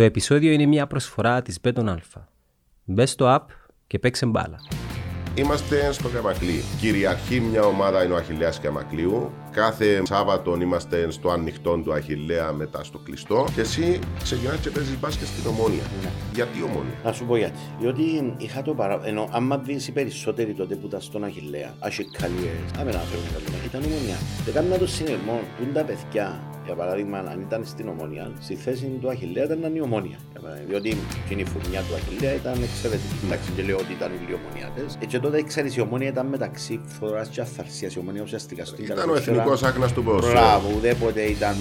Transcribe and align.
Το 0.00 0.06
επεισόδιο 0.06 0.52
είναι 0.52 0.66
μια 0.66 0.86
προσφορά 0.86 1.42
της 1.42 1.58
Beton 1.62 1.88
Alpha. 1.88 2.22
Μπε 2.84 3.06
στο 3.06 3.36
app 3.36 3.52
και 3.86 3.98
παίξε 3.98 4.26
μπάλα. 4.26 4.58
Είμαστε 5.34 5.92
στο 5.92 6.08
Καμακλή. 6.08 6.62
Κυριαρχεί 6.80 7.40
μια 7.40 7.62
ομάδα 7.62 8.04
είναι 8.04 8.12
ο 8.12 8.16
Αχιλέας 8.16 8.60
Καμακλείου. 8.60 9.32
Κάθε 9.50 10.02
Σάββατο 10.04 10.56
είμαστε 10.60 11.10
στο 11.10 11.30
ανοιχτό 11.30 11.76
του 11.84 11.92
Αχιλέα 11.92 12.52
μετά 12.52 12.84
στο 12.84 12.98
κλειστό. 12.98 13.44
Και 13.54 13.60
εσύ 13.60 13.98
ξεκινάς 14.22 14.56
και 14.56 14.70
παίζεις 14.70 14.98
μπάσκετ 15.00 15.26
στην 15.26 15.50
Ομόνια. 15.50 15.82
Ναι. 16.02 16.10
Γιατί 16.34 16.62
Ομόνια; 16.62 16.94
Να 17.04 17.12
σου 17.12 17.24
πω 17.26 17.36
γιατί. 17.36 17.58
Διότι 17.80 18.34
είχα 18.36 18.62
το 18.62 18.74
παρά... 18.74 19.00
Ενώ 19.04 19.28
άμα 19.30 19.58
δεις 19.58 19.88
οι 19.88 19.92
περισσότεροι 19.92 20.52
τότε 20.52 20.74
που 20.74 20.86
ήταν 20.86 21.00
στον 21.00 21.24
Αχιλέα, 21.24 21.74
Αχικαλιές, 21.78 22.60
άμε 22.78 22.92
να 22.92 22.98
φέρουν 22.98 23.24
καλή 23.32 23.50
ήταν 23.70 23.82
ομονιά. 23.84 24.16
Και 24.44 24.50
κάμουν 24.50 24.78
το 24.78 24.86
συνειρμό, 24.86 25.40
που 25.56 25.62
είναι 25.62 25.72
τα 25.72 25.84
παιδιά, 25.84 26.40
για 26.64 26.74
παράδειγμα, 26.74 27.18
αν 27.18 27.40
ήταν 27.40 27.64
στην 27.64 27.88
Ομόνια, 27.88 28.32
στη 28.40 28.54
θέση 28.54 28.98
του 29.00 29.08
Αχιλέα 29.08 29.44
ήταν 29.44 29.58
να 29.58 29.66
είναι 29.66 29.78
η 29.78 29.80
Ομόνια. 29.80 30.18
Για 30.32 30.40
παράδειγμα, 30.40 30.68
Διότι 30.70 30.96
εκείνη 31.24 31.40
η 31.40 31.44
φουρνιά 31.44 31.80
του 31.80 31.94
Αχιλέα 31.94 32.34
ήταν 32.34 32.56
εξαιρετική. 32.62 33.14
Εντάξει, 33.24 33.50
και 33.56 33.62
λέω 33.62 33.76
ότι 33.76 33.92
ήταν 33.92 34.10
οι 34.12 34.34
ομονιάτες. 34.40 34.98
Και 35.08 35.18
τότε 35.18 35.42
ξέρεις, 35.42 35.76
η 35.76 35.80
Ομόνια 35.80 36.08
ήταν 36.08 36.26
μεταξύ 36.26 36.80
φθοράς 36.86 37.28
και 37.28 37.40
αθαρσίας. 37.40 37.94
Η 37.94 37.98
Ομόνια 37.98 38.22
ουσιαστικά 38.22 38.64
στην 38.64 39.39
Ήταν 39.40 39.52
ο 39.52 39.56
καλοκαίρι 39.56 39.58
εθνικός 39.58 39.62
άκνας 39.62 39.92
του 39.92 40.02
ποδοσφαίρου. 40.04 40.38
Μπράβο, 40.38 40.68
ουδέποτε 40.76 41.22
ήταν. 41.22 41.54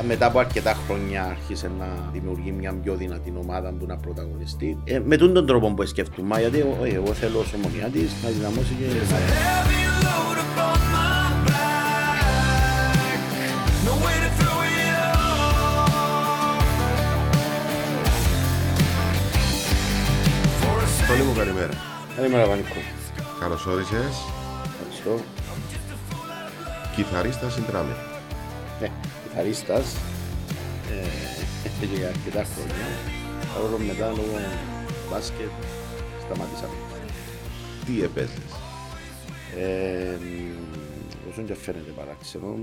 Ε, 0.00 0.02
μετά 0.06 0.26
από 0.26 0.38
αρκετά 0.38 0.76
χρόνια 0.86 1.24
άρχισε 1.24 1.70
να 1.78 1.86
δημιουργεί 2.12 2.50
μια 2.52 2.74
πιο 2.82 2.94
δυνατή 2.94 3.32
ομάδα 3.38 3.68
που 3.78 3.86
να 3.86 3.96
πρωταγωνιστεί. 3.96 4.78
Ε, 4.84 5.00
με 5.04 5.16
τον 5.16 5.32
τον 5.34 5.46
τρόπο 5.46 5.74
που 5.74 5.86
σκεφτούμε, 5.86 6.40
γιατί 6.40 6.58
εγώ, 6.58 6.78
εγώ 6.84 7.12
θέλω 7.12 7.38
ως 7.38 7.52
ομονιάτης 7.54 8.12
να 8.22 8.28
δυναμώσει 8.28 8.74
και... 8.78 8.84
Heavy 8.84 9.82
load 10.04 10.38
upon 10.44 10.78
my 10.94 11.28
back. 11.46 12.22
No 13.86 13.94
way 14.04 14.16
to 14.24 14.30
throw 14.38 14.58
it 14.78 14.94
off. 15.04 15.92
For 20.60 20.76
a 20.84 20.86
Τόνι 21.08 21.22
μου 21.22 21.34
καλημέρα. 21.38 21.74
Καλημέρα 22.16 22.46
Βανικό. 22.46 22.80
Καλώς 23.40 23.66
όρισες. 23.66 24.12
Ευχαριστώ. 24.72 25.24
Κιθαρίστας 26.94 27.52
συντράμε. 27.54 27.96
Ναι, 28.80 28.88
κιθαρίστας. 29.22 29.96
Ε, 30.90 31.24
και 31.80 31.86
για 31.96 32.08
αρκετά 32.08 32.44
χρόνια. 32.44 32.86
Παρόλο 33.54 33.76
που 33.76 33.82
μετά 33.82 34.08
λόγω 34.08 34.38
μπάσκετ 35.10 35.50
σταματήσαμε. 36.20 36.74
Τι 37.84 38.02
έπαιζες. 38.02 38.52
Ε, 39.58 40.18
όσον 41.30 41.46
και 41.46 41.54
φαίνεται 41.54 41.90
παράξενο, 41.90 42.56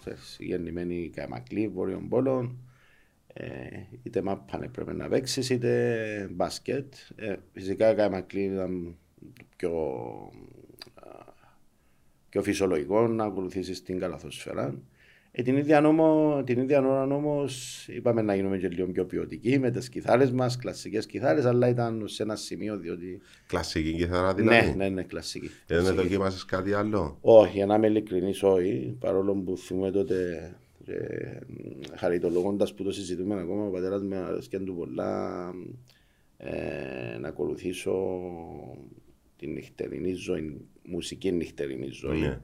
ξέρεις, 0.00 0.36
γεννημένη 0.40 1.10
Καμακλή, 1.14 1.68
Βόρειων 1.68 2.08
Πόλων, 2.08 2.58
ε, 3.32 3.46
είτε 4.02 4.22
μάπαν 4.22 4.62
έπρεπε 4.62 4.92
να 4.92 5.08
παίξεις, 5.08 5.50
είτε 5.50 6.28
μπάσκετ. 6.30 6.94
Ε, 7.16 7.36
φυσικά 7.52 7.90
η 7.90 7.94
Καμακλή 7.94 8.42
ήταν 8.42 8.96
πιο, 9.56 9.70
α, 9.70 10.53
πιο 12.34 12.42
φυσιολογικός 12.42 13.10
να 13.10 13.24
ακολουθήσεις 13.24 13.82
την 13.82 13.98
καλαθοσφαίρα. 13.98 14.74
Ε, 15.30 15.42
την, 15.42 15.56
ίδια 15.56 15.86
όμω, 15.86 16.42
την 16.44 16.60
ίδια 16.60 16.86
ώρα 16.86 17.14
όμω 17.14 17.44
είπαμε 17.86 18.22
να 18.22 18.34
γίνουμε 18.34 18.58
και 18.58 18.68
λίγο 18.68 18.86
πιο 18.86 19.04
ποιοτικοί 19.04 19.58
με 19.58 19.70
τις 19.70 19.88
κιθάρες 19.88 20.30
μας, 20.30 20.56
κλασικές 20.56 21.06
κιθάρες, 21.06 21.44
αλλά 21.44 21.68
ήταν 21.68 22.02
σε 22.08 22.22
ένα 22.22 22.36
σημείο 22.36 22.76
διότι. 22.78 23.20
Κλασική 23.46 23.92
κιθαρά 23.92 24.34
δηλαδή. 24.34 24.66
Ναι, 24.66 24.74
ναι, 24.76 24.88
ναι, 24.88 25.02
κλασική. 25.02 25.46
Ε, 25.46 25.50
Δεν 25.66 25.78
Κλασική. 25.78 26.02
δοκίμασες 26.02 26.44
κάτι 26.44 26.72
άλλο; 26.72 27.18
Όχι, 27.20 27.56
για 27.56 27.66
να 27.66 27.74
είμαι 27.74 27.86
ειλικρινής, 27.86 28.42
όχι. 28.42 28.96
Παρόλο 29.00 29.34
που 29.34 29.56
θυμούμαι 29.56 29.90
τότε, 29.90 30.50
ε, 30.86 31.38
χαριτολογώντας 31.96 32.74
που 32.74 32.82
το 32.82 32.92
συζητούμε 32.92 33.40
ακόμα, 33.40 33.66
ο 33.66 33.70
πατέρας 33.70 34.02
με 34.02 34.16
αρέσκεν 34.16 34.64
του 34.64 34.74
πολλά 34.74 35.50
ε, 36.36 37.18
να 37.18 37.28
ακολουθήσω 37.28 37.94
την 39.36 39.52
νυχτερινή 39.52 40.12
ζωή, 40.12 40.60
μουσική 40.84 41.32
νυχτερινή 41.32 41.88
ζωή. 41.88 42.20
Ναι. 42.20 42.40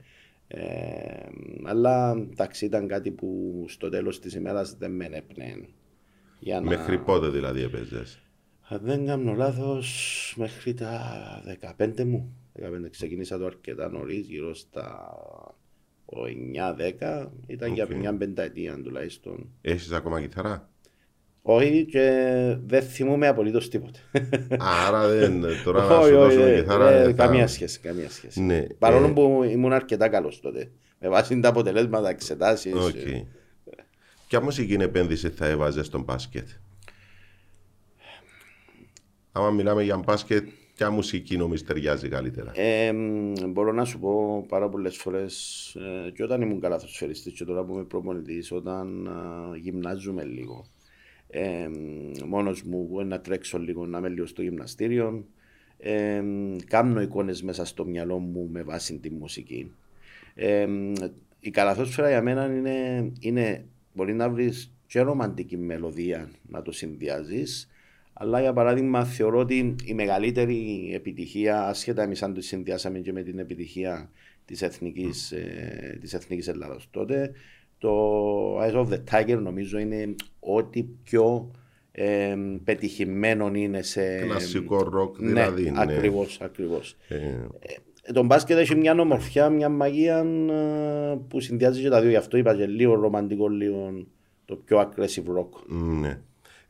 Ε, 0.48 1.28
αλλά 1.64 2.10
εντάξει, 2.30 2.64
ήταν 2.64 2.88
κάτι 2.88 3.10
που 3.10 3.64
στο 3.68 3.88
τέλος 3.88 4.20
της 4.20 4.34
ημέρας 4.34 4.76
δεν 4.78 4.90
με 4.90 5.08
έπνεε. 5.12 5.56
Για 6.38 6.60
να... 6.60 6.66
Μέχρι 6.66 6.98
πότε 6.98 7.28
δηλαδή 7.28 7.62
έπαιζες; 7.62 8.22
Αν 8.60 8.80
δεν 8.82 9.06
κάνω 9.06 9.34
λάθος, 9.34 10.34
μέχρι 10.36 10.74
τα 10.74 11.42
15 11.78 12.04
μου. 12.04 12.34
15 12.60 12.90
ξεκίνησα 12.90 13.38
το 13.38 13.46
αρκετά 13.46 13.88
νωρίς, 13.88 14.26
γύρω 14.26 14.54
στα 14.54 15.14
9-10. 17.00 17.26
Ήταν 17.46 17.72
για 17.72 17.84
Οκ. 17.84 17.94
μια 17.94 18.16
πενταετία 18.16 18.82
τουλάχιστον. 18.82 19.48
Έχεις 19.60 19.92
ακόμα 19.92 20.20
κιθαρά. 20.20 20.69
Όχι 21.42 21.84
και 21.90 22.10
δεν 22.66 22.82
θυμούμαι 22.82 23.26
απολύτως 23.26 23.68
τίποτε. 23.68 23.98
Άρα 24.58 25.08
δεν, 25.08 25.42
τώρα 25.64 25.84
να 25.88 25.96
Όχι, 25.98 26.08
σου 26.08 26.16
όχι, 26.18 26.24
δώσουμε 26.36 26.50
ε, 26.52 26.60
κιθαρά. 26.60 26.90
ε, 26.90 27.04
δεν 27.04 27.14
θα- 27.16 27.24
Καμία 27.24 27.46
σχέση, 27.46 27.80
καμία 27.80 28.10
σχέση. 28.10 28.40
Ναι, 28.42 28.62
Παρόλο 28.78 29.06
ε, 29.06 29.10
που 29.10 29.42
ήμουν 29.50 29.72
αρκετά 29.72 30.08
καλός 30.08 30.40
τότε. 30.40 30.70
Με 30.98 31.08
βάση 31.08 31.40
τα 31.40 31.48
αποτελέσματα, 31.48 32.08
εξετάσεις. 32.08 32.74
Οκ. 32.74 33.24
Ποια 34.28 34.40
μουσική 34.42 34.72
επένδυση 34.72 35.28
θα 35.28 35.46
έβαζες 35.46 35.86
στον 35.86 36.02
μπάσκετ; 36.02 36.48
Άμα 39.32 39.50
μιλάμε 39.50 39.82
για 39.82 39.96
μπάσκετ, 39.96 40.48
ποια 40.74 40.90
μουσική 40.90 41.36
νομίζεις 41.36 41.66
ταιριάζει 41.66 42.08
καλύτερα; 42.08 42.52
Ε, 42.54 42.92
μ, 42.92 43.32
μπορώ 43.48 43.72
να 43.72 43.84
σου 43.84 43.98
πω 43.98 44.44
πάρα 44.48 44.68
πολλές 44.68 44.96
φορές 44.96 45.34
ε, 46.06 46.10
και 46.10 46.22
όταν 46.22 46.40
ήμουν 46.42 46.60
καλαθοσφαιριστής 46.60 47.32
και 47.32 47.44
τώρα 47.44 47.64
που 47.64 47.72
είμαι 47.74 47.84
προπονητής, 47.84 48.52
όταν 48.52 49.06
α, 49.08 49.56
γυμνάζουμε 49.56 50.24
λίγο. 50.24 50.64
Ε, 51.30 51.68
μ, 51.68 52.28
μόνος 52.28 52.62
μου 52.62 52.86
μπορεί 52.90 53.06
να 53.06 53.20
τρέξω 53.20 53.58
λίγο, 53.58 53.86
να 53.86 53.98
είμαι 53.98 54.08
λίγο 54.08 54.26
στο 54.26 54.42
γυμναστήριο. 54.42 55.24
Ε, 55.78 56.20
μ, 56.20 56.56
κάνω 56.66 57.00
εικόνες 57.00 57.42
μέσα 57.42 57.64
στο 57.64 57.84
μυαλό 57.84 58.18
μου 58.18 58.48
με 58.52 58.62
βάση 58.62 58.98
τη 58.98 59.10
μουσική. 59.10 59.72
Ε, 60.34 60.66
μ, 60.66 60.92
η 61.40 61.50
καλαθόσφαιρα 61.50 62.08
για 62.08 62.22
μένα 62.22 62.44
είναι, 62.44 63.10
είναι 63.20 63.64
μπορεί 63.94 64.14
να 64.14 64.30
βρεις 64.30 64.72
και 64.86 65.00
ρομαντική 65.00 65.56
μελωδία 65.56 66.30
να 66.48 66.62
το 66.62 66.72
συνδυάζεις 66.72 67.70
αλλά 68.22 68.40
για 68.40 68.52
παράδειγμα 68.52 69.04
θεωρώ 69.04 69.38
ότι 69.38 69.74
η 69.84 69.94
μεγαλύτερη 69.94 70.90
επιτυχία, 70.94 71.62
ασχετά 71.66 72.02
εμείς 72.02 72.22
αν 72.22 72.34
το 72.34 72.40
συνδυάσαμε 72.40 72.98
και 72.98 73.12
με 73.12 73.22
την 73.22 73.38
επιτυχία 73.38 74.10
της 74.44 74.62
εθνικής, 74.62 75.32
ε, 75.32 75.98
της 76.00 76.14
εθνικής 76.14 76.48
Ελλάδας 76.48 76.88
τότε, 76.90 77.32
το 77.80 78.60
Eyes 78.62 78.74
of 78.74 78.86
the 78.88 78.98
Tiger 79.10 79.38
νομίζω 79.42 79.78
είναι 79.78 80.14
ό,τι 80.40 80.82
πιο 80.82 81.50
ε, 81.92 82.36
πετυχημένο 82.64 83.50
είναι 83.54 83.82
σε... 83.82 84.16
Κλασικό 84.18 84.82
ροκ 84.82 85.18
ναι, 85.18 85.28
δηλαδή. 85.28 85.70
ναι. 85.70 85.80
ακριβώς, 85.80 86.38
ακριβώς. 86.40 86.96
Ε, 87.08 87.16
Ε, 88.02 88.12
Το 88.12 88.22
μπάσκετ 88.22 88.58
έχει 88.58 88.74
μια 88.74 88.94
ομορφιά, 89.00 89.48
μια 89.48 89.68
μαγεία 89.68 90.18
ε, 90.18 91.18
που 91.28 91.40
συνδυάζει 91.40 91.82
και 91.82 91.88
τα 91.88 92.00
δύο. 92.00 92.10
Γι' 92.10 92.16
αυτό 92.16 92.36
είπα 92.36 92.56
και 92.56 92.66
λίγο 92.66 92.94
ρομαντικό, 92.94 93.48
λίγο 93.48 94.06
το 94.44 94.56
πιο 94.56 94.78
aggressive 94.80 95.38
rock. 95.38 95.48
ναι. 96.00 96.20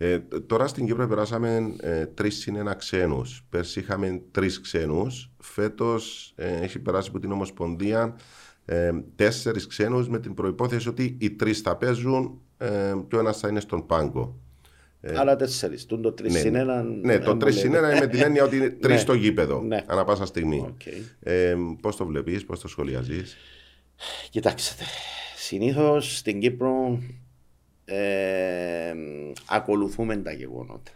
Ε, 0.03 0.19
τ- 0.19 0.47
τώρα 0.47 0.67
στην 0.67 0.87
Κύπρο 0.87 1.07
περάσαμε 1.09 1.75
ε, 1.81 2.07
τρεις 2.07 2.37
συν 2.39 2.57
ένα 2.57 2.75
ξένους. 2.75 3.45
Πέρσι 3.51 3.81
είχαμε 3.81 4.23
τρεις 4.31 4.61
ξένους. 4.61 5.31
Φέτος 5.39 6.33
έχει 6.37 6.79
περάσει 6.79 7.09
από 7.09 7.19
την 7.19 7.33
Ομοσπονδία 7.33 8.17
ε, 8.71 8.91
τέσσερις 9.17 9.67
ξένους 9.67 10.09
με 10.09 10.19
την 10.21 10.35
προϋπόθεση 10.35 10.89
ότι 10.89 11.17
οι 11.21 11.31
τρεις 11.31 11.61
θα 11.61 11.77
παίζουν 11.77 12.41
ε, 12.59 12.95
και 13.09 13.17
ο 13.17 13.19
ένας 13.19 13.39
θα 13.39 13.49
είναι 13.49 13.61
στον 13.61 13.87
πάγκο. 13.87 14.41
Άρα 15.17 15.37
τέσσερις. 15.37 15.87
Τούν 15.87 16.03
το 16.03 16.13
τρεις 16.13 16.39
συν 16.39 16.55
ένα. 16.55 16.83
Ναι, 16.83 17.19
το 17.19 17.31
3 17.31 17.53
συν 17.53 17.73
1 17.73 17.75
είναι 17.75 17.99
με 18.01 18.07
την 18.07 18.23
έννοια 18.23 18.45
ότι 18.45 18.57
είναι 18.57 18.71
τρεις 18.71 18.95
Ναι. 18.95 19.01
στο 19.01 19.15
γήπεδο. 19.15 19.61
Ναι. 19.63 19.85
Ανά 19.87 20.05
πάσα 20.05 20.27
στιγμή. 20.27 20.65
Οκ. 20.69 20.81
Ε, 21.21 21.57
Πώς 21.81 21.97
το 21.97 22.07
βλέπεις, 22.07 22.45
πώς 22.45 22.61
το 22.61 22.69
σχολιάζεις; 22.69 23.37
Κοιτάξτε, 24.31 24.85
συνήθως 25.37 26.17
στην 26.17 26.41
Κύπρο 26.41 27.03
ε, 27.85 28.93
ακολουθούμε 29.49 30.17
τα 30.17 30.33
γεγονότα. 30.33 30.91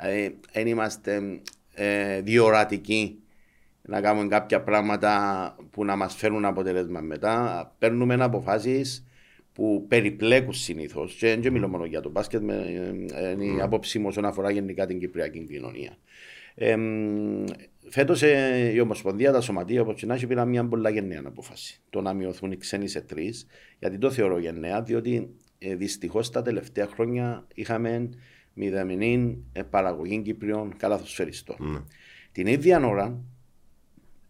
Δηλαδή, 0.00 0.40
δεν 0.52 0.66
είμαστε 0.66 1.40
ε, 1.74 2.20
διορατικοί 2.20 3.18
να 3.86 4.00
κάνουμε 4.00 4.28
κάποια 4.28 4.62
πράγματα 4.62 5.56
που 5.70 5.84
να 5.84 5.96
μας 5.96 6.14
φέρουν 6.14 6.44
αποτελέσμα 6.44 7.00
μετά. 7.00 7.74
Παίρνουμε 7.78 8.14
αποφάσεις 8.14 9.06
που 9.52 9.84
περιπλέκουν 9.88 10.52
συνήθως. 10.52 11.14
Και 11.14 11.36
δεν 11.40 11.52
μιλώ 11.52 11.68
μόνο 11.68 11.84
για 11.84 12.00
το 12.00 12.10
μπάσκετ, 12.10 12.42
με, 12.42 12.54
ε, 13.12 13.30
είναι 13.30 13.44
η 13.44 13.60
άποψή 13.60 13.98
μου 13.98 14.06
όσον 14.08 14.24
αφορά 14.24 14.50
γενικά 14.50 14.86
την 14.86 14.98
κυπριακή 14.98 15.44
κοινωνία. 15.44 15.96
Ε, 16.54 16.76
Φέτος 17.88 18.22
η 18.72 18.80
Ομοσπονδία, 18.80 19.32
τα 19.32 19.40
σωματεία, 19.40 19.80
όπως 19.80 19.94
και 19.94 20.06
να 20.06 20.14
έχει, 20.14 20.26
πήραν 20.26 20.48
μια 20.48 20.64
πολλά 20.64 20.90
γενναία 20.90 21.22
απόφαση. 21.24 21.80
Το 21.90 22.00
να 22.00 22.12
μειωθούν 22.12 22.52
οι 22.52 22.56
ξένοι 22.56 22.88
σε 22.88 23.00
τρεις, 23.00 23.46
γιατί 23.78 23.98
το 23.98 24.10
θεωρώ 24.10 24.38
γενναία, 24.38 24.82
διότι 24.82 25.34
ε, 25.58 25.74
δυστυχώς 25.74 26.30
τα 26.30 26.42
τελευταία 26.42 26.86
χρόνια 26.86 27.46
είχαμε 27.54 28.08
μηδαμινή 28.54 29.44
ε, 29.52 29.62
παραγωγή 29.62 30.22
Κυπριών 30.22 30.76
καλαθοσφαιριστών. 30.76 31.86
Την 32.32 32.46
ίδια 32.46 32.86
ώρα 32.86 33.24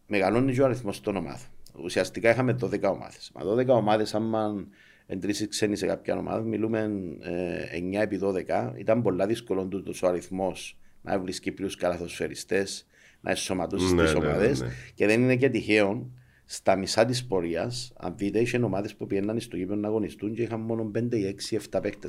μεγαλώνει 0.06 0.52
και 0.52 0.60
ο 0.60 0.64
αριθμός 0.64 1.00
των 1.00 1.16
ομάδων. 1.16 1.46
Ουσιαστικά 1.82 2.30
είχαμε 2.30 2.56
12 2.62 2.82
ομάδες. 2.82 3.30
Μα 3.34 3.42
12 3.44 3.66
ομάδες, 3.68 4.14
άμα 4.14 4.66
εν 5.06 5.20
τρεις 5.20 5.48
ξένοι 5.48 5.76
σε 5.76 5.86
κάποια 5.86 6.16
ομάδα, 6.18 6.40
μιλούμε 6.40 6.90
ε, 7.20 7.98
9 7.98 8.00
επί 8.00 8.20
12. 8.22 8.72
Ήταν 8.76 9.02
πολλά 9.02 9.26
δύσκολο 9.26 9.66
τούτος 9.66 10.02
ο 10.02 10.06
αριθμός 10.08 10.78
να 11.02 11.18
βρει 11.18 11.40
Κύπριους 11.40 11.76
καλαθοσφαιριστές, 11.76 12.86
να 13.20 13.30
εσωματώσεις 13.30 13.92
Ναι, 13.92 14.02
τις 14.02 14.12
ναι, 14.12 14.18
ναι, 14.18 14.26
ομάδες. 14.26 14.60
ναι. 14.60 14.68
Και 14.94 15.06
δεν 15.06 15.22
είναι 15.22 15.36
και 15.36 15.48
τυχαίο, 15.48 16.10
στα 16.44 16.76
μισά 16.76 17.04
της 17.04 17.26
πορείας, 17.26 17.92
αν 17.96 18.14
δείτε, 18.16 18.38
είχε 18.40 18.58
ομάδες 18.58 18.94
που 18.94 19.06
πήγαιναν 19.06 19.40
στο 19.40 19.56
γήπεδο 19.56 19.80
να 19.80 19.88
αγωνιστούν 19.88 20.34
και 20.34 20.42
είχαν 20.42 20.60
μόνο 20.60 20.90
5 20.94 21.16
ή 21.16 21.24
6 21.24 21.56
7 21.56 21.80
παίχτε. 21.82 22.08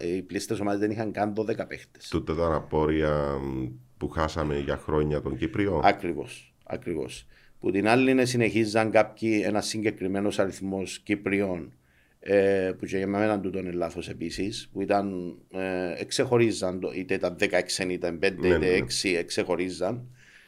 Οι 0.00 0.22
πλήστες 0.22 0.60
ομάδες 0.60 0.80
δεν 0.80 0.90
είχαν 0.90 1.12
καν 1.12 1.32
12 1.36 1.66
παίχτε. 1.68 1.98
Τούτα 2.10 2.32
ήταν 2.32 2.52
απόρρια 2.52 3.38
μ, 3.42 3.66
που 3.96 4.08
χάσαμε 4.08 4.58
για 4.58 4.76
χρόνια 4.76 5.20
τον 5.20 5.36
Κύπριο. 5.36 5.80
Ακριβώς. 5.84 6.47
Ακριβώς. 6.70 7.26
Που 7.60 7.70
την 7.70 7.88
άλλη 7.88 8.10
είναι 8.10 8.24
συνεχίζαν 8.24 8.90
κάποιοι 8.90 9.42
ένας 9.44 9.66
συγκεκριμένος 9.66 10.38
αριθμός 10.38 10.98
Κυπριών 10.98 11.72
ε, 12.20 12.72
που 12.78 12.86
και 12.86 12.96
για 12.96 13.06
μένα 13.06 13.40
τούτο 13.40 13.58
είναι 13.58 13.70
λάθος 13.70 14.08
επίσης, 14.08 14.68
που 14.72 14.82
ήταν, 14.82 15.34
ε, 15.52 15.92
εξεχωρίζαν, 16.00 16.80
το- 16.80 16.92
είτε 16.94 17.14
ήταν 17.14 17.36
16 17.38 17.82
είτε 17.82 17.92
ήταν 17.92 18.18
5 18.18 18.32
Ναι, 18.40 18.46
είτε 18.48 18.58
ναι, 18.58 18.66
ναι. 18.66 18.76
6, 18.76 19.16
εξεχωρίζαν. 19.16 20.06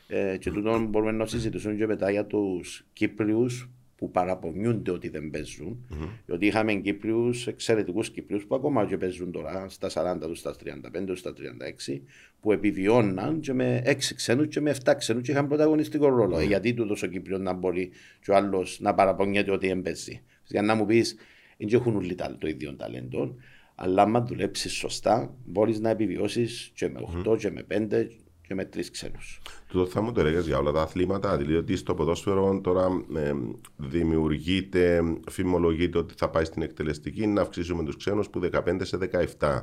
Ε, 0.09 0.37
και 0.37 0.51
τούτο 0.51 0.79
μπορούμε 0.79 1.13
να 1.13 1.27
συζητήσουμε 1.27 1.75
και 1.75 1.87
μετά 1.87 2.11
για 2.11 2.25
τους 2.27 2.87
Κύπριους 2.93 3.71
που 4.01 4.11
παραπονιούνται 4.11 4.91
ότι 4.91 5.09
δεν 5.09 5.31
παίζουν. 5.31 5.87
Διότι 6.27 6.47
είχαμε 6.47 6.75
Κύπριους, 6.75 7.47
εξαιρετικούς 7.47 8.11
Κύπριους 8.11 8.45
που 8.47 8.55
ακόμα 8.55 8.87
και 8.87 8.97
παίζουν 8.97 9.31
τώρα 9.33 9.69
στα 9.69 9.89
40 9.89 10.27
τους, 10.27 10.39
στα 10.39 10.55
35 10.57 11.07
τους, 11.07 11.19
στα 11.19 11.33
36, 11.33 12.03
που 12.41 12.53
επιβιώναν 12.53 13.41
και 13.41 13.53
με 13.53 13.83
6 13.85 14.15
ξένους 14.15 14.47
και 14.49 14.61
με 14.61 14.71
7 14.71 14.95
ξένους 14.97 15.23
και 15.23 15.31
είχαν 15.31 15.49
πρωταγωνιστικό 15.49 16.09
ρόλο. 16.09 16.39
Ε, 16.39 16.45
γιατί 16.45 16.75
τούτος 16.75 17.03
ο 17.03 17.07
Κύπριος 17.07 17.41
να 17.41 17.53
μπορεί 17.53 17.91
και 18.25 18.31
ο 18.31 18.37
άλλος 18.37 18.81
να 18.81 18.95
παραπονιέται 18.95 19.51
ότι 19.51 19.67
δεν 19.67 19.83
παίζει. 19.83 20.21
Για 20.47 20.63
να 20.63 20.75
μου 20.75 20.87
πεις, 20.87 21.17
δεν 21.59 21.69
έχουν 21.73 21.97
όλοι 21.97 22.15
τα- 22.15 22.37
το 22.39 22.49
ίδιο 22.49 22.75
ταλέντο, 22.75 23.35
αλλά 23.75 24.03
άμα 24.03 24.23
δουλέψεις 24.23 24.73
σωστά, 24.73 25.35
μπορείς 25.47 25.81
να 25.81 25.91
επιβιώσεις 25.91 26.71
και 26.75 26.89
με 26.89 27.01
8 27.01 27.37
και 27.37 27.51
με 27.51 27.63
5 27.63 28.11
και 28.51 28.57
με 28.57 28.69
3 28.77 28.91
ξένους. 28.91 29.41
Τούτο 29.69 29.87
θα 29.87 30.01
μου 30.01 30.13
το 30.13 30.21
έλεγες 30.21 30.47
για 30.47 30.59
όλα 30.59 30.73
τα 30.73 30.83
αθλήματα, 30.83 31.37
δηλαδή 31.37 31.57
ότι 31.57 31.77
στο 31.77 31.95
ποδόσφαιρο 31.95 32.61
τώρα 32.63 33.05
ε, 33.17 33.33
δημιουργείται, 33.77 35.03
φημολογείται 35.31 35.99
ότι 35.99 36.15
θα 36.17 36.31
πάει 36.31 36.45
στην 36.45 36.63
εκτελεστική 36.63 37.27
να 37.27 37.41
αυξήσουμε 37.41 37.85
τους 37.85 37.97
ξένους 37.97 38.31
που 38.31 38.41
15 38.53 38.79
σε 38.81 38.99
17. 39.39 39.63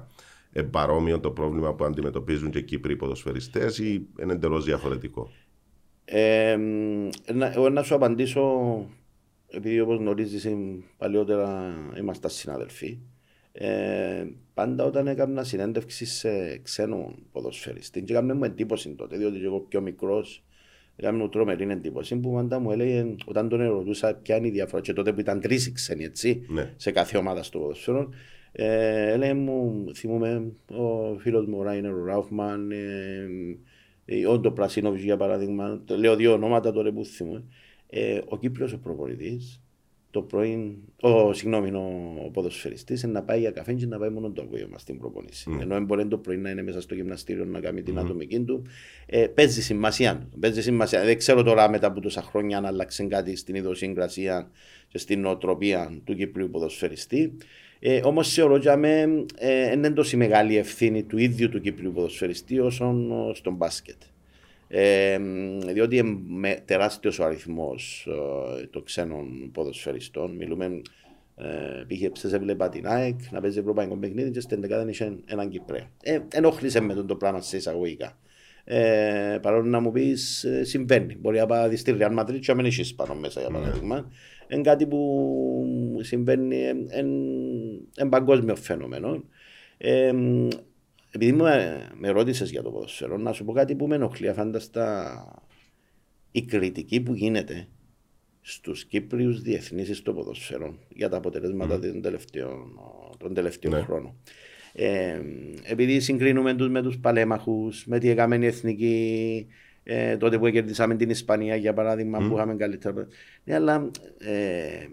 Ε, 0.52 0.62
παρόμοιο 0.62 1.20
το 1.20 1.32
πρόβλημα 1.32 1.74
που 1.74 1.84
αντιμετωπίζουν 1.84 2.50
και 2.50 2.58
οι 2.58 2.64
Κύπροι 2.64 2.96
ποδοσφαιριστές 2.96 3.78
ή 3.78 4.08
είναι 4.22 4.34
εντελώς 4.34 4.66
διαφορετικό; 4.66 5.32
Ε, 6.06 6.58
να, 7.34 7.54
εγώ 7.54 7.70
να 7.70 7.84
σου 7.84 7.96
απαντήσω, 7.96 8.42
επειδή 9.48 9.80
όπως 9.80 9.98
γνωρίζεις 9.98 10.46
εμ, 10.46 10.80
παλιότερα 10.98 11.76
είμαστε 11.98 12.30
συναδελφοί, 12.30 13.00
ε, 13.60 14.26
πάντα 14.54 14.84
όταν 14.84 15.08
έκανα 15.08 15.44
συνέντευξη 15.44 16.06
σε 16.06 16.58
ξένο 16.58 17.16
ποδοσφαιριστή 17.32 18.02
και 18.02 18.14
έκανα 18.14 18.36
μου 18.36 18.44
εντύπωση 18.44 18.90
τότε, 18.90 19.18
διότι 19.18 19.40
και 19.40 19.46
εγώ 19.46 19.60
πιο 19.60 19.82
μικρός 19.82 20.44
έκανα 20.96 21.18
μου 21.18 21.30
τρομερή 21.30 21.68
εντύπωση 21.70 22.16
που 22.16 22.34
πάντα 22.34 22.60
μου 22.60 22.72
έλεγε 22.72 23.16
όταν 23.26 23.50
τον 23.50 23.62
ερωτούσα 23.62 24.16
ποια 24.16 24.36
είναι 24.36 24.48
η 24.48 24.52
διαφορά 24.52 24.82
και 24.82 24.94
τότε 24.94 25.14
που 25.14 25.20
ήταν 25.20 25.40
τρεις 25.40 25.68
οι 25.68 25.72
ξένοι 25.72 26.04
έτσι 26.04 26.46
Ναι. 26.48 26.74
σε 26.76 26.92
κάθε 26.92 27.18
ομάδα 27.18 27.44
στο 27.44 27.60
ποδοσφαίρο 27.60 28.10
ε, 28.52 29.12
έλεγε 29.12 29.34
μου, 29.34 29.86
θυμούμαι 29.96 30.52
ο 30.72 31.18
φίλος 31.20 31.46
μου 31.46 31.58
ο 31.58 31.64
Ράινερ 31.64 31.94
ο 31.94 32.06
Ράουφμαν 32.06 32.72
ε, 32.72 32.78
ε, 34.06 34.28
ο 34.28 34.40
Ντο 34.40 34.52
Πρασίνοβιτς 34.52 35.04
για 35.04 35.18
παράδειγμα, 35.18 35.82
το 35.86 35.98
λέω 35.98 36.16
δύο 36.16 36.34
ονόματα 36.34 36.72
τώρα 36.72 36.92
που 36.92 37.06
θυμούμαι. 37.06 37.44
Ε, 37.90 38.20
ο 38.26 38.38
Κύπριος 38.38 38.74
ο 38.74 38.78
προπονητής, 38.80 39.62
το 40.12 40.22
πρωί, 40.22 40.78
ο, 41.02 41.34
συγγνώμη, 41.34 41.72
ο 42.26 42.30
ποδοσφαιριστής 42.34 43.04
είναι 43.04 43.12
να 43.12 43.24
πάει 43.24 43.40
για 43.40 43.52
καφέ 43.52 43.74
και 43.74 43.86
να 43.86 43.98
πάει 43.98 44.10
μόνο 44.10 44.32
το 44.32 44.42
απόγευμα 44.42 44.78
στην 44.78 44.98
προπονήση. 44.98 45.50
Ναι. 45.50 45.62
Ενώ 45.62 45.74
δεν 45.74 45.84
μπορεί 45.84 46.08
το 46.08 46.18
πρωί 46.18 46.38
να 46.38 46.50
είναι 46.50 46.64
μέσα 46.64 46.82
στο 46.82 46.96
γυμναστήριο 46.96 47.46
να 47.46 47.60
κάνει 47.60 47.82
την 47.82 48.00
ατομική 48.00 48.40
του. 48.40 48.66
Ε, 49.06 49.28
παίζει 49.28 49.62
σημασία. 49.62 50.28
Παίζει 50.40 50.62
σημασία. 50.62 51.04
Δεν 51.04 51.18
ξέρω 51.18 51.44
τώρα 51.44 51.70
μετά 51.70 51.88
από 51.88 52.02
τόσα 52.02 52.22
χρόνια 52.22 52.58
αν 52.58 52.66
άλλαξε 52.66 53.04
κάτι 53.04 53.36
στην 53.36 53.56
ιδιοσυγκρασία 53.56 54.52
και 54.88 54.98
στην 54.98 55.22
νοοτροπία 55.22 56.02
του 56.04 56.16
Κυπρίου 56.16 56.50
ποδοσφαιριστή. 56.50 57.38
Ε, 57.80 58.02
Όμως 58.04 58.34
θεωρώ 58.34 58.54
ότι 58.54 58.68
ε, 58.68 59.08
ε, 59.38 59.72
είναι 59.72 59.92
τόσο 59.92 60.18
μεγάλη 60.18 60.58
ευθύνη 60.58 61.04
του 61.04 61.18
ίδιου 61.18 61.50
του 61.50 61.62
Κυπρίου 61.62 61.92
ποδοσφαιριστή 61.92 62.60
όσο 62.60 62.86
ε, 62.86 63.34
στον 63.34 63.54
μπάσκετ. 63.54 64.02
Ε, 64.68 65.20
διότι 65.74 65.98
είναι 65.98 66.64
τεράστιος 66.66 67.20
ο 67.20 67.24
αριθμός 67.24 68.08
των 68.70 68.84
ξένων 68.84 69.52
ποδοσφαιριστών. 69.52 70.36
Μιλούμε, 70.36 70.82
ε, 71.36 71.84
πήγε 71.88 72.10
σε 72.14 72.36
έβλεπα 72.36 72.70
την 72.70 72.88
ΑΕΚ 72.88 73.20
να 73.32 73.42
παίζει 73.42 73.60
ευρωπαϊκό 73.60 73.98
παιχνίδι 73.98 74.32
και 74.32 74.40
στην 74.40 74.62
δεκάδα 74.62 74.90
είχε 74.90 75.18
έναν 75.26 75.50
Κυπρέο. 75.50 75.88
Ε, 76.04 76.20
ενόχλησε 76.32 76.80
με 76.80 76.94
τον 76.94 77.08
το 77.08 77.16
πράγμα 77.16 77.42
σε 77.42 77.58
εισαγωγικά. 77.58 78.18
Ε, 78.64 79.38
παρόλο 79.42 79.70
να 79.70 79.80
μου 79.80 79.92
πεις, 79.92 80.46
συμβαίνει. 80.62 81.16
Μπορεί 81.20 81.38
να 81.38 81.46
πάει 81.46 81.76
στη 81.76 81.98
Real 82.00 82.20
Madrid 82.20 82.40
και 82.40 82.52
να 82.52 82.56
μην 82.56 82.66
έχεις 82.66 82.96
πάνω 82.96 83.16
μέσα 83.16 83.40
για 83.40 83.50
παράδειγμα. 83.50 84.12
Είναι 84.48 84.62
κάτι 84.62 84.88
που 84.88 85.98
συμβαίνει, 86.02 86.56
είναι 87.98 88.10
παγκόσμιο 88.10 88.56
φαινόμενο. 88.56 89.24
Ε, 89.78 90.14
επειδή 91.18 91.32
μου, 91.38 91.46
ε, 91.46 91.90
με 91.96 92.10
ρώτησες 92.10 92.52
για 92.52 92.62
το 92.62 92.72
ποδοσφαίρο, 92.72 93.18
να 93.18 93.32
σου 93.34 93.46
πω 93.46 93.52
κάτι 93.54 93.76
που 93.76 93.88
με 93.88 93.96
ενοχλεί 93.96 94.30
αφάνταστα 94.30 95.44
η 96.32 96.42
κριτική 96.46 97.02
που 97.02 97.14
γίνεται 97.14 97.68
στους 98.42 98.86
Κύπριους 98.86 99.42
διεθνείς 99.42 99.98
στο 99.98 100.14
ποδοσφαίρο 100.14 100.78
για 100.90 101.10
τα 101.10 101.18
αποτελέσματα 101.18 101.80
των 101.80 102.02
τελευταίων, 102.02 102.80
των 103.18 103.34
τελευταίων 103.34 103.74
Ναι. 103.74 103.82
χρόνων. 103.82 104.16
Ε, 104.74 105.22
επειδή 105.64 106.00
συγκρίνουμε 106.00 106.54
τους 106.54 106.70
με 106.70 106.82
τους 106.82 107.00
παλέμαχους, 107.00 107.86
με 107.86 108.00
τη 108.00 108.10
έκαμε 108.10 108.36
η 108.36 108.46
εθνική, 108.46 109.48
ε, 109.84 110.18
τότε 110.18 110.40
που 110.40 110.50
κερδίσαμε 110.50 110.96
την 110.96 111.10
Ισπανία 111.10 111.56
για 111.56 111.74
παράδειγμα 111.74 112.28
που 112.28 112.36
είχαμε 112.36 112.56
καλύτερα. 112.56 113.08
Ναι, 113.44 113.54
αλλά 113.56 113.92
ε, 114.18 114.88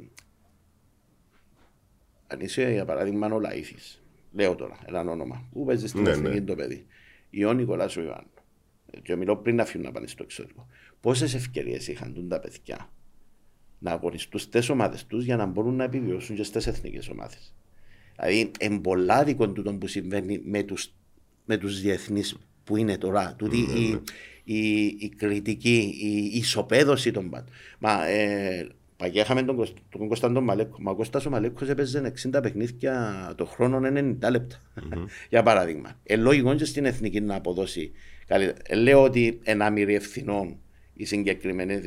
αν 2.27 2.41
είσαι 2.41 2.71
για 2.73 2.85
παράδειγμα 2.85 3.27
ο 3.27 3.41
Λαΐθης, 3.41 4.04
λέω 4.35 4.55
τώρα 4.55 4.79
ένα 4.87 5.01
όνομα, 5.01 5.49
που 5.53 5.65
παίζεις 5.65 5.91
στην 5.91 6.03
Ναι, 6.03 6.11
εθνική 6.11 6.39
ναι. 6.39 6.45
το 6.45 6.55
παιδί, 6.55 6.87
ή 7.31 7.45
ο 7.45 7.53
Νικολάς 7.53 7.97
ο 7.97 8.01
Ιωάννου, 8.01 8.31
και 9.03 9.17
μιλώ 9.17 9.37
πριν 9.37 9.57
να 9.57 9.65
φύγουν 9.65 9.87
να 9.87 9.93
πάνε 9.93 10.07
στο 10.07 10.23
εξωτερικό. 10.23 10.67
Πόσες 11.01 11.35
ευκαιρίες 11.35 11.89
είχαν 11.89 12.15
τούν 12.15 12.29
τα 12.29 12.41
παιδιά 12.41 12.91
να 13.79 13.91
αγωνιστούν 13.91 14.41
στις 14.41 14.69
ομάδες 14.69 15.07
τους 15.07 15.25
για 15.25 15.37
να 15.37 15.47
μπορούν 15.47 15.75
να 15.75 15.85
επιβιώσουν 15.85 16.37
και 16.37 16.43
στις 16.43 16.67
εθνικές 16.67 17.09
ομάδες. 17.09 17.55
Δηλαδή, 18.17 18.51
εμπολάδικο 18.59 19.49
τούτο 19.49 19.75
που 19.75 19.87
συμβαίνει 19.87 20.41
με 20.45 20.63
τους 20.63 20.95
με 21.45 21.57
τους 21.57 21.81
διεθνείς 21.81 22.39
που 22.65 22.77
είναι 22.77 22.99
τώρα. 22.99 23.35
Τούτη 23.39 23.57
η, 23.57 24.01
η, 24.45 24.85
η 24.99 25.09
κριτική, 25.17 25.95
η 26.03 26.39
ισοπαίδωση 26.39 27.11
των 27.11 27.31
πάντων. 27.31 27.49
Μα 27.79 28.07
ε, 28.07 28.69
παγιά 29.05 29.23
είχαμε 29.23 29.43
τον, 29.43 29.57
Κωσ- 29.57 29.77
τον 29.89 30.07
Κωνσταντό 30.09 30.41
Μαλέκο. 30.41 30.77
Μα 30.81 30.91
ο 30.91 30.95
Κώστας 30.95 31.27
ο 31.27 31.31
Μαλέκος 31.31 31.69
έπαιζε 31.69 32.13
60 32.33 32.39
παιχνίδια 32.43 33.33
το 33.37 33.45
χρόνο 33.45 33.81
90 34.23 34.31
λεπτά. 34.31 34.61
Για 35.29 35.43
παράδειγμα. 35.43 36.01
Ε, 36.03 36.17
λογικό 36.17 36.55
και 36.55 36.65
στην 36.65 36.85
εθνική 36.85 37.21
να 37.21 37.35
αποδώσει 37.35 37.93
καλύτερα. 38.27 38.59
Ε, 38.67 38.75
λέω 38.75 39.03
ότι 39.03 39.39
ένα 39.43 39.71
μυρί 39.71 39.95
ευθυνών 39.95 40.57
οι 40.97 41.05
συγκεκριμένοι 41.05 41.81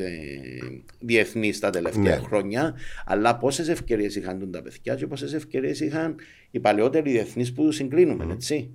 διεθνεί 0.98 1.58
τα 1.58 1.70
τελευταία 1.70 2.16
Ναι. 2.16 2.22
χρόνια, 2.26 2.74
αλλά 3.06 3.36
πόσε 3.36 3.72
ευκαιρίε 3.72 4.06
είχαν 4.06 4.38
τούν 4.38 4.50
τα 4.50 4.62
παιδιά 4.62 4.94
και 4.94 5.06
πόσε 5.06 5.36
ευκαιρίε 5.36 5.70
είχαν 5.70 6.14
οι 6.50 6.60
παλαιότεροι 6.60 7.10
διεθνεί 7.10 7.48
που 7.52 7.70
συγκρίνουμε, 7.72 8.26
έτσι. 8.32 8.70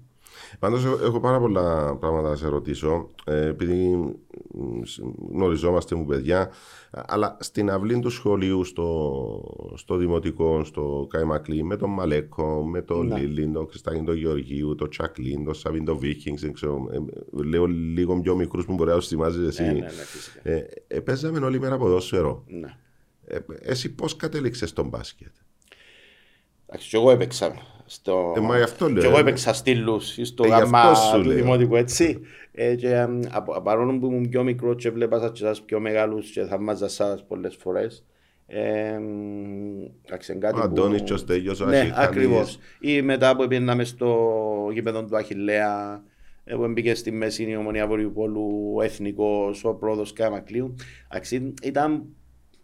Πάντως, 0.59 0.85
έχω 0.85 1.19
πάρα 1.19 1.39
πολλά 1.39 1.95
πράγματα 1.97 2.29
να 2.29 2.35
σε 2.35 2.47
ρωτήσω, 2.47 3.09
ε, 3.25 3.45
επειδή 3.45 3.95
μ, 4.53 4.81
σ- 4.83 5.01
γνωριζόμαστε 5.31 5.95
μου 5.95 6.05
παιδιά, 6.05 6.51
αλλά 6.91 7.37
στην 7.39 7.69
αυλή 7.69 7.99
του 7.99 8.09
σχολείου, 8.09 8.63
στο, 8.63 9.71
στο 9.75 9.95
δημοτικό, 9.97 10.63
στο 10.63 11.07
Καϊμακλή, 11.09 11.63
με 11.63 11.75
τον 11.77 11.89
Μαλέκο, 11.89 12.63
με 12.65 12.81
τον 12.81 13.07
Ναι. 13.07 13.19
Λίλιν, 13.19 13.53
τον 13.53 13.67
Χριστάκιν 13.67 14.05
τον 14.05 14.15
Γεωργίου, 14.15 14.75
τον 14.75 14.89
Τσακλίν, 14.89 15.43
τον 15.45 15.53
Σαβίν 15.53 15.85
τον 15.85 15.97
Βίκινγκ, 15.97 16.37
δεν 16.39 16.53
ξέρω, 16.53 16.87
ε, 16.91 16.97
λέω 17.43 17.65
λίγο 17.65 18.21
πιο 18.21 18.35
μικρούς 18.35 18.65
που 18.65 18.73
μπορεί 18.73 18.89
να 18.89 18.95
τους 18.95 19.07
θυμάζει 19.07 19.45
εσύ. 19.45 19.63
Ναι, 19.63 19.71
ναι, 19.71 19.79
ναι, 19.79 19.87
φυσικά. 19.89 20.49
Ε, 20.49 20.67
ε, 20.87 20.99
παίζαμε 20.99 21.45
όλη 21.45 21.59
μέρα 21.59 21.77
ποδόσφαιρο. 21.77 22.43
Ναι. 22.47 22.77
Ε, 23.25 23.39
εσύ 23.61 23.93
πώς 23.95 24.15
κατέληξες 24.15 24.69
στον 24.69 24.87
μπάσκετ; 24.87 25.31
Εντάξει, 26.67 26.89
και 26.89 26.97
εγώ 26.97 27.11
έπαιξα. 27.11 27.55
Στο... 27.93 28.33
Ε, 28.37 28.39
μα 28.39 28.57
γι' 28.57 28.63
αυτό 28.63 28.89
λέω, 28.89 29.01
Και 29.01 29.07
εγώ 29.07 29.17
ε. 29.17 29.19
έπαιξα 29.19 29.53
στήλους 29.53 30.17
στο 30.21 30.43
Ε, 30.43 30.47
γι' 30.47 30.53
γάμα 30.53 30.79
αυτό 30.79 31.03
σου 31.17 31.21
του 31.21 31.27
λέω. 31.27 31.35
δημοτικού, 31.35 31.75
έτσι. 31.75 32.19
Ε, 32.51 32.75
και, 32.75 32.93
εμ, 32.93 33.19
απο- 33.31 33.61
παρόλο 33.61 33.97
που 33.99 34.05
ήμουν 34.05 34.29
πιο 34.29 34.43
μικρό 34.43 34.73
και 34.73 34.89
βλέπα 34.91 35.19
σας 35.19 35.31
και 35.31 35.37
σας 35.45 35.61
πιο 35.61 35.79
μεγάλους 35.79 36.31
και 36.31 36.43
θαυμάζα 36.43 36.87
σας 36.87 37.25
πολλές 37.27 37.55
φορές. 37.55 38.05
Ε, 38.47 38.87
εμ, 38.93 39.03
εντάξει, 40.05 40.31
είναι 40.31 40.39
κάτι 40.41 40.55
Ο 40.55 40.57
που- 40.59 40.63
Αντώνης 40.65 41.01
και 41.01 41.13
ο 41.13 41.17
Στέλιος, 41.17 41.59
ο 41.59 41.65
Ναι, 41.65 41.79
Αχιχανής. 41.79 42.07
ακριβώς. 42.07 42.59
Ή 42.79 43.01
μετά 43.01 43.35
που 43.35 43.47
πήγαμε 43.47 43.83
στο 43.83 44.29
γήπεδο 44.73 45.03
του 45.05 45.15
Αχιλέα, 45.17 46.03
ε, 46.43 46.55
που 46.55 46.67
μπήκε 46.67 46.95
στη 46.95 47.11
μέση 47.11 47.43
η 47.43 47.55
ομονία 47.55 47.87
Βορειοπόλου, 47.87 48.73
ο 48.75 48.81
εθνικός, 48.81 49.63
ο 49.65 49.73
πρόοδος 49.73 50.13
Καμακλείου. 50.13 50.75
Εντάξει, 51.11 51.53
ήταν 51.63 52.03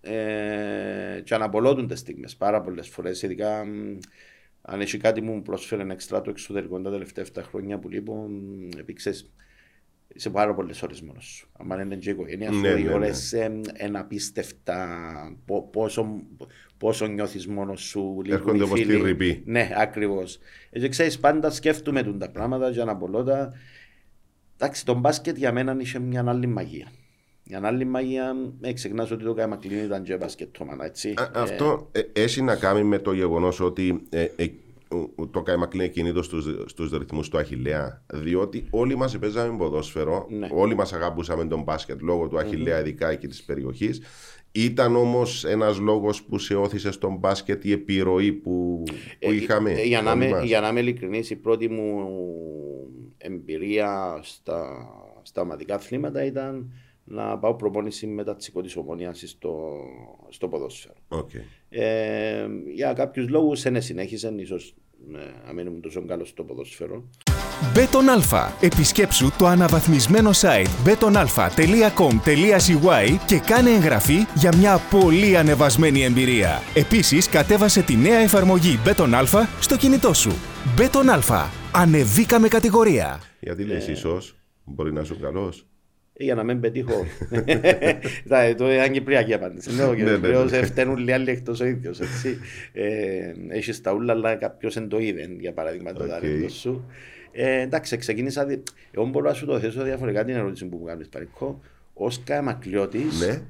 ε, 0.01 1.21
και 1.23 1.33
αναπολώτουν 1.33 1.87
τις 1.87 1.99
στιγμές 1.99 2.35
πάρα 2.35 2.61
πολλές 2.61 2.87
φορές, 2.87 3.21
ειδικά 3.21 3.65
μ, 3.65 3.97
αν 4.71 4.81
έχει 4.81 4.97
κάτι 4.97 5.21
μου 5.21 5.41
προσφέρει 5.41 5.91
εξτρά 5.91 6.21
το 6.21 6.29
εξωτερικό 6.29 6.81
τα 6.81 6.91
τελευταία 6.91 7.25
7 7.35 7.41
χρόνια 7.43 7.79
που 7.79 7.89
λείπω, 7.89 8.13
μ, 8.15 8.77
επί 8.79 8.93
ξέρεις, 8.93 9.31
είσαι 10.13 10.29
πάρα 10.29 10.53
πολλές 10.53 10.83
ώρες 10.83 11.01
μόνος 11.01 11.25
σου. 11.25 11.49
Αν 11.69 11.79
είναι 11.79 11.95
και 11.95 12.09
η 12.09 12.11
οικογένεια 12.11 12.51
σου, 12.51 12.59
Ναι, 12.59 12.67
οι 12.67 12.73
ναι, 12.83 12.89
ναι. 12.89 12.93
ώρε 12.93 13.11
είναι 13.85 13.99
απίστευτα. 13.99 14.87
πο- 15.45 15.69
Πόσο, 15.71 16.21
πόσο 16.77 17.05
νιώθεις 17.07 17.47
μόνος 17.47 17.81
σου, 17.81 18.21
λίγο 18.23 18.35
Έρχονται 18.35 18.57
οι 18.57 18.61
όπως 18.61 18.79
φίλοι. 18.79 18.95
τη 18.97 19.01
ρηπή. 19.03 19.41
Ναι, 19.45 19.69
ακριβώς. 19.75 20.39
Έτσι 20.69 20.89
ξέρεις, 20.89 21.19
πάντα 21.19 21.49
σκέφτομαι 21.49 22.03
τούν 22.03 22.19
τα 22.19 22.29
πράγματα 22.29 22.69
για 22.69 22.85
να 22.85 22.95
πω 22.97 23.23
τα. 23.23 23.53
Εντάξει, 24.57 24.85
το 24.85 24.93
μπάσκετ 24.93 25.37
για 25.37 25.51
μένα 25.51 25.77
είχε 25.79 25.99
μια 25.99 26.23
άλλη 26.27 26.47
μαγεία. 26.47 26.87
Μια 27.49 27.59
άλλη 27.63 27.85
μαγεία, 27.85 28.35
με 28.59 28.73
ξεχνάς 28.73 29.11
ότι 29.11 29.23
το 29.23 29.33
κάμα 29.33 29.55
κλείνει 29.55 29.81
ήταν 29.83 30.03
και 30.03 30.17
μπασκετόμανα, 30.17 30.85
έτσι. 30.85 31.09
Α, 31.09 31.31
Αυτό 31.33 31.89
ε, 31.91 32.01
έχει 32.13 32.41
να 32.41 32.55
κάνει 32.55 32.83
με 32.83 32.99
το 32.99 33.13
γεγονός 33.13 33.59
ότι 33.59 34.03
ε, 34.09 34.27
ε, 34.35 34.45
ο- 35.15 35.27
το 35.27 35.41
Καϊμακλή 35.41 35.79
είναι 35.83 35.91
κινήτο 35.91 36.21
στους, 36.23 36.47
στους 36.65 36.91
ρυθμούς 36.91 37.29
του 37.29 37.37
Αχιλέα 37.37 38.03
διότι 38.13 38.67
όλοι 38.69 38.95
μας 38.95 39.19
παίζαμε 39.19 39.57
ποδόσφαιρο 39.57 40.25
Ναι. 40.29 40.47
όλοι 40.51 40.75
μας 40.75 40.93
αγαπούσαμε 40.93 41.45
τον 41.45 41.63
μπάσκετ 41.63 42.01
λόγω 42.01 42.27
του 42.27 42.37
αχιλεα 42.39 42.79
ειδικά 42.79 43.09
εκεί 43.09 43.27
της 43.27 43.43
περιοχής 43.43 44.01
ήταν 44.51 44.95
όμως 44.95 45.45
ένας 45.45 45.79
λόγος 45.79 46.23
που 46.23 46.37
σε 46.39 46.55
όθησε 46.55 46.91
στον 46.91 47.15
μπάσκετ 47.17 47.65
η 47.65 47.71
επιρροή 47.71 48.31
που, 48.31 48.83
που 48.85 48.95
Ε, 49.19 49.33
είχαμε 49.35 49.71
ε, 49.71 49.83
για, 49.83 50.01
να 50.01 50.11
όλοι 50.11 50.25
είμαι, 50.25 50.35
μας. 50.35 50.43
για 50.45 50.59
να 50.61 50.67
είμαι 50.69 50.79
ειλικρινής, 50.79 51.29
η 51.29 51.35
πρώτη 51.35 51.69
μου 51.69 52.09
εμπειρία 53.17 54.19
στα, 54.23 54.87
στα 55.21 55.41
ομαδικά 55.41 55.75
αθλήματα 55.75 56.25
ήταν 56.25 56.71
να 57.09 57.37
πάω 57.37 57.55
προπόνηση 57.55 58.07
μετά 58.07 58.35
τσικό 58.35 58.61
της 58.61 58.75
ομονίας 58.75 59.23
στο, 59.27 59.73
στο 60.29 60.47
ποδόσφαιρο. 60.47 60.93
Οκ. 61.07 61.29
Ε, 61.69 62.47
για 62.73 62.93
κάποιους 62.93 63.29
λόγους 63.29 63.61
δεν 63.61 63.81
συνέχιζαν, 63.81 64.39
ίσως 64.39 64.73
ε, 65.13 65.17
να 65.45 65.53
μην 65.53 65.67
ήμουν 65.67 65.81
τόσο 65.81 66.05
καλός 66.05 66.29
στο 66.29 66.43
ποδόσφαιρο. 66.43 67.03
Μπέτον 67.73 68.09
Αλφα. 68.09 68.53
Επισκέψου 68.61 69.29
το 69.37 69.45
αναβαθμισμένο 69.45 70.29
site 70.33 70.67
betonalpha.com.cy 70.85 73.17
και 73.27 73.39
κάνε 73.39 73.69
εγγραφή 73.69 74.17
για 74.35 74.55
μια 74.57 74.77
πολύ 74.89 75.37
ανεβασμένη 75.37 76.03
εμπειρία. 76.03 76.59
Επίσης, 76.75 77.29
κατέβασε 77.29 77.81
τη 77.81 77.95
νέα 77.95 78.19
εφαρμογή 78.19 78.79
Μπέτον 78.83 79.13
Αλφα 79.13 79.49
στο 79.59 79.77
κινητό 79.77 80.13
σου. 80.13 80.31
Μπέτον 80.75 81.09
Αλφα. 81.09 81.49
Ανεβήκαμε 81.73 82.47
κατηγορία. 82.47 83.19
γιατί 83.39 83.63
λες 83.63 83.87
ίσως 83.87 84.35
μπορεί 84.63 84.93
να 84.93 85.01
είσαι 85.01 85.15
καλός 85.21 85.59
Ε, 85.59 85.63
για 86.21 86.35
να 86.35 86.43
μην 86.43 86.59
πετύχω. 86.59 87.05
Τα- 88.27 88.55
Το 88.55 88.71
είναι 88.71 88.89
κυπριακή 88.89 89.33
απάντηση. 89.33 89.75
Ναι, 89.75 89.83
ο 89.83 89.93
Ναι, 89.93 90.03
ναι, 90.03 90.11
Κυπρέος 90.13 90.51
ναι. 90.51 90.61
φταίνουν 90.65 91.07
οι 91.07 91.11
άλλοι 91.11 91.29
εκτός 91.29 91.59
ο 91.59 91.65
ίδιος. 91.65 91.99
έτσι. 91.99 92.37
Ε, 92.73 93.31
Έχεις 93.49 93.81
τα 93.81 93.93
ούλα, 93.93 94.13
αλλά 94.13 94.35
κάποιος 94.35 94.73
δεν 94.73 94.87
το 94.87 94.99
είδε, 94.99 95.27
για 95.39 95.53
παράδειγμα, 95.53 95.93
το 95.93 96.03
Οκ. 96.03 96.09
ταλέντο 96.09 96.49
σου. 96.49 96.85
Ε, 97.31 97.61
εντάξει, 97.61 97.97
ξεκίνησα. 97.97 98.45
δι- 98.45 98.67
Εγώ 98.91 99.05
μπορώ 99.05 99.27
να 99.27 99.33
σου 99.33 99.45
το 99.45 99.59
θέσω 99.59 99.83
διαφορετικά 99.83 100.25
την 100.25 100.35
ερώτηση 100.35 100.65
που 100.65 100.77
μου 100.77 100.85
κάνεις 100.85 101.07
Παρικό. 101.09 101.61
Ως 101.93 102.21
Καμακλειώτης, 102.23 103.19
ναι 103.27 103.41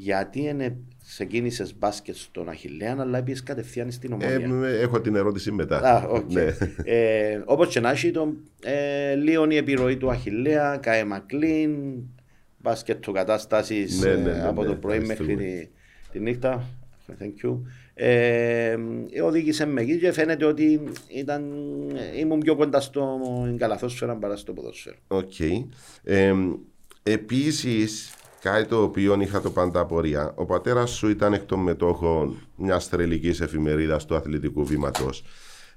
γιατί 0.00 0.40
είναι 0.40 0.76
ξεκίνησες 1.08 1.78
μπάσκετ 1.78 2.14
στον 2.14 2.48
Αχιλέα, 2.48 2.96
αλλά 2.98 3.22
πήγε 3.22 3.40
κατευθείαν 3.44 3.90
στην 3.90 4.12
ομόνια; 4.12 4.34
ε, 4.34 4.46
με- 4.46 4.78
έχω 4.80 5.00
την 5.00 5.14
ερώτηση 5.14 5.50
μετά 5.52 5.78
Α, 5.78 6.06
οκ. 6.08 6.32
ναι. 6.32 6.44
ε, 6.84 7.40
Όπως 7.44 7.68
και 7.68 7.80
να 7.80 7.90
έχει, 7.90 8.10
το, 8.10 8.32
ε, 8.62 9.14
λίγο 9.14 9.46
η 9.50 9.56
επιρροή 9.56 9.96
του 9.96 10.10
Αχηλέα, 10.10 10.76
Κάε 10.76 11.04
Μακλίν, 11.04 11.70
μπάσκετ 12.58 13.00
του 13.00 13.12
κατάστασης 13.12 14.00
Ναι, 14.00 14.14
ναι, 14.14 14.32
ναι, 14.32 14.42
από 14.46 14.62
ναι, 14.62 14.68
το 14.68 14.74
πρωί 14.74 14.98
μέχρι 14.98 15.12
ευχαριστούμε. 15.12 15.42
τη, 15.42 15.68
τη 16.12 16.20
νύχτα. 16.20 16.64
Thank 17.20 17.46
you. 17.46 17.58
Ε, 17.94 18.76
ε, 19.10 19.22
οδήγησε 19.22 19.66
με 19.66 19.80
εκεί 19.80 19.98
και 19.98 20.12
φαίνεται 20.12 20.44
ότι 20.44 20.80
ήταν, 21.08 21.52
ήμουν 22.18 22.38
πιο 22.38 22.56
κοντά 22.56 22.80
στο 22.80 23.20
καλαθόσφαιρα 23.56 24.16
παρά 24.16 24.36
στο 24.36 24.52
ποδόσφαιρο. 24.52 24.96
Οκ. 25.08 25.38
Ε, 26.04 26.34
Επίσης, 27.02 28.14
κάτι 28.40 28.68
το 28.68 28.82
οποίο 28.82 29.20
είχα 29.20 29.40
το 29.40 29.50
πάντα 29.50 29.80
απορία. 29.80 30.32
Ο 30.36 30.44
πατέρας 30.44 30.90
σου 30.90 31.08
ήταν 31.08 31.32
εκ 31.32 31.42
των 31.42 31.58
μετόχων 31.60 32.36
μιας 32.56 32.88
τρελική 32.88 33.28
εφημερίδας 33.42 34.04
του 34.04 34.14
αθλητικού 34.16 34.64
βήματος. 34.64 35.24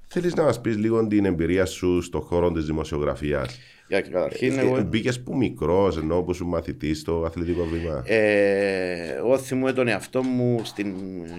Θέλεις 0.06 0.34
να 0.34 0.42
μας 0.42 0.60
πεις 0.60 0.76
λίγο 0.76 1.06
την 1.06 1.24
εμπειρία 1.24 1.66
σου 1.66 2.02
στον 2.02 2.20
χώρο 2.20 2.52
της 2.52 2.64
δημοσιογραφίας; 2.64 3.58
Για 3.88 4.00
καταρχήν, 4.00 4.58
εγώ, 4.58 4.82
Μπήκες 4.82 5.22
που 5.22 5.36
μικρός, 5.36 5.96
ενώ 5.96 6.22
που 6.22 6.34
σου 6.34 6.46
μαθητής 6.46 7.00
στο 7.00 7.22
αθλητικό 7.26 7.64
βήμα. 7.64 8.02
Ε, 8.06 9.14
εγώ 9.16 9.38
θυμούμαι 9.38 9.72
τον 9.72 9.88
εαυτό 9.88 10.22
μου 10.22 10.60
στην 10.64 10.94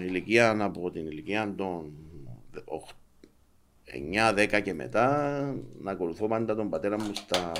ηλικία 0.06 0.56
από 0.60 0.90
την 0.90 1.06
ηλικία 1.06 1.52
των 1.56 1.92
9-10 4.56 4.60
και 4.62 4.74
μετά 4.74 5.38
να 5.80 5.90
ακολουθώ 5.90 6.26
πάντα 6.28 6.54
τον 6.54 6.68
πατέρα 6.70 6.96
μου 7.02 7.10
στα 7.12 7.52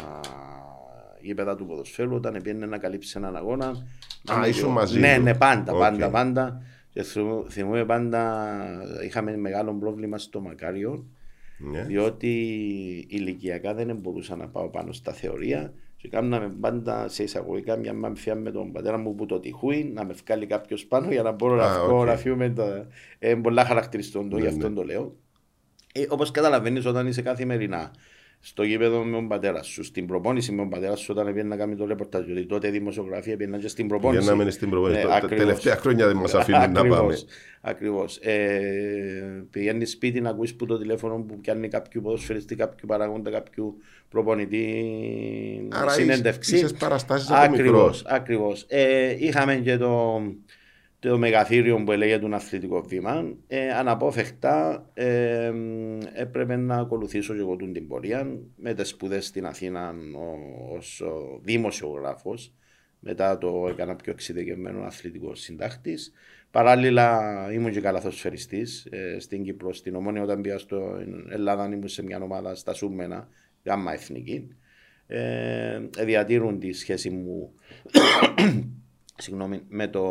γήπεδα 1.21 1.57
του 1.57 1.67
ποδοσφαίρου 1.67 2.15
όταν 2.15 2.33
πήγαινε 2.43 2.67
να 2.67 2.79
καλύψει 2.79 3.15
έναν 3.17 3.37
αγώνα. 3.37 3.67
Α, 4.31 4.37
Να 4.39 4.47
ήσουν 4.47 4.69
με- 4.69 4.75
μαζί 4.75 4.99
Ναι, 5.01 5.17
του. 5.17 5.23
ναι, 5.23 5.35
πάντα, 5.35 5.73
Οκ. 5.73 5.79
πάντα, 5.79 6.11
πάντα. 6.11 6.63
Και 6.91 7.03
θυμού- 7.03 7.51
θυμούμαι 7.51 7.85
πάντα, 7.85 8.45
είχαμε 9.05 9.37
μεγάλο 9.37 9.73
πρόβλημα 9.75 10.19
στο 10.19 10.41
Μακάριο 10.41 11.07
Ναι. 11.59 11.83
διότι 11.83 12.29
ηλικιακά 13.09 13.75
δεν 13.75 13.97
μπορούσα 13.97 14.37
να 14.37 14.49
πάω 14.49 14.69
πάνω 14.69 14.93
στα 14.93 15.13
θεωρία 15.13 15.73
και 15.97 16.09
κάναμε 16.09 16.55
πάντα 16.61 17.09
σε 17.09 17.23
εισαγωγικά 17.23 17.77
μια 17.77 17.95
ματσιά 17.95 18.35
με 18.35 18.51
τον 18.51 18.73
πατέρα 18.73 18.99
μου 18.99 19.15
που 19.15 19.27
το 19.27 19.41
τυχούει 19.41 19.91
να 19.95 20.05
με 20.05 20.13
βγάλει 20.25 20.47
κάποιος 20.47 20.85
πάνω 20.87 21.11
για 21.11 21.23
να 21.23 21.31
μπορώ 21.33 21.55
να 21.55 21.65
Α, 21.65 21.85
βγω 21.87 22.01
οκ. 22.01 22.07
να 22.07 22.17
φύγουμε 22.17 22.51
τα... 22.51 22.87
Ε, 23.19 23.35
πολλά 23.35 23.65
χαρακτηριστών 23.65 24.29
το, 24.29 24.37
Ναι, 24.37 24.43
γι' 24.43 24.49
αυτό 24.49 24.69
ναι. 24.69 24.75
το 24.75 24.83
λέω. 24.83 25.17
Ε, 25.95 26.05
Όπως 26.09 26.31
καταλαβαίνεις, 26.31 26.87
όταν 26.87 27.07
είσαι 27.07 27.23
καθημερινά 27.23 27.91
στο 28.47 28.63
γήπεδο 28.63 29.03
με 29.05 29.11
τον 29.13 29.29
πατέρα 29.29 29.63
σου, 29.63 29.85
στην 29.85 30.07
προπόνηση 30.07 30.51
με 30.53 30.57
τον 30.57 30.69
πατέρα 30.71 30.97
σου, 30.97 31.07
όταν 31.11 31.27
πήγαινε 31.27 31.49
να 31.49 31.57
κάνει 31.57 31.77
το 31.77 31.87
ρεπορτάζ, 31.87 32.25
γιατί 32.27 32.47
τότε 32.47 32.71
δημοσιογραφία 32.71 33.37
πήγαινε 33.37 33.59
και 33.59 33.69
στην 33.69 33.89
προπόνηση. 33.89 34.23
Για 34.23 34.31
να 34.31 34.37
μένει 34.37 34.51
στην 34.51 34.71
προπόνηση. 34.71 34.99
Ναι, 34.99 35.05
Τα- 35.05 35.09
Τα 35.11 35.17
ακριβώς. 35.17 35.39
τελευταία 35.45 35.77
χρόνια 35.77 36.07
δεν 36.07 36.17
μας 36.17 36.35
αφήνουν 36.35 36.61
να 36.61 36.67
Ακριβώς, 36.81 36.99
πάμε. 36.99 37.15
Ακριβώς. 37.61 38.17
Ε, 38.17 39.45
πηγαίνεις 39.51 39.91
σπίτι 39.91 40.21
να 40.21 40.31
ακούεις 40.31 40.55
που 40.55 40.67
το 40.67 40.79
τηλέφωνο 40.79 41.25
που 41.29 41.41
πιάνει 41.41 41.69
κάποιου 41.69 42.01
ποδοσφαιριστή, 42.03 42.55
κάποιου 42.55 42.87
παραγόντα, 42.89 43.31
κάποιου 43.31 43.77
προπονητή 44.09 45.69
Άρα 45.73 45.91
συνέντευξη. 45.91 46.57
είσαι 46.57 46.75
παραστάσεις 46.79 47.31
από 47.31 47.41
Ακριβώς, 47.41 47.73
μικρός. 47.73 48.05
ακριβώς. 48.07 48.65
Ε, 48.69 49.17
είχαμε 49.19 49.55
και 49.57 49.77
το, 49.77 50.23
το 51.09 51.19
μεγαθύριο 51.19 51.85
που 51.85 51.93
έλεγε 51.93 52.19
τον 52.19 52.35
αθλητικό 52.35 52.81
βήμα. 52.83 53.37
Ε, 53.47 53.71
αναπόφευκτα 53.71 54.87
ε, 54.95 55.53
έπρεπε 56.15 56.57
να 56.57 56.77
ακολουθήσω 56.77 57.35
και 57.35 57.41
εγώ 57.41 57.57
τούν 57.57 57.73
την 57.73 57.89
πορεία 57.89 58.39
με 58.57 58.75
τις 58.75 58.89
σπουδές 58.89 59.27
στην 59.27 59.47
Αθήνα 59.47 59.95
ω- 60.17 60.75
ως 60.77 61.01
ο 61.01 61.41
δημοσιογράφος. 61.43 62.55
Μετά 62.99 63.39
το 63.39 63.67
έκανα 63.71 63.97
πιο 63.97 64.13
εξειδικευμένο 64.13 64.83
αθλητικό 64.83 65.35
συντάκτη. 65.35 65.95
Παράλληλα 66.51 67.21
ήμουν 67.53 67.71
και 67.71 67.81
καλαθοσφαιριστής 67.81 68.87
ε, 68.91 69.19
στην 69.19 69.43
Κύπρο, 69.43 69.73
στην 69.73 69.95
Ομόνια. 69.95 70.23
Όταν 70.23 70.41
πήγα 70.41 70.59
στην 70.59 70.79
Ελλάδα, 71.31 71.65
ήμουν 71.65 71.89
σε 71.89 72.03
μια 72.03 72.21
ομάδα 72.23 72.55
στα 72.55 72.73
Σούμενα, 72.73 73.29
γάμμα 73.65 73.93
εθνική. 73.93 74.49
Ε, 75.07 75.81
διατήρουν 76.05 76.59
τη 76.59 76.73
σχέση 76.73 77.11
μου 77.11 77.55
συγγνώμη, 79.17 79.63
με, 79.69 79.89
το, 79.89 80.05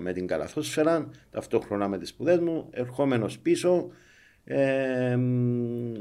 με 0.00 0.12
την 0.12 0.26
καλαθόσφαιρα, 0.26 1.10
ταυτόχρονα 1.30 1.88
με 1.88 1.98
τις 1.98 2.08
σπουδές 2.08 2.38
μου, 2.38 2.68
ερχόμενος 2.70 3.38
πίσω, 3.38 3.90
ε, 4.44 5.16
μ, 5.16 5.92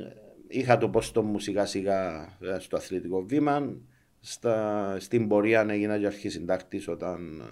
είχα 0.48 0.78
το 0.78 0.90
πόστο 0.90 1.24
μου 1.24 1.40
σιγά 1.40 1.66
σιγά 1.66 2.22
ε, 2.42 2.60
στο 2.60 2.78
αθλητικό 2.78 3.22
βήμα, 3.22 3.74
στα, 4.20 4.96
στην 5.00 5.28
πορεία 5.28 5.66
έγινα 5.70 6.00
και 6.00 6.06
αρχισυντάκτης 6.06 6.88
όταν 6.88 7.44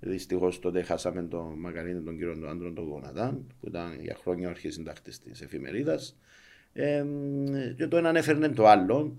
δυστυχώς 0.00 0.58
τότε 0.58 0.82
χάσαμε 0.82 1.22
τον 1.22 1.58
Μακαρίνη 1.58 2.00
τον 2.00 2.16
κύριο 2.16 2.38
του 2.38 2.48
άντρων 2.48 2.74
τον 2.74 2.84
Γονατάν, 2.84 3.46
που 3.60 3.68
ήταν 3.68 4.00
για 4.00 4.16
χρόνια 4.20 4.46
ο 4.46 4.50
αρχισυντάκτης 4.50 5.18
της 5.18 5.40
εφημερίδας. 5.40 6.16
Ε, 6.72 7.02
μ, 7.02 7.74
και 7.76 7.86
το 7.86 7.96
έναν 7.96 8.16
έφερνε 8.16 8.48
το 8.48 8.66
άλλο. 8.66 9.14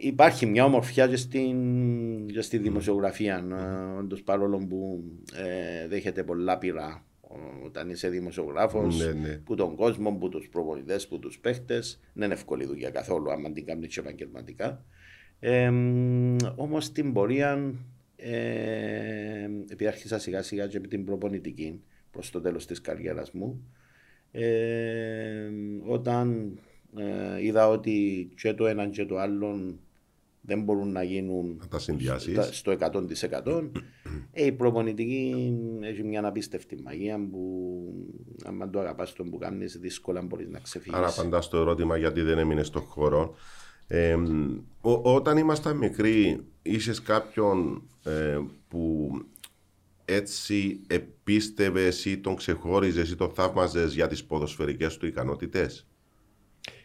Υπάρχει 0.00 0.46
μια 0.46 0.64
ομορφιά 0.64 1.06
και, 1.08 1.16
στην, 1.16 2.26
και 2.26 2.40
στη 2.40 2.58
δημοσιογραφία, 2.58 3.44
ε, 3.52 3.98
όντως 3.98 4.22
παρόλο 4.22 4.58
που 4.68 5.04
ε, 5.34 5.88
δέχεται 5.88 6.22
πολλά 6.24 6.58
πειρά 6.58 7.04
ο- 7.20 7.64
όταν 7.64 7.90
είσαι 7.90 8.08
δημοσιογράφος, 8.08 8.98
Ναι, 8.98 9.12
ναι. 9.12 9.28
που 9.44 9.54
τον 9.54 9.74
κόσμο, 9.74 10.10
που 10.12 10.28
τους 10.28 10.48
προπονητές, 10.48 11.08
που 11.08 11.18
τους 11.18 11.38
παίχτες. 11.38 12.00
Δεν 12.12 12.24
είναι 12.24 12.34
εύκολη 12.34 12.64
δουλειά 12.66 12.90
καθόλου, 12.90 13.30
άμα 13.32 13.52
την 13.52 13.64
κάνεις 13.64 13.94
και 13.94 14.00
επαγγελματικά. 14.00 14.84
Ε, 15.40 15.70
μ, 15.70 16.36
όμως 16.56 16.84
στην 16.84 17.12
πορεία, 17.12 17.74
ε, 18.16 19.44
επειδή 19.62 19.86
άρχισα 19.86 20.18
σιγά 20.18 20.42
σιγά 20.42 20.66
και 20.66 20.80
με 20.80 20.86
την 20.86 21.04
προπονητική 21.04 21.80
προς 22.10 22.30
το 22.30 22.40
τέλος 22.40 22.66
της 22.66 22.80
καριέρας 22.80 23.30
μου, 23.32 23.62
ε, 24.32 25.48
όταν 25.86 26.58
ε, 26.96 27.44
είδα 27.44 27.68
ότι 27.68 28.28
και 28.36 28.52
το 28.54 28.66
ένα 28.66 28.86
και 28.88 29.04
το 29.04 29.18
άλλο 29.18 29.78
δεν 30.48 30.62
μπορούν 30.62 30.92
να 30.92 31.02
γίνουν 31.02 31.56
Να 31.60 31.68
τα 31.68 31.78
συνδυάσεις. 31.78 32.32
στα- 32.32 32.52
στο 32.52 32.70
100%. 32.70 33.70
ε, 34.32 34.44
η 34.44 34.52
προπονητική 34.52 35.54
έχει 35.80 36.02
μια 36.04 36.26
απίστευτη 36.26 36.80
μαγεία 36.82 37.28
που 37.30 37.40
αν 38.44 38.70
το 38.70 38.78
αγαπάς 38.80 39.12
τον 39.12 39.30
που 39.30 39.38
κάνεις 39.38 39.78
δύσκολα 39.78 40.22
μπορείς 40.22 40.48
να 40.48 40.58
ξεφύγεις. 40.58 40.98
Άρα 40.98 41.08
απαντάς 41.08 41.44
στο 41.44 41.56
ερώτημα 41.58 41.96
γιατί 41.96 42.20
δεν 42.20 42.38
έμεινε 42.38 42.62
στον 42.62 42.82
χώρο. 42.82 43.34
Ε, 43.86 44.14
ο- 44.80 45.14
όταν 45.14 45.36
ήμασταν 45.36 45.76
μικροί, 45.76 46.40
είσαι 46.62 46.92
κάποιον 47.04 47.82
ε, 48.04 48.38
που 48.68 49.10
έτσι 50.04 50.80
επίστευες 50.86 52.04
ή 52.04 52.18
τον 52.18 52.36
ξεχώριζες 52.36 53.10
ή 53.10 53.16
τον 53.16 53.30
θαύμαζες 53.30 53.94
για 53.94 54.06
τις 54.06 54.24
ποδοσφαιρικές 54.24 54.96
του 54.96 55.06
ικανότητες; 55.06 55.86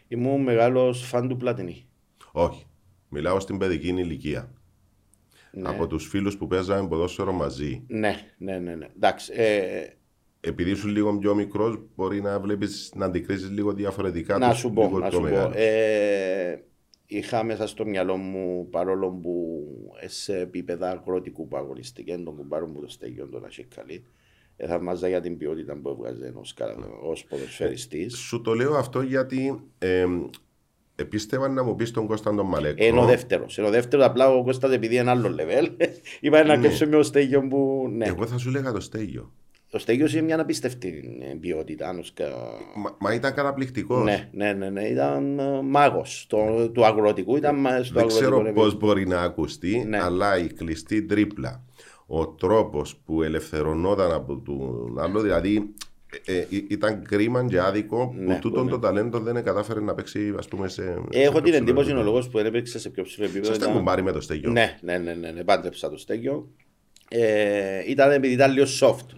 Ήμουν 0.07 0.41
μεγάλος 0.41 1.03
φαν 1.05 1.27
του 1.27 1.37
Πλατινί. 1.37 1.85
Όχι. 2.31 2.65
Μιλάω 3.13 3.39
στην 3.39 3.57
παιδική 3.57 3.87
ηλικία. 3.87 4.53
Ναι. 5.51 5.69
Από 5.69 5.87
τους 5.87 6.07
φίλους 6.07 6.37
που 6.37 6.47
παίζαμε 6.47 6.87
ποδόσφαιρο 6.87 7.31
μαζί. 7.31 7.83
Ναι, 7.87 8.15
ναι, 8.37 8.59
ναι, 8.59 8.75
ναι. 8.75 8.87
Εντάξει, 8.95 9.31
ε, 9.35 9.85
Επειδή 10.39 10.69
ήσουν 10.71 10.89
λίγο 10.91 11.17
πιο 11.17 11.35
μικρός, 11.35 11.79
μπορεί 11.95 12.21
να 12.21 12.39
βλέπεις 12.39 12.91
να 12.95 13.05
αντικρίσει 13.05 13.45
λίγο 13.45 13.73
διαφορετικά 13.73 14.37
να 14.37 14.49
τους 14.49 14.59
σου 14.59 14.73
πω, 14.73 14.81
λίγο 14.83 14.99
να 14.99 15.07
πιο 15.07 15.17
σου 15.17 15.23
πω. 15.23 15.29
μεγάλους. 15.29 15.55
Ε, 15.57 16.63
είχα 17.05 17.43
μέσα 17.43 17.67
στο 17.67 17.85
μυαλό 17.85 18.17
μου, 18.17 18.67
παρόλο 18.69 19.09
που 19.11 19.63
σε 20.05 20.37
επίπεδα 20.39 20.89
αγροτικού 20.89 21.47
που 21.47 21.57
αγωνιστήκε, 21.57 22.17
τον 22.17 22.35
κουμπάρο 22.35 22.67
μου 22.67 22.81
το 22.81 22.87
στέγιο 22.89 23.27
τον 23.27 23.45
Ασικαλή, 23.45 24.05
ε, 24.57 24.67
θαυμάζα 24.67 25.07
για 25.07 25.21
την 25.21 25.37
ποιότητα 25.37 25.75
που 25.75 25.89
έβγαζε 25.89 26.33
ως, 26.35 26.53
κα- 26.53 26.75
ως 27.03 27.23
ποδοσφαιριστής. 27.25 28.15
Σου 28.17 28.41
το 28.41 28.53
λέω 28.53 28.75
αυτό 28.75 29.01
γιατί 29.01 29.59
ε, 29.79 30.05
επίστευα 30.95 31.47
να 31.47 31.63
μου 31.63 31.75
πεις 31.75 31.91
τον 31.91 32.07
Κωνσταντον 32.07 32.45
Μαλέκο. 32.45 32.83
Είναι 32.85 32.99
ο 32.99 33.05
δεύτερος. 33.05 33.57
Είναι 33.57 33.67
ο 33.67 33.69
δεύτερος, 33.69 34.05
απλά 34.05 34.29
ο 34.29 34.43
Κώστας 34.43 34.71
επειδή 34.71 34.95
είναι 34.95 35.09
άλλο 35.09 35.35
level. 35.39 35.67
Είπα 36.21 36.43
να 36.43 36.55
Ναι. 36.55 36.67
κέψω 36.67 36.87
με 36.87 36.95
ο 36.95 37.03
Στέγιο 37.03 37.47
που. 37.47 37.87
Ναι. 37.95 38.05
Εγώ 38.05 38.25
θα 38.25 38.37
σου 38.37 38.49
λέγα 38.49 38.71
το 38.71 38.79
στέγιο. 38.79 39.31
Ο 39.75 39.77
Στέγιος 39.79 40.13
είναι 40.13 40.21
μια 40.21 40.39
απίστευτη 40.41 41.17
ε, 41.31 41.35
ποιότητα. 41.39 41.87
αν 41.89 41.99
ως 41.99 42.13
κα- 42.13 42.25
Μα, 42.75 42.95
μα 42.99 43.13
ήταν 43.13 43.33
καταπληκτικός. 43.33 44.03
Ναι, 44.03 44.29
ναι, 44.31 44.53
ναι, 44.53 44.69
ναι. 44.69 44.81
Ήταν 44.83 45.39
μάγος 45.63 46.27
του 46.73 46.85
αγροτικού. 46.85 47.35
Ήταν 47.35 47.59
μα- 47.59 47.83
στο 47.83 47.93
Δεν 47.99 48.07
ξέρω 48.07 48.35
αγροτικό 48.35 48.53
πώς 48.59 48.67
επίπεδο. 48.71 48.87
μπορεί 48.87 49.07
να 49.07 49.21
ακουστεί, 49.21 49.85
Ναι. 49.87 49.99
αλλά 50.01 50.37
η 50.37 50.47
κλειστή 50.47 51.03
τρίπλα, 51.03 51.63
ο 52.07 52.27
τρόπος 52.27 52.95
που 53.05 53.23
ελευθερωνόταν 53.23 54.11
από 54.11 54.37
τον 54.37 54.99
άλλο, 54.99 55.19
δηλαδή 55.21 55.73
ε, 56.25 56.37
ε, 56.37 56.45
ήταν 56.67 57.03
κρίμα 57.03 57.45
και 57.45 57.59
άδικο 57.59 58.07
που 58.07 58.21
Ναι, 58.23 58.39
τούτον 58.39 58.65
ναι. 58.65 58.71
το 58.71 58.79
ταλέντο 58.79 59.19
δεν 59.19 59.43
κατάφερε 59.43 59.79
να 59.81 59.93
παίξει, 59.93 60.33
ας 60.37 60.47
πούμε, 60.47 60.67
σε. 60.67 60.81
σε 60.83 61.19
Έχω 61.19 61.31
πιο 61.31 61.41
την 61.41 61.41
ψηλό 61.41 61.55
εντύπωση 61.55 61.77
ο 61.77 61.81
επίπεδο. 61.81 62.03
λόγος 62.03 62.29
που 62.29 62.37
έπαιξε 62.39 62.79
σε 62.79 62.89
πιο 62.89 63.03
ψηλό 63.03 63.25
επίπεδο. 63.25 63.53
Σας 63.53 63.57
τα 63.57 63.71
κουμπάρει 63.71 64.03
με 64.03 64.11
το 64.11 64.21
στέγιο. 64.21 64.51
Ναι, 64.51 64.77
ναι, 64.81 64.97
ναι, 64.97 65.13
ναι, 65.13 65.31
ναι, 65.31 65.43
πάντρεψα 65.43 65.89
το 65.89 65.97
στέγιο. 65.97 66.49
Ε, 67.09 67.83
ήταν 67.87 68.11
επειδή 68.11 68.33
ήταν 68.33 68.51
λίγο 68.51 68.65
soft. 68.81 69.15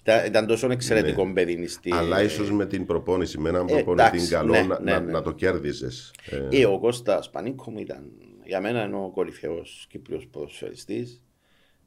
Ήταν, 0.00 0.26
ήταν 0.26 0.46
τόσο 0.46 0.70
εξαιρετικό 0.70 1.32
παιδί. 1.32 1.66
Στη... 1.66 1.90
Ναι. 1.90 1.96
Αλλά 1.96 2.22
ίσως 2.22 2.50
με 2.52 2.66
την 2.66 2.86
προπόνηση, 2.86 3.38
με 3.38 3.48
έναν 3.48 3.66
Ε, 3.68 3.72
προπονητή 3.72 4.06
εντάξει, 4.08 4.28
καλό, 4.30 4.52
ναι, 4.52 4.62
να, 4.62 4.80
ναι, 4.80 4.92
να, 4.92 5.00
ναι. 5.00 5.12
να 5.12 5.22
το 5.22 5.32
κέρδιζες. 5.32 6.14
Ε, 6.50 6.66
ο 6.66 6.78
Κώστας 6.78 7.30
Πανίκο 7.30 7.70
μου 7.70 7.78
ήταν 7.78 8.10
για 8.46 8.60
μένα 8.60 8.84
είναι 8.84 8.96
ο 8.96 9.10
κορυφαίος 9.14 9.86
Κύπριος 9.90 10.26
ποδοσφαιριστής 10.30 11.22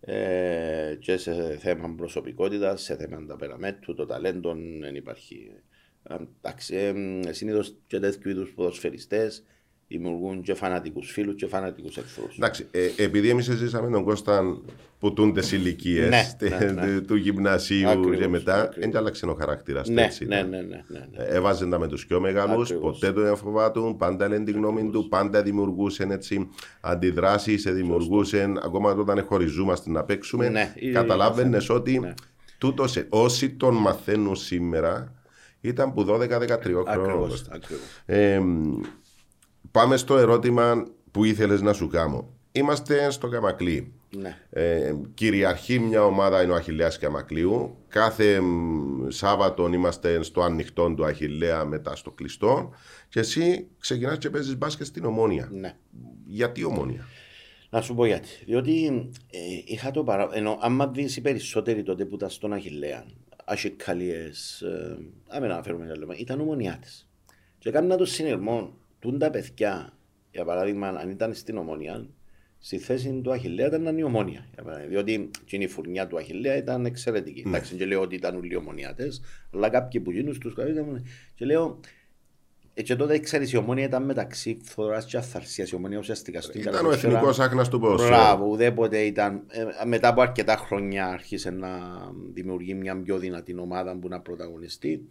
ε, 0.01 0.95
και 0.99 1.17
σε 1.17 1.57
θέμα 1.57 1.93
προσωπικότητας, 1.95 2.81
σε 2.81 2.95
θέμα 2.95 3.25
ταπεραμέτου, 3.25 3.93
το 3.93 4.05
ταλέντο 4.05 4.55
δεν 4.79 4.95
υπάρχει. 4.95 5.51
Ε, 6.03 6.15
Εντάξει, 6.37 6.75
ε, 6.75 7.33
συνήθως 7.33 7.75
και 7.87 7.99
τέτοιου 7.99 8.29
είδους 8.29 8.53
ποδοσφαιριστές 8.53 9.43
δημιουργούν 9.89 10.41
και 10.41 10.53
φανατικούς 10.53 11.11
φίλους 11.11 11.35
και 11.35 11.47
φανατικούς 11.47 11.97
εχθρούς. 11.97 12.35
Εντάξει, 12.37 12.67
ε, 12.71 13.03
επειδή 13.03 13.29
εμείς 13.29 13.45
ζήσαμε 13.51 13.89
τον 13.89 14.03
Κώστα 14.03 14.57
που 14.99 15.13
τούντε 15.13 15.41
ηλικίες 15.51 16.09
Ναι, 16.39 16.49
ναι, 16.59 16.71
ναι. 16.71 16.99
του 17.01 17.15
γυμνασίου 17.15 17.89
Ακριβώς, 17.89 18.17
και 18.17 18.27
μετά, 18.27 18.53
ακριβώς. 18.61 18.89
δεν 18.91 18.97
άλλαξε 18.97 19.25
ο 19.25 19.33
χαρακτήρα 19.39 19.81
του. 19.81 19.91
ναι, 19.91 20.03
έτσι 20.03 20.25
ναι, 20.25 20.35
ήταν. 20.35 20.49
ναι, 20.49 20.57
ναι, 20.57 20.83
ναι, 20.87 21.07
ναι. 21.17 21.23
Ε, 21.23 21.35
Έβαζε 21.35 21.65
τα 21.67 21.79
με 21.79 21.87
τους 21.87 22.05
πιο 22.05 22.19
μεγάλους, 22.19 22.71
Ακριβώς. 22.71 22.99
ποτέ 22.99 23.21
δεν 23.21 23.35
φοβάτουν, 23.37 23.97
πάντα 23.97 24.27
λένε 24.27 24.43
τη 24.43 24.51
γνώμη 24.51 24.89
του, 24.89 25.07
πάντα 25.09 25.41
δημιουργούσε 25.41 26.07
έτσι 26.09 26.49
αντιδράσεις, 26.81 27.63
δημιουργούσε 27.63 28.53
ακόμα 28.63 28.91
όταν 28.91 29.23
χωριζόμαστε 29.23 29.89
να 29.89 30.03
παίξουμε. 30.03 30.49
Ναι, 30.49 30.73
ή- 30.75 30.91
Καταλάβαινες 30.91 31.69
ότι 31.69 31.99
Ναι. 31.99 32.13
τούτος, 32.57 32.97
ε, 32.97 33.05
όσοι 33.09 33.49
τον 33.49 33.75
μαθαίνουν 33.75 34.35
σήμερα 34.35 35.13
ήταν 35.61 35.93
που 35.93 36.03
12-13 36.03 36.83
χρόνια. 36.87 37.27
Ακριβώς, 39.73 39.83
ακριβώς. 39.83 39.83
Ε, 39.83 39.85
πάμε 39.85 39.97
στο 39.97 40.17
ερώτημα 40.17 40.87
που 41.11 41.23
ήθελες 41.23 41.61
να 41.61 41.73
σου 41.73 41.87
κάνω. 41.87 42.33
Είμαστε 42.51 43.11
στο 43.11 43.27
Καμακλή. 43.27 43.93
Ναι. 44.17 44.37
Ε, 44.49 44.93
κυριαρχεί 45.13 45.79
μια 45.79 46.03
ομάδα 46.03 46.43
είναι 46.43 46.51
ο 46.51 46.55
Αχιλέας 46.55 46.97
Καμακλείου. 46.97 47.77
Κάθε 47.87 48.39
μ, 48.41 49.07
Σάββατο 49.07 49.67
είμαστε 49.73 50.23
στο 50.23 50.41
ανοιχτό 50.41 50.93
του 50.93 51.05
Αχιλέα 51.05 51.65
μετά 51.65 51.95
στο 51.95 52.11
κλειστό. 52.11 52.69
Και 53.09 53.19
εσύ 53.19 53.67
ξεκινάς 53.79 54.17
και 54.17 54.29
παίζεις 54.29 54.57
μπάσκετ 54.57 54.85
στην 54.85 55.05
Ομόνια. 55.05 55.49
ναι. 55.51 55.75
Γιατί 56.25 56.63
Ομόνια; 56.63 57.05
Να 57.69 57.81
σου 57.81 57.95
πω 57.95 58.05
γιατί. 58.05 58.29
Διότι 58.45 58.85
ε, 59.31 59.37
είχα 59.65 59.91
το 59.91 60.03
παρά... 60.03 60.29
Ενώ 60.33 60.57
άμα 60.61 60.87
δεις 60.87 61.15
οι 61.15 61.21
περισσότεροι 61.21 61.83
τότε 61.83 62.05
που 62.05 62.15
ήταν 62.15 62.29
στον 62.29 62.53
Αχιλέα, 62.53 63.05
Ασικαλίες, 63.45 64.61
ε, 64.61 64.97
άμε 65.27 65.47
να 65.47 65.53
αναφέρουμε 65.53 65.85
ένα 65.85 65.97
λέμε, 65.97 66.15
ήταν 66.15 66.39
ομονιάτες. 66.39 67.07
Και 67.57 67.69
έκανα 67.69 67.95
το 67.95 68.05
συνειρμό, 68.05 68.73
τούν 68.99 69.19
τα 69.19 69.29
παιδιά, 69.29 69.93
για 70.31 70.45
παράδειγμα, 70.45 70.87
αν 70.87 71.09
ήταν 71.09 71.33
στην 71.33 71.57
Ομόνια, 71.57 72.05
στη 72.59 72.77
θέση 72.77 73.21
του 73.23 73.31
Αχιλέα 73.31 73.67
ήταν 73.67 73.81
να 73.81 73.89
είναι 73.89 73.99
η 73.99 74.03
Ομόνια. 74.03 74.45
για 74.53 74.63
παράδειγμα. 74.63 74.89
Διότι 74.91 75.29
και 75.45 75.55
η 75.55 75.67
φουρνιά 75.67 76.07
του 76.07 76.17
Αχιλέα 76.17 76.57
ήταν 76.57 76.85
εξαιρετική. 76.85 77.43
Εντάξει, 77.47 77.75
και 77.75 77.85
λέω 77.85 78.01
ότι 78.01 78.15
ήταν 78.15 78.35
όλοι 78.35 78.55
ομονιάτες, 78.55 79.21
αλλά 79.53 79.69
κάποιοι 79.69 80.01
που 80.01 80.11
γίνουν 80.11 80.33
στους 80.33 80.53
ήταν... 80.53 81.05
Και 81.35 81.45
λέω, 81.45 81.79
ε, 82.73 82.81
και 82.81 82.95
τότε 82.95 83.19
ξέρεις 83.19 83.51
η 83.51 83.57
ομόνια 83.57 83.83
ήταν 83.85 84.03
μεταξύ 84.03 84.57
φθοράς 84.63 85.05
και 85.05 85.17
αθαρσίας. 85.17 85.69
Η 85.71 85.75
ομόνια 85.75 85.97
ουσιαστικά 85.97 86.41
στην 86.41 86.61
Ήταν 86.61 86.73
ο 86.73 86.77
καλαθόσφαιρα- 86.77 87.13
εθνικός 87.13 87.39
άκνας 87.39 87.69
του 87.69 87.79
ποδοσφαίρου. 87.79 88.09
Μπράβο, 88.15 88.45
ουδέποτε 88.45 88.99
ήταν. 88.99 89.43
ε, 89.47 89.85
μετά 89.85 90.07
από 90.07 90.21
αρκετά 90.21 90.55
χρόνια 90.55 91.07
άρχισε 91.07 91.49
να 91.49 91.69
δημιουργεί 92.33 92.73
μια 92.73 93.01
πιο 93.01 93.17
δυνατή 93.17 93.55
ομάδα 93.59 93.95
που 93.97 94.07
να 94.07 94.19
πρωταγωνιστεί. 94.19 95.07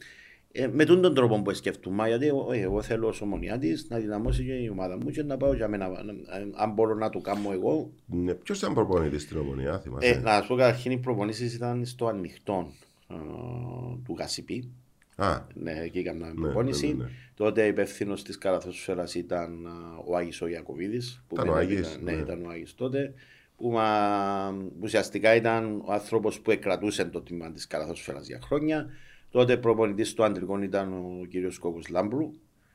Ε, 0.52 0.66
με 0.66 0.84
τον 0.84 1.00
τον 1.02 1.14
τρόπο 1.14 1.42
που 1.42 1.54
σκεφτούμε, 1.54 2.08
γιατί 2.08 2.26
εγώ, 2.26 2.52
ε, 2.52 2.60
εγώ 2.60 2.82
θέλω 2.82 3.08
ως 3.08 3.20
ομονιάτης 3.20 3.86
να 3.88 3.98
δυναμώσει 3.98 4.44
και 4.44 4.52
η 4.52 4.68
ομάδα 4.68 4.96
μου 4.96 5.10
και 5.10 5.22
να 5.22 5.36
πάω 5.36 5.54
για 5.54 5.68
μένα. 5.68 5.88
να- 5.88 6.36
ε, 6.36 6.46
αν 6.54 6.72
μπορώ 6.72 6.94
να 6.94 7.10
το 7.10 7.18
κάνω 7.18 7.52
εγώ. 7.52 7.90
Ναι, 8.06 8.34
Ποιος 8.34 8.58
ήταν 8.58 8.74
προπονητής 8.74 9.22
στην 9.22 9.38
Ομονία, 9.38 9.78
θυμάσαι; 9.78 10.08
Ε, 10.08 10.18
να 10.20 10.40
σου 10.40 10.48
πω 10.48 10.54
καταρχήν 10.56 10.90
οι 10.92 10.98
προπονήσεις 10.98 11.54
ήταν 11.54 11.84
στο 11.86 12.06
ανοιχτό 12.06 12.72
ε, 13.10 13.14
του 14.04 14.14
ΓΣΠ. 14.18 14.68
Α, 15.16 15.40
Ναι, 15.54 15.72
εκεί 15.82 15.98
έκανα 15.98 16.26
ναι, 16.26 16.40
προπόνηση. 16.40 16.86
ναι, 16.86 17.04
ναι. 17.04 17.10
Τότε 17.34 17.66
υπεύθυνος 17.66 18.22
της 18.22 18.38
Καλαθόσφαιρας 18.38 19.04
ήταν 19.16 19.66
α, 19.66 19.70
ο 20.06 20.16
Άγης 20.16 20.42
ο 20.42 20.46
Ιακωβίδης. 20.48 21.00
Ήταν 21.32 21.48
ο 21.48 21.54
Άγης, 21.54 21.98
Ναι, 22.02 22.12
ναι. 22.12 22.20
ήταν 22.20 22.44
ο 22.44 22.48
Άγης 22.48 22.74
τότε. 22.74 23.14
Που, 23.56 23.70
μα, 23.70 23.86
που 24.68 24.78
ουσιαστικά 24.82 25.34
ήταν 25.34 25.82
ο 25.84 25.92
άνθρωπος 25.92 26.40
που 26.40 26.50
εκρατούσε 26.50 27.04
το 27.04 27.20
τμήμα 27.20 27.50
της 27.52 27.66
Καλαθόσφαιρας 27.66 28.20
για 28.20 28.38
χρόνια. 28.42 28.86
Τότε 29.30 29.56
προπονητής 29.56 30.08
στο 30.08 30.22
αντρικό 30.22 30.62
ήταν 30.62 30.92
ο 30.92 31.24
κύριος 31.28 31.58
Κόκος 31.58 31.80
Λάμπρου. 31.90 32.30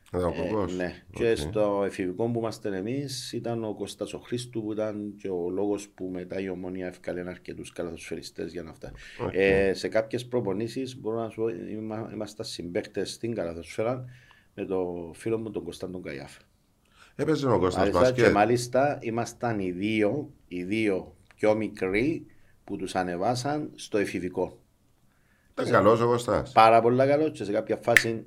ήταν 0.07 0.23
ο 0.23 0.33
Ε, 0.37 0.47
Κόκος. 0.47 0.75
ναι. 0.75 1.03
Οκ. 1.09 1.15
Και 1.15 1.35
στο 1.35 1.83
εφηβικό 1.85 2.31
που 2.31 2.39
είμαστε 2.39 2.77
εμείς 2.77 3.33
ήταν 3.33 3.63
ο 3.63 3.73
Κώστας 3.73 4.13
ο 4.13 4.19
Χρήστου 4.19 4.63
που 4.63 4.71
ήταν 4.71 5.13
και 5.17 5.29
ο 5.29 5.49
λόγος 5.49 5.89
που 5.89 6.09
μετά 6.13 6.39
η 6.39 6.49
Ομόνοια 6.49 6.87
έφκαλε 6.87 7.19
αρκετούς 7.29 7.71
καλαθοσφαιριστές 7.71 8.51
για 8.51 8.63
να 8.63 8.73
φτάσει. 8.73 8.93
Οκ. 9.25 9.29
Ε, 9.33 9.73
σε 9.73 9.87
κάποιες 9.87 10.25
προπονήσεις 10.25 10.99
μπορώ 10.99 11.17
να 11.21 11.29
σου 11.29 11.41
πω 11.41 11.47
είμα- 11.47 12.09
είμαστε 12.13 12.43
συμπαίκτες 12.43 13.11
στην 13.13 13.33
καλαθοσφαίρα 13.35 14.05
με 14.55 14.65
το 14.65 15.11
φίλο 15.15 15.37
μου 15.37 15.49
τον 15.51 15.63
Κωνσταντίνο 15.63 16.01
Καϊάφα. 16.01 16.37
Έπαιζε 17.15 17.47
ο 17.47 17.59
Κώστας 17.59 17.75
Μάλιστα, 17.83 17.99
και 18.11 18.11
μπάσκετ. 18.21 18.33
μάλιστα 18.33 18.97
ήμασταν 19.01 19.59
οι 19.59 19.71
δύο, 19.71 20.29
οι 20.47 20.63
δύο 20.63 21.15
πιο 21.35 21.55
μικροί 21.55 22.25
που 22.63 22.75
τους 22.75 22.95
ανεβάσαν 22.95 23.71
στο 23.75 23.97
εφηβικό. 23.97 24.57
Ήταν 25.53 25.71
καλός 25.71 26.01
ο 26.01 26.05
Κώστας. 26.07 26.51
Πάρα 26.51 26.81
πολύ 26.81 26.97
καλός 26.97 27.31
και 27.31 27.43
σε 27.43 27.51
κάποια 27.51 27.79
φάση, 27.83 28.25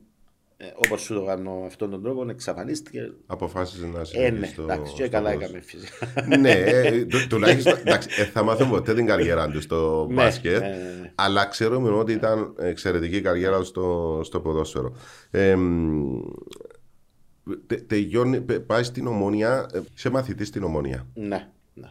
ε, 0.56 0.64
όπως 0.86 1.00
σου 1.00 1.14
το 1.14 1.24
κάνω 1.24 1.62
αυτόν 1.66 1.90
τον 1.90 2.02
τρόπο, 2.02 2.26
εξαφανίστηκε. 2.30 3.12
Αποφάσισε 3.26 3.86
να 3.86 4.00
Ε, 4.00 4.04
συνεχίσει 4.04 4.38
ναι, 4.40 4.46
στο- 4.46 4.62
εντάξει, 4.62 4.92
και 4.94 5.02
στο 5.02 5.10
καλά 5.10 5.30
ποδόσφαιρο. 5.32 5.58
έκαμε 5.58 5.60
φυσικά. 5.64 6.36
ναι, 6.38 6.50
ε, 6.50 7.04
του- 7.04 7.26
τουλάχιστον 7.28 7.78
εντάξει, 7.78 8.20
ε, 8.20 8.24
θα 8.24 8.42
μάθουμε 8.42 8.70
ποτέ 8.70 8.94
την 8.94 9.06
καριέρα 9.06 9.48
του 9.48 9.60
στο 9.60 10.06
Ναι, 10.08 10.14
μπάσκετ. 10.14 10.60
ναι, 10.60 10.66
ναι, 10.68 10.74
ναι. 11.00 11.12
Αλλά 11.14 11.46
ξέρουμε 11.46 11.88
ότι 11.90 12.12
ήταν 12.12 12.54
εξαιρετική 12.58 13.20
καριέρα 13.20 13.58
του 13.58 13.64
στο, 13.64 14.20
στο 14.24 14.40
ποδόσφαιρο. 14.40 14.96
Ε, 15.30 15.54
μ, 15.56 16.20
τε- 17.66 17.86
τελειώνει, 17.86 18.40
πε- 18.40 18.60
πάει 18.60 18.82
στην 18.82 19.06
Ομόνια, 19.06 19.66
ε, 19.72 19.80
είσαι 19.96 20.10
μαθητής 20.10 20.48
στην 20.48 20.62
Ομόνια. 20.64 21.06
ναι, 21.14 21.48
ναι. 21.74 21.88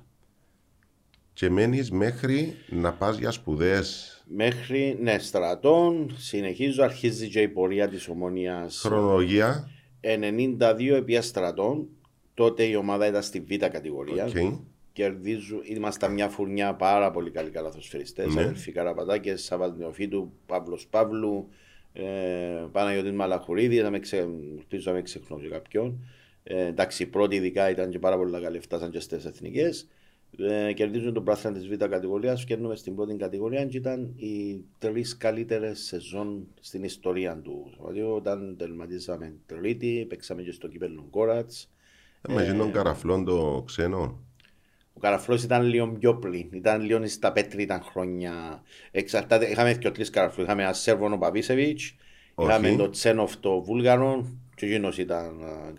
Και 1.34 1.50
μένεις 1.50 1.92
μέχρι 1.92 2.56
να 2.70 2.94
πας 2.94 3.18
για 3.18 3.32
σπουδές. 3.32 4.10
Μέχρι, 4.28 4.98
ναι, 5.02 5.20
στρατόν, 5.20 6.16
συνεχίζω, 6.18 6.84
αρχίζει 6.84 7.30
και 7.30 7.42
η 7.42 7.48
πορεία 7.48 7.88
της 7.88 8.08
Ομόνοιας. 8.08 8.80
Χρονολογία. 8.86 9.70
92 10.02 10.96
επί 10.96 11.22
στρατόν, 11.22 11.88
τότε 12.34 12.64
η 12.64 12.76
ομάδα 12.76 13.08
ήταν 13.08 13.24
στη 13.24 13.40
β' 13.40 13.66
κατηγορία. 13.66 14.26
Οκ. 14.26 14.60
Κερδίζουν, 14.94 15.60
ήμασταν 15.64 16.14
μια 16.14 16.30
φουρνιά 16.30 16.74
πάρα 16.74 17.12
πολύ 17.12 17.32
καλοί 17.32 17.50
καλαθοσφαιριστές. 17.50 18.34
Ναι. 18.34 18.42
Αδελφοί 18.42 18.72
Καραπατάκες, 18.72 19.44
Σαββάς 19.44 19.74
Νεοφίτου, 19.78 20.32
Παύλος 20.46 20.88
Παύλου, 20.88 21.50
ε, 21.94 22.04
Παναγιώτης 22.72 23.12
Μαλαχουρίδη, 23.12 23.82
να 23.82 23.90
με 23.90 24.00
ξε, 24.00 24.18
ελπίζω 24.58 24.90
να 24.90 24.96
με 24.96 25.02
ξεχνώ 25.02 25.40
και 25.40 25.48
κάποιον. 25.48 26.06
Ε, 26.44 26.66
εντάξει, 26.66 27.04
οι 27.04 27.06
πρώτοι 27.06 27.36
ειδικά 27.36 27.70
ήταν 27.70 27.90
και 27.90 28.00
πάρα 28.00 28.18
πολύ 28.18 28.42
καλοί, 28.42 28.60
φτάσαν 28.60 28.92
και 28.92 29.00
στις 29.00 29.26
εθνικές. 29.26 29.88
Ε, 30.40 30.74
κερδίζουν 30.74 31.14
τον 31.14 31.24
πράθυνα 31.24 31.54
της 31.54 31.68
β' 31.68 31.84
κατηγορίας, 31.86 32.44
κερνούμε 32.44 32.76
στην 32.76 32.96
πρώτη 32.96 33.16
κατηγορία 33.16 33.66
και 33.66 33.78
ήταν 33.78 34.14
οι 34.16 34.64
τρεις 34.80 35.18
καλύτερες 35.18 35.80
σεζόν 35.80 36.48
στην 36.60 36.84
ιστορία 36.84 37.38
του. 37.44 37.72
Δηλαδή 37.78 38.02
όταν 38.02 38.56
τερματίσαμε 38.58 39.34
τρίτη, 39.46 40.06
παίξαμε 40.10 40.42
και 40.42 40.52
στο 40.52 40.68
κύπελλο 40.68 41.08
Κόρατς. 41.10 41.70
Ε, 42.22 42.34
Με 42.34 42.54
τον 42.58 42.72
καραφλόν 42.72 43.26
το 43.26 43.64
ξένο. 43.66 44.20
Ο 44.94 45.00
Καραφλός 45.00 45.44
ήταν 45.44 45.64
λίγο 45.64 45.88
πιο 45.88 46.16
πλήν, 46.16 46.48
ήταν 46.52 46.82
λίγο 46.82 47.08
στα 47.08 47.32
πέτρη 47.32 47.64
ήταν 47.64 47.82
χρόνια. 47.82 48.62
Εξαρτάται, 48.92 49.46
είχαμε 49.46 49.74
και 49.74 49.92
τρεις 49.92 50.10
Καραφλούς, 50.10 50.46
είχαμε 50.46 50.64
ένα 50.64 50.74
Σέρβονο 50.74 51.18
Παπίσεβιτς, 51.18 51.96
Όχι. 52.36 52.50
είχαμε 52.50 52.76
τον 52.76 52.92
Τσένοφ 52.92 53.38
το 53.38 53.62
Βούλγαρο, 53.62 54.38
και 54.56 54.66
εκείνος 54.66 54.98
ήταν 54.98 55.44
α, 55.44 55.74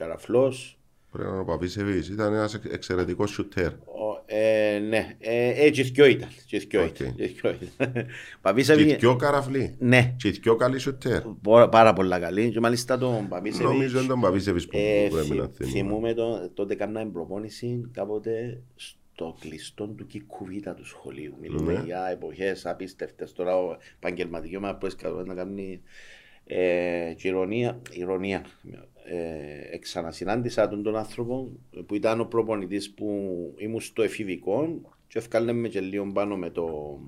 Καραφλός. 1.16 1.16
Πρέπει 1.16 1.29
να 1.29 1.35
είναι 1.35 1.40
ο 1.40 1.44
Παπίσεβης. 1.44 2.09
Ήταν 2.09 2.35
ένας 2.35 2.55
εξ- 2.55 2.72
εξαιρετικός 2.72 3.31
σουτέρ. 3.31 3.72
Ο, 3.72 4.22
ε, 4.26 4.79
ναι, 4.79 5.14
ε, 5.18 5.64
ε, 5.66 5.70
και 5.70 5.83
δυο 5.83 6.07
ήταν. 6.07 6.29
Και 6.46 6.59
δυο 6.59 6.83
Οκ. 6.83 7.00
ήταν. 7.00 7.14
και 7.14 7.26
δυο 7.26 7.50
ήταν. 7.61 7.92
Και 7.92 8.05
Παπίσεβιτς, 8.40 8.96
δυο 9.00 9.16
καραφλοί. 9.16 9.74
ναι, 9.79 10.14
Και 10.18 10.31
δυο 10.31 10.57
καλοί 10.57 10.79
σουτέρ. 10.79 11.20
πο- 11.42 11.68
πάρα 11.70 11.92
πολλά 11.92 12.18
καλή. 12.18 12.50
Και 12.50 12.61
μάλιστα 12.61 12.98
τον 12.98 13.29
Παπίσεβιτς, 13.29 13.70
Νομίζω 13.72 13.98
είναι 13.98 14.07
τον 14.09 14.20
Παπίσεβης 14.20 14.64
που 14.66 14.76
Ε, 14.76 15.09
πρέπει 15.11 15.29
να 15.37 15.44
θυ- 15.46 15.55
θυμούμε. 15.55 15.72
θυμούμε 15.72 16.14
το, 16.14 16.50
τότε 16.55 16.74
κάναμε 16.74 17.11
προπόνηση 17.11 17.90
κάποτε 17.92 18.61
στο 18.76 19.37
κλειστό 19.40 19.87
του 19.87 20.07
Κικουβίτα 20.07 20.74
του 20.74 20.87
σχολείου. 20.87 21.35
Μιλούμε 21.40 21.72
Ναι. 21.72 21.83
για 21.85 22.09
εποχές 22.12 22.66
απίστευτες. 22.66 23.33
Τώρα 23.33 23.57
ο 23.57 23.76
επαγγελματική 23.96 24.57
ομάδα 24.57 24.76
που 24.76 24.87
έσκαλε 24.87 25.22
να 25.22 25.35
κάνει 25.35 25.81
ε, 26.47 27.15
και 27.17 27.29
ηρωνία, 27.29 27.83
ηρωνία. 27.93 28.45
Ε, 29.09 29.75
εξανασυνάντησα 29.75 30.69
τον, 30.69 30.83
τον 30.83 30.97
άνθρωπο 30.97 31.53
που 31.87 31.95
ήταν 31.95 32.21
ο 32.21 32.25
προπονητής 32.25 32.95
που 32.95 33.55
ήμουν 33.59 33.81
στο 33.81 34.03
εφηβικό 34.03 34.81
και 35.09 35.19
ευκάλε 35.19 35.53
με 35.53 35.69
και 35.69 35.81
λίγο 35.81 36.13
πάνω 36.13 36.37
με 36.37 36.51
το 36.51 36.99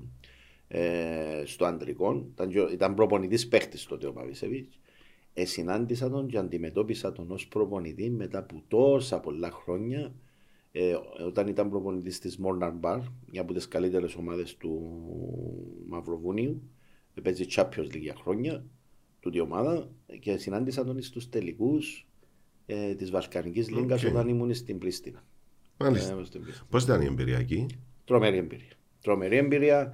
ε, 0.67 1.41
στο 1.45 1.65
αντρικό. 1.65 2.25
Ήταν, 2.33 2.49
και 2.49 2.59
ο- 2.61 2.69
ήταν 2.71 2.93
προπονητής 2.93 3.47
παίχτης 3.47 3.85
τότε 3.85 4.07
ο 4.07 4.13
Παβίσεβιτς. 4.13 4.79
Ε, 5.33 5.45
συνάντησα 5.45 6.09
τον 6.09 6.27
και 6.27 6.37
αντιμετώπισα 6.37 7.11
τον 7.11 7.31
ως 7.31 7.47
προπονητή 7.47 8.09
μετά 8.09 8.39
από 8.39 8.63
τόσα 8.67 9.19
πολλά 9.19 9.51
χρόνια 9.51 10.13
ε, 10.71 10.95
όταν 11.25 11.47
ήταν 11.47 11.69
προπονητής 11.69 12.19
της 12.19 12.39
Mornar 12.43 12.73
Bar, 12.81 12.99
μια 13.31 13.41
από 13.41 13.53
τις 13.53 13.67
καλύτερες 13.67 14.15
ομάδες 14.15 14.57
του 14.57 14.91
Μαυροβουνίου. 15.87 16.61
Ε, 17.13 17.21
παίζει 17.21 17.45
Champions 17.55 17.85
League 17.93 17.99
για 17.99 18.15
χρόνια, 18.15 18.65
τούτη 19.19 19.37
η 19.37 19.39
ομάδα 19.41 19.89
και 20.19 20.37
συνάντησα 20.37 20.85
τον 20.85 21.01
στους 21.01 21.29
τελικούς 21.29 22.07
ε, 22.65 22.95
της 22.95 23.11
Βαλκανικής 23.11 23.69
Λίγκας 23.69 24.03
Οκ. 24.03 24.09
όταν 24.11 24.27
ήμουν 24.27 24.53
στην 24.53 24.77
Πρίστινα. 24.77 25.23
Μάλιστα. 25.77 26.19
Ε, 26.19 26.23
στην 26.23 26.41
Πρίστινα. 26.41 26.65
Πώς 26.69 26.83
ήταν 26.83 27.01
η 27.01 27.05
εμπειρία 27.05 27.37
εκεί. 27.37 27.65
Τρομερή 28.05 28.37
εμπειρία. 28.37 28.71
Τρομερή 29.01 29.37
εμπειρία. 29.37 29.93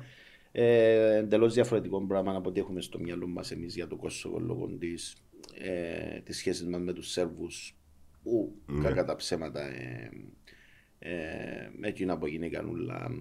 Ε, 0.52 1.16
Εντελώς 1.18 1.54
διαφορετικό 1.54 2.06
πράγμα 2.08 2.36
από 2.36 2.50
ό,τι 2.50 2.60
έχουμε 2.60 2.82
στο 2.82 3.00
μυαλό 3.00 3.28
μας 3.28 3.52
εμείς 3.52 3.76
για 3.76 3.88
το 3.88 3.96
Κόσοβο 3.96 4.40
λόγω 4.40 4.68
της 4.80 5.16
ε, 5.54 6.20
της 6.20 6.38
σχέσης 6.38 6.66
μας 6.68 6.82
με 6.82 6.94
τους 6.94 7.10
Σέρβους 7.12 7.78
που 8.24 8.56
Ναι. 8.66 8.84
κακά 8.84 9.06
τα 9.06 9.16
ψέματα 9.16 9.62
ε, 9.68 10.10
ε, 11.00 11.70
με 11.78 11.88
εκείνα 11.88 12.18
που 12.18 12.28
γίνηκαν 12.28 12.70
όλα. 12.70 13.12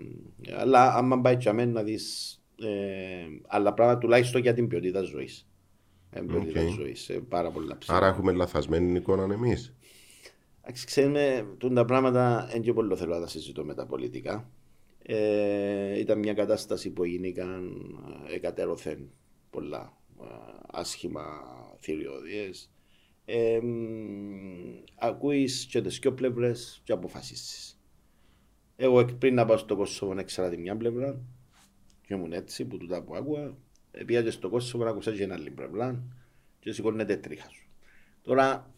Αλλά 0.56 0.94
άμα 0.94 1.20
πάει 1.20 1.36
και 1.36 1.48
αμένα 1.48 1.72
να 1.72 1.82
δεις 1.82 2.38
ε, 2.60 3.26
άλλα 3.46 3.74
πράγματα 3.74 3.98
τουλάχιστον 3.98 4.40
για 4.40 4.54
την 4.54 4.68
ποιότητα 4.68 5.02
ζωής. 5.02 5.46
Ε, 6.16 6.20
ποιότητα 6.20 6.60
Οκ. 6.60 6.68
ζωής, 6.68 7.08
ε, 7.08 7.18
πάρα 7.28 7.50
πολλά 7.50 7.78
ψέματα. 7.78 8.06
Άρα 8.06 8.14
έχουμε 8.14 8.32
λαθασμένη 8.32 8.96
εικόνα 8.98 9.34
εμείς. 9.34 9.74
Εντάξει, 10.62 10.86
ξέρουμε, 10.86 11.46
τούντα 11.58 11.84
πράγματα 11.84 12.48
δεν 12.52 12.62
και 12.62 12.72
πολύ 12.72 12.96
θέλω 12.96 13.14
να 13.14 13.20
τα 13.20 13.26
συζητώ 13.28 13.64
με 13.64 13.74
τα 13.74 13.86
πολιτικά. 13.86 14.50
Ε, 15.02 15.98
ήταν 15.98 16.18
μια 16.18 16.34
κατάσταση 16.34 16.90
που 16.90 17.04
γίνηκαν 17.04 17.72
ε, 18.28 18.34
εκατέρωθεν 18.34 19.10
πολλά 19.50 19.96
ε, 20.22 20.24
άσχημα 20.72 21.24
θηριώδιες. 21.80 22.70
Ε, 23.24 23.58
μ, 23.62 24.82
ακούεις 24.98 25.66
και 25.70 25.80
τις 25.80 25.98
δυο 25.98 26.12
πλευρές 26.12 26.80
και 26.84 26.92
αποφασίσεις. 26.92 27.78
Εγώ 28.76 29.00
εκ- 29.00 29.12
πριν 29.14 29.34
να 29.34 29.44
πάω 29.44 29.56
στο 29.56 29.76
Κόσοβο 29.76 30.18
έξερα 30.18 30.48
τη 30.50 30.56
μια 30.56 30.76
πλευρά 30.76 31.20
και 32.06 32.14
ήμουν 32.14 32.32
έτσι 32.32 32.64
που 32.64 32.76
τούτα 32.76 33.02
που 33.02 33.14
άκουα. 33.16 33.56
Ε, 33.96 34.04
Πήγα 34.04 34.22
και 34.22 34.30
στο 34.30 34.48
Κόσοβο 34.48 34.84
άκουσα 34.84 35.12
και 35.12 35.22
ένα 35.22 35.34
άλλη 35.34 35.50
πλευρά 35.50 36.02
και 36.60 36.72
σηκώνεται 36.72 37.16
τρίχα 37.16 37.48
σου. 37.48 37.68
Τώρα, 38.22 38.70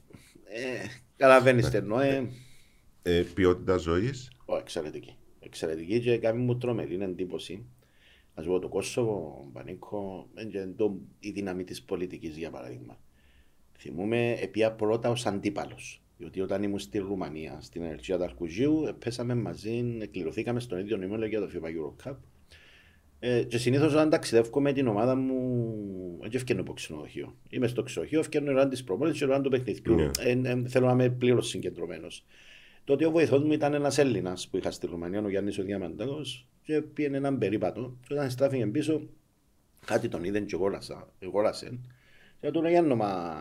ε, 0.44 0.86
καταλαβαίνεις 1.16 1.68
τι 1.68 1.76
εννοώ, 1.76 2.00
ε, 2.00 2.30
Ε, 3.02 3.22
ποιότητα 3.34 3.76
ζωής. 3.76 4.30
Ω, 4.44 4.56
εξαιρετική. 4.56 5.16
Εξαιρετική 5.40 6.00
και 6.00 6.18
κάνει 6.18 6.42
μου 6.42 6.58
τρομερή 6.58 6.98
εντύπωση. 7.02 7.66
Να 8.34 8.42
σου 8.42 8.48
πω 8.48 8.58
το 8.58 8.68
Κόσοβο, 8.68 9.48
Πανίκο, 9.52 10.28
είναι 10.40 10.50
και 10.50 10.66
το, 10.76 11.00
η 11.18 11.30
δύναμη 11.30 11.64
της 11.64 11.82
πολιτικής 11.82 12.36
για 12.36 12.50
παράδειγμα. 12.50 13.00
Θυμούμαι, 13.78 14.32
επία 14.32 14.72
πρώτα 14.72 15.10
ως 15.10 15.26
αντίπαλος. 15.26 16.02
Διότι 16.18 16.40
όταν 16.40 16.62
ήμουν 16.62 16.78
στη 16.78 16.98
Ρουμανία, 16.98 17.58
στην 17.60 17.82
ενεργεία 17.82 18.16
του 18.16 18.24
Αρκουζίου, 18.24 18.86
ε, 18.86 18.92
πέσαμε 18.92 19.34
μαζί, 19.34 19.96
εκληρωθήκαμε 20.00 20.60
στον 20.60 20.78
ίδιο 20.78 20.96
νούμερο 20.96 21.26
για 21.26 21.40
το 21.40 21.48
FIBA 21.54 21.66
Euro 21.66 22.06
Cup. 22.06 22.16
Ε, 23.28 23.42
και 23.42 23.58
συνήθως 23.58 23.92
όταν 23.92 24.10
ταξιδεύω 24.10 24.60
με 24.60 24.72
την 24.72 24.86
ομάδα 24.86 25.16
μου, 25.16 26.18
δεν 26.20 26.30
ευκαινώ 26.34 26.60
από 26.60 26.72
ξενοδοχείο. 26.72 27.36
Είμαι 27.50 27.66
στο 27.66 27.82
ξενοδοχείο, 27.82 28.20
ευκαινώ 28.20 28.50
ώρα 28.50 28.68
της 28.68 28.84
προπόνηση 28.84 29.18
και 29.18 29.24
ώρα 29.24 29.40
του 29.40 29.50
παιχνιδιού. 29.50 29.94
Ναι. 29.94 30.10
Ε, 30.18 30.30
ε, 30.44 30.62
θέλω 30.68 30.86
να 30.86 30.92
είμαι 30.92 31.08
πλήρως 31.08 31.48
συγκεντρωμένος. 31.48 32.24
Τότε 32.84 33.06
ο 33.06 33.10
βοηθός 33.10 33.42
μου 33.42 33.52
ήταν 33.52 33.74
ένας 33.74 33.98
Έλληνας 33.98 34.48
που 34.48 34.56
είχα 34.56 34.70
στη 34.70 34.86
Ρουμανία, 34.86 35.22
ο 35.22 35.28
Γιάννης 35.28 35.58
ο 35.58 35.62
Διαμαντάκος, 35.62 36.48
και 36.62 36.80
πήγαινε 36.80 37.16
έναν 37.16 37.38
περίπατο. 37.38 37.96
Και 38.08 38.14
όταν 38.14 38.30
στράφηκε 38.30 38.66
πίσω, 38.66 39.08
κάτι 39.84 40.08
τον 40.08 40.24
είδε 40.24 40.40
και 40.40 40.56
γόρασα, 40.56 41.08
γόρασε. 41.32 41.78
Και 42.40 42.50
του 42.50 42.60
λέω 42.62 42.70
Γιάννο, 42.70 42.96
μα 42.96 43.34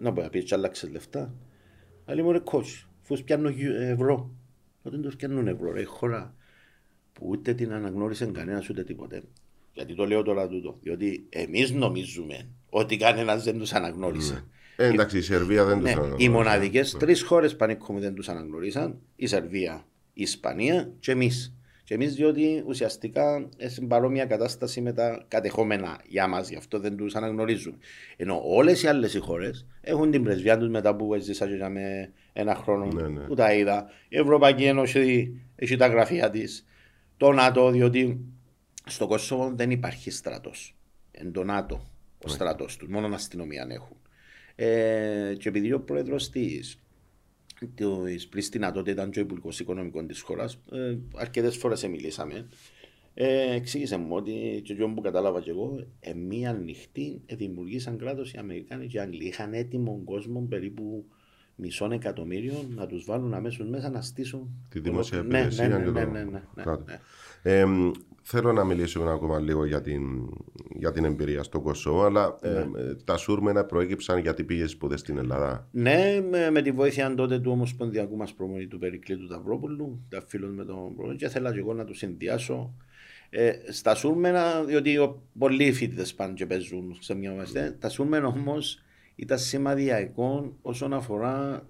να 0.00 0.10
μπορεί 0.10 0.22
να 0.22 0.30
πεις, 0.30 0.44
και 0.44 0.54
άλλαξες 0.54 0.90
λεφτά. 0.90 1.34
Αλλά 2.04 2.22
μου 2.22 2.32
ρε 2.32 2.38
κότσι, 2.38 2.86
φούς 3.02 3.22
πιάνω 3.22 3.48
γιου- 3.48 3.74
ευρώ. 3.74 4.30
Τότε 4.82 4.96
τους 4.96 5.16
πιάνουν 5.16 5.48
ευρώ, 5.48 5.72
ρε, 5.72 5.82
χώρα 5.84 6.34
που 7.14 7.26
ούτε 7.28 7.54
την 7.54 7.72
αναγνώρισε 7.72 8.24
κανένας 8.26 8.68
ούτε 8.68 8.84
τίποτε. 8.84 9.22
Γιατί 9.72 9.94
το 9.94 10.06
λέω 10.06 10.22
τώρα 10.22 10.48
τούτο, 10.48 10.78
διότι 10.82 11.26
εμείς 11.28 11.70
νομίζουμε 11.70 12.48
ότι 12.68 12.96
κανένας 12.96 13.44
δεν 13.44 13.58
τους 13.58 13.72
αναγνώρισε. 13.72 14.44
Ε, 14.76 14.86
εντάξει, 14.86 15.18
η 15.18 15.20
Σερβία 15.22 15.64
δεν 15.64 15.74
τους 15.74 15.84
Ναι, 15.84 15.90
αναγνώρισε. 15.92 16.26
οι 16.26 16.28
μοναδικές 16.28 16.92
Ναι. 16.92 16.98
τρεις 16.98 17.22
χώρες 17.22 17.56
πανίκου 17.56 17.94
που 17.94 18.00
δεν 18.00 18.14
τους 18.14 18.28
αναγνωρίσαν, 18.28 18.98
η 19.16 19.26
Σερβία, 19.26 19.84
η 20.12 20.22
Ισπανία 20.22 20.90
και 21.00 21.10
εμείς. 21.12 21.54
Και 21.84 21.94
εμείς, 21.94 22.14
διότι 22.14 22.62
ουσιαστικά 22.66 23.48
είναι 23.78 23.86
παρόμοια 23.88 24.24
κατάσταση 24.26 24.80
με 24.80 24.92
τα 24.92 25.24
κατεχόμενα 25.28 26.00
για 26.08 26.26
μας, 26.28 26.48
γι' 26.50 26.56
αυτό 26.56 26.78
δεν 26.78 26.96
τους 26.96 27.14
αναγνωρίζουν. 27.14 27.78
Ενώ 28.16 28.40
όλες 28.44 28.82
οι 28.82 28.86
άλλες 28.86 29.14
οι 29.14 29.18
χώρες 29.18 29.66
έχουν 29.80 30.10
την 30.10 30.22
πρεσβεία 30.22 30.58
τους 30.58 30.68
μετά 30.68 30.96
που 30.96 31.14
έζησα 31.14 31.46
και 31.46 31.68
με 31.68 32.12
ένα 32.32 32.54
χρόνο 32.54 32.86
Ναι, 32.86 33.08
ναι. 33.08 33.20
που 33.20 33.34
τα 33.34 33.54
είδα. 33.54 33.86
Η 34.08 34.18
Ευρωπαϊκή 34.18 34.64
Ένωση 34.64 35.30
έχει 35.56 35.76
τα 35.76 35.86
γραφεία 35.86 36.30
της. 36.30 36.66
Το 37.16 37.32
ΝΑΤΟ, 37.32 37.70
διότι 37.70 38.20
στο 38.86 39.06
Κόσοβο 39.06 39.52
δεν 39.54 39.70
υπάρχει 39.70 40.10
στρατός. 40.10 40.76
Εν 41.10 41.32
το 41.32 41.44
ΝΑΤΟ 41.44 41.80
ο 42.24 42.28
στρατός 42.28 42.76
τους, 42.76 42.88
μόνο 42.88 43.14
αστυνομία 43.14 43.66
έχουν. 43.70 43.96
Ε, 44.54 45.34
και 45.38 45.48
επειδή 45.48 45.72
ο 45.72 45.80
πρόεδρος 45.80 46.30
της 46.30 46.78
της 47.74 48.28
Πρίστινα 48.28 48.72
τότε 48.72 48.90
ήταν 48.90 49.10
και 49.10 49.18
ο 49.18 49.22
υπουργός 49.22 49.60
οικονομικών 49.60 50.06
της 50.06 50.20
χώρας, 50.20 50.58
ε, 50.72 50.96
αρκετές 51.14 51.56
φορές 51.56 51.86
μιλήσαμε. 51.88 52.48
Ε, 53.14 53.54
εξήγησε 53.54 53.96
μου 53.96 54.16
ότι 54.16 54.60
και 54.64 54.72
εγώ 54.72 54.88
που 54.88 55.00
κατάλαβα 55.00 55.40
και 55.40 55.50
εγώ, 55.50 55.86
ε, 56.00 56.14
μία 56.14 56.52
νυχτή 56.52 57.22
ε, 57.26 57.36
δημιουργήσαν 57.36 57.98
κράτος 57.98 58.32
οι 58.32 58.38
Αμερικάνοι 58.38 58.86
και 58.86 58.96
οι 58.96 59.00
Άγγλοι. 59.00 59.24
Είχαν 59.24 59.52
έτοιμο 59.52 60.02
κόσμο 60.04 60.46
περίπου 60.48 61.04
μισό 61.56 61.88
εκατομμύριο 61.92 62.64
να 62.74 62.86
τους 62.86 63.04
βάλουν 63.04 63.34
αμέσως 63.34 63.68
μέσα 63.68 63.90
να 63.90 64.00
στήσουν. 64.02 64.66
Τη 64.68 64.80
δημόσια 64.80 65.22
Ναι, 65.22 65.38
υπηρεσία 65.38 65.68
ναι, 65.68 65.74
και 65.74 65.80
ναι, 65.80 65.86
το 65.86 65.92
ναι, 65.92 66.04
ναι, 66.04 66.18
ναι, 66.24 66.30
ναι, 66.54 66.62
κράτος. 66.62 66.86
ναι. 66.86 67.00
Ε, 67.42 67.64
μ, 67.64 67.90
θέλω 68.22 68.52
να 68.52 68.64
μιλήσουμε 68.64 69.10
ακόμα 69.10 69.38
λίγο 69.38 69.64
για 69.64 69.80
την, 69.82 70.02
για 70.76 70.92
την 70.92 71.04
εμπειρία 71.04 71.42
στο 71.42 71.60
Κωσόβο, 71.60 72.02
αλλά 72.04 72.38
ε, 72.42 72.58
ε, 72.58 72.94
τα 73.04 73.16
σούρμενα 73.16 73.64
προέκυψαν 73.64 74.18
γιατί 74.18 74.44
πήγες 74.44 74.70
σπουδές 74.70 75.00
στην 75.00 75.18
Ελλάδα. 75.18 75.68
Ναι, 75.70 76.20
με, 76.30 76.50
με 76.50 76.62
τη 76.62 76.70
βοήθεια 76.70 77.14
τότε 77.14 77.38
του 77.38 77.50
Ομοσπονδιακού 77.50 78.16
μας 78.16 78.32
προμονή 78.34 78.66
του 78.66 78.78
Περικλή 78.78 79.16
του 79.16 79.26
Ταυρόπουλου, 79.26 80.04
τα 80.08 80.24
φίλων 80.26 80.50
με 80.54 80.64
τον 80.64 80.94
προμονή, 80.96 81.16
και 81.16 81.24
ήθελα 81.24 81.52
και 81.52 81.58
εγώ 81.58 81.74
να 81.74 81.84
τους 81.84 81.98
συνδυάσω 81.98 82.74
ε, 83.30 83.52
στα 83.70 83.94
σούρμενα, 83.94 84.64
διότι 84.64 84.98
ο, 84.98 85.22
πολλοί 85.38 85.72
φοιτητές 85.72 86.14
πάνε 86.14 86.32
και 86.32 86.46
παίζουν 86.46 86.96
σε 87.00 87.14
μια 87.14 87.32
ομάδα. 87.32 87.76
Τα 87.78 87.88
σούρμενα 87.88 88.26
όμως 88.26 88.78
ήταν 89.16 89.38
σημαδιακό 89.38 90.56
όσον 90.62 90.92
αφορά 90.92 91.66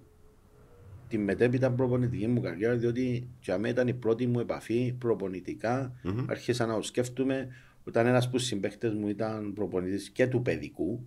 τη 1.07 1.17
μετέπειτα 1.17 1.71
προπονητική 1.71 2.27
μου 2.27 2.41
καριέρα, 2.41 2.75
διότι 2.75 3.29
για 3.41 3.57
μένα 3.57 3.69
ήταν 3.69 3.87
η 3.87 3.93
πρώτη 3.93 4.27
μου 4.27 4.39
επαφή 4.39 4.95
προπονητικά. 4.99 5.95
Άρχισα 6.27 6.65
να 6.65 6.75
το 6.75 6.81
σκέφτομαι 6.81 7.47
όταν 7.83 8.05
ένας 8.05 8.29
που 8.29 8.37
συμπαίχτε 8.37 8.91
μου 8.91 9.07
ήταν 9.07 9.53
προπονητής 9.53 10.09
και 10.09 10.27
του 10.27 10.41
παιδικού. 10.41 11.05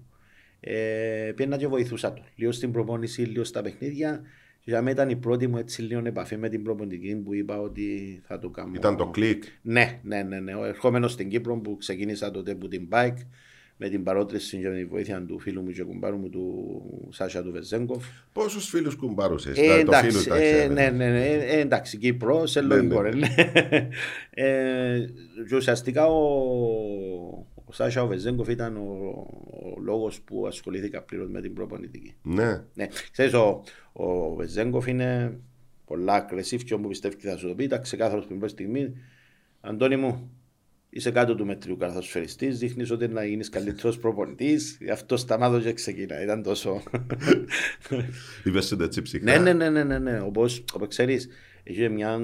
Ε, 0.60 1.32
πήγαινα 1.34 1.56
και 1.56 1.66
βοηθούσα 1.66 2.12
το. 2.12 2.22
Λίγο 2.34 2.52
στην 2.52 2.72
προπόνηση, 2.72 3.22
λίγο 3.22 3.44
στα 3.44 3.62
παιχνίδια. 3.62 4.20
Και 4.60 4.70
για 4.70 4.82
μένα 4.82 4.90
ήταν 4.90 5.10
η 5.10 5.16
πρώτη 5.16 5.46
μου 5.46 5.56
έτσι 5.56 5.82
λίγο 5.82 6.02
επαφή 6.04 6.36
με 6.36 6.48
την 6.48 6.62
προπονητική 6.62 7.16
που 7.16 7.34
είπα 7.34 7.60
ότι 7.60 8.20
θα 8.26 8.38
το 8.38 8.50
κάνω. 8.50 8.72
Ήταν 8.74 8.96
το 8.96 9.06
κλικ. 9.06 9.44
Ναι, 9.62 10.00
ναι, 10.02 10.22
ναι. 10.22 10.40
ναι. 10.40 10.54
Ο 10.54 10.64
ερχόμενος 10.64 11.12
στην 11.12 11.28
Κύπρο 11.28 11.58
που 11.58 11.76
ξεκίνησα 11.76 12.30
τότε 12.30 12.54
που 12.54 12.68
την 12.68 12.88
bike 12.92 13.18
με 13.80 13.88
την 13.88 14.02
παρότριση 14.02 14.58
και 14.58 14.68
με 14.68 14.76
τη 14.76 14.84
βοήθεια 14.84 15.22
του 15.22 15.38
φίλου 15.38 15.62
μου 15.62 15.70
και 15.70 15.82
κουμπάρου 15.82 16.16
μου 16.16 16.28
του 16.28 17.08
Σάσια 17.10 17.42
του 17.42 17.52
Βεζέγκοφ. 17.52 18.06
Πόσους 18.32 18.68
φίλους 18.68 18.96
κουμπάρουσε, 18.96 19.50
Ε, 19.50 19.54
το 19.54 19.60
φίλο 19.60 19.74
εντάξει, 19.74 20.28
τα 20.28 20.36
ε, 20.36 20.40
ξέρετε. 20.40 20.72
ναι, 20.72 20.90
ναι, 20.90 21.10
ναι, 21.10 21.26
ε, 21.26 21.58
εντάξει, 21.60 21.96
Κύπρο, 21.98 22.46
σε 22.46 22.60
λογικό 22.60 23.00
ρε, 23.00 23.10
ναι. 23.14 23.28
Ε, 24.30 25.06
και 25.48 25.56
ουσιαστικά 25.56 26.06
ο, 26.06 26.18
ο 27.64 27.72
Σάσια 27.72 28.02
ο 28.02 28.06
Βεζέγκοφ 28.06 28.48
ήταν 28.48 28.76
ο, 28.76 29.26
ο 29.50 29.80
λόγος 29.80 30.20
που 30.20 30.46
ασχολήθηκα 30.46 31.02
πλήρως 31.02 31.28
με 31.28 31.40
την 31.40 31.54
προπονητική. 31.54 32.14
Ναι. 32.22 32.62
Ναι, 32.74 32.86
ξέρεις, 33.12 33.34
ο, 33.34 33.62
ο 33.92 34.34
Βεζέγκοφ 34.34 34.86
είναι 34.86 35.38
πολλά 35.84 36.26
aggressive 36.26 36.60
και 36.64 36.74
όπου 36.74 36.88
πιστεύει 36.88 37.16
και 37.16 37.28
θα 37.28 37.36
σου 37.36 37.48
το 37.48 37.54
πει, 37.54 37.64
ήταν 37.64 37.82
ξεκάθαρος 37.82 38.26
πριν 38.26 38.38
πρώτη 38.38 38.52
στιγμή. 38.52 38.92
Αντώνη 39.60 39.96
μου, 39.96 40.30
είσαι 40.90 41.10
κάτω 41.10 41.34
του 41.34 41.46
μετρίου 41.46 41.76
καθοσφαιριστής, 41.76 42.58
δείχνεις 42.58 42.90
ότι 42.90 43.08
να 43.08 43.24
γίνεις 43.24 43.48
καλύτερος 43.48 43.98
προπονητής, 43.98 44.78
γι' 44.80 44.90
αυτό 44.90 45.16
σταμάτω 45.16 45.60
και 45.60 45.72
ξεκινά, 45.72 46.22
ήταν 46.22 46.42
τόσο... 46.42 46.82
Είπες 48.44 48.66
σου 48.66 48.76
έτσι 48.80 49.02
ψυχρά. 49.02 49.38
Ναι, 49.38 49.52
ναι, 49.52 49.68
ναι, 49.68 49.70
ναι, 49.70 49.84
ναι, 49.84 49.98
ναι. 49.98 50.20
Όπως, 50.20 50.64
όπως 50.72 50.88
ξέρεις, 50.88 51.28
έχει 51.62 51.88
μια 51.88 52.18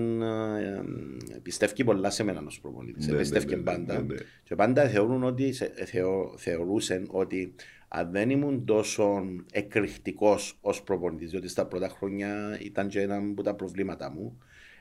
ε, 0.59 1.35
ε, 1.35 1.38
πιστεύει 1.42 1.85
πολλά 1.85 2.11
σε 2.11 2.22
μένα 2.24 2.42
ως 2.46 2.61
προπονητής. 2.61 3.07
Ναι, 3.07 3.12
ναι, 3.12 3.18
πιστεύει 3.18 3.46
ναι, 3.50 3.57
ναι, 3.57 3.62
πάντα. 3.62 3.94
ναι, 3.94 4.14
ναι. 4.14 4.14
Και 4.42 4.55
πάντα 4.55 4.88
θεωρούν 4.88 5.24
ότι, 5.24 5.53
σε- 5.53 5.72
θεω, 5.87 6.35
θεωρούσαν 6.37 7.07
ότι 7.11 7.55
αν 7.88 8.11
δεν 8.11 8.31
ήμουν 8.31 8.64
τόσο 8.64 9.24
εκρηκτικός 9.53 10.59
ως 10.61 10.83
προπονητής, 10.83 11.31
διότι 11.31 11.48
στα 11.48 11.66
πρώτα 11.66 11.88
χρόνια 11.88 12.59
ήταν 12.61 12.88
και 12.88 13.00
ένα 13.00 13.16
από 13.16 13.42
τα 13.42 13.55
προβλήματα 13.55 14.11
μου, 14.11 14.38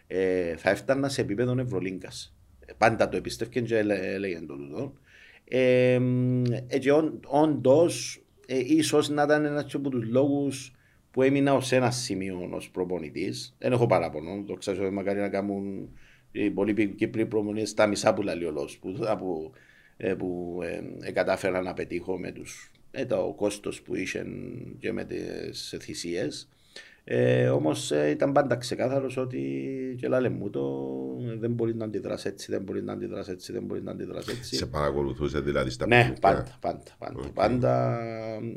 ε, 0.08 0.56
θα 0.58 0.70
έφτανα 0.70 1.10
σε 1.10 1.22
επίπεδο 1.22 1.60
Ευρωλίγκας. 1.60 2.36
Πάντα 2.78 3.10
το 3.10 3.18
εμπιστεύκε 3.18 3.62
και 3.62 3.78
έλε- 3.78 4.04
έλεγε 4.04 4.40
το 4.48 4.56
τούτο. 4.56 4.94
Ε, 5.48 6.00
ε, 6.68 6.80
και 6.80 6.92
όν- 6.92 7.20
όντως, 7.28 8.24
ε, 8.48 8.60
ίσως 8.60 9.10
να 9.10 9.24
ήταν 9.24 9.46
ένας 9.46 9.74
από 9.74 9.90
τους 9.90 10.06
λόγους 10.06 10.74
που 11.12 11.22
έμεινα 11.22 11.54
ως 11.54 11.72
ένα 11.72 11.92
σημείο 11.92 12.50
ως 12.52 12.70
προπονητής. 12.70 13.56
Δεν 13.58 13.72
έχω 13.72 13.86
παράπονο, 13.86 14.44
το 14.48 14.54
ξέρω 14.54 14.86
ότι 14.86 14.94
μακάρι 14.94 15.20
να 15.20 15.30
κάνουν 15.30 15.90
οι 16.32 16.50
πολλοί 16.50 16.88
Κύπροι 16.88 17.26
προπονητές 17.26 17.74
τα 17.74 17.88
μισά 17.88 18.14
που 18.14 18.22
λέει 18.22 18.44
ο 18.44 18.52
λόγος, 18.52 18.78
που, 18.78 18.94
που, 19.20 19.52
ε, 19.98 20.14
που 20.14 20.60
ε, 20.64 20.82
ε, 21.08 21.12
κατάφερα 21.12 21.62
να 21.62 21.74
πετύχω 21.74 22.20
με 22.20 22.32
τους, 22.32 22.72
ε, 22.92 23.06
το 23.06 23.34
κόστος 23.38 23.82
που 23.82 23.96
είχε 23.96 24.26
και 24.80 24.92
με 24.92 25.06
τις 25.06 25.76
θυσίες. 25.80 26.50
Ε, 27.06 27.48
Όμως 27.50 27.92
ήταν 28.12 28.32
πάντα 28.32 28.56
ξεκάθαρος 28.56 29.18
ότι 29.18 29.42
και 30.00 30.08
λάλε 30.08 30.30
μου 30.30 30.50
το 30.50 30.62
ε, 31.32 31.36
δεν 31.40 31.52
μπορεί 31.52 31.76
να 31.76 31.86
αντιδράσει 31.86 32.28
έτσι, 32.28 32.52
δεν 32.52 32.62
μπορεί 32.62 32.84
να 32.84 32.94
αντιδράσει 32.94 33.32
έτσι, 33.32 33.52
δεν 33.52 33.64
μπορεί 33.64 33.82
να 33.84 33.92
αντιδράσει 33.92 34.32
έτσι. 34.38 34.56
Σε 34.56 34.66
παρακολουθούσε 34.66 35.40
δηλαδή 35.40 35.70
στα 35.70 35.88
Ναι, 35.88 35.96
παιχνίδια. 35.96 36.20
πάντα, 36.22 36.58
πάντα, 36.60 36.84
πάντα. 36.98 37.20
Οκ. 37.20 37.34
Πάντα 37.34 38.00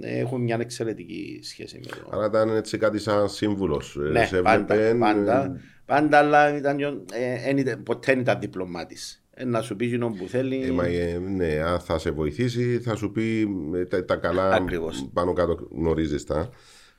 ε, 0.00 0.18
έχουν 0.18 0.42
μια 0.42 0.56
εξαιρετική 0.60 1.40
σχέση 1.42 1.80
με 1.84 1.86
το. 1.90 2.16
Άρα 2.16 2.26
ήταν 2.26 2.56
έτσι 2.56 2.78
κάτι 2.78 2.98
σαν 2.98 3.28
σύμβουλος. 3.28 3.96
Ναι, 4.12 4.28
πάντα, 4.42 4.96
πάντα, 4.98 5.60
πάντα, 5.86 6.18
αλλά 6.18 6.56
ήταν, 6.56 6.76
πιο- 6.76 7.04
ε, 7.12 7.48
εν 7.50 7.58
ήταν- 7.58 7.82
ποτέ 7.82 8.12
δεν 8.12 8.20
ήταν 8.20 8.40
διπλωμάτης. 8.40 9.24
Ε, 9.38 9.44
να 9.44 9.60
σου 9.60 9.76
πει 9.76 9.84
εκείνο 9.86 10.08
που 10.10 10.28
θέλει. 10.28 10.62
Ε, 10.64 10.70
μα, 10.70 10.84
ε, 10.86 11.18
ναι, 11.18 11.60
αν 11.64 11.80
θα 11.80 11.98
σε 11.98 12.10
βοηθήσει, 12.10 12.78
θα 12.80 12.94
σου 12.96 13.10
πει 13.12 13.48
ε, 13.74 13.84
τα, 13.84 14.04
τα 14.04 14.16
καλά 14.16 14.50
Ακριβώς. 14.52 15.08
πάνω 15.12 15.32
κάτω 15.32 15.68
γνωρίζεις 15.72 16.24
τα. 16.24 16.50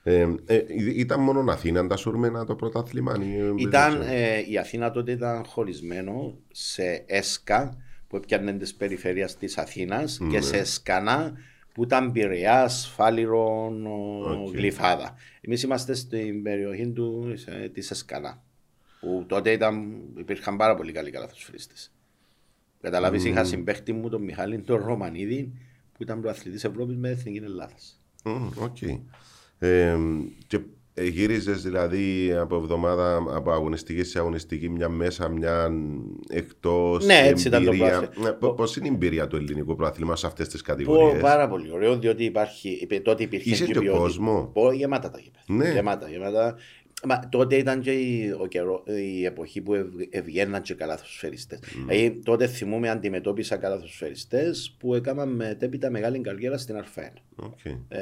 Ε, 0.09 0.27
ε, 0.45 0.63
ήταν 0.95 1.19
μόνο 1.19 1.51
Αθήνα 1.51 1.87
τα 1.87 1.95
σουρμένα 1.95 2.45
το 2.45 2.55
πρωτάθλημα. 2.55 3.17
ή, 3.21 3.37
ε, 3.37 3.53
Ήταν, 3.57 3.91
δεν 3.91 3.99
ξέρω. 3.99 4.13
ε, 4.13 4.43
η 4.49 4.57
Αθήνα 4.57 4.91
τότε 4.91 5.11
ήταν 5.11 5.45
χωρισμένο 5.45 6.37
σε 6.51 7.03
ΕΣΚΑ 7.07 7.77
που 8.07 8.15
έπιανε 8.15 8.53
τις 8.53 8.75
περιφέρειες 8.75 9.35
της 9.37 9.57
Αθήνας 9.57 10.19
Ναι. 10.19 10.29
και 10.29 10.41
σε 10.41 10.63
ΕΣΚΑΝΑ 10.63 11.33
που 11.73 11.83
ήταν 11.83 12.11
Πειραιάς, 12.11 12.87
Φάλιρον, 12.95 13.85
ο, 13.85 14.19
Οκ. 14.45 14.55
Γλυφάδα. 14.55 15.15
Εμείς 15.41 15.63
είμαστε 15.63 15.93
στην 15.93 16.43
περιοχή 16.43 16.87
του, 16.87 17.33
ε, 17.45 17.69
της 17.69 17.91
ΕΣΚΑΝΑ 17.91 18.43
που 18.99 19.25
τότε 19.27 19.51
ήταν, 19.51 20.01
υπήρχαν 20.17 20.57
πάρα 20.57 20.75
πολύ 20.75 20.91
καλοί 20.91 21.11
καλαθοσφαιριστές. 21.11 21.91
Καταλάβεις, 22.81 23.23
είχα 23.25 23.43
συμπαίχτη 23.43 23.93
μου 23.93 24.09
τον 24.09 24.21
Μιχάλη 24.23 24.59
τον 24.59 24.83
Ρωμανίδη 24.85 25.51
που 25.93 26.03
ήταν 26.03 26.21
πρωταθλητής 26.21 26.63
Ευρώπης 26.63 26.95
με 26.95 27.09
εθνική 27.09 27.37
Ελλάδας. 27.43 28.01
Μμ, 28.23 28.47
Οκ. 28.63 28.77
Ε, 29.59 29.95
και 30.47 30.59
ε, 30.93 31.03
γύριζες 31.07 31.61
δηλαδή 31.61 32.33
από 32.39 32.55
εβδομάδα 32.55 33.15
από 33.35 33.51
αγωνιστική 33.51 34.03
σε 34.03 34.19
αγωνιστική, 34.19 34.69
μια 34.69 34.89
μέσα, 34.89 35.27
μια 35.29 35.71
εκτός. 36.29 37.05
Ναι, 37.05 37.21
έτσι 37.25 37.47
ήταν 37.47 37.65
το 37.65 37.71
πρωτάθλημα. 37.71 38.33
Πώς 38.53 38.75
είναι 38.75 38.87
η 38.87 38.91
εμπειρία 38.93 39.27
του 39.27 39.35
ελληνικού 39.35 39.75
πρωταθλήματος 39.75 40.15
σε 40.15 40.27
αυτές 40.27 40.47
τις 40.47 40.61
Πω, 40.61 40.71
κατηγορίες; 40.71 41.21
πάρα 41.21 41.47
πολύ 41.47 41.71
ωραίο, 41.71 41.97
διότι 41.97 42.23
υπάρχει, 42.23 42.69
είπε- 42.81 43.01
τότε 43.03 43.23
υπήρχε 43.23 43.49
Είχε 43.49 43.65
και 43.65 43.71
και 43.73 43.79
ποιότητα. 43.79 44.01
κόσμος. 44.03 44.49
Πω, 44.53 44.71
γεμάτα 44.71 45.09
τα 45.09 45.19
γήπεδα. 45.19 45.43
Ναι. 45.47 45.71
Γεμάτα, 45.73 46.09
γεμάτα. 46.09 46.55
Μα, 47.03 47.19
τότε 47.29 47.55
ήταν 47.55 47.81
και 47.81 47.91
η, 47.91 48.35
ο 48.39 48.45
καιρό, 48.45 48.83
η 48.85 49.25
εποχή 49.25 49.61
που 49.61 49.73
ευ, 49.73 49.85
ευγαίναν 50.09 50.61
και 50.61 50.73
καλαθοσφαιριστές. 50.73 51.59
Δηλαδή, 51.87 52.19
τότε 52.23 52.47
θυμούμαι 52.47 52.89
αντιμετώπισα 52.89 53.57
καλαθοσφαιριστές 53.57 54.75
που 54.79 54.95
έκαναν 54.95 55.29
μετέπειτα 55.29 55.89
μεγάλη 55.89 56.19
καριέρα 56.21 56.57
στην 56.57 56.75
Α1. 56.95 57.01
Οκ. 57.35 57.59
Ε, 57.87 57.99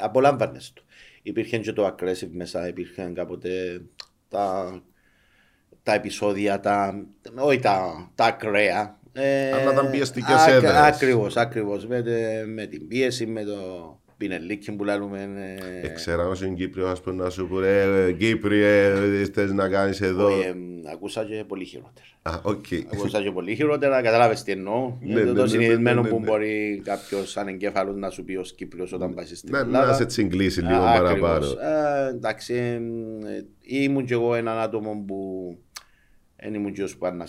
απολάμβανες 0.00 0.72
το. 0.74 0.82
Υπήρχε 1.22 1.58
και 1.58 1.72
το 1.72 1.86
aggressive 1.86 2.28
μέσα, 2.32 2.68
υπήρχαν 2.68 3.14
κάποτε 3.14 3.82
τα, 4.28 4.82
τα 5.82 5.94
επεισόδια, 5.94 6.60
τα, 6.60 7.06
όχι 7.38 7.58
τα, 7.58 8.10
τα 8.14 8.24
ακραία. 8.24 8.98
Ε, 9.12 9.52
Αλλά 9.52 9.72
ήταν 9.72 9.90
πιεστικές 9.90 10.34
ακ- 10.34 10.48
έδρες. 10.50 10.70
Ακριβώς, 10.70 11.36
ακριβώς. 11.36 11.86
Με, 11.86 12.02
τε- 12.02 12.46
με 12.46 12.66
την 12.66 12.88
πίεση, 12.88 13.26
με 13.26 13.44
το 13.44 13.56
πινελίκι 14.16 14.72
που 14.72 14.84
λέμε. 14.84 15.30
ε, 15.82 15.86
Ε, 15.86 15.88
Ξέρω 15.88 16.26
'γω 16.26 16.42
είναι 16.42 16.54
Κύπριο, 16.54 16.86
ας 16.88 17.00
πούμε, 17.00 17.22
να 17.24 17.30
σου 17.30 17.48
πω 17.48 17.58
ρε 17.60 18.12
Κύπριε, 18.12 18.94
θες 19.32 19.52
να 19.52 19.68
κάνεις 19.68 20.00
εδώ. 20.00 20.26
όχι, 20.26 20.40
ε, 20.46 20.54
ακούσα 20.92 21.24
και 21.24 21.44
πολύ 21.48 21.64
χειρότερα. 21.64 22.06
Α, 22.22 22.40
οκ. 22.42 22.64
Ακούσα 22.92 23.22
και 23.22 23.30
πολύ 23.30 23.54
χειρότερα, 23.54 24.02
κατάλαβες 24.02 24.42
τι 24.42 24.52
εννοώ. 24.52 24.96
Ναι, 25.00 25.20
Ε, 25.20 25.24
ναι, 25.24 25.32
το 25.32 25.42
ναι, 25.42 25.48
συνηθισμένο 25.48 26.02
ναι, 26.02 26.08
ναι, 26.08 26.14
που 26.14 26.20
ναι. 26.20 26.26
μπορεί 26.26 26.80
κάποιος 26.84 27.36
ανεγκέφαλος 27.36 27.96
να 27.96 28.10
σου 28.10 28.24
πει 28.24 28.36
ως 28.36 28.54
Κύπριος 28.54 28.92
όταν 28.92 29.14
πάει 29.14 29.24
στην 29.26 29.52
Να, 29.52 29.58
Ελλάδα. 29.58 29.86
να 29.86 29.92
σε 29.92 30.04
τσιγκλίσει 30.04 30.60
λίγο 30.60 30.74
Α, 30.82 30.92
παραπάνω. 30.94 31.34
ακριβώς. 31.34 31.56
Ε, 31.62 32.08
εντάξει, 32.10 32.54
ε, 32.54 32.74
ε, 32.74 33.44
ήμουν 33.62 34.04
κι 34.04 34.12
εγώ 34.12 34.34
έναν 34.34 34.58
άτομο 34.58 35.04
που 35.06 35.50
δεν 36.36 36.54
ήμουν 36.54 36.72
κι 36.72 36.82
ως 36.82 36.96
που 36.96 37.06
να 37.16 37.26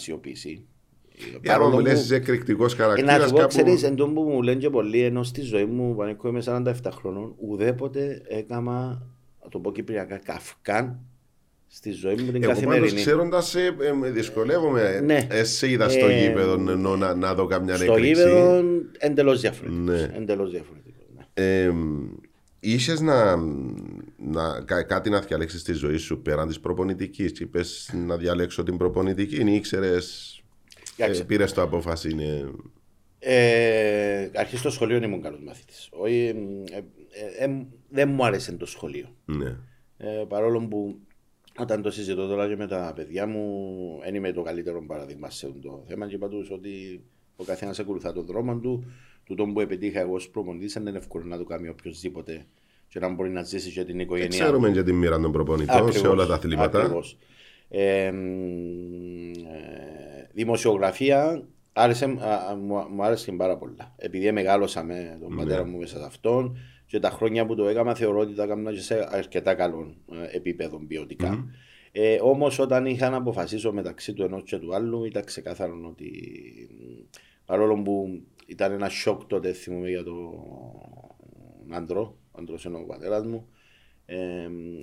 σιωπήσει. 1.18 1.36
Ε, 1.36 1.40
Για 1.42 1.52
να 1.52 1.58
παρόλο 1.58 1.76
μου 1.76 1.82
λες 1.82 1.94
που- 1.94 2.00
είσαι 2.00 2.16
εκρηκτικός 2.16 2.74
Ε, 2.74 2.78
να 2.78 2.84
χαρακτήρας 2.84 3.24
σου 3.24 3.30
πω, 3.30 3.36
κάπου. 3.38 3.48
ξέρεις, 3.48 3.84
εν 3.84 3.96
τω 3.96 4.08
που 4.08 4.22
μου 4.22 4.42
λένε 4.42 4.60
και 4.60 4.70
πολλοί, 4.70 5.02
ενώ 5.02 5.24
στη 5.24 5.42
ζωή 5.42 5.66
μου 5.66 5.96
που 5.96 6.02
ανήκω 6.02 6.28
είμαι 6.28 6.42
47 6.42 6.92
χρονών, 6.92 7.36
ουδέποτε 7.38 8.22
έκαμα, 8.28 9.02
να 9.44 9.50
το 9.50 9.60
πω 9.60 9.72
κυπριακά, 9.72 10.18
καυκάν 10.18 11.00
στη 11.68 11.92
ζωή 11.92 12.12
μου 12.16 12.18
την 12.18 12.26
Εγώ 12.26 12.40
πάντως 12.40 12.54
καθημερινή. 12.64 13.00
ξέροντας 13.00 13.48
σε, 13.50 13.60
ε, 13.62 13.92
με 14.00 14.10
δυσκολεύομαι. 14.10 15.02
Ναι. 15.06 15.28
Εσύ 15.30 15.68
είδας 15.70 15.94
στο 15.94 16.06
Ε, 16.06 16.20
γήπεδο 16.22 16.72
ενώ 16.72 16.96
να, 16.96 17.16
να 17.16 17.34
δω 17.34 17.46
καμιά 17.46 17.76
Στο 17.76 17.84
έκρηξη. 17.94 18.08
γήπεδο 18.22 18.64
εντελώς 18.98 19.42
διαφορετικός. 19.42 19.86
Ναι. 19.86 20.12
Εντελώς 20.18 20.52
διαφορετικός. 20.52 21.06
ναι. 21.16 21.24
Ε, 21.34 21.72
Είσαι 22.60 23.04
να, 23.04 23.36
να, 24.18 24.62
κα- 24.66 24.84
κάτι 24.84 25.10
να 25.10 25.20
διαλέξεις 25.20 25.62
στη 25.62 25.74
ζωή 25.74 25.98
σου 25.98 26.22
πέραν 26.22 26.48
της 26.48 26.60
προπονητικής; 26.60 27.32
Και 27.32 27.44
είπες 27.44 27.94
να 28.08 28.18
διαλέξω 28.18 28.64
την 28.64 28.78
προπονητική 28.78 29.36
ή 29.36 29.54
ήξερες, 29.56 30.37
ε, 30.98 31.02
Κοίταξε. 31.02 31.24
πήρες 31.24 31.54
το 31.54 31.62
απόφαση 31.62 32.10
είναι... 32.10 32.52
Ε, 33.20 34.30
αρχή 34.36 34.58
στο 34.58 34.70
σχολείο 34.70 34.98
ήμουν 34.98 35.22
καλός 35.22 35.40
μαθητής. 35.44 35.90
Όχι, 35.92 36.34
ε, 36.72 36.78
ε, 37.38 37.46
ε, 37.46 37.66
δεν 37.90 38.10
μου 38.10 38.26
άρεσε 38.26 38.52
το 38.52 38.66
σχολείο. 38.66 39.16
Ναι. 39.26 39.58
Ε, 39.98 40.24
παρόλο 40.28 40.68
που 40.68 41.00
όταν 41.60 41.82
το 41.82 41.92
συζητώ 41.92 42.28
τώρα 42.28 42.48
και 42.48 42.56
με 42.56 42.68
τα 42.68 42.94
παιδιά 42.96 43.28
μου, 43.28 44.00
δεν 44.04 44.16
είμαι 44.16 44.32
το 44.32 44.42
καλύτερο 44.42 44.86
παράδειγμα 44.86 45.30
σε 45.30 45.46
αυτό 45.46 45.60
το 45.60 45.84
θέμα 45.88 46.08
και 46.08 46.16
είπα 46.16 46.28
τους 46.28 46.52
ότι 46.52 47.04
ο 47.36 47.44
καθένας 47.44 47.80
ακολουθά 47.80 48.14
τον 48.14 48.26
δρόμο 48.26 48.58
του. 48.58 48.86
Τούτο 49.24 49.46
που 49.46 49.60
επιτύχα 49.60 50.00
εγώ 50.00 50.14
ως 50.14 50.30
προπονητής 50.30 50.74
δεν 50.74 50.88
είναι 50.88 50.98
εύκολο 50.98 51.26
να 51.26 51.38
το 51.38 51.44
κάνει 51.44 51.68
οποιοδήποτε 51.68 52.46
και 52.88 53.00
να 53.00 53.10
μπορεί 53.10 53.30
να 53.30 53.44
ζήσει 53.44 53.72
και 53.72 53.84
την 53.84 54.00
οικογένειά 54.00 54.38
του. 54.38 54.44
Ξέρουμε 54.44 54.72
και 54.72 54.84
τη 54.84 54.94
μοίρα 54.94 55.20
των 55.20 55.32
προπονητών 55.32 55.76
σε 55.76 55.82
Ακριβώς, 55.82 56.12
όλα 56.12 56.26
τα 56.26 56.34
αθλήματα. 56.34 56.80
ακριβώς. 56.80 57.18
Ε, 57.70 58.12
μ, 58.12 59.32
ε, 59.32 60.30
δημοσιογραφία 60.34 61.48
άρεσε, 61.74 62.06
α, 62.20 62.34
α, 62.52 62.56
μου, 62.56 62.76
μου 62.90 63.04
άρεσε 63.04 63.32
πάρα 63.32 63.58
πολλά. 63.58 63.94
Επειδή 63.98 64.32
μεγάλωσα 64.32 64.84
με 64.84 65.18
τον 65.22 65.34
Ναι. 65.34 65.44
πατέρα 65.44 65.66
μου 65.66 65.78
μέσα 65.78 65.98
σε 65.98 66.06
αυτόν 66.06 66.58
Και 66.86 67.00
τα 67.00 67.10
χρόνια 67.10 67.46
που 67.46 67.56
το 67.56 67.68
έκανα 67.68 67.96
θεωρώ 67.96 68.20
ότι 68.20 68.34
τα 68.36 68.44
έκανα 68.44 68.72
και 68.74 68.80
σε 68.80 69.08
αρκετά 69.12 69.54
καλό 69.56 69.96
ε, 70.32 70.36
επίπεδο 70.38 70.80
ποιοτικά. 70.88 71.46
Ε, 71.92 72.18
Όμως 72.22 72.60
όταν 72.60 72.86
είχα 72.86 73.10
να 73.10 73.18
αποφασίσω 73.18 73.74
μεταξύ 73.74 74.14
του 74.14 74.24
ενός 74.24 74.44
και 74.44 74.58
του 74.58 74.76
άλλου, 74.76 75.04
ήταν 75.06 75.24
ξεκάθαρο 75.24 75.74
ότι 75.90 76.12
παρόλο 77.46 77.82
που 77.82 78.22
ήταν 78.46 78.72
ένα 78.72 78.90
σοκ 78.90 79.24
τότε, 79.24 79.54
θυμούμαι 79.54 79.90
για 79.90 80.04
τον 80.04 80.34
άντρο, 81.70 82.18
ο 82.32 82.38
άντρος 82.40 82.64
είναι 82.66 82.78
ο 82.78 82.86
πατέρας 82.86 83.26
μου, 83.26 83.48
ε, 83.54 83.57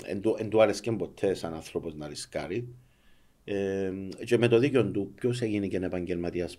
εν, 0.04 0.20
του, 0.20 0.36
εν 0.38 0.48
του 0.48 0.62
άρεσκε 0.62 0.92
ποτέ 0.92 1.34
σαν 1.34 1.54
άνθρωπος 1.54 1.94
να 1.94 2.08
ρισκάρει. 2.08 2.68
Ε, 3.44 3.92
και 4.24 4.38
με 4.38 4.48
το 4.48 4.58
δίκιο 4.58 4.90
του, 4.90 5.12
ποιος 5.14 5.40
έγινε 5.40 5.66
και 5.66 5.76
επαγγελματίας 5.76 6.58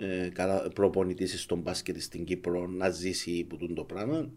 ε, 0.00 0.28
καλά- 0.28 0.68
προπονητής 0.74 1.42
στον 1.42 1.58
μπάσκετ 1.58 2.00
στην 2.00 2.24
Κύπρο 2.24 2.66
να 2.66 2.90
ζήσει 2.90 3.44
που 3.48 3.56
τούν 3.56 3.74
το 3.74 3.84
πράγμα, 3.84 4.30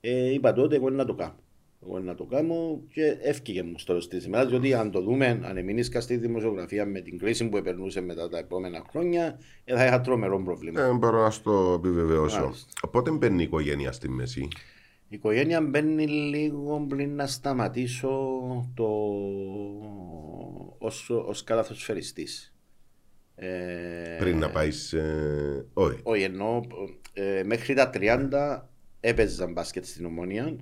ε, 0.00 0.32
είπα 0.32 0.52
τότε 0.52 0.76
εγώ 0.76 0.90
να 0.90 1.04
το 1.04 1.14
κάνω. 1.14 1.38
Εγώ 1.86 1.98
να 2.00 2.14
το 2.14 2.24
κάνω 2.24 2.80
και 2.92 3.16
έφυγε 3.22 3.62
μου 3.62 3.78
στο 3.78 3.86
τέλος 3.86 4.08
της 4.08 4.24
ημέρας, 4.24 4.48
διότι 4.48 4.74
αν 4.74 4.90
το 4.90 5.00
δούμε, 5.00 5.40
αν 5.42 5.56
εμείνησκα 5.56 6.00
στη 6.00 6.16
δημοσιογραφία 6.16 6.86
με 6.86 7.00
την 7.00 7.18
κρίση 7.18 7.48
που 7.48 7.56
επερνούσε 7.56 8.00
μετά 8.00 8.28
τα 8.28 8.38
επόμενα 8.38 8.84
χρόνια, 8.90 9.38
ε, 9.64 9.74
θα 9.74 9.86
είχα 9.86 10.00
τρομερό 10.00 10.42
πρόβλημα. 10.42 10.82
Ε, 10.82 10.92
μπορώ 10.92 11.22
να 11.22 11.30
στο 11.30 11.74
επιβεβαιώσω. 11.78 12.40
Μάλιστα. 12.40 12.88
Πότε 12.90 13.10
μπαίνει 13.10 13.40
η 13.40 13.44
οικογένεια 13.44 13.92
στη 13.92 14.08
μέση; 14.08 14.48
Η 15.14 15.16
οικογένεια 15.16 15.60
μπαίνει 15.60 16.06
λίγο 16.06 16.86
πριν 16.88 17.14
να 17.14 17.26
σταματήσω 17.26 18.10
το... 18.74 18.86
ως, 20.78 21.10
ως 21.10 21.44
καλαθοσφαιριστής. 21.44 22.54
Ε, 23.34 24.16
Πριν 24.18 24.38
να 24.38 24.50
πάει. 24.50 24.68
όχι. 25.72 26.00
Όχι, 26.02 26.22
εννοώ 26.22 26.60
ε, 27.12 27.42
μέχρι 27.44 27.74
τα 27.74 27.90
30 27.94 28.62
έπαιζα 29.00 29.46
μπάσκετ 29.46 29.84
στην 29.84 30.04
Ομόνια. 30.04 30.56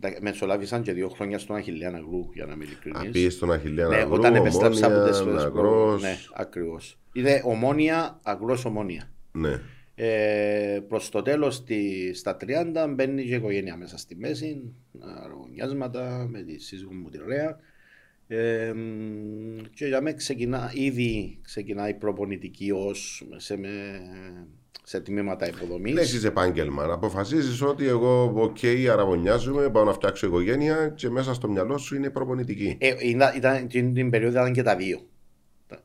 Τα- 0.00 0.16
Μεσολάβησαν 0.20 0.82
και 0.82 0.92
δύο 0.92 1.08
χρόνια 1.08 1.38
στον 1.38 1.56
Αχιλιάνα 1.56 1.98
Γλου, 1.98 2.30
για 2.34 2.46
να 2.46 2.52
είμαι 2.52 2.64
ειλικρινής. 2.64 3.08
Απίε 3.08 3.30
στον 3.30 3.52
Αχιλέα 3.52 3.88
Ναι, 3.88 3.96
Αγρού, 3.96 4.12
όταν 4.14 4.34
επέστρεψα 4.34 4.86
από 4.86 5.08
τις 5.08 5.20
Ομόνια, 5.20 5.40
φορές 5.40 5.52
που- 5.52 5.58
Αγρός. 5.58 6.02
Ναι, 6.02 6.16
ακριβώς. 6.34 6.98
Είδε 7.12 7.42
Ομόνια, 7.44 8.20
Αγρός 8.22 8.64
Ομόνια. 8.64 9.10
Ναι. 9.32 9.60
Ε, 9.96 10.80
προς 10.88 11.08
το 11.08 11.22
τέλος 11.22 11.64
τη, 11.64 12.14
στα 12.14 12.36
30 12.40 12.94
μπαίνει 12.94 13.24
και 13.24 13.32
η 13.32 13.36
οικογένεια 13.36 13.76
μέσα 13.76 13.98
στη 13.98 14.16
μέση, 14.16 14.74
αρραβωνιάσματα 15.24 16.26
με 16.30 16.42
τη 16.42 16.58
σύζυγο 16.58 16.92
μου 16.92 17.08
τη 17.08 17.18
Ρέα. 17.26 17.58
Ε, 18.26 18.72
μ, 18.72 19.62
και 19.74 19.86
για 19.86 20.00
μένα 20.00 20.16
ξεκινά, 20.16 20.70
ήδη 20.74 21.38
ξεκινάει 21.42 21.90
η 21.90 21.94
προπονητική 21.94 22.70
ως 22.70 23.26
σε, 23.36 23.56
με, 23.56 23.68
σε 24.82 25.00
τμήματα 25.00 25.48
υποδομής. 25.48 25.96
Έχει 25.96 26.26
επάγγελμα. 26.26 26.86
Να 26.86 26.94
αποφασίζεις 26.94 27.62
ότι 27.62 27.86
εγώ, 27.86 28.32
οκ, 28.36 28.58
αραβωνιάζομαι, 28.92 29.70
πάω 29.70 29.84
να 29.84 29.92
φτιάξω 29.92 30.26
οικογένεια 30.26 30.88
και 30.88 31.10
μέσα 31.10 31.34
στο 31.34 31.48
μυαλό 31.48 31.78
σου 31.78 31.96
είναι 31.96 32.10
προπονητική. 32.10 32.76
Ε, 32.80 32.94
ήταν, 33.00 33.36
ήταν, 33.36 33.54
εκείνη 33.54 33.92
την 33.92 34.10
περίοδο 34.10 34.38
ήταν 34.40 34.52
και 34.52 34.62
τα 34.62 34.76
δύο. 34.76 35.00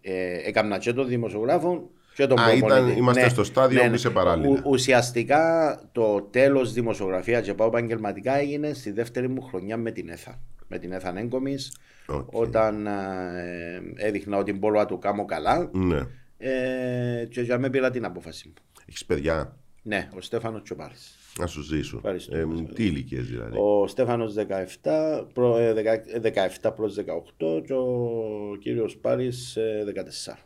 Ε, 0.02 0.48
έκανα 0.48 0.78
και 0.78 0.93
τον 0.93 1.08
δημοσιογράφο 1.08 1.91
και 2.19 2.27
τον 2.27 2.39
Α, 2.39 2.43
προπονητή. 2.49 2.82
Ναι. 2.82 2.86
ήταν- 2.88 2.97
είμαστε 2.97 3.29
στο 3.29 3.43
στάδιο 3.43 3.82
που 3.89 3.93
είσαι 3.95 4.10
παράλληλα. 4.10 4.49
Ο- 4.65 4.69
ουσιαστικά 4.69 5.43
το 5.91 6.21
τέλος 6.32 6.73
δημοσιογραφίας 6.73 7.45
και 7.45 7.53
πάω 7.53 7.67
επαγγελματικά 7.67 8.34
έγινε 8.38 8.73
στη 8.73 8.91
δεύτερη 8.91 9.27
μου 9.29 9.41
χρονιά 9.41 9.77
με 9.77 9.91
την 9.91 10.10
ΕΝΘΑ. 10.10 10.39
Με 10.67 10.77
την 10.77 10.91
ΕΘΑ 10.91 11.13
Έγκομης, 11.17 11.77
Οκ. 12.08 12.27
όταν 12.34 12.88
ε, 12.88 13.82
έδειχνα 13.95 14.38
ότι 14.38 14.53
μπορώ 14.53 14.79
να 14.79 14.86
το 14.86 14.97
κάνω 14.97 15.25
καλά 15.25 15.69
Ναι. 15.73 15.99
ε, 16.38 17.25
και 17.25 17.41
για 17.41 17.60
με 17.60 17.69
πήρα 17.69 17.89
την 17.89 18.05
απόφαση 18.05 18.47
μου. 18.47 18.53
Έχεις 18.89 19.05
παιδιά; 19.05 19.58
Ναι, 19.82 20.08
ο 20.17 20.21
Στέφανος 20.21 20.62
τζ̆ι 20.63 20.80
ο 20.80 20.85
Πάρης. 20.85 21.17
να 21.39 21.47
σου 21.47 21.62
ζήσουν. 21.62 21.97
Ευχαριστώ. 21.97 22.38
Ε, 22.38 22.45
τι 22.73 22.84
ηλικίες 22.86 23.25
δηλαδή. 23.27 23.58
Ο 23.60 23.88
Στέφανος 23.88 24.34
17, 24.34 25.27
προ, 25.34 25.58
ε, 25.58 25.73
δεκα- 25.73 26.03
17 26.21 26.71
προς 26.75 26.93
18 26.95 27.62
και 27.65 27.73
ο 27.73 28.58
κύριος 28.62 28.97
Πάρης 28.97 29.55
ε, 29.55 29.84
14. 29.86 30.38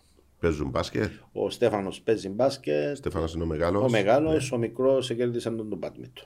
Παίζουν 0.43 0.69
μπάσκετ; 0.69 1.11
Ο 1.31 1.49
Στέφανος 1.49 2.01
παίζει 2.01 2.29
μπάσκετ, 2.29 2.95
Στέφανος 2.95 3.33
είναι 3.33 3.43
ο 3.43 3.45
μεγάλος. 3.45 3.83
ο 3.83 3.89
μεγάλος, 3.89 4.51
ο 4.51 4.57
μικρός 4.57 5.09
εκέλδισε 5.09 5.49
τον 5.49 5.69
τον 5.69 5.77
μπάτμιτο. 5.77 6.21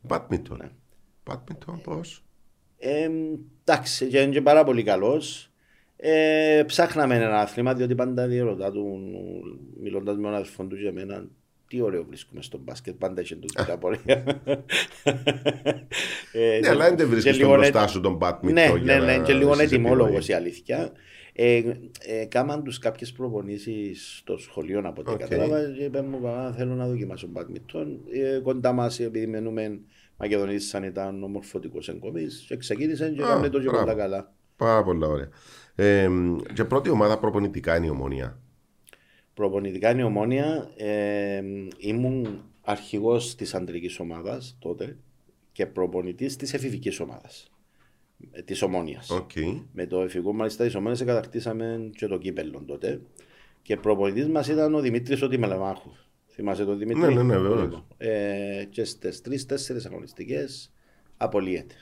Μπάτμιντον. 0.00 0.56
Ναι. 0.62 0.68
Μπάτμιντον 1.24 1.80
πώς; 1.82 2.24
Ε, 2.78 3.08
εντάξει, 3.64 4.06
και 4.06 4.20
είναι 4.20 4.32
και 4.32 4.42
πάρα 4.42 4.64
πολύ 4.64 4.82
καλός. 4.82 5.50
Ε, 5.96 6.62
ψάχναμε 6.66 7.14
ένα 7.16 7.40
άθλημα, 7.40 7.74
διότι 7.74 7.94
πάντα 7.94 8.26
διερωτά 8.26 8.70
του, 8.72 8.98
μιλώντας 9.82 10.16
με 10.16 10.22
τον 10.22 10.34
αδελφό 10.34 10.64
του 10.64 10.76
και 10.76 10.86
εμένα, 10.88 11.26
τι 11.68 11.80
ωραίο 11.80 12.04
βρίσκουμε 12.04 12.42
στο 12.42 12.58
μπάσκετ, 12.58 12.94
πάντα 12.98 13.20
είχε 13.20 13.34
του 13.36 13.46
την 13.46 13.72
απορία. 13.72 14.24
Ε, 16.32 16.48
Ναι, 16.54 16.58
και- 16.60 16.68
αλλά 16.68 16.84
δεν 16.88 16.96
και 16.96 17.04
βρίσκεις 17.04 17.36
λίγο 17.36 17.54
μπροστά 17.54 17.80
έτοι- 17.80 17.90
σου 17.90 18.00
τον 18.00 18.12
Ναι, 18.12 18.18
μπάτμιντον. 18.18 18.82
ναι, 18.84 18.98
ναι, 18.98 19.18
και 19.18 19.32
λίγο 19.32 19.52
ετοιμόλογος 19.52 19.60
ετοιμόλογο. 19.60 20.18
η 20.26 20.32
αλήθεια. 20.32 20.92
Ε, 21.36 21.62
ε, 22.00 22.24
κάμαν 22.24 22.64
τους 22.64 22.78
κάποιες 22.78 23.12
προπονήσεις 23.12 24.16
στο 24.18 24.36
σχολείο 24.36 24.82
από 24.84 25.00
ό,τι 25.00 25.10
Οκ. 25.12 25.18
κατάλαβα 25.18 25.70
και 25.76 25.84
είπε 25.84 26.02
μου 26.02 26.20
παπά 26.20 26.52
θέλω 26.52 26.74
να 26.74 26.86
δοκιμάσω 26.86 27.26
μπάτμιντον. 27.26 28.00
Ε, 28.12 28.38
κοντά 28.38 28.72
μας 28.72 29.00
επειδή 29.00 29.26
μένουμε 29.26 29.80
Μακεδονίτισσαν 30.16 30.82
ήταν 30.82 31.22
ο 31.22 31.28
Μορφωτικός 31.28 31.88
Έγκωμης 31.88 32.44
και 32.48 32.56
ξεκίνησε 32.56 33.10
και 33.10 33.22
Α, 33.22 33.26
έκαμε 33.26 33.48
το 33.48 33.58
και 33.58 33.64
μπράβο. 33.64 33.80
πολλά 33.84 33.94
καλά. 33.94 34.32
Πάρα 34.56 34.82
πολύ 34.82 35.04
ωραία. 35.04 35.28
Ε, 35.74 36.08
και 36.54 36.64
πρώτη 36.64 36.90
ομάδα 36.90 37.18
προπονητικά 37.18 37.76
είναι 37.76 37.86
η 37.86 37.90
ομονία. 37.90 38.38
Προπονητικά 39.34 39.90
είναι 39.90 40.00
η 40.00 40.04
ομόνια. 40.04 40.70
Ε, 40.76 41.42
ήμουν 41.78 42.42
αρχηγός 42.60 43.34
της 43.34 43.54
αντρικής 43.54 43.98
ομάδας 43.98 44.56
τότε 44.60 44.96
και 45.52 45.66
προπονητής 45.66 46.36
της 46.36 46.54
εφηβικής 46.54 47.00
ομάδας. 47.00 47.53
Ε, 48.30 48.42
Της 48.42 48.62
ομόνιας. 48.62 49.10
Οκ. 49.10 49.30
Με 49.72 49.86
το 49.86 50.00
εφηβικό 50.00 50.32
μάλιστα 50.32 50.64
της 50.64 50.74
ομόνιας 50.74 51.04
κατακτήσαμε 51.04 51.90
και 51.96 52.06
το 52.06 52.18
κύπελλο 52.18 52.62
τότε. 52.66 53.00
Και 53.62 53.76
προπονητής 53.76 54.28
μας 54.28 54.48
ήταν 54.48 54.74
ο 54.74 54.80
Δημήτρης 54.80 55.22
ο 55.22 55.28
Τηλεμάχου. 55.28 55.90
Θυμάσαι 56.28 56.64
τον 56.64 56.78
Δημήτρη; 56.78 57.00
Ναι, 57.00 57.08
ναι, 57.08 57.22
ναι, 57.22 57.38
βεβαίως. 57.38 57.84
Ε, 57.96 58.64
και 58.70 58.84
στις 58.84 59.20
τρεις-τέσσερις 59.20 59.86
αγωνιστικές 59.86 60.72
απολύεται. 61.16 61.74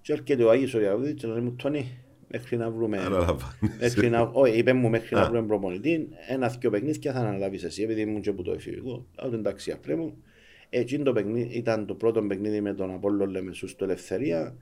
Και 0.00 0.12
έρχεται 0.12 0.44
ο 0.44 0.50
Άγιος 0.50 0.74
ο 0.74 0.80
Ιαβούδης 0.80 1.14
και 1.14 1.26
λέει 1.26 1.40
μου 1.40 1.54
Τόνι, 1.62 1.98
μέχρι 2.28 2.56
να 2.56 2.70
βρούμε... 2.70 2.98
Αναλαμβάνεις. 2.98 3.76
Μέχρι 3.80 4.10
να, 4.10 4.20
όχι, 4.32 4.58
είπε 4.58 4.72
μου 4.72 4.88
μέχρι 4.88 5.16
Α. 5.16 5.20
να 5.20 5.28
βρούμε 5.30 5.46
προπονητή, 5.46 6.08
ένα-δυο 6.28 6.70
παιχνίδια 6.70 7.12
θα 7.12 7.18
αναλάβεις 7.18 7.64
εσύ, 7.64 7.82
επειδή 7.82 8.00
ήμουν 8.00 8.20
και 8.20 8.30
από 8.30 8.42
το 8.42 8.52
εφηβικό. 8.52 9.06
Αλλά 9.14 9.34
εντάξει, 9.34 9.70
απλέ 9.70 9.94
μου. 9.94 10.22
Εκείνο 10.70 11.04
το 11.04 11.12
παιχνίδι 11.12 11.54
ήταν 11.56 11.86
το 11.86 11.94
πρώτο 11.94 12.22
παιχνίδι 12.22 12.60
με 12.60 12.74
τον 12.74 12.92
Απόλλο 12.92 13.26
Λεμεσούς 13.26 13.70
στο 13.70 13.84
Ελευθερία. 13.84 14.56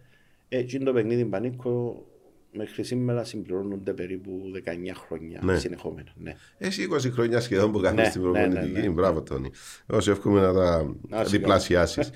Εκείνο 0.53 0.85
το 0.85 0.93
παιχνίδι 0.93 1.25
Πανίκο 1.25 2.05
μέχρι 2.53 2.85
σήμερα 2.85 3.25
συμπληρώνονται 3.25 3.93
περίπου 3.93 4.41
19 4.55 4.95
χρόνια 5.07 5.41
Ναι. 5.43 5.59
συνεχόμενα. 5.59 6.13
Ναι. 6.17 6.35
Έχει 6.59 6.87
20 6.93 7.11
χρόνια 7.13 7.41
σχεδόν 7.41 7.73
που 7.73 7.81
κάνεις 7.81 8.05
Ναι, 8.05 8.11
την 8.11 8.23
ναι, 8.23 8.29
ναι, 8.41 8.49
προπονητική. 8.49 8.81
ναι. 8.87 8.89
Μπράβο, 8.93 9.23
Τόνι. 9.23 9.51
Εγώ 9.87 10.01
σε 10.01 10.11
εύχομαι 10.11 10.41
να 10.41 10.53
τα 10.53 10.95
Να 11.09 11.21
είσαι 11.21 11.31
διπλασιάσεις. 11.31 12.11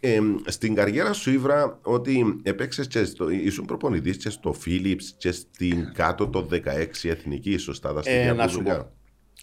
ε, 0.00 0.10
ε, 0.12 0.14
ε, 0.14 0.20
στην 0.46 0.74
καριέρα 0.74 1.12
σου 1.12 1.30
ήβρα 1.30 1.78
ότι 1.82 2.40
έπαιξε 2.42 2.84
και 2.84 3.04
στο, 3.04 3.30
ήσουν 3.30 3.64
προπονητής 3.64 4.16
και 4.16 4.30
στο 4.30 4.54
Philips 4.66 5.02
και 5.16 5.32
στην 5.32 5.92
κάτω 5.94 6.28
το 6.28 6.48
16 6.50 7.08
εθνική, 7.08 7.56
σωστά 7.56 7.92
τα 7.92 7.98
Ε, 7.98 8.02
στοιχεία 8.02 8.34
να 8.34 8.44
που 8.44 8.50
σου 8.50 8.56
δουλειά. 8.56 8.76
πω. 8.78 8.92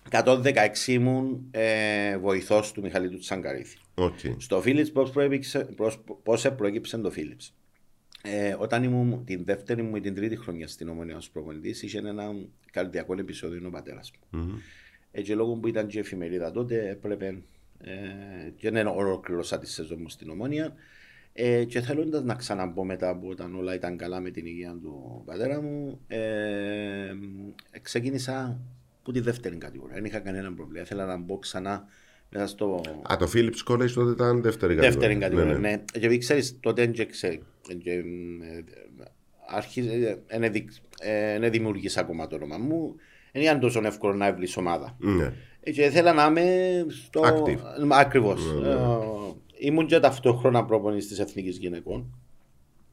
116 0.10 0.88
ήμουν 0.88 1.48
ε, 1.52 2.18
βοηθός 2.18 2.72
του 2.72 2.82
Μιχαλή 2.82 3.10
του 3.10 3.18
Τσαγκαρίθη. 3.18 3.78
Οκ. 3.94 4.20
Στο 4.38 4.62
Philips 4.66 4.92
πώς, 4.94 5.10
προέκυψε, 5.10 5.60
πώς, 5.76 6.04
πώς 6.24 6.52
προέκυψε 6.58 6.98
το 6.98 7.12
Philips. 7.16 7.50
Ε, 8.24 8.56
όταν 8.60 8.84
ήμουν 8.84 9.26
την 9.26 9.44
δεύτερη 9.46 9.82
μου 9.82 9.96
ή 9.96 10.00
την 10.02 10.16
τρίτη 10.16 10.36
χρονιά 10.36 10.68
στην 10.68 10.90
Ομονία 10.90 11.18
ως 11.18 11.30
προπονητής 11.30 11.82
είχε 11.82 11.98
ένα 11.98 12.36
καρδιακό 12.72 13.14
επεισόδιο 13.20 13.68
ο 13.68 13.70
πατέρας 13.70 14.12
μου. 14.12 14.40
Μμμ. 14.40 14.58
Ε, 15.12 15.22
και 15.22 15.36
λόγω 15.36 15.56
που 15.56 15.68
ήταν 15.68 15.88
και 15.88 16.00
εφημερίδα 16.00 16.52
τότε 16.52 16.90
έπρεπε 16.90 17.42
ε, 17.84 18.50
και 18.56 18.72
δεν 18.72 18.88
ολοκληρώσα 18.88 19.60
τη 19.60 19.68
σεζόν 19.68 19.98
μου 20.02 20.10
στην 20.10 20.30
Ομόνια 20.30 20.74
ε, 21.34 21.64
και 21.64 21.82
θέλοντας 21.82 22.24
να 22.24 22.36
ξαναμπω 22.36 22.84
μετά 22.84 23.18
που 23.18 23.28
όταν 23.28 23.56
όλα 23.56 23.74
ήταν 23.74 23.98
καλά 23.98 24.20
με 24.20 24.30
την 24.32 24.46
υγεία 24.46 24.78
του 24.82 25.22
πατέρα 25.26 25.62
μου 25.62 26.00
ε, 26.08 27.14
ξεκίνησα 27.82 28.60
που 29.04 29.12
τη 29.12 29.20
δεύτερη 29.20 29.56
κατηγορία. 29.56 29.96
Δεν 29.96 30.06
είχα 30.06 30.20
κανένα 30.20 30.54
πρόβλημα. 30.54 30.82
Ήθελα 30.82 31.06
να 31.06 31.18
μπω 31.18 31.38
ξανά 31.38 31.72
μέσα 31.72 31.88
στο 32.46 32.82
Α, 33.12 33.16
το 33.18 33.30
Philips 33.34 33.72
College 33.74 33.90
τότε 33.92 34.12
ήταν 34.12 34.42
δεύτερη 34.42 34.76
κατηγορία. 34.76 34.90
δεύτερη 34.90 35.16
κατηγορία. 35.16 35.54
Ναι, 35.54 35.60
ναι. 35.60 35.70
Ναι, 35.70 35.78
Και 35.92 35.98
επειδή 36.00 36.18
ξέρεις, 36.18 36.60
τότε 36.60 36.86
δεν 36.86 37.08
ξέ- 37.12 37.42
και, 37.84 37.92
ε, 37.92 38.04
άρχισε, 39.48 40.20
ε, 40.28 40.40
δεν 40.40 40.52
δικ- 40.52 40.72
ε, 41.00 41.40
δεν 41.40 41.52
δημιούργησα 41.52 42.00
ακόμα 42.00 42.28
το 42.28 42.36
όνομα 42.36 42.58
μου. 42.58 42.96
Δεν 43.32 43.42
ήταν 43.42 43.60
τόσο 43.60 43.82
εύκολο 43.84 44.14
να 44.14 44.34
βρεις 44.34 44.58
ομάδα. 44.58 44.96
Ναι. 45.00 45.34
Ε, 45.64 45.72
Και 45.72 45.82
ήθελα 45.84 46.14
να 46.14 46.26
είμαι 46.26 46.86
στο... 46.90 47.22
Active. 47.24 47.58
Ακριβώς. 47.90 48.54
Ναι, 48.54 48.68
ναι. 48.68 48.74
Ε, 48.74 48.78
ήμουν 49.58 49.86
και 49.88 50.00
ταυτόχρονα 50.00 50.66
προπονητής 50.66 51.08
της 51.08 51.20
Εθνικής 51.20 51.58
Γυναικών 51.58 52.14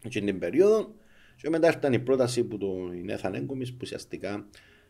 εκείνη 0.04 0.30
την 0.30 0.38
περίοδο 0.38 0.90
και 1.36 1.48
μετά 1.50 1.72
ήταν 1.76 1.92
η 1.92 1.98
πρόταση 1.98 2.44
που 2.44 2.58
το 2.58 2.66
Νέθαν 3.04 3.34
Έγκομης 3.34 3.70
που 3.70 3.78
ουσιαστικά 3.82 4.46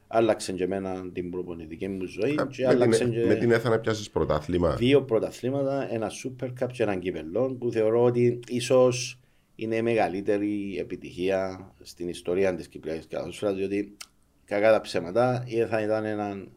άλλαξε 0.08 0.52
και 0.52 0.64
εμένα 0.64 1.10
την 1.12 1.30
προπονητική 1.30 1.88
μου 1.88 2.04
ζωή 2.04 2.34
Α, 2.40 2.46
και 2.50 2.62
με, 2.62 2.68
άλλαξε 2.68 3.04
την, 3.04 3.12
και 3.12 3.24
με 3.24 3.34
την 3.34 3.50
έθα 3.50 3.68
να 3.68 3.78
πιάσεις 3.78 4.10
πρωτάθλημα. 4.10 4.74
δύο 4.74 5.02
πρωταθλήματα, 5.02 5.92
ένα 5.92 6.10
Super 6.10 6.48
Cup 6.60 6.68
και 6.72 6.82
ένα 6.82 6.96
κύπελλο 6.96 7.56
που 7.58 7.70
θεωρώ 7.70 8.02
ότι 8.02 8.40
ίσως 8.48 9.20
είναι 9.54 9.76
η 9.76 9.82
μεγαλύτερη 9.82 10.76
επιτυχία 10.78 11.70
στην 11.82 12.08
ιστορία 12.08 12.54
της 12.54 12.68
Κυπριακής 12.68 13.06
Καλαθόσφαιρας 13.06 13.56
διότι 13.56 13.96
κακά 14.44 14.72
τα 14.72 14.80
ψέματα 14.80 15.44
ή 15.46 15.56
θα 15.64 15.80
ήταν 15.82 16.04
έναν 16.04 16.52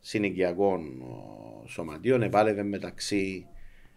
συνοικιακό 0.00 0.72
ο, 0.72 1.68
σωματείο, 1.68 2.22
επάλευε 2.22 2.62
μεταξύ 2.62 3.46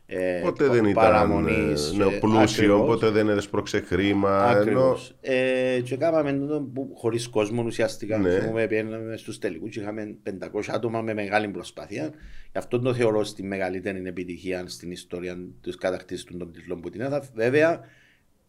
ε, 0.06 0.40
Ποτέ 0.44 0.68
δεν 0.68 0.86
ήταν 0.86 0.94
παραμονής, 0.94 1.92
ε, 1.92 1.94
ε, 1.94 1.98
νεοπλούσιο, 1.98 2.76
ακριβώς. 2.76 2.86
ποτέ 2.86 3.10
δεν 3.10 3.30
έσπρωξε 3.30 3.80
χρήμα. 3.80 4.50
Ενώ, 4.50 4.60
Ακριβώς. 4.60 5.16
Ε, 5.22 5.82
και 5.84 5.96
κάναμε 5.96 6.34
τούτο 6.34 6.70
που 6.74 6.92
χωρίς 6.96 7.28
κόσμο 7.28 7.64
ουσιαστικά. 7.64 8.18
Ναι. 8.18 8.40
Θυμούμε 8.40 8.68
πήγαμε 8.68 9.18
στους 9.18 9.40
τελικούς 9.40 9.70
και 9.70 9.80
είχαμε 9.80 10.18
500 10.24 10.62
άτομα 10.68 11.02
με 11.02 11.14
μεγάλη 11.14 11.48
προσπάθεια. 11.48 12.12
Γι' 12.52 12.58
αυτό 12.58 12.80
το 12.80 12.94
θεωρώ 12.94 13.24
στη 13.24 13.44
μεγαλύτερη 13.44 14.02
επιτυχία 14.06 14.68
στην 14.68 14.92
ιστορία 14.92 15.38
της 15.62 15.76
κατακτήσης 15.76 16.24
των 16.24 16.52
τίτλων 16.52 16.82
που 16.82 16.90
την 16.90 17.02
έδα. 17.02 17.24
Βέβαια, 17.34 17.80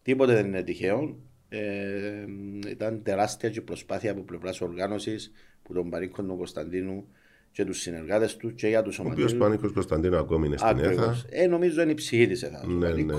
τίποτε 0.01 0.33
δεν 0.33 0.45
είναι 0.45 0.63
τυχαίο. 0.63 1.17
Ε, 1.49 2.25
ήταν 2.69 3.03
τεράστια 3.03 3.49
και 3.49 3.61
προσπάθεια 3.61 4.11
από 4.11 4.21
πλευράς 4.21 4.61
οργάνωσης 4.61 5.31
που 5.63 5.73
τον 5.73 5.89
Παρίκον 5.89 6.27
του 6.27 6.37
Κωνσταντίνου 6.37 7.07
και 7.55 7.65
τους 7.65 7.79
συνεργάτες 7.79 8.35
τους 8.35 8.53
και 8.53 8.67
για 8.67 8.81
τους 8.81 8.99
ο 8.99 9.01
οποίος 9.01 9.15
σωματείου. 9.17 9.37
Πάνικος 9.39 9.71
Κωνσταντίνου 9.71 10.17
ακόμη 10.17 10.47
είναι 10.47 10.57
στην 10.57 10.69
Ακριβώς. 10.69 10.95
ΕΘΑ. 11.05 11.25
Ε, 11.29 11.47
νομίζω 11.47 11.81
είναι 11.81 11.91
η 11.91 11.93
ψυχή 11.93 12.27
της 12.27 12.43
ΕΘΑ. 12.43 12.65
Ναι, 12.67 12.89
Ναι, 12.89 13.01
ναι, 13.03 13.13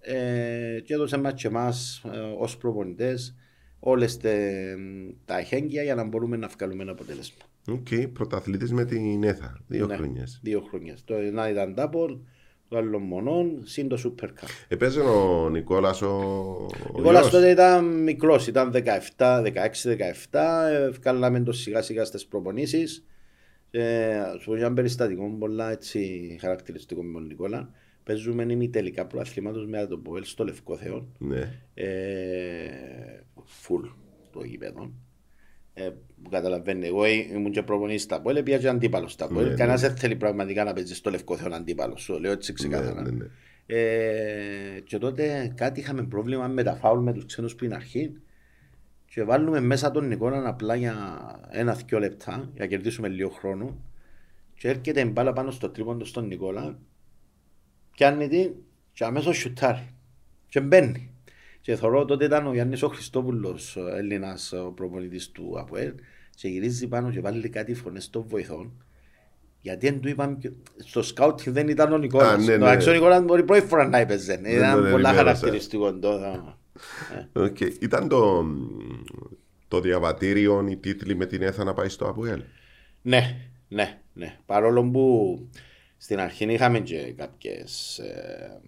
Ε, 0.00 0.80
και 0.80 0.94
έδωσε 0.94 1.18
μας 1.18 1.32
και 1.34 1.46
εμάς 1.46 2.02
ε, 2.14 2.18
ως 2.38 2.56
προπονητές 2.56 3.34
όλες 3.78 4.16
τε, 4.16 4.32
τα 5.24 5.38
εχέγγυα 5.38 5.82
για 5.82 5.94
να 5.94 6.04
μπορούμε 6.04 6.36
να 6.36 6.48
βγάλουμε 6.48 6.82
ένα 6.82 6.92
αποτέλεσμα. 6.92 7.36
Οκ, 7.68 7.86
πρωταθλητής 8.12 8.72
με 8.72 8.84
την 8.84 9.22
ΕΘΑ. 9.24 9.58
Δύο 9.66 9.86
Ναι, 9.86 9.96
χρόνιες. 9.96 10.40
Δύο 10.42 10.60
χρόνια. 10.68 10.96
Το 11.04 11.14
ένα 11.14 11.50
ήταν 11.50 11.74
τ' 11.74 11.84
ΑΠΟΕΛ, 11.84 12.16
το 12.68 12.76
άλλο 12.76 12.98
Ομόνοια, 12.98 13.60
συν 13.64 13.88
το 13.88 13.98
Super 14.04 14.24
Cup. 14.26 14.48
Έπαιζε 14.68 15.00
ο 15.00 15.48
Νικόλας 15.50 16.02
ο, 16.02 16.06
ο 16.06 16.66
Ο 16.92 16.96
Νικόλας 16.96 17.20
γιος. 17.20 17.32
τότε 17.32 17.50
ήταν 17.50 18.02
μικρός, 18.02 18.46
ήταν 18.46 18.72
17, 19.16 19.42
16-17, 19.42 20.68
ε, 20.72 20.88
βγάλαμε 20.90 21.40
το 21.42 21.52
σιγά 21.52 21.82
σιγά 21.82 22.04
στις 22.04 22.26
προπονήσεις. 22.26 23.04
Ε, 23.74 24.22
σου 24.40 24.46
πω 24.46 24.56
για 24.56 24.66
ένα 24.66 24.74
περιστατικό 24.74 25.36
πολλά 25.38 25.70
έτσι 25.70 26.36
χαρακτηριστικό 26.40 27.02
με 27.02 27.12
τον 27.12 27.26
Νικόλα. 27.26 27.70
Παίζουμε 28.04 28.42
ημιτελικά 28.42 29.06
προαθλήματος 29.06 29.66
με 29.66 29.86
τον 29.86 30.02
Ποέλ 30.02 30.24
στο 30.24 30.44
Λευκό 30.44 30.76
Θεό. 30.76 31.08
Ναι. 31.18 31.60
ε, 31.74 31.86
full 33.34 33.90
το 34.32 34.44
γήπεδο. 34.44 34.92
Ε, 35.74 35.90
που 36.22 36.30
καταλαβαίνει, 36.30 36.86
εγώ 36.86 37.06
ήμουν 37.06 37.50
και 37.50 37.62
προπονής 37.62 38.02
στα 38.02 38.20
Ποέλ, 38.20 38.42
πήγα 38.42 38.58
και 38.58 38.68
αντίπαλος 38.68 39.12
στα 39.12 39.28
Ποέλ. 39.28 39.48
Ναι, 39.48 39.54
Κανένας 39.54 39.80
δεν 39.80 39.96
θέλει 39.96 40.16
πραγματικά 40.16 40.64
να 40.64 40.72
παίζει 40.72 40.94
στο 40.94 41.10
Λευκό 41.10 41.36
Θεό 41.36 41.54
αντίπαλο. 41.54 41.96
Σου 41.96 42.12
το 42.12 42.18
λέω 42.20 42.32
έτσι 42.32 42.52
ξεκάθαρα. 42.52 43.02
Ναι, 43.02 43.10
ναι, 43.10 43.16
ναι. 43.16 43.26
Ε, 43.66 44.80
και 44.84 44.98
τότε 44.98 45.52
κάτι 45.56 45.80
είχαμε 45.80 46.02
πρόβλημα 46.02 46.48
με 46.48 46.62
τα 46.62 46.74
φάουλ 46.74 47.02
με 47.02 47.12
τους 47.12 47.26
ξένους 47.26 47.54
πριν 47.54 47.74
αρχή 47.74 48.12
και 49.14 49.22
βάλουμε 49.22 49.60
μέσα 49.60 49.90
τον 49.90 50.08
Νικόλα 50.08 50.48
απλά 50.48 50.74
για 50.74 50.94
ένα-δυο 51.50 51.98
λεπτά 51.98 52.32
για 52.32 52.64
να 52.64 52.66
κερδίσουμε 52.66 53.08
λίγο 53.08 53.28
χρόνο 53.28 53.76
και 54.54 54.68
έρχεται 54.68 55.00
η 55.00 55.10
μπάλα 55.12 55.32
πάνω 55.32 55.50
στο 55.50 55.68
τρίποντο 55.70 56.04
στον 56.04 56.26
Νικόλα 56.26 56.78
πιάνει 57.96 58.28
την 58.28 58.52
και 58.92 59.04
αμέσως 59.04 59.36
σουτάρει 59.36 59.94
και 60.48 60.60
μπαίνει. 60.60 61.10
Και 61.60 61.76
θεωρώ 61.76 62.04
τότε 62.04 62.24
ήταν 62.24 62.46
ο 62.46 62.52
Γιάννης 62.52 62.82
ο 62.82 62.88
Χριστόπουλος, 62.88 63.76
ο 63.76 63.86
Έλληνας 63.96 64.52
ο 64.52 64.72
προπονητής 64.76 65.30
του 65.30 65.54
ΑΠΟΕΛ 65.58 65.92
και 66.34 66.48
γυρίζει 66.48 66.88
πάνω 66.88 67.10
και 67.10 67.20
βάλει 67.20 67.48
κάτι 67.48 67.74
φωνές 67.74 68.10
των 68.10 68.24
βοηθών 68.28 68.72
γιατί 69.60 69.88
δεν 69.90 70.00
του 70.00 70.08
είπαμε, 70.08 70.36
και- 70.40 70.50
στο 70.76 71.02
σκάουτ 71.02 71.40
δεν 71.46 71.68
ήταν 71.68 71.92
ο 71.92 71.98
Νικόλας. 71.98 72.28
Α, 72.32 72.36
ναι, 72.36 72.58
Το 72.58 72.64
ναι. 72.64 72.70
αξιό 72.70 72.90
ο 72.92 72.94
Νικόλας 72.94 73.22
μπορεί 73.22 73.44
πρώτη 73.44 73.66
φορά 73.66 73.88
να 73.88 73.98
έπαιζε. 73.98 74.34
τον 74.34 74.44
Ήταν 74.44 74.72
πολλά 74.74 74.84
ενημέρωσα. 74.88 75.14
χαρακτηριστικό 75.14 75.92
το. 77.32 77.42
Οκ. 77.42 77.60
Ήταν 77.60 78.08
το, 78.08 78.44
το 79.68 79.80
διαβατήριο, 79.80 80.66
οι 80.68 80.76
τίτλοι 80.76 81.14
με 81.16 81.26
την 81.26 81.42
ΕΘΑ 81.42 81.64
να 81.64 81.74
πάει 81.74 81.88
στο 81.88 82.08
ΑΠΟΕΛ. 82.08 82.42
Ναι, 83.02 83.50
ναι, 83.68 84.00
ναι. 84.12 84.38
Παρόλο 84.46 84.90
που 84.90 85.38
στην 85.96 86.20
αρχή 86.20 86.44
είχαμε 86.52 86.80
και 86.80 87.12
κάποιες, 87.16 87.98
ε, 87.98 88.60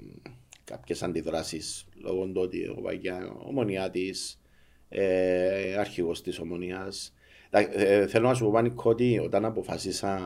κάποιες 0.64 1.02
αντιδράσεις 1.02 1.84
λόγω 2.02 2.24
του 2.26 2.40
ότι 2.40 2.66
ο 2.66 2.76
Βαγιά, 2.80 3.32
ομονιά 3.38 3.90
της, 3.90 4.40
ε, 4.88 5.74
αρχηγός 5.78 6.22
της 6.22 6.38
ομονίας. 6.38 7.14
Τα- 7.50 7.58
ε, 7.72 8.06
θέλω 8.06 8.28
να 8.28 8.34
σου 8.34 8.44
πω 8.44 8.50
Πάνικο, 8.50 8.90
ότι 8.90 9.18
όταν 9.18 9.44
αποφάσισα 9.44 10.18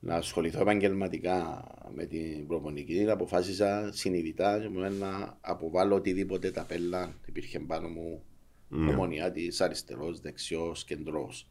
να 0.00 0.14
ασχοληθώ 0.14 0.60
επαγγελματικά 0.60 1.64
με 1.94 2.04
την 2.06 2.46
προπονική, 2.46 3.06
αποφάσισα 3.10 3.90
συνειδητά 3.92 4.58
και 4.60 4.68
μου 4.68 4.80
να 4.80 5.38
αποβάλω 5.40 5.94
οτιδήποτε 5.94 6.50
ταμπέλα 6.50 7.14
υπήρχε 7.26 7.58
πάνω 7.58 7.88
μου 7.88 8.22
Ναι. 8.68 8.90
ομονιά 8.90 9.30
της, 9.32 9.60
αριστερός, 9.60 10.20
δεξιός, 10.20 10.84
κεντρός. 10.84 11.50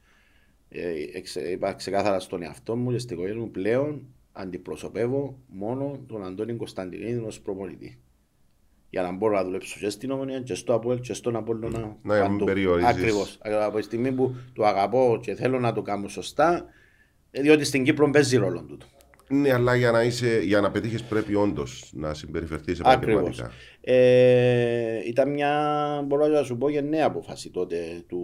Ε, 0.69 0.89
εξε- 1.13 1.49
είπα 1.51 1.73
ξεκάθαρα 1.73 2.19
στον 2.19 2.41
εαυτό 2.43 2.75
μου 2.75 2.91
και 2.91 2.97
στην 2.97 3.17
οικογένεια 3.17 3.41
μου 3.41 3.51
πλέον 3.51 4.07
αντιπροσωπεύω 4.31 5.39
μόνο 5.47 5.99
τον 6.07 6.23
Αντώνη 6.25 6.55
Κωνσταντινίδη 6.55 7.19
ως 7.25 7.39
προπονητή. 7.41 7.99
Για 8.89 9.01
να 9.01 9.11
μπορώ 9.11 9.33
να 9.35 9.43
δουλέψω 9.43 9.79
και 9.79 9.89
στην 9.89 10.11
Ομονία 10.11 10.41
και 10.41 10.53
στο 10.53 10.73
Απόελ 10.73 10.99
και 10.99 11.13
στον 11.13 11.35
Απόλλωνα. 11.35 11.79
Να 11.79 12.13
μην 12.15 12.21
παντού. 12.27 12.45
περιορίζεις. 12.45 12.89
Ακριβώς. 12.89 13.37
Από 13.41 13.77
τη 13.77 13.83
στιγμή 13.83 14.11
που 14.11 14.35
το 14.53 14.65
αγαπώ 14.65 15.19
και 15.21 15.35
θέλω 15.35 15.59
να 15.59 15.73
το 15.73 15.81
κάνω 15.81 16.07
σωστά, 16.07 16.55
ε, 16.55 16.63
διότι 17.31 17.63
στην 17.63 17.83
Κύπρο 17.83 18.09
παίζει 18.09 18.37
ρόλο 18.37 18.63
τούτο. 18.67 18.85
Ναι, 19.31 19.53
αλλά 19.53 19.75
για 19.75 19.91
να, 19.91 20.03
είσαι, 20.03 20.39
για 20.43 20.61
να 20.61 20.71
πετύχεις 20.71 21.03
πρέπει 21.03 21.35
όντως 21.35 21.89
να 21.93 22.13
συμπεριφερθείς 22.13 22.79
Ακριβώς. 22.83 23.21
επαγγελματικά. 23.39 23.51
Ε, 23.81 25.07
ήταν 25.07 25.31
μια, 25.31 26.03
μπορώ 26.07 26.27
να 26.27 26.43
σου 26.43 26.57
πω, 26.57 26.69
γενναία 26.69 27.05
απόφαση 27.05 27.49
τότε 27.49 28.03
του 28.07 28.21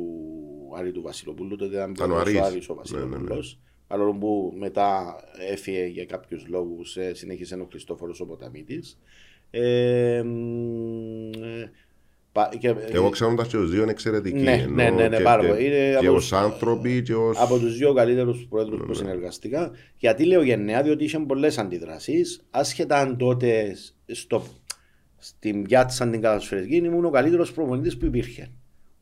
Άρη 0.77 0.91
του 0.91 1.01
Βασιλοπούλου. 1.01 1.55
Τότε 1.55 1.75
ήταν 1.75 1.91
Ήταν 1.91 2.11
ο 2.11 2.13
πρώτος 2.13 2.33
ο 2.33 2.37
Άρης. 2.37 2.51
Άρης 2.51 2.69
ο 2.69 2.73
Ναι, 2.73 2.79
Βασιλοπούλος. 2.79 3.59
Παρόλο 3.87 4.13
που 4.13 4.53
μετά 4.57 5.15
έφυγε 5.51 5.85
για 5.85 6.05
κάποιους 6.05 6.45
λόγους, 6.47 6.97
ε, 6.97 7.13
συνέχισε 7.13 7.55
ο 7.55 7.67
Χριστόφορος 7.69 8.19
ο 8.19 8.25
Ποταμίτης. 8.25 8.99
Ε, 9.49 10.21
μ, 10.25 11.29
ε, 11.43 11.71
πα- 11.84 11.84
και- 12.59 12.75
Εγώ 12.91 13.09
ξέροντας 13.09 13.47
και 13.47 13.57
τους 13.57 13.71
δύο 13.71 13.81
είναι 13.81 13.91
εξαιρετικοί. 13.91 14.37
Ναι, 14.37 14.51
ενώ 14.51 14.73
ναι, 14.75 14.89
ναι, 14.89 15.07
ναι, 15.07 15.17
και, 15.17 15.23
πάρα 15.23 15.41
και, 15.41 15.47
πολύ. 15.47 15.65
Είναι 15.65 15.97
και 15.99 16.05
από 16.07 16.15
ως 16.15 16.21
τους- 16.21 16.33
άνθρωποι 16.33 17.01
και 17.01 17.13
ως... 17.15 17.37
από 17.39 17.57
τους 17.59 17.77
δύο 17.77 17.93
καλύτερους 17.93 18.45
πρόεδρους 18.49 18.79
Ναι. 18.79 18.85
που 18.85 18.93
συνεργαστήκα. 18.93 19.71
Γιατί 19.97 20.25
λέω 20.25 20.41
γενναία, 20.43 20.81
διότι 20.83 21.03
είχε 21.03 21.19
πολλές 21.19 21.57
αντιδράσεις, 21.57 22.45
άσχετα 22.49 22.97
αν 22.97 23.17
τότε 23.17 23.75
στο, 24.07 24.43
στην 25.17 25.63
πιάτσα 25.63 26.09
την 26.09 26.21
κατασφαιρική 26.21 26.75
ήμουν 26.75 27.05
ο 27.05 27.09
καλύτερος 27.09 27.51
προπονητής 27.51 27.97
που 27.97 28.05
υπήρχε. 28.05 28.51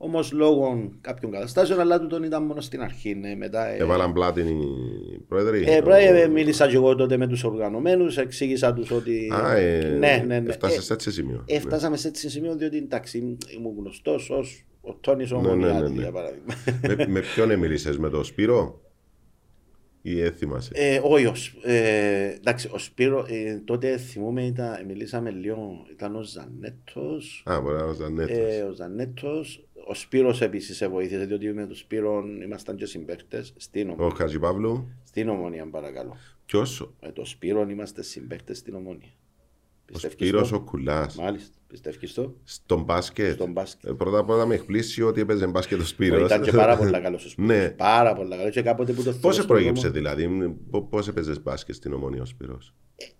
Όμως 0.05 0.31
λόγω 0.31 0.91
κάποιων 1.01 1.31
καταστάσεων, 1.31 1.79
αλλά 1.79 1.99
τούτον 1.99 2.23
ήταν 2.23 2.43
μόνο 2.43 2.61
στην 2.61 2.81
αρχή. 2.81 3.15
Ναι, 3.15 3.35
μετά, 3.35 3.67
ε, 3.67 3.77
Έβαλαν 3.77 4.13
πλάτη 4.13 4.41
οι 4.41 5.19
πρόεδροι. 5.27 5.63
ε, 5.67 5.77
Ο- 5.77 5.81
πρόεδρε, 5.81 6.27
μίλησα 6.27 6.67
και 6.67 6.75
εγώ 6.75 6.95
τότε 6.95 7.17
με 7.17 7.27
τους 7.27 7.43
οργανωμένους, 7.43 8.17
εξήγησα 8.17 8.73
τους 8.73 8.91
ότι. 8.91 9.29
Α, 9.33 9.55
ε, 9.57 9.95
ναι, 9.99 10.23
ναι, 10.27 10.39
ναι. 10.39 10.49
Έφτασες 10.49 10.77
Ε, 10.77 10.81
σε 10.81 10.93
έτσι 10.93 11.11
σημείο. 11.11 11.43
ε, 11.47 11.59
φτάσαμε 11.59 11.97
σε 11.97 12.07
έτσι 12.07 12.29
σημείο, 12.29 12.55
διότι 12.55 12.77
εντάξει, 12.77 13.37
ήμουν 13.57 13.75
γνωστός 13.79 14.29
ω 14.29 14.43
ο 14.81 14.93
Τόνις 14.93 15.31
Ναι, 15.31 15.37
ναι, 15.41 15.47
Ομονιάτης, 15.47 15.81
ναι, 15.89 15.95
ναι. 15.95 16.01
για 16.01 16.11
παράδειγμα. 16.11 16.53
Ναι. 16.87 16.95
με, 16.95 17.07
με 17.07 17.19
ποιον 17.19 17.59
μίλησες, 17.59 17.97
με 17.97 18.09
τον 18.09 18.23
Σπύρο 18.23 18.81
ή 20.01 20.13
δεν 20.21 20.33
θυμάσαι; 20.33 20.71
Ε, 20.73 20.99
όχι, 21.03 21.25
ο, 21.25 21.35
Σ- 21.35 21.65
ε, 21.65 22.33
εντάξει, 22.33 22.69
ο 22.73 22.77
Σπύρο, 22.77 23.25
ε, 23.29 23.61
τότε 23.65 23.97
θυμούμε, 23.97 24.43
ήταν, 24.45 24.85
μιλήσαμε 24.87 25.29
λίγο, 25.31 25.85
ήταν 25.91 26.15
ο 26.15 26.21
Ζανέτος, 26.23 27.43
Α, 27.45 27.61
μπορεί 27.61 27.75
να 27.75 27.81
ήταν 27.83 27.95
Ζανέτος. 27.95 28.37
ε, 28.37 28.61
ο 28.61 28.73
Ζανέτος, 28.73 29.67
ο 29.87 29.93
Σπύρος 29.93 30.41
επίσης 30.41 30.77
σε 30.77 30.87
βοήθησε, 30.87 31.25
διότι 31.25 31.53
με 31.53 31.65
τον 31.65 31.75
Σπύρο 31.75 32.23
ήμασταν 32.43 32.75
και 32.75 32.85
συμπαίκτες 32.85 33.53
στην, 33.57 33.89
Ο 33.89 33.95
ομο, 33.97 34.09
Χατζηπαύλου; 34.09 34.89
στην 35.03 35.29
Ομονία, 35.29 35.69
παρακαλώ. 35.69 36.17
Ποιος, 36.45 36.93
Με 37.01 37.11
τον 37.11 37.25
Σπύρο 37.25 37.67
είμαστε 37.69 38.01
συμπαίκτες 38.03 38.57
στην 38.57 38.75
Ομονία. 38.75 39.09
ο 39.09 39.91
Πιστεύεις 39.91 40.15
Σπύρος 40.15 40.49
το; 40.49 40.55
ο 40.55 40.59
Κουλάς. 40.61 41.15
Μάλιστα, 41.15 41.57
πιστεύεις 41.67 42.13
το; 42.13 42.35
Στον 42.43 42.81
μπάσκετ. 42.83 43.33
Στον 43.33 43.51
μπάσκετ. 43.51 43.89
Ε, 43.89 43.93
πρώτα 43.93 44.17
απ' 44.17 44.29
όλα 44.29 44.45
με 44.45 44.55
εκπλήσει 44.55 45.01
ότι 45.03 45.21
έπαιζε 45.21 45.47
μπάσκετ 45.47 45.79
ο 45.79 45.85
Σπύρος. 45.85 46.25
Ήταν 46.25 46.41
και 46.41 46.51
πάρα 46.51 46.77
πολύ 46.77 46.91
καλός 46.91 47.25
ο 47.25 47.29
Σπύρος. 47.29 47.49
Ναι. 47.49 47.69
Πάρα 47.69 48.13
πολύ 48.13 48.29
καλός. 48.29 48.51
Και 48.53 48.61
κάποτε 48.61 48.93
που 48.93 49.03
το 49.03 49.09
Πώς 49.11 49.19
θέλω 49.19 49.33
σε 49.33 49.41
στον 49.41 49.55
προέκυψε 49.55 49.87
δρόμο- 49.89 50.15
δηλαδή, 50.15 50.49
πο- 50.69 50.83
πώς 50.83 51.07
έπαιζες 51.07 51.41
μπάσκετ 51.43 51.75
στην 51.75 51.93
Ομονία 51.93 52.21
ο 52.21 52.25
Σπύρος; 52.25 52.73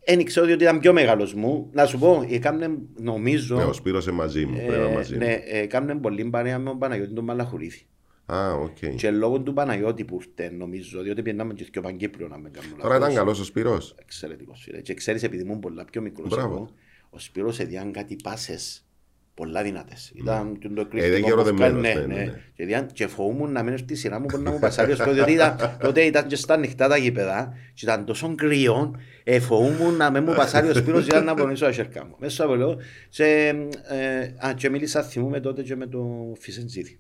Δεν 0.06 0.24
ξέρω 0.26 0.46
διότι 0.46 0.64
ήταν 0.64 0.80
πιο 0.80 0.94
μεγάλος 0.94 1.34
μου. 1.34 1.70
Να 1.72 1.86
σου 1.86 2.00
πω, 2.00 2.26
έκαμε 2.30 2.78
νομίζω... 2.96 3.56
Ναι, 3.56 3.64
ο 3.64 3.74
Σπύρος 3.74 4.06
είναι 4.06 4.16
μαζί 4.16 4.46
μου, 4.46 4.56
πρέπει 4.56 4.72
να 4.72 4.86
είναι 4.86 4.94
μαζί 4.96 5.14
μου. 5.14 5.20
ναι, 5.20 5.40
έκαμε 5.46 5.96
πολύ 5.96 6.26
παρέα 6.26 6.60
με 6.60 6.70
τον 6.70 6.80
Παναγιώτη 6.80 7.14
τον 7.14 7.24
Μαλαχουρίδη. 7.24 7.86
Α, 8.26 8.54
οκ. 8.54 8.96
Και 8.96 9.12
λόγω 9.12 9.42
του 9.42 9.54
Παναγιώτη 9.54 10.04
που 10.06 10.20
ήρθε, 10.22 10.56
νομίζω, 10.56 11.02
διότι 11.02 11.22
πιέναμε 11.22 11.54
και 11.54 11.80
ο 11.80 11.82
Παγκύπριο 11.82 12.28
να 12.28 12.38
με 12.38 12.50
κάνουν 12.50 12.78
Τώρα 12.82 12.96
ήταν 12.96 13.14
καλός 13.14 13.40
ο 13.40 13.44
Σπύρος. 13.44 13.96
Εξαιρετικός 14.00 14.62
φίλε. 14.64 14.82
Και 14.82 14.94
ξέρεις, 14.94 15.24
επειδή 15.24 15.44
ήμουν 15.44 15.60
πολλά 15.60 15.86
πιο 15.86 16.02
μικρός 16.02 16.30
Μπράβο. 16.30 16.54
εγώ, 16.54 16.70
ο 17.10 17.20
Σπύρος 17.20 17.60
έδιαν 17.60 17.92
κάτι 17.92 18.16
πάσες 18.24 18.86
πολλά 19.36 19.64
δυνατές. 19.64 20.12
Ήταν 20.16 20.58
και 20.60 20.68
το 20.68 20.80
Ε, 20.80 20.84
εκρηκτικό 20.84 21.12
δεν 21.12 21.22
που 21.22 21.28
γεροδεμένος, 21.28 21.86
έφκανε, 21.86 22.06
ναι, 22.06 22.14
ναι, 22.14 22.20
ναι. 22.24 22.26
ναι. 22.32 22.42
Και 22.56 22.66
διά- 22.66 22.90
Και 22.94 23.08
φοβούμουν 23.08 23.52
να 23.52 23.64
μην 23.64 23.74
έρθει 23.74 23.94
η 23.94 23.96
σειρά 23.96 24.20
μου 24.20 24.26
που 24.26 24.38
να 24.38 24.52
μου 24.52 24.60
πασάρει 24.60 24.92
ο 24.92 24.96
σκότος, 24.96 25.14
διότι 25.14 25.32
ήταν- 25.32 25.56
τότε 25.84 26.02
ήταν 26.02 26.28
και 26.28 26.36
στα 26.36 26.54
ανοιχτά 26.54 26.88
τα 26.88 26.98
γήπεδα 26.98 27.54
και 27.74 27.86
ήταν 27.86 28.06
τόσο 28.06 28.36
κρύο, 28.36 28.96
ε, 29.24 29.40
φοβούμουν 29.40 29.96
να 29.96 30.12
μην 30.12 30.24
μου 30.28 30.34
πασάρει 30.34 30.70
ο 30.70 30.74
Σπύρος 30.74 31.06
για 31.06 31.22
να 31.22 31.34
πονήσω 31.34 31.66
τα 31.66 31.72
χέρια 31.72 32.06
μου. 32.06 32.16
Μέσα 32.20 32.44
από 32.44 32.56
λέω, 32.56 32.78
και, 33.10 33.54
ε, 33.90 34.48
α, 34.48 34.54
και 34.56 34.70
μίλησα 34.70 35.04
θυμούμαι 35.04 35.40
τότε 35.40 35.62
και 35.62 35.76
με 35.76 35.88
τον 35.88 36.36
Φυσεντζίδη, 36.40 37.00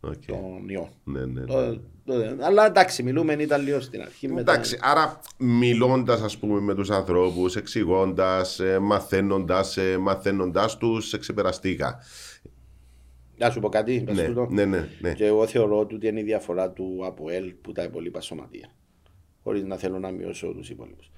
Οκ. 0.00 0.24
τον 0.26 0.68
γιο. 0.68 0.88
Ναι, 1.04 1.20
ναι, 1.24 1.40
ναι. 1.40 1.46
Το- 1.46 1.76
το- 2.04 2.36
Αλλά 2.40 2.66
εντάξει, 2.66 3.02
μιλούμε 3.02 3.32
ήταν 3.32 3.62
λίγο 3.62 3.80
στην 3.80 4.00
αρχή. 4.00 4.28
μετά- 4.28 4.52
Εντάξει, 4.52 4.78
άρα 4.80 5.20
μιλώντας 5.38 6.20
ας 6.20 6.38
πούμε 6.38 6.60
με 6.60 6.74
τους 6.74 6.90
ανθρώπους, 6.90 7.56
εξηγώντας, 7.56 8.60
μαθαίνοντας, 8.80 9.78
μαθαίνοντάς 10.00 10.76
τους, 10.78 11.18
ξεπεραστήκα. 11.18 11.98
Να 13.38 13.50
σου 13.50 13.60
πω 13.60 13.68
κάτι. 13.68 14.02
πες 14.06 14.16
Ναι, 14.16 14.24
τούτο. 14.26 14.46
ναι, 14.50 14.64
ναι, 14.64 14.88
ναι. 15.00 15.12
Και 15.14 15.24
εγώ 15.26 15.46
θεωρώ 15.46 15.78
ότι 15.78 16.06
είναι 16.06 16.20
η 16.20 16.24
διαφορά 16.24 16.70
του 16.70 17.00
ΑΠΟΕΛ 17.06 17.52
που 17.60 17.72
τα 17.72 17.82
υπόλοιπα 17.82 18.20
σωματεία. 18.20 18.68
Χωρίς 19.42 19.64
να 19.64 19.76
θέλω 19.76 19.98
να 19.98 20.10
μειώσω 20.10 20.46
τους 20.52 20.70
υπόλοιπους. 20.70 21.10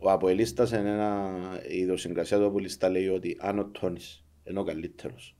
Ο 0.00 0.10
Αποελίστα 0.10 0.68
είναι 0.78 0.90
ένα 0.90 1.30
η 1.70 1.78
ιδιοσυγκρασία 1.78 2.38
του 2.38 2.46
Αποελίστα 2.46 2.88
λέει 2.88 3.08
ότι 3.08 3.36
αν 3.40 3.58
ο 3.58 3.64
Τόνις 3.80 4.24
είναι 4.44 4.58
ο 4.58 4.64
καλύτερος, 4.64 5.36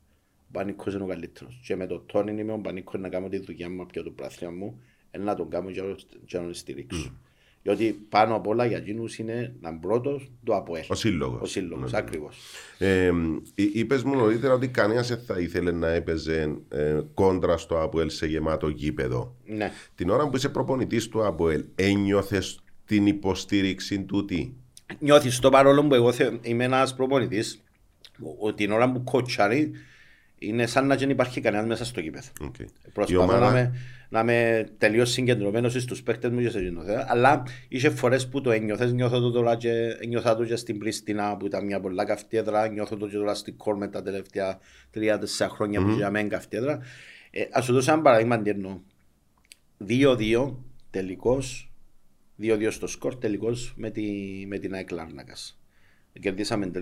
ο 0.48 0.50
Πανίκο 0.52 0.90
είναι 0.90 1.02
ο 1.02 1.06
καλύτερος. 1.06 1.60
Και 1.66 1.76
με 1.76 1.86
τον 1.86 2.02
Τόνι 2.06 2.40
είμαι 2.40 2.52
ο 2.52 2.58
Πανίκο 2.58 2.98
να 2.98 3.08
κάνω 3.08 3.28
τη 3.28 3.38
δουλειά 3.38 3.70
μου 3.70 3.86
και 3.86 4.02
το 4.02 4.10
πράθυμα 4.10 4.50
μου, 4.50 4.80
είναι 5.14 5.24
να 5.24 5.34
τον 5.34 5.50
κάνω 5.50 5.70
και 5.70 5.82
να- 5.82 5.94
και 6.24 6.36
να 6.38 6.42
τον 6.42 6.54
στηρίξω. 6.54 7.12
Διότι 7.62 8.06
πάνω 8.08 8.34
απ' 8.34 8.46
όλα 8.46 8.64
για 8.66 8.76
εκείνους 8.76 9.18
είναι 9.18 9.54
να 9.60 9.68
είναι 9.68 9.78
πρώτος 9.80 10.30
το 10.44 10.54
ΑΠΟΕΛ. 10.56 10.84
Ο 10.88 10.94
σύλλογος. 10.94 11.40
Ο 11.40 11.44
σύλλογος, 11.46 11.92
ακριβώς. 11.94 12.38
Ε, 12.78 13.12
Είπες 13.54 14.02
μου 14.02 14.14
νωρίτερα 14.16 14.54
ότι 14.54 14.68
κανένας 14.68 15.08
δεν 15.08 15.18
θα 15.18 15.38
ήθελε 15.40 15.70
να 15.72 15.88
έπαιζε 15.88 16.56
ε, 16.68 17.00
κόντρα 17.14 17.56
στο 17.56 17.80
ΑΠΟΕΛ 17.82 18.08
σε 18.10 18.26
γεμάτο 18.26 18.68
γήπεδο. 18.68 19.36
Ναι. 19.44 19.70
Την 19.94 20.10
ώρα 20.10 20.28
που 20.28 20.36
είσαι 20.36 20.48
προπονητής 20.48 21.08
του 21.08 21.24
ΑΠΟΕΛ, 21.26 21.64
ένιωθες 21.74 22.60
την 22.84 23.06
υποστήριξη 23.06 24.02
τούτη; 24.02 24.54
νιώθεις 24.98 25.38
το 25.38 25.50
παρόλο 25.50 25.86
που 25.86 25.94
εγώ 25.94 26.12
θε- 26.12 26.46
είμαι 26.46 26.64
ένας 26.64 26.94
προπονητής 26.94 27.62
ότι 28.38 28.64
την 28.64 28.72
ώρα 28.72 28.92
που 28.92 29.02
κότσαρει 29.04 29.70
είναι 30.38 30.66
σαν 30.66 30.86
να 30.86 30.96
δεν 30.96 31.10
υπάρχει 31.10 31.40
κανένας 31.40 31.66
μέσα 31.66 31.84
στο 31.84 32.00
κήπεδο. 32.00 32.28
Okay. 32.40 32.60
Η 32.86 32.90
Προσπαθώ 32.92 33.22
ομάδα, 33.22 33.38
να 33.38 33.48
είμαι, 33.48 33.74
να 34.08 34.20
είμαι 34.20 34.68
τελείως 34.78 35.10
συγκεντρωμένος 35.10 35.72
στους 35.72 36.02
παίκτες 36.02 36.30
μου 36.30 36.40
και 36.40 36.50
σε 36.50 36.58
εκείνο. 36.58 36.82
ε. 36.82 37.04
Αλλά 37.08 37.42
είχε 37.68 37.90
φορές 37.90 38.28
που 38.28 38.40
το 38.40 38.50
ένιωθες, 38.50 38.92
νιώθω 38.92 39.20
το 39.20 39.30
τώρα 39.30 39.56
και, 39.56 39.96
νιώθα 40.08 40.36
το 40.36 40.44
και 40.44 40.56
στην 40.56 40.78
Πρίστινα 40.78 41.36
που 41.36 41.46
ήταν 41.46 41.64
μια 41.64 41.80
πολλά 41.80 42.04
καυτή 42.04 42.36
έδρα, 42.36 42.68
νιώθω 42.68 42.96
το 42.96 43.08
και 43.08 43.16
τώρα 43.16 43.34
στην 43.34 43.56
Κόρ 43.56 43.88
τα 43.88 44.02
τελευταία 44.02 44.58
τρία-τέσσερα 44.90 45.50
χρόνια 45.50 45.82
που 45.82 45.90
για 45.90 46.10
μένα 46.10 46.28
καυτή 46.28 46.56
έδρα. 46.56 46.78
Ε, 47.30 47.44
ας 47.50 47.64
σου 47.64 47.72
δώσω 47.72 47.92
ένα 47.92 48.02
παράδειγμα 48.02 48.42
τι 48.42 48.50
εννοώ. 48.50 48.78
2-2 49.88 50.54
τελικός 50.90 51.68
2-2 52.42 52.68
στο 52.70 52.86
σκορ 52.86 53.16
τελικώς 53.16 53.74
με, 53.76 53.90
τη, 53.90 54.02
με 54.46 54.58
την 54.58 54.74
ΑΕΚ 54.74 54.90
Λάρνακας. 54.90 55.60
Κερδίσαμε 56.20 56.70
3-2 56.74 56.80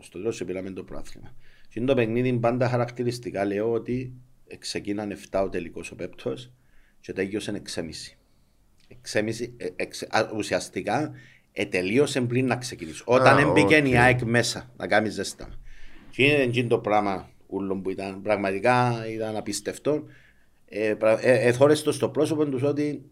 στο 0.00 0.18
τέλος 0.18 0.36
και 0.36 0.44
πήραμε 0.44 0.70
το 0.70 0.84
πρωτάθλημα. 0.84 1.34
Και 1.72 1.78
είναι 1.78 1.88
το 1.88 1.94
παιχνίδι 1.94 2.32
πάντα 2.32 2.68
χαρακτηριστικά 2.68 3.44
λέω 3.44 3.72
ότι 3.72 4.12
ξεκίνανε 4.58 5.16
7 5.30 5.42
ο 5.44 5.48
τελικός 5.48 5.90
ο 5.90 5.94
πέμπτος 5.94 6.50
και 7.00 7.12
τέλειωσε 7.12 7.62
6,5. 7.74 7.82
6,5 9.12 9.52
ε, 9.56 9.66
εξ- 9.76 10.06
α, 10.10 10.30
ουσιαστικά 10.36 11.12
ε, 11.52 11.64
τελείωσε 11.64 12.20
πριν 12.20 12.46
να 12.46 12.56
ξεκινήσει. 12.56 13.02
Όταν 13.06 13.36
Α, 13.36 13.40
έμπηκε 13.40 13.76
οκ. 13.76 13.88
η 13.88 13.96
ΑΕΚ 13.96 14.22
μέσα 14.22 14.70
να 14.76 14.86
κάνει 14.86 15.12
ζέσταμα. 15.14 15.48
Και 16.10 16.22
είναι 16.24 16.42
εκείνο 16.42 16.68
το 16.68 16.78
πράγμα 16.78 17.30
ούλο 17.46 17.76
που 17.76 17.90
ήταν 17.90 18.22
πραγματικά 18.22 19.04
ήταν 19.12 19.36
απίστευτο. 19.36 20.04
Ε, 20.68 20.94
πρα- 20.98 21.26
ε, 21.26 21.46
εθώρεστο 21.48 21.92
στο 21.92 22.08
πρόσωπο 22.08 22.46
τους 22.48 22.62
ότι 22.62 23.02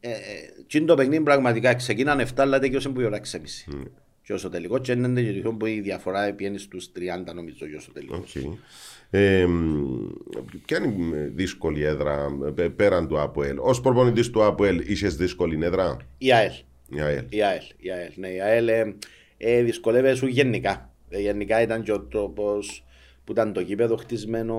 ε, 0.00 0.10
ε, 0.10 0.16
εκείνο 0.60 0.86
το 0.86 0.94
παιχνίδι 0.94 1.22
πραγματικά 1.22 1.74
ξεκίνανε 1.74 2.26
7 2.28 2.28
αλλά 2.36 2.58
τέλειωσε 2.58 2.88
που 2.88 3.00
η 3.00 3.04
ώρα 3.04 3.20
6,5. 3.30 3.38
Και 4.26 4.32
όσο 4.32 4.48
τελικό, 4.48 4.78
και 4.78 4.92
είναι 4.92 5.08
τελικό 5.08 5.54
που 5.54 5.66
η 5.66 5.80
διαφορά 5.80 6.32
πιένει 6.32 6.58
στους 6.58 6.90
30 7.28 7.34
νομίζω 7.34 7.66
και 7.66 7.76
όσο 7.76 7.92
τελικό. 7.92 8.24
Okay. 8.26 8.56
Ε, 9.10 9.46
μ, 9.46 10.08
ποια 10.66 10.78
είναι 10.78 11.16
η 11.16 11.28
δύσκολη 11.34 11.82
έδρα 11.82 12.28
ε, 12.56 12.68
πέραν 12.68 13.08
του 13.08 13.20
ΑΠΟΕΛ. 13.20 13.58
Ω 13.58 13.80
προπονητής 13.82 14.30
του 14.30 14.44
ΑΠΟΕΛ, 14.44 14.90
είσαι 14.90 15.08
δύσκολη 15.08 15.64
έδρα; 15.64 15.96
Η 16.18 16.32
ΑΕΛ. 16.32 16.52
Η 16.90 17.00
ΑΕΛ. 17.00 17.24
Η 17.28 17.42
ΑΕΛ, 17.42 17.62
η 17.78 17.90
ΑΕΛ, 17.90 18.12
ναι, 18.14 18.28
η 18.28 18.40
ΑΕΛ 18.40 18.68
ε, 18.68 18.94
ε, 19.36 19.62
δυσκολεύεται 19.62 20.14
σου 20.14 20.26
γενικά. 20.26 20.90
Ε, 21.08 21.20
γενικά 21.20 21.62
ήταν 21.62 21.82
και 21.82 21.92
ο 21.92 22.00
τρόπος 22.00 22.84
που 23.24 23.32
ήταν 23.32 23.52
το 23.52 23.60
γήπεδο 23.60 23.96
χτισμένο, 23.96 24.56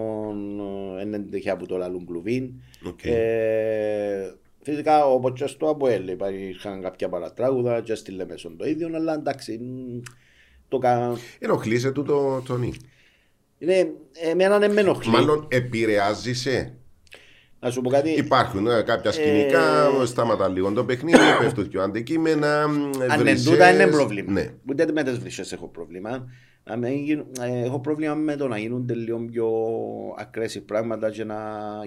ε, 0.99 1.01
είναι 1.01 1.19
τυχαία 1.19 1.53
από 1.53 1.67
το 1.67 1.77
λαλούν 1.77 2.05
κλουβίν. 2.05 2.51
Οκ. 2.83 3.03
Ε, 3.03 4.33
φυσικά 4.69 5.05
όπως 5.05 5.31
και 5.35 5.47
στο 5.47 5.69
ΑΠΟΕΛ 5.69 6.07
υπήρχαν 6.07 6.81
κάποια 6.81 7.09
παρατράγουδα 7.09 7.81
και 7.81 7.95
στη 7.95 8.11
Λεμεσόν 8.11 8.57
το 8.57 8.65
ίδιο, 8.65 8.89
αλλά 8.95 9.13
εντάξει, 9.13 9.57
μ, 9.57 9.99
το 10.67 10.77
κα... 10.77 11.17
Ενοχλείσαι 11.39 11.91
του 11.91 12.03
το 12.03 12.41
Τόνι. 12.41 12.73
είναι, 13.57 13.91
εμένα 14.31 14.59
δεν 14.59 14.71
με 14.71 14.81
ενοχλεί. 14.81 15.11
Μάλλον 15.11 15.47
επηρεάζει 15.49 16.33
σε. 16.33 16.73
Να 17.59 17.71
σου 17.71 17.81
πω 17.81 17.89
κάτι, 17.89 18.09
Υπάρχουν 18.09 18.67
ε, 18.67 18.81
κάποια 18.81 19.11
σκηνικά, 19.11 19.85
Ε, 20.01 20.05
σταματά 20.05 20.47
λίγο 20.47 20.71
το 20.71 20.85
παιχνίδι, 20.85 21.17
πέφτουν 21.39 21.67
και 21.69 21.79
αντικείμενα. 21.79 22.67
μ, 22.67 22.71
αν 22.73 22.91
είναι 22.93 23.15
βρισιές. 23.17 23.43
τούτα 23.43 23.73
είναι 23.73 23.87
πρόβλημα. 23.87 24.31
Ναι. 24.31 24.53
Ούτε 24.69 24.91
με 24.91 25.03
τις 25.03 25.17
βρυσές 25.19 25.51
έχω 25.51 25.67
πρόβλημα. 25.67 26.27
Να 26.69 26.75
μην 26.75 26.93
γίνουν- 27.03 27.27
ε, 27.41 27.65
έχω 27.65 27.79
πρόβλημα 27.79 28.13
με 28.13 28.35
το 28.35 28.47
να 28.47 28.57
γίνονται 28.57 28.93
λίγο 28.93 29.25
πιο 29.31 29.47
aggressive 30.21 30.63
πράγματα 30.65 31.09
και 31.09 31.23
να 31.23 31.35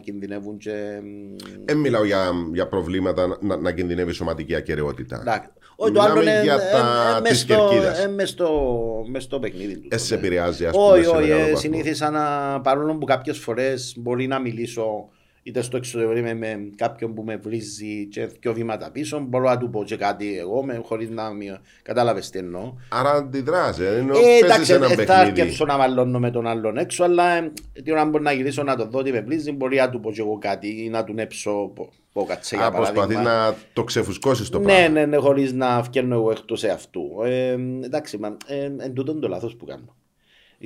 κινδυνεύουν 0.02 0.56
και... 0.56 0.70
μ, 1.02 1.36
Δεν 1.64 1.76
μιλάω 1.78 2.04
για, 2.04 2.30
για 2.52 2.68
προβλήματα 2.68 3.26
να, 3.26 3.36
να, 3.40 3.56
να 3.56 3.72
κινδυνεύει 3.72 4.10
η 4.10 4.14
σωματική 4.14 4.54
ακαιρεότητα. 4.54 5.18
Εντάξει. 5.20 5.48
Όχι, 5.76 5.92
το 5.92 6.00
άλλο 6.00 6.18
Μιλάμε 6.18 6.30
είναι 6.36 6.42
για 6.42 6.54
ε, 6.54 6.72
τα 6.72 7.16
ε, 7.16 7.20
μες 7.20 7.30
της 7.30 7.40
στο- 7.40 7.54
κερκίδας. 7.70 8.04
ε, 8.04 8.08
μες 8.08 8.28
στο- 8.28 9.04
μες 9.08 9.22
στο 9.22 9.38
παιχνίδι 9.38 9.78
του. 9.80 9.88
Ε, 9.90 9.96
σε 9.96 10.14
ναι. 10.14 10.20
επηρεάζει, 10.20 10.66
ας 10.66 10.72
πούμε, 10.72 10.84
Όχι, 10.84 11.04
σε 11.04 11.10
όχι. 11.10 11.20
μεγάλο 11.20 11.34
ε, 11.40 11.42
βαθμό. 11.42 11.56
Συνήθισα 11.58 12.10
να, 12.10 12.60
παρόλο 12.60 12.96
που 12.96 13.04
κάποιες 13.06 13.38
φορές 13.38 13.94
μπορεί 13.98 14.26
να 14.26 14.38
μιλήσω 14.38 15.08
είτε 15.42 15.62
στο 15.62 15.76
εξωτερικό 15.76 16.20
με, 16.20 16.34
με 16.34 16.70
κάποιον 16.76 17.14
που 17.14 17.22
με 17.22 17.36
βρίζει 17.36 18.06
και 18.06 18.26
δύο 18.40 18.52
βήματα 18.52 18.90
πίσω, 18.90 19.20
μπορώ 19.20 19.44
να 19.44 19.58
του 19.58 19.70
πω 19.70 19.84
και 19.84 19.96
κάτι 19.96 20.38
εγώ 20.38 20.64
με, 20.64 20.80
χωρίς 20.84 21.10
να 21.10 21.30
μη, 21.30 21.56
κατάλαβες 21.82 22.30
τι 22.30 22.38
εννοώ. 22.38 22.74
Άρα 22.88 23.10
αντιδράσει. 23.10 23.82
Ενώ 23.84 24.12
Ε, 24.16 24.20
παίζεις 24.20 24.40
εντάξει, 24.42 24.72
ένα 24.72 24.86
δεν 24.86 24.96
θα 24.96 25.04
παιχνίδι. 25.04 25.28
αρκεψω 25.40 25.64
να 25.64 25.76
μαλώνω 25.76 26.18
με 26.18 26.30
τον 26.30 26.46
άλλον 26.46 26.76
έξω, 26.76 27.04
αλλά 27.04 27.36
ε, 27.36 27.52
την 27.82 27.92
ώρα 27.92 28.02
που 28.02 28.08
μπορεί 28.10 28.24
να 28.24 28.32
γυρίσω 28.32 28.62
να 28.62 28.76
το 28.76 28.86
δω 28.88 28.98
ότι 28.98 29.12
με 29.12 29.20
βρίζει, 29.20 29.52
μπορεί 29.52 29.76
να 29.76 29.90
του 29.90 30.00
πω 30.00 30.12
και 30.12 30.20
εγώ 30.20 30.38
κάτι 30.38 30.84
ή 30.84 30.88
να 30.88 31.04
του 31.04 31.12
νέψω 31.12 31.70
πω, 31.74 31.92
πω 32.12 32.24
κάτσε 32.24 32.56
για 32.56 32.66
Α, 32.66 32.70
προσπαθείς 32.70 33.00
παράδειγμα. 33.00 33.22
να 33.48 33.54
το 33.72 33.84
ξεφουσκώσεις 33.84 34.48
το 34.48 34.58
Ναι, 34.58 34.64
πράγμα. 34.64 34.88
ναι, 34.88 35.06
ναι, 35.06 35.16
χωρίς 35.16 35.52
να 35.52 35.82
φτιάχνω 35.82 36.14
εγώ 36.14 36.30
εκτός 36.30 36.64
εαυτού. 36.64 37.02
Ε, 37.24 37.56
εντάξει, 37.84 38.18
μα, 38.18 38.36
ε, 38.46 38.64
εν 38.78 38.92
τούτο 38.94 39.12
είναι 39.12 39.20
το 39.20 39.28
λάθος 39.28 39.56
που 39.56 39.64
κάνω. 39.64 39.94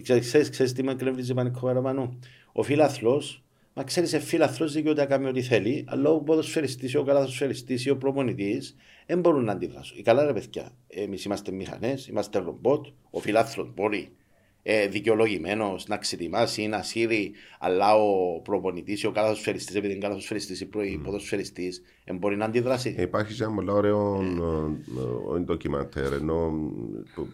Ξέρεις, 0.02 0.26
ξέρεις, 0.26 0.50
ξέρεις 0.50 0.72
τι 0.72 0.82
με 0.82 0.92
εκνευρίζει 0.92 1.34
πανικό 1.34 1.60
παραπάνω. 1.66 2.18
Ο 2.52 2.62
φίλαθλο, 2.62 3.22
μα 3.74 3.82
ξέρει, 3.84 4.06
σε 4.06 4.18
φίλαθλο 4.18 4.68
δικαιούται 4.68 5.00
να 5.00 5.06
κάνει 5.06 5.26
ό,τι 5.26 5.42
θέλει, 5.42 5.84
αλλά 5.88 6.10
ο 6.10 6.20
ποδοσφαιριστή, 6.20 6.96
ο 6.96 7.02
καλαθοσφαιριστή 7.04 7.78
ή 7.84 7.90
ο 7.90 7.96
προπονητή 7.96 8.62
δεν 9.06 9.20
μπορούν 9.20 9.44
να 9.44 9.52
αντιδράσουν. 9.52 9.98
Οι 9.98 10.02
καλά 10.02 10.24
ρε 10.26 10.32
παιδιά, 10.32 10.72
εμεί 10.88 11.16
είμαστε 11.26 11.52
μηχανέ, 11.52 11.94
είμαστε 12.10 12.38
ρομπότ, 12.38 12.86
ο 13.10 13.20
φίλαθλο 13.20 13.72
μπορεί 13.74 14.08
ε, 14.62 14.86
δικαιολογημένο 14.88 15.76
να 15.86 15.96
ξετοιμάσει 15.96 16.62
ή 16.62 16.68
να 16.68 16.82
σύρει, 16.82 17.32
αλλά 17.58 17.94
ο 17.96 18.40
προπονητή 18.40 18.98
ή 19.02 19.06
ο 19.06 19.10
καλαθοσφαιριστή, 19.10 19.76
επειδή 19.76 19.92
είναι 19.92 20.02
καλαθοσφαιριστή 20.02 20.62
ή 20.62 20.66
προ- 20.66 21.00
ποδοσφαιριστή, 21.04 21.72
δεν 22.04 22.16
μπορεί 22.16 22.36
να 22.36 22.44
αντιδράσει. 22.44 22.94
Υπάρχει 22.98 23.42
ένα 23.42 23.54
πολύ 23.54 23.70
ωραίο 23.70 24.20
ε, 24.22 25.36
ε, 25.36 25.40
ντοκιμαντέρ 25.40 26.12
ενώ 26.12 26.52
που- 27.14 27.28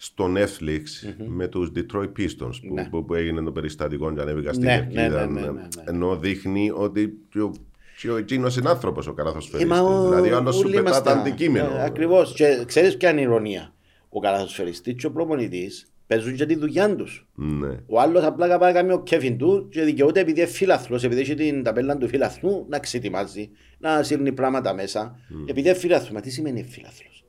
στο 0.00 0.28
Netflix 0.36 0.82
με 1.26 1.46
τους 1.48 1.70
Detroit 1.76 2.12
Pistons 2.18 2.58
που, 2.68 2.74
Ναι. 2.74 2.84
που, 2.90 3.04
που 3.04 3.14
έγινε 3.14 3.42
το 3.42 3.52
περιστατικό 3.52 4.12
και 4.14 4.20
ανέβηκα 4.20 4.52
στην 4.52 4.64
Ναι, 4.64 4.76
κερκίδα. 4.92 5.26
ναι, 5.26 5.40
ναι, 5.40 5.40
ναι, 5.40 5.46
ναι, 5.46 5.52
ναι. 5.52 5.68
Ενώ 5.84 6.16
δείχνει 6.16 6.70
ότι 6.74 7.18
και 7.30 7.40
ο, 7.40 7.52
και 8.00 8.10
ο 8.10 8.16
εκείνος 8.16 8.56
είναι 8.56 8.68
άνθρωπος 8.68 9.06
ο 9.06 9.10
Ε, 9.10 9.14
καλαθοσφαιριστής. 9.14 9.70
μα 9.72 9.80
ο- 9.80 10.08
δηλαδή 10.08 10.32
ο 10.32 10.36
άλλος 10.36 10.54
σου 10.54 10.62
όλοι 10.64 10.74
πετά 10.74 10.88
είμαστε- 10.88 11.04
το 11.14 11.18
αντικείμενο. 11.20 11.76
Ε, 11.76 11.84
ακριβώς. 11.84 12.32
Και 12.34 12.62
ξέρεις 12.66 12.96
ποια 12.96 13.10
είναι 13.10 13.20
η 13.20 13.22
ηρωνία. 13.22 13.74
Ο 14.08 14.20
καλαθοσφαιριστής 14.20 14.94
και 14.94 15.06
ο 15.06 15.10
προπονητής 15.10 15.92
παίζουν 16.06 16.34
και 16.34 16.46
τη 16.46 16.54
δουλειά 16.56 16.96
τους. 16.96 17.26
Ναι. 17.34 17.76
Ο 17.86 18.00
άλλος 18.00 18.24
απλά 18.24 18.58
πάει 18.58 18.72
να 18.72 18.80
κάνει 18.80 18.92
ο 18.92 19.02
κέφιν 19.02 19.38
του 19.38 19.68
και 19.70 19.82
δικαιούται 19.82 20.20
επειδή 20.20 20.40
είναι 20.40 20.48
φίλαθλος, 20.48 21.04
επειδή 21.04 21.20
έχει 21.20 21.34
την 21.34 21.62
ταπέλα 21.62 21.96
του 21.96 22.08
φίλαθλου, 22.08 22.66
να 22.68 22.78
ξετοιμάζει, 22.78 23.50
να 23.78 24.02
σύρνει 24.02 24.32
πράγματα 24.32 24.74
μέσα. 24.74 25.18
Επειδή 25.46 25.68
είναι 25.68 25.78
φίλαθλος. 25.78 26.10
Μα 26.10 26.20
τι 26.20 26.30
σημαίνει 26.30 26.62
φίλαθλος. 26.64 27.24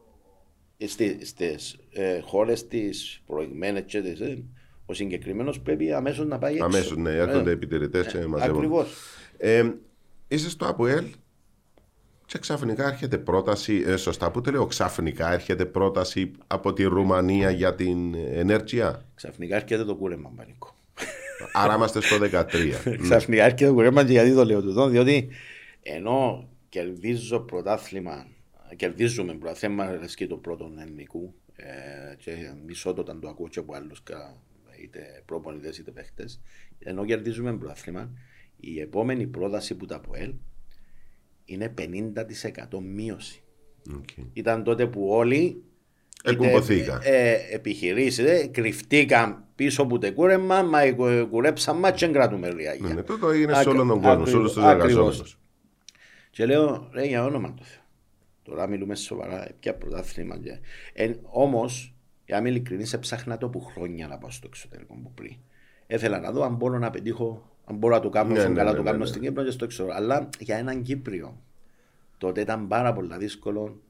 Στις, 0.87 1.29
στις 1.29 1.77
ε, 1.91 2.19
χώρες 2.19 2.67
τις 2.67 3.21
προηγμένες 3.27 3.83
και 3.85 4.01
τις, 4.01 4.19
ε, 4.19 4.43
ο 4.85 4.93
συγκεκριμένος 4.93 5.59
πρέπει 5.59 5.93
αμέσως 5.93 6.25
να 6.25 6.37
πάει 6.37 6.53
έξω. 6.53 6.65
Αμέσως 6.65 6.97
ναι, 6.97 7.11
έρχονται 7.11 7.49
Ε, 7.49 7.53
επιτηρητές 7.53 8.07
και 8.07 8.25
μαζεύονται. 8.25 8.57
Ακριβώς. 8.57 8.93
Ε, 9.37 9.71
είσαι 10.27 10.49
στο 10.49 10.65
ΑΠΟΕΛ 10.67 11.05
Και 12.25 12.37
ξαφνικά 12.37 12.87
έρχεται 12.87 13.17
πρόταση, 13.17 13.83
ε, 13.85 13.95
σωστά 13.97 14.31
που 14.31 14.41
το 14.41 14.51
λέω, 14.51 14.65
ξαφνικά 14.65 15.31
έρχεται 15.31 15.65
πρόταση 15.65 16.31
από 16.47 16.73
τη 16.73 16.83
Ρουμανία 16.83 17.49
για 17.49 17.75
την 17.75 18.15
ενέργεια; 18.15 19.05
Ξαφνικά 19.15 19.55
έρχεται 19.55 19.85
το 19.85 19.95
κούρεμα, 19.95 20.31
Πανίκο. 20.35 20.75
Άρα 21.53 21.75
είμαστε 21.75 22.01
στο 22.01 22.17
13. 22.17 22.43
Ναι. 22.83 22.95
Ξαφνικά 22.95 23.43
έρχεται 23.43 23.65
το 23.65 23.73
κούρεμα 23.73 24.05
και 24.05 24.11
γιατί 24.11 24.33
το 24.33 24.45
λέω 24.45 24.61
τούτο, 24.61 24.87
διότι 24.87 25.29
ενώ 25.83 26.49
κερδίζω 26.69 27.39
πρωτάθλημα, 27.39 28.27
κερδίζουμε 28.75 29.33
πρωτάθλημα 29.33 29.91
λες 29.91 30.15
και 30.15 30.27
το 30.27 30.37
πρώτο 30.37 30.71
ελληνικού 30.79 31.33
ε, 31.55 32.15
και 32.17 32.31
μισό 32.65 32.93
το 32.93 33.01
όταν 33.01 33.19
το 33.19 33.29
ακούω 33.29 33.47
και 33.47 33.59
από 33.59 33.75
άλλους 33.75 34.03
κα- 34.03 34.37
είτε 34.83 35.23
προπονητές 35.25 35.77
είτε 35.77 35.91
παίχτες, 35.91 36.41
ενώ 36.79 37.05
κερδίζουμε 37.05 37.57
πρωτάθλημα, 37.57 38.09
η 38.59 38.79
επόμενη 38.79 39.27
πρόταση 39.27 39.75
που 39.75 39.85
τ' 39.85 39.99
ΑΠΟΕΛ 39.99 40.33
είναι 41.45 41.73
50% 41.77 42.79
μείωση. 42.81 43.43
Οκ. 43.95 44.07
Ήταν 44.33 44.63
τότε 44.63 44.87
που 44.87 45.07
όλοι 45.09 45.63
Εκπομπωθήκα. 46.23 46.99
ε, 47.03 47.37
επιχειρήσεις 47.51 48.17
ε, 48.27 48.47
κρυφτήκαν 48.47 49.43
πίσω 49.55 49.81
από 49.81 49.97
το 49.99 50.13
κούρεμα, 50.13 50.61
μα 50.61 50.81
ε, 50.81 50.91
κουρέψαν 51.29 51.77
μας 51.77 51.91
και 51.91 52.05
δεν 52.05 52.13
κρατούμε 52.13 52.49
ριάλια. 52.49 52.87
Ναι, 52.87 52.93
ναι, 52.93 53.03
τούτο 53.03 53.33
είναι 53.33 53.53
σε 53.53 53.59
Ακρι- 53.59 53.73
όλον 53.73 53.87
τον 53.87 54.01
κόσμο, 54.01 54.25
σε 54.25 54.31
ακριβώς, 54.31 54.33
όλους 54.39 54.53
τους 54.53 54.63
ακριβώς. 54.63 54.89
εργαζόμενους. 54.89 55.37
Και 56.31 56.45
λέω, 56.45 56.89
ρε 56.93 57.05
για 57.05 57.23
όνομα 57.25 57.53
του 57.53 57.63
Θεού. 57.63 57.81
Τώρα 58.49 58.67
μιλούμε 58.67 58.95
σοβαρά, 58.95 59.47
πιάνω 59.59 59.75
πρωτάθλημα. 59.75 60.37
Και... 60.37 60.59
Ε, 60.93 61.13
Όμως, 61.23 61.93
για 62.25 62.35
να 62.35 62.41
είμαι 62.41 62.49
ειλικρινής, 62.49 62.93
έψαχνα 62.93 63.37
το 63.37 63.49
που 63.49 63.61
χρόνια 63.61 64.07
να 64.07 64.17
πάω 64.17 64.29
στο 64.31 64.47
εξωτερικό 64.47 64.93
που 65.03 65.11
πριν. 65.13 65.35
Έθελα 65.87 66.19
να 66.19 66.31
δω 66.31 66.43
αν 66.43 66.55
μπορώ 66.55 66.77
να 66.77 66.89
πετύχω, 66.89 67.49
αν 67.65 67.75
μπορώ 67.77 67.95
να 67.95 68.01
το 68.01 68.09
κάνω, 68.09 68.33
Ναι, 68.33 68.39
όσο 68.39 68.49
ναι, 68.49 68.55
καλά 68.55 68.69
ναι, 68.71 68.75
το 68.77 68.83
ναι, 68.83 68.89
κάνω 68.89 69.03
ναι. 69.03 69.09
στην 69.09 69.21
Κύπρο 69.21 69.43
και 69.43 69.51
στο 69.51 69.65
εξωτερικό. 69.65 69.97
Αλλά 69.97 70.29
για 70.39 70.57
έναν 70.57 70.81
Κύπριο 70.81 71.41
τότε 72.17 72.41
ήταν 72.41 72.67
πάρα 72.67 72.93
πολύ 72.93 73.17
δύσκολο 73.17 73.81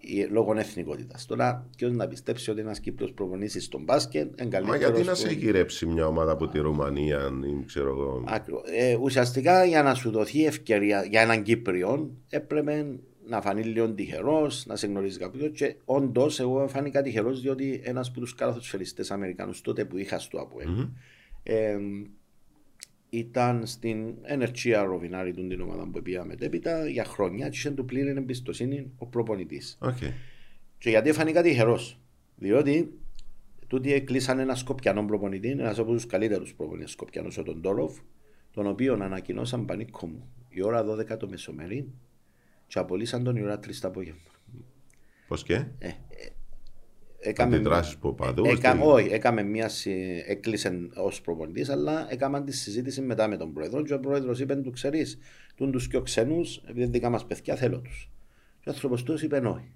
η- 0.00 0.24
λόγω 0.24 0.58
εθνικότητας. 0.58 1.26
Τώρα, 1.26 1.66
ποιος 1.76 1.92
να 1.92 2.08
πιστέψει 2.08 2.50
ότι 2.50 2.60
ένας 2.60 2.80
Κύπριος 2.80 3.12
προπονήσει 3.12 3.60
στον 3.60 3.82
μπάσκετ, 3.82 4.26
Μα 4.26 4.44
εγκαλύτερο. 4.44 4.76
γιατί 4.78 5.02
να 5.02 5.14
σε 5.14 5.32
γυρέψει 5.32 5.86
μια 5.86 6.06
ομάδα 6.06 6.32
από 6.32 6.48
τη 6.48 6.58
Ρουμανία, 6.58 7.30
ή 7.60 7.64
ξέρω 7.66 7.88
εγώ. 7.88 8.24
Άκρο. 8.26 8.62
Ε, 8.78 8.96
ουσιαστικά 9.00 9.64
για 9.64 9.82
να 9.82 9.94
σου 9.94 10.10
δοθεί 10.10 10.46
ευκαιρία 10.46 11.04
για 11.04 11.20
έναν 11.20 11.42
Κύπριο 11.42 12.10
έπρεπε 12.28 12.98
να 13.26 13.40
φανεί 13.40 13.62
λίγο 13.62 13.90
τυχερός, 13.90 14.66
να 14.66 14.76
σε 14.76 14.86
γνωρίζει 14.86 15.18
κάποιος. 15.18 15.50
Και 15.54 15.76
όντως, 15.84 16.40
εγώ 16.40 16.68
φάνηκα 16.68 17.02
τυχερός 17.02 17.40
διότι 17.40 17.80
ένας 17.84 18.08
από 18.08 18.20
τους 18.20 18.34
καλαθοσφαιριστές 18.34 19.10
Αμερικανούς 19.10 19.60
τότε 19.60 19.84
που 19.84 19.98
είχα 19.98 20.18
στο 20.18 20.40
ΑΠΟΕΛ 20.40 20.86
ε, 21.42 21.76
ήταν 23.08 23.66
στην 23.66 24.14
Ενεργία 24.22 24.82
Ροβινάρη 24.82 25.32
του 25.32 25.46
την 25.46 25.60
ομάδα 25.60 25.88
που 25.88 26.02
πήγα 26.02 26.24
μετέπειτα 26.24 26.88
για 26.88 27.04
χρόνια 27.04 27.48
και 27.48 27.56
είχε 27.56 27.70
του 27.70 27.84
πλήρη 27.84 28.08
εμπιστοσύνη 28.08 28.92
ο 28.98 29.06
προπονητής. 29.06 29.78
Οκ. 29.80 29.98
Και 30.78 30.90
γιατί 30.90 31.12
φάνηκα 31.12 31.42
τυχερός; 31.42 31.98
Διότι 32.36 32.98
τούτοι 33.66 34.00
κλείσαν 34.00 34.38
ένα 34.38 34.54
Σκοπιανό 34.54 35.04
προπονητή, 35.04 35.48
ένας 35.48 35.78
από 35.78 35.92
τους 35.92 36.06
καλύτερους 36.06 36.54
προπονητές 36.54 36.90
Σκοπιανού, 36.90 37.28
ο 37.38 37.42
τον 37.42 37.60
Τόροφ, 37.62 37.98
τον 38.50 38.66
οποίο 38.66 38.98
ανακοινώσαν 39.00 39.64
πανίκο 39.64 40.06
μου 40.06 40.28
η 40.48 40.62
ώρα 40.62 40.84
12 40.84 41.16
το 41.18 41.28
μεσομερί 41.28 41.92
και 42.66 42.78
απολύσαν 42.78 43.24
τον 43.24 43.36
η 43.36 43.42
ώρα 43.42 43.58
3 43.58 43.80
το 43.80 43.88
απόγευμα. 43.88 44.20
Πώς 45.28 45.42
και; 45.42 45.64
Έκαμε, 47.26 47.56
Αντιδράσεις 47.56 47.96
που 47.96 48.14
παντού, 48.14 48.44
Έκαμε, 48.44 48.80
στη- 48.82 48.90
όχι, 48.92 49.08
έκαμε 49.12 49.42
μια, 49.42 49.68
συ- 49.68 50.24
έκλεισε 50.26 50.88
ως 50.94 51.20
προπονητής, 51.20 51.68
αλλά 51.68 52.06
έκαμε 52.12 52.44
τη 52.44 52.52
συζήτηση 52.52 53.00
μετά 53.00 53.28
με 53.28 53.36
τον 53.36 53.52
πρόεδρο. 53.52 53.82
Και 53.82 53.94
ο 53.94 54.00
πρόεδρος 54.00 54.40
είπε: 54.40 54.54
Του 54.56 54.70
ξέρεις, 54.70 55.18
του 55.54 55.70
τους 55.70 55.86
πιο 55.88 56.02
ξένους, 56.02 56.56
επειδή 56.56 56.86
δικά 56.90 57.10
μας 57.10 57.26
παιδιά 57.26 57.56
θέλω 57.56 57.80
τους. 57.80 58.10
Και 58.60 58.68
ο 58.68 58.72
άνθρωπος 58.72 59.02
τους 59.02 59.22
είπε: 59.22 59.36
Όχι. 59.36 59.72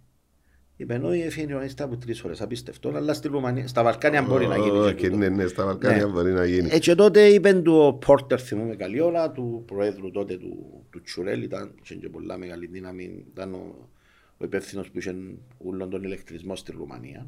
Είπε: 0.80 1.00
Όχι, 1.02 1.20
έφυγε 1.20 1.54
ο 1.54 1.60
από 1.78 1.96
τρεις 1.96 2.24
ώρες. 2.24 2.40
Απίστευτο, 2.40 2.88
αλλά 2.96 3.14
στη 3.14 3.28
Ρουμανία, 3.28 3.66
στα 3.68 3.82
Βαλκάνια 3.82 4.22
μπορεί 4.22 4.46
να 4.46 4.56
γίνει. 4.56 4.78
Οκ, 4.78 4.94
και 4.94 5.04
τούτο. 5.06 5.16
ναι, 5.18 5.28
ναι, 5.28 5.46
στα 5.46 5.64
Βαλκάνια 5.64 6.04
Ναι. 6.06 6.12
μπορεί 6.12 6.32
να 6.32 6.44
γίνει. 6.44 6.68
Έτσι 6.72 6.94
τότε 6.94 7.26
είπε 7.26 7.52
του 7.52 7.74
ο 7.74 7.92
Πόρτερ, 7.94 8.42
θυμούμαι 8.42 8.76
καλή 8.76 9.00
ώρα, 9.00 9.30
του 9.30 9.62
προέδρου 9.66 10.10
τότε 10.10 10.36
του, 10.36 10.84
του 10.90 11.00
Τσουρέλ, 11.02 11.42
ήταν 11.42 11.74
είχε 11.82 11.94
και 11.94 12.08
πολλά 12.08 12.36
μεγάλη 12.36 12.66
δύναμη, 12.66 13.24
ήταν 13.32 13.54
ο, 13.54 13.88
ο 14.36 14.44
υπεύθυνος 14.44 14.90
που 14.90 14.98
είχε 14.98 15.14
ούλον 15.58 15.90
τον 15.90 16.02
ηλεκτρισμό 16.02 16.56
στη 16.56 16.72
Ρουμανία. 16.72 17.26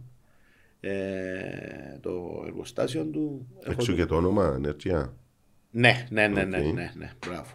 Ε, 0.80 1.98
το 2.00 2.42
εργοστάσιο 2.46 3.04
του. 3.04 3.46
έχω 3.62 3.72
Έξω 3.72 3.90
το- 3.90 3.96
και 3.98 4.06
το 4.06 4.16
όνομα, 4.16 4.52
ενέργεια. 4.56 5.14
ναι, 5.70 6.06
ναι, 6.10 6.26
ναι, 6.28 6.44
ναι, 6.44 6.58
Οκ. 6.58 6.74
ναι, 6.74 6.92
ναι, 6.96 7.10
μπράβο. 7.26 7.50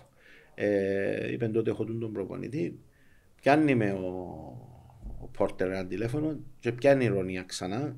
Ε, 0.55 1.31
είπε 1.31 1.47
τότε 1.47 1.69
έχω 1.69 1.85
τον 1.85 2.11
προπονητή. 2.11 2.79
Πιάνει 3.41 3.75
με 3.75 3.91
ο, 3.91 4.05
ο 4.05 4.74
Πόρτερ 5.37 5.71
ένα 5.71 5.85
τηλέφωνο 5.85 6.39
και 6.59 6.71
πιάνει 6.71 7.05
ηρωνία 7.05 7.43
ξανά. 7.43 7.95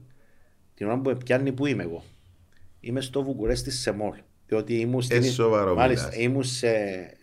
Την 0.73 0.87
ώρα 0.87 0.97
που 0.99 1.17
πιάνει 1.17 1.51
που 1.51 1.65
είμαι 1.65 1.83
εγώ; 1.83 2.03
Είμαι 2.79 3.01
στο 3.01 3.23
Βουκουρέστι 3.23 3.71
σε 3.71 3.91
μόλ. 3.91 4.17
Διότι 4.47 4.79
ήμουν, 4.79 5.01
στην... 5.01 5.23
Ε, 5.23 5.25
σοβαρό 5.25 5.75
Μάλιστα, 5.75 6.07
μιλάς. 6.07 6.23
ήμουν 6.23 6.43
σε, 6.43 6.73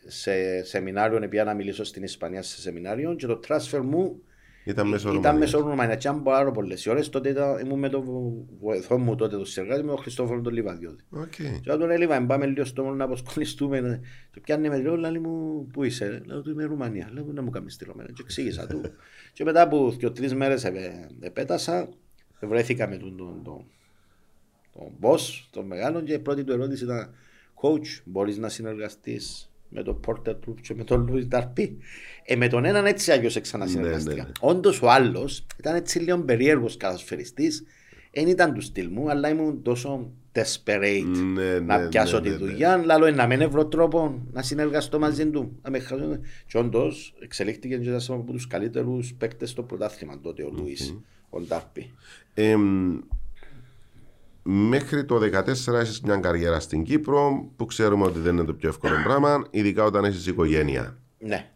σε 0.07 0.65
σεμινάριο, 0.65 1.17
επειδή 1.23 1.45
να 1.45 1.55
μιλήσω 1.55 1.85
στην 1.85 2.03
Ισπανία 2.03 2.43
σε 2.43 2.61
σεμινάριο 2.61 3.15
και 3.15 3.27
το 3.27 3.41
transfer 3.49 3.81
μου 3.83 4.23
Ήταν 4.65 4.89
μέσω 4.89 5.09
ήταν 5.09 5.21
Ρουμανίας. 5.21 5.53
μέσω 5.53 5.69
Ρουμανία. 5.69 5.97
Και 5.97 6.09
αν 6.09 6.23
πάρα 6.23 6.51
πολλές 6.51 6.87
ώρες, 6.87 7.09
τότε 7.09 7.29
ήταν, 7.29 7.59
ήμουν 7.59 7.79
με 7.79 7.89
τον 7.89 8.05
βοηθό 8.61 8.99
μου 8.99 9.15
τότε, 9.15 9.37
τον 9.37 9.47
συνεργάτη 9.47 9.83
με 9.83 9.89
τον 9.89 9.99
Χριστόφορο 9.99 10.41
τον 10.41 10.53
Λιβαδιώτη. 10.53 11.05
Οκ. 11.11 11.35
Και 11.61 11.73
όταν 11.73 11.91
έλεγα, 11.91 12.27
πάμε 12.27 12.47
λίγο 12.47 12.65
στο 12.65 12.83
μόνο 12.83 12.95
να 12.95 13.05
αποσκολιστούμε. 13.05 14.01
Και 14.33 14.41
πιάνει 14.41 14.69
με 14.69 14.79
λέω, 14.79 14.97
λέει 14.97 15.19
μου, 15.19 15.67
πού 15.73 15.85
είσαι. 15.85 16.23
Λέω 16.27 16.43
του 16.43 16.51
είμαι 16.51 16.65
Ρουμανία. 16.65 17.09
Λέω 17.13 17.25
να 17.33 17.43
μου 17.43 17.51
κάνεις 17.51 17.75
στυλωμένα. 17.75 18.13
Και 18.13 18.23
εξήγησα 18.23 18.67
του. 18.67 18.81
και 19.33 19.45
μετά 19.45 19.63
από 19.63 19.91
δύο 19.91 20.13
τρεις 20.13 20.35
μέρες 20.35 20.65
επέτασα, 21.21 21.89
βρέθηκα 22.41 22.89
με 22.89 22.97
τον, 22.97 23.17
τον, 23.17 23.43
τον, 23.45 23.65
τον 24.73 24.93
boss, 25.01 25.21
τον 25.51 25.67
μεγάλο, 25.67 26.01
και 26.01 26.13
η 26.13 26.19
πρώτη 26.19 26.45
του 26.45 26.53
ερώτηση 26.53 26.85
ήταν, 26.85 27.15
Coach, 27.63 28.03
μπορείς 28.05 28.39
να 28.39 28.49
συνεργαστείς 28.49 29.54
με 29.75 29.83
τον 29.83 30.01
Porter 30.07 30.31
Troop 30.31 30.55
και 30.61 30.75
με 30.75 30.85
τον 30.85 31.11
Louis 31.11 31.39
Darby. 31.39 31.71
Ε, 32.25 32.37
με 32.37 32.49
τον 32.49 32.65
έναν 32.65 32.87
έτσι 32.87 33.13
αλλιώς 33.13 33.41
ξανασυνεργαστήκα. 33.41 34.15
Ναι, 34.15 34.23
ναι, 34.23 34.27
ναι. 34.27 34.33
Όντως 34.41 34.83
ο 34.83 34.91
άλλος 34.91 35.47
ήταν 35.59 35.75
έτσι 35.75 35.99
λίγο 35.99 36.19
περίεργος 36.19 36.77
καθοσφαιριστή. 36.77 37.51
Δεν 38.13 38.27
ήταν 38.27 38.55
του 38.55 38.61
στυλ 38.61 38.89
μου, 38.91 39.11
αλλά 39.11 39.29
ήμουν 39.29 39.63
τόσο 39.63 40.11
desperate 40.33 41.33
Ναι, 41.35 41.59
να 41.59 41.79
ναι, 41.79 41.89
πιάσω 41.89 42.17
ναι, 42.17 42.23
τη 42.23 42.29
ναι, 42.29 42.35
ναι. 42.35 42.41
δουλειά. 42.41 42.77
Λάλο 42.85 43.11
να 43.11 43.27
μην 43.27 43.51
βρω 43.51 43.67
τρόπο 43.67 44.23
να 44.33 44.43
συνεργαστώ 44.43 44.99
μαζί 44.99 45.27
του. 45.27 45.59
Να 45.63 45.71
με 45.71 45.79
χάσω. 45.79 46.19
Και 46.47 46.59
όντως 46.59 47.15
εξελίχθηκε 47.21 47.77
και 47.77 47.89
ένας 47.89 48.11
από 48.11 48.33
τους 48.33 48.47
καλύτερους 48.47 49.15
παίκτες 49.19 49.51
στο 49.51 49.63
πρωτάθλημα 49.63 50.21
τότε 50.21 50.43
ο 50.43 50.51
Λούι, 50.57 50.77
ο 51.31 51.41
Ντάρπι. 51.41 51.91
Εμ, 54.47 54.53
μέχρι 54.69 55.05
το 55.05 55.19
2014 55.19 55.75
έχεις 55.75 56.01
μια 56.01 56.17
καριέρα 56.17 56.61
στην 56.61 56.83
Κύπρο 56.83 57.51
που 57.57 57.65
ξέρουμε 57.67 58.05
ότι 58.05 58.19
δεν 58.19 58.37
είναι 58.37 58.45
το 58.45 58.55
πιο 58.55 58.69
εύκολο 58.69 58.95
πράγμα, 59.05 59.47
ειδικά 59.51 59.85
όταν 59.85 60.05
έχεις 60.05 60.27
οικογένεια. 60.27 60.99
Ναι, 61.19 61.51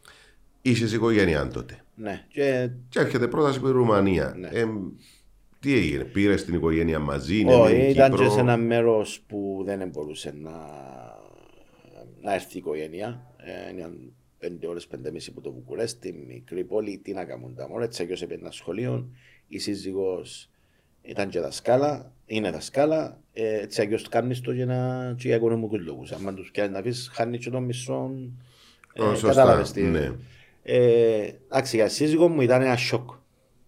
Είσαι 0.62 0.94
οικογένεια 0.96 1.48
τότε. 1.48 1.84
ναι. 1.94 2.24
Και 2.28 2.70
Και 2.88 2.98
έρχεται 2.98 3.28
πρόταση 3.28 3.58
από 3.58 3.66
τη 3.66 3.72
Ρουμανία. 3.72 4.34
Ναι. 4.38 4.48
Εμ, 4.48 4.88
τι 5.60 5.74
έγινε, 5.74 6.04
πήρες 6.04 6.44
την 6.44 6.54
οικογένεια 6.54 6.98
μαζί, 6.98 7.38
είναι 7.40 7.54
Όχι, 7.54 7.74
με 7.74 7.82
ήταν 7.82 8.10
Κύπρο; 8.10 8.24
και 8.26 8.30
σε 8.32 8.40
ένα 8.40 8.56
μέρος 8.56 9.20
που 9.26 9.62
δεν 9.64 9.88
μπορούσε 9.88 10.34
να, 10.42 10.50
να 12.22 12.34
έρθει 12.34 12.56
η 12.56 12.58
οικογένεια. 12.58 13.26
Ε, 13.36 13.76
ήταν 13.76 14.12
πέντε 14.38 14.66
ώρες, 14.66 14.86
πέντε 14.86 15.10
μισή 15.10 15.30
από 15.30 15.40
το 15.40 15.52
Βουκουρέστι, 15.52 16.24
μικρή 16.28 16.64
πόλη, 16.64 16.98
τι 16.98 17.12
να 17.12 17.24
κάνουν 17.24 17.54
τα 17.54 17.68
μόρα. 17.68 17.84
Έτσι 17.84 18.02
αγιώς 18.02 18.22
έπαιρνε 18.22 18.42
ένα 18.42 18.52
σχολείο. 18.52 19.08
Η 19.48 19.58
σύζυγος 19.58 20.50
ήταν 21.02 21.28
και 21.28 21.40
δασκάλα, 21.40 22.12
είναι 22.28 22.50
δασκάλα. 22.50 23.20
Ε, 23.32 23.60
έτσι 23.60 23.80
αγιώς 23.80 24.08
κάνεις 24.08 24.40
το 24.40 24.52
για, 24.52 24.66
να, 24.66 25.14
και 25.16 25.26
για 25.26 25.36
οικονομικούς 25.36 25.80
λόγους. 25.84 26.12
Αν 26.12 26.34
τους 26.34 26.50
πιάνεις 26.50 26.72
να 26.76 26.82
πεις, 26.82 27.10
χάνει 27.12 27.38
και 27.38 27.50
τον 27.50 27.64
μισό. 27.64 28.10
Ε, 28.92 29.02
Ω, 29.02 29.08
σωστά, 29.08 29.28
κατάλαβες 29.28 29.72
τι. 29.72 29.82
ναι. 29.82 30.12
Ε, 30.62 31.28
εντάξει, 31.44 31.76
για 31.76 31.88
σύζυγό 31.88 32.28
μου 32.28 32.40
ήταν 32.40 32.62
ένα 32.62 32.76
σοκ. 32.76 33.10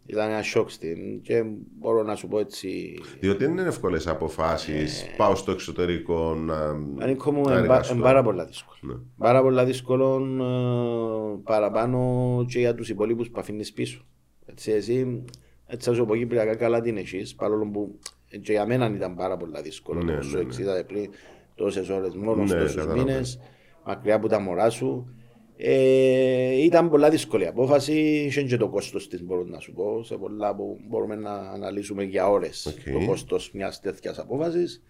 Ήταν 0.07 0.31
ένα 0.31 0.43
σοκ 0.43 0.71
στην 0.71 1.23
και 1.23 1.45
μπορώ 1.79 2.03
να 2.03 2.15
σου 2.15 2.29
πω 2.29 2.39
έτσι 2.39 3.01
Διότι 3.21 3.45
δεν 3.45 3.53
είναι 3.53 3.69
εύκολες 3.69 4.07
αποφάσεις. 4.07 5.07
Πάω 5.17 5.35
στο 5.35 5.51
εξωτερικό 5.51 6.35
να. 6.35 6.57
Ανήκω 6.99 7.33
μου 7.33 7.43
να 7.43 7.51
είναι 7.51 7.61
εργαστώ. 7.61 7.95
πάρα 7.95 8.23
πολλά 8.23 8.45
δύσκολο. 8.45 8.79
Ναι. 8.95 8.95
Πάρα 9.19 9.43
πολλά 9.43 9.65
δύσκολο 9.65 10.17
ε, 10.41 11.41
παραπάνω 11.45 12.45
και 12.49 12.59
για 12.59 12.75
τους 12.75 12.89
υπόλοιπους 12.89 13.31
που 13.31 13.41
αφήνεις 13.41 13.73
πίσω. 13.73 14.05
Έτσι 14.47 14.71
εσύ, 14.73 15.25
έτσι 15.67 15.91
όσο 15.91 16.05
πω 16.05 16.17
Κυπριακά 16.17 16.55
καλά 16.55 16.81
την 16.81 16.97
έχεις, 16.97 17.35
παρόλο 17.35 17.71
που 17.71 17.99
και 18.43 18.53
για 18.53 18.67
μένα 18.67 18.93
ήταν 18.95 19.15
πάρα 19.15 19.37
πολλά 19.37 19.63
δύσκολο. 19.63 20.03
Ναι, 20.03 20.15
Ναι, 20.15 20.23
σου 20.23 20.31
ναι, 20.31 20.37
ναι. 20.37 20.47
εξήγατε 20.47 20.85
πριν 20.85 21.11
τόσες 21.55 21.89
ώρες 21.89 22.15
μόνος, 22.15 22.51
Ναι, 22.51 22.59
τόσους 22.59 22.75
καταλαβαίνω. 22.77 23.05
μήνες, 23.07 23.41
μακριά 23.87 24.15
από 24.15 24.29
τα 24.29 24.41
μωρά 24.41 24.71
σου. 24.71 25.15
Ε, 25.63 26.63
ήταν 26.65 26.91
πολλά 26.91 27.11
δύσκολη 27.11 27.47
απόφαση, 27.47 27.93
είχε 28.27 28.43
και 28.43 28.57
το 28.57 28.69
κόστος 28.69 29.09
της 29.09 29.23
μπορώ 29.25 29.45
να 29.45 29.59
σου 29.59 29.73
πω, 29.73 30.03
σε 30.05 30.17
πολλά 30.17 30.55
που 30.55 30.81
μπορούμε 30.89 31.15
να 31.17 31.33
αναλύσουμε 31.33 32.03
για 32.05 32.29
ώρες 32.31 32.67
Οκ. 32.67 32.93
το 32.99 33.07
κόστος 33.07 33.51
μιας 33.53 33.81
τέτοιας 33.81 34.19
απόφασης. 34.19 34.83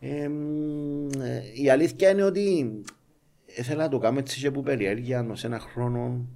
Ε, 0.00 0.28
μ, 0.28 1.06
ε, 1.22 1.42
η 1.62 1.70
αλήθεια 1.70 2.10
είναι 2.10 2.22
ότι 2.22 2.70
ήθελα 3.46 3.82
να 3.82 3.88
το 3.88 3.98
κάνω 3.98 4.18
έτσι 4.18 4.40
και 4.40 4.50
που 4.50 4.62
περιέργεια 4.62 5.26
ως 5.30 5.44
ένα 5.44 5.58
χρόνο 5.58 6.26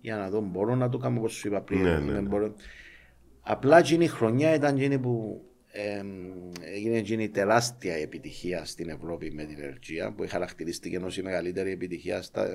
για 0.00 0.16
να 0.16 0.30
δω 0.30 0.40
μπορώ 0.40 0.74
να 0.74 0.88
το 0.88 0.98
κάνω 0.98 1.18
όπως 1.18 1.32
σου 1.32 1.48
είπα 1.48 1.60
πριν. 1.60 1.82
Ναι, 1.82 1.90
δεν 1.90 2.04
ναι, 2.04 2.12
ναι. 2.12 2.20
μπορώ. 2.28 2.54
Απλά 3.40 3.78
εκείνη 3.78 4.04
η 4.04 4.08
χρονιά 4.08 4.54
ήταν 4.54 4.76
εκείνη 4.76 4.98
που 4.98 5.42
εμ, 5.42 5.47
έγινε 6.74 6.96
εκείνη 6.96 7.22
η 7.22 7.28
τεράστια 7.28 7.94
επιτυχία 7.94 8.64
στην 8.64 8.88
Ευρώπη 8.88 9.30
με 9.32 9.44
την 9.44 9.58
Energia 9.62 10.12
που 10.12 10.24
χαρακτηρίστηκε 10.28 10.96
ως 10.98 11.16
η 11.16 11.22
μεγαλύτερη 11.22 11.70
επιτυχία 11.70 12.22
στα 12.22 12.46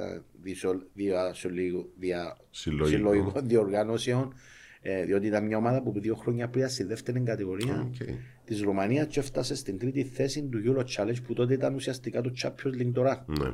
δισο- 0.42 0.88
διασυλλογ- 0.94 1.86
δια- 2.00 2.38
Συλλογικό. 2.50 2.88
συλλογικών 2.98 3.48
διοργανώσεων 3.48 4.34
ε, 4.82 5.06
διότι 5.06 5.28
ήταν 5.28 5.46
μια 5.46 5.58
ομάδα 5.58 5.82
που 5.82 6.00
δύο 6.00 6.16
χρόνια 6.16 6.48
πριν 6.50 6.70
στη 6.70 6.84
δεύτερη 6.84 7.20
κατηγορία 7.20 7.82
Οκ. 7.92 8.08
της 8.46 8.62
Ρουμανίας 8.62 9.08
και 9.08 9.20
έφτασε 9.20 9.56
στην 9.56 9.78
τρίτη 9.78 10.04
θέση 10.04 10.44
του 10.44 10.62
Euro 10.66 10.84
Challenge 10.96 11.24
που 11.28 11.34
τότε 11.34 11.54
ήταν 11.54 11.76
ουσιαστικά 11.76 12.22
το 12.22 12.34
Champions 12.42 12.82
League 12.82 12.92
τώρα. 12.94 13.26
Ναι. 13.28 13.50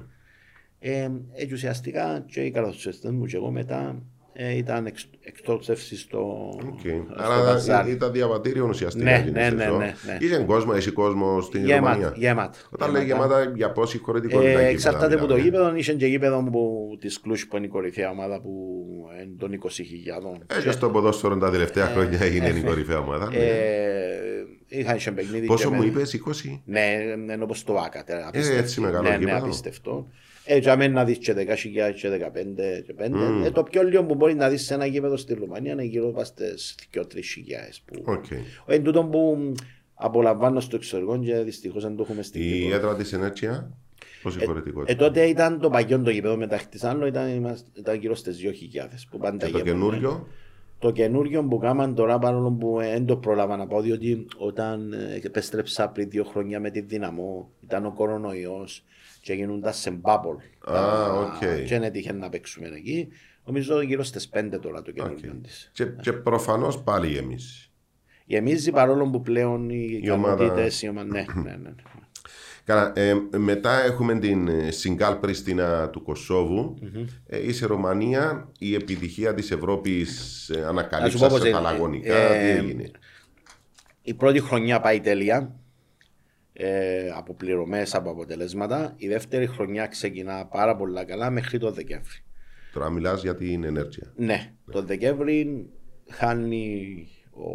Ε, 0.80 1.10
έτσι 1.34 1.54
ουσιαστικά 1.54 2.26
και 2.28 2.42
οι 2.42 2.52
καλαθοσφαιριστές 2.52 3.12
μου 3.12 3.26
και 3.26 3.36
εγώ 3.36 3.52
μετά 3.52 4.04
ε, 4.42 4.58
ήταν 4.58 4.86
εξ, 4.86 5.10
εκτόξευση 5.22 5.98
στο, 5.98 6.20
Οκ. 6.68 6.80
στο 6.80 7.06
Άρα 7.24 7.44
μπαζάρι. 7.44 7.92
ήταν 7.92 8.12
διαβατήριο 8.12 8.66
ουσιαστικά. 8.68 9.04
Ναι, 9.04 9.16
εκείνη 9.18 9.30
η 9.30 9.34
ναι, 9.34 9.50
ναι, 9.50 9.62
σεζόν. 9.64 9.78
ναι, 9.78 9.94
ναι. 10.06 10.18
Είχε 10.20 10.38
κόσμο, 10.38 10.72
έχει 10.76 10.92
κόσμο 10.92 11.42
στην 11.42 11.66
Γεμάτα, 11.66 11.94
Ρουμανία. 11.96 12.14
γεμάτα. 12.18 12.58
Όταν 12.70 12.92
λέει 12.92 13.06
Γεμάτα. 13.06 13.28
γεμάτα, 13.42 13.54
για 13.56 13.72
πόση 13.72 13.98
χωρητικότητα 13.98 14.48
Ε, 14.50 14.52
γήπεδα 14.52 14.68
εξαρτάται 14.70 15.14
από 15.16 15.26
το 15.26 15.34
μιλάμε. 15.36 15.42
γήπεδο. 15.44 15.76
Είχε 15.76 15.94
και 15.94 16.06
γήπεδο 16.08 16.44
που, 16.52 16.90
της 17.00 17.20
Κλουζ 17.22 17.48
που 17.48 17.58
είναι 17.58 17.66
η 17.66 17.70
κορυφαία 17.70 18.10
ομάδα 18.10 18.42
που 18.42 18.52
είναι 19.24 19.36
των 19.40 19.52
20.000. 19.54 20.58
Ε, 20.58 20.62
και 20.62 20.72
στο 20.72 20.90
ποδόσφαιρο 20.90 21.38
τα 21.38 21.52
τελευταία 21.52 21.86
χρόνια 21.86 22.20
έγινε 22.22 22.48
η 22.50 22.62
κορυφαία 22.62 22.98
ομάδα. 23.00 23.30
ναι. 23.30 23.38
Ε, 23.38 24.78
είχαν 24.80 24.98
και 24.98 25.12
παιχνίδι. 25.12 25.46
Πόσο 25.46 25.70
και 25.70 25.76
μου 25.76 25.82
με- 25.82 25.88
είπες, 25.88 26.14
20. 26.14 26.62
Ναι, 26.66 26.96
είναι 27.16 27.44
όπως 27.44 27.64
το 27.64 27.76
ΟΑΚΑ. 27.78 28.04
τε, 28.04 28.14
απίστευτο. 28.28 28.62
έτσι 28.62 28.82
μεγάλο 28.82 29.04
ναι, 29.04 29.10
ναι, 29.10 29.18
γήπεδο. 29.18 29.38
απίστευτο. 29.38 30.08
Έτσι, 30.52 30.70
άμα 30.70 30.88
να 30.88 31.06
δεις 31.06 31.18
και 31.18 31.34
10.000 31.34 31.94
και 31.96 32.10
15 32.10 32.82
και 32.86 32.94
5, 32.98 33.46
ε, 33.46 33.52
το 33.52 33.64
πιο 33.64 33.84
λίγο 33.84 34.04
που 34.06 34.16
μπορεί 34.16 34.34
να 34.36 34.50
δεις 34.50 34.66
σε 34.66 34.74
ένα 34.74 34.86
γήπεδο 34.86 35.18
στη 35.18 35.34
Ρουμανία 35.34 35.72
είναι 35.72 35.84
γύρω 35.84 36.08
από 36.10 36.24
στις 36.24 36.76
2-3 36.94 37.02
Που... 37.86 38.04
Οκ. 38.06 38.26
Εν 38.66 38.84
τούτο 38.84 39.04
που 39.06 39.52
απολαμβάνω 39.94 40.60
στο 40.60 40.76
εξωτερικό 40.76 41.20
και 41.20 41.36
δυστυχώς 41.36 41.84
δεν 41.84 41.96
το 41.96 42.02
έχουμε 42.04 42.22
στην 42.24 42.42
Η 42.42 42.46
Κύπρο. 42.60 42.76
έδρα 42.76 42.96
της 42.96 43.14
Ενέτσια, 43.14 43.78
πόση 44.24 44.38
Ε, 44.42 44.46
χωρητικότητα; 44.46 44.96
τότε 45.06 45.26
ήταν 45.26 45.60
το 45.60 45.70
παλιό 45.70 46.00
το 46.02 46.10
γήπεδο 46.10 46.38
μετά 46.38 46.58
χτισάνο, 46.58 47.06
ήταν, 47.06 47.30
είμαστε- 47.36 47.78
ήταν 47.78 48.00
γύρω 48.00 48.16
στις 48.16 48.38
2.000 48.38 49.08
που 49.10 49.18
πάντα 49.18 49.46
Και 49.46 49.52
το 49.52 49.58
γέμονταν. 49.58 49.90
καινούριο; 50.00 50.28
Το 50.80 50.92
καινούριο 50.92 51.44
που 51.44 51.58
κάμαν 51.58 51.96
τώρα 51.96 52.20
παρόλο 52.20 52.52
που 52.52 52.78
δεν 52.80 53.06
το 53.06 53.18
πρόλαβα 53.18 53.58
να 53.58 53.68
πω 53.68 53.82
διότι 53.82 54.26
όταν 54.38 54.94
ε, 54.94 55.20
επέστρεψα 55.24 55.90
πριν 55.90 56.10
δύο 56.10 56.24
χρόνια 56.24 56.60
με 56.60 56.70
τη 56.70 56.82
Δύναμο 56.82 57.50
ήταν 57.64 57.86
ο 57.86 57.92
κορονοϊός 57.94 58.84
και 59.22 59.34
γίνονταν 59.34 59.74
σε 59.74 59.92
bubble. 59.92 60.36
Α, 60.66 61.14
οκ. 61.14 61.40
Και 61.40 61.66
δεν 61.68 61.84
έτυχε 61.84 62.14
να 62.14 62.30
παίξουμε 62.30 62.68
εκεί. 62.76 63.08
Νομίζω 63.46 63.82
γύρω 63.82 64.04
στις 64.04 64.30
5 64.34 64.60
τώρα 64.62 64.82
το 64.82 64.92
καινούριο 64.92 65.32
Οκ. 65.36 65.42
της. 65.44 65.70
Και, 65.74 65.86
και 65.86 66.14
προφανώς 66.14 66.82
πάλι 66.84 67.08
γεμίσει. 67.08 67.70
Γεμίζει 68.26 68.72
παρόλο 68.72 69.10
που 69.10 69.22
πλέον 69.22 69.70
οι 69.70 70.00
Η 70.04 70.10
ομάδα- 70.10 70.44
ικανότητες... 70.44 70.82
η 70.82 70.90
ομάδα- 70.90 71.08
Ναι, 71.12 71.26
ναι, 71.44 71.56
ναι. 71.62 71.70
Καλά, 72.64 72.92
ε, 72.96 73.14
μετά 73.38 73.84
έχουμε 73.84 74.20
την 74.20 74.48
ε, 74.48 74.72
Σιγκάλ 74.72 75.16
Πρίστινα 75.16 75.90
του 75.90 76.04
Κοσόβου 76.04 76.76
Ε, 77.26 77.48
είσαι 77.48 77.66
Ρωμανία, 77.66 78.52
η 78.60 78.74
επιτυχία 78.74 79.34
της 79.34 79.52
Ευρώπης 79.52 80.50
ε, 80.50 80.60
Να 80.60 80.68
ανακαλύψα 80.68 81.18
σου 81.18 81.24
πω 81.24 81.28
πώς 81.30 81.40
σε 81.42 81.48
έγινε. 81.48 81.62
παλαγωνικά. 81.64 82.16
Ε, 82.16 82.54
τι 82.54 82.58
έγινε; 82.68 82.92
Η 84.02 84.14
πρώτη 84.14 84.40
χρονιά 84.40 84.80
πάει 84.80 85.00
τέλεια. 85.00 85.56
Ε, 86.62 87.10
από 87.16 87.34
πληρωμές, 87.34 87.96
από 87.96 88.10
αποτελέσματα. 88.10 88.94
Η 88.98 89.08
δεύτερη 89.08 89.48
χρονιά 89.48 89.88
ξεκινά 89.88 90.46
πάρα 90.46 90.76
πολλά 90.76 91.06
καλά 91.06 91.30
μέχρι 91.30 91.60
το 91.60 91.72
Δεκέμβρη. 91.72 92.18
Τώρα 92.74 92.90
μιλάς 92.90 93.22
για 93.22 93.36
την 93.36 93.64
ενέργεια. 93.64 94.14
Ναι, 94.16 94.54
το 94.72 94.82
Δεκέμβρη 94.82 95.70
χάνει 96.10 97.08
ο, 97.32 97.50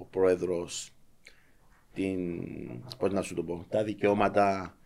ο 0.00 0.06
πρόεδρος 0.10 0.92
την, 1.92 2.18
πώς 2.98 3.12
να 3.12 3.22
σου 3.22 3.34
το 3.34 3.42
πω, 3.42 3.66
τα 3.68 3.84
δικαιώματα 3.84 4.76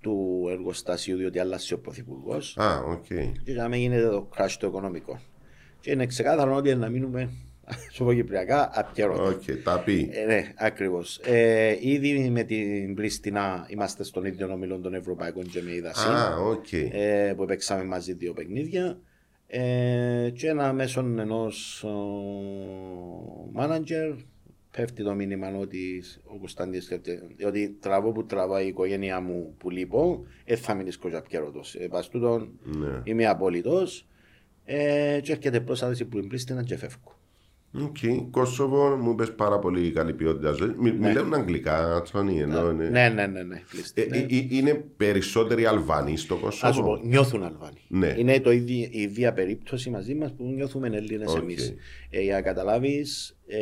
του 0.00 0.46
εργοστασίου 0.50 1.16
διότι 1.16 1.38
άλλασε 1.38 1.74
ο 1.74 1.78
πρωθυπουργός 1.80 2.56
Α, 2.58 2.82
οκ. 2.86 3.04
και 3.06 3.52
για 3.52 3.62
να 3.62 3.68
μην 3.68 3.80
γίνεται 3.80 4.08
το 4.08 4.28
crash 4.36 4.56
το 4.58 4.66
οικονομικό. 4.66 5.20
Και 5.80 5.90
είναι 5.90 6.06
ξεκάθαρο 6.06 6.54
ότι 6.54 6.74
να 6.74 6.88
μείνουμε 6.88 7.32
σου 7.92 8.04
πω 8.04 8.14
κυπριακά 8.14 8.70
απκαιρότητα. 8.74 9.28
Οκ, 9.28 9.62
τα 9.64 9.80
πει. 9.84 10.08
Ε, 10.12 10.24
ναι, 10.24 10.52
ακριβώς. 10.56 11.18
Ε, 11.24 11.76
ήδη 11.80 12.30
με 12.30 12.42
την 12.42 12.94
Πρίστινα 12.94 13.66
είμαστε 13.70 14.04
στον 14.04 14.24
ίδιο 14.24 14.52
ομιλό 14.52 14.78
των 14.78 14.94
Ευρωπαϊκών 14.94 15.44
και 15.44 15.62
με 15.62 15.72
είδαση. 15.74 16.08
Α, 16.08 16.36
οκ. 16.36 16.72
ε, 16.72 17.32
που 17.36 17.44
παίξαμε 17.44 17.84
μαζί 17.84 18.12
δύο 18.12 18.32
παιχνίδια. 18.32 18.98
Ε, 19.46 20.30
και 20.34 20.48
ένα 20.48 20.72
μέσο 20.72 21.00
ενός 21.00 21.84
μάνατζερ 23.52 24.10
πέφτει 24.70 25.02
το 25.02 25.14
μήνυμα 25.14 25.56
ότι 25.56 26.02
ο 26.24 26.36
Κωνσταντίνος 26.38 26.84
σκέφτεται 26.84 27.46
ότι 27.46 27.76
τραβώ 27.80 28.12
που 28.12 28.24
τραβάει 28.24 28.64
η 28.64 28.68
οικογένειά 28.68 29.20
μου 29.20 29.54
που 29.58 29.70
λείπω, 29.70 30.24
δεν 30.46 30.56
θα 30.56 30.74
μείνει 30.74 30.92
κοζαπιέρωτος. 30.92 31.74
Ε, 31.74 31.88
πας 31.88 32.08
τούτον 32.08 32.48
Ναι. 32.62 33.00
είμαι 33.04 33.26
απολύτως 33.26 34.06
ε, 34.64 35.18
και 35.22 35.32
έρχεται 35.32 35.60
πρόταση 35.60 36.04
που 36.04 36.18
είναι 36.18 36.26
Πρίστινα 36.26 36.62
και 36.62 36.76
φεύγω. 37.72 37.86
Οκ. 37.86 38.30
Κόσοβο 38.30 38.96
μου 38.96 39.10
είπες 39.10 39.34
πάρα 39.34 39.58
πολύ 39.58 39.90
καλή 39.92 40.14
ποιότητα 40.14 40.52
ζωής. 40.52 40.72
Μι, 40.78 40.92
Μιλούν 40.92 41.34
αγγλικά, 41.34 42.00
Τσόνι, 42.04 42.40
ενώ 42.40 42.70
είναι. 42.70 42.88
Ναι, 42.88 43.08
ναι, 43.08 43.26
ναι. 43.26 43.42
ναι, 43.42 43.62
κλειστή, 43.70 44.02
Ε, 44.02 44.06
ναι. 44.06 44.16
ε, 44.16 44.20
ε, 44.20 44.46
είναι 44.50 44.74
περισσότεροι 44.96 45.66
Αλβανοί 45.66 46.16
στο 46.16 46.34
Να 46.44 46.50
σου 46.50 46.60
πω, 46.60 46.66
Κόσοβο. 46.66 47.00
νιώθουν 47.04 47.42
Αλβάνοι. 47.42 47.80
Ναι. 47.88 48.14
Είναι 48.18 48.40
το 48.40 48.50
ίδιο, 48.50 48.88
η 48.90 49.00
ίδια 49.00 49.32
περίπτωση 49.32 49.90
μαζί 49.90 50.14
μας 50.14 50.32
που 50.34 50.44
νιώθουμε 50.44 50.88
Έλληνες 50.92 51.32
Οκ. 51.34 51.42
εμείς. 51.42 51.74
Ε, 52.10 52.20
για 52.22 52.34
να 52.34 52.42
καταλάβεις, 52.42 53.36
ε, 53.46 53.58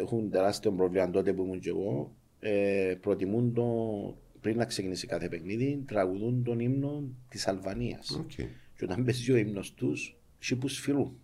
έχουν 0.00 0.30
τεράστιο 0.30 0.72
πρόβλημα 0.72 1.10
τότε 1.10 1.32
που 1.32 1.42
ήμουν 1.42 1.60
και 1.60 1.68
εγώ. 1.68 2.14
Ε, 2.40 2.94
προτιμούν 3.00 3.52
το 3.52 3.64
πριν 4.40 4.56
να 4.56 4.64
ξεκινήσει 4.64 5.06
κάθε 5.06 5.28
παιχνίδι, 5.28 5.82
τραγουδούν 5.86 6.42
τον 6.44 6.58
ύμνο 6.60 7.02
της 7.28 7.48
Αλβανίας. 7.48 8.10
Οκ. 8.20 8.30
Και 8.76 8.84
όταν 8.84 9.04
παίζει 9.04 9.32
ο 9.32 9.36
ύμνος 9.36 9.74
τους, 9.74 10.16
σύπου 10.38 10.68
φιλού. 10.68 11.18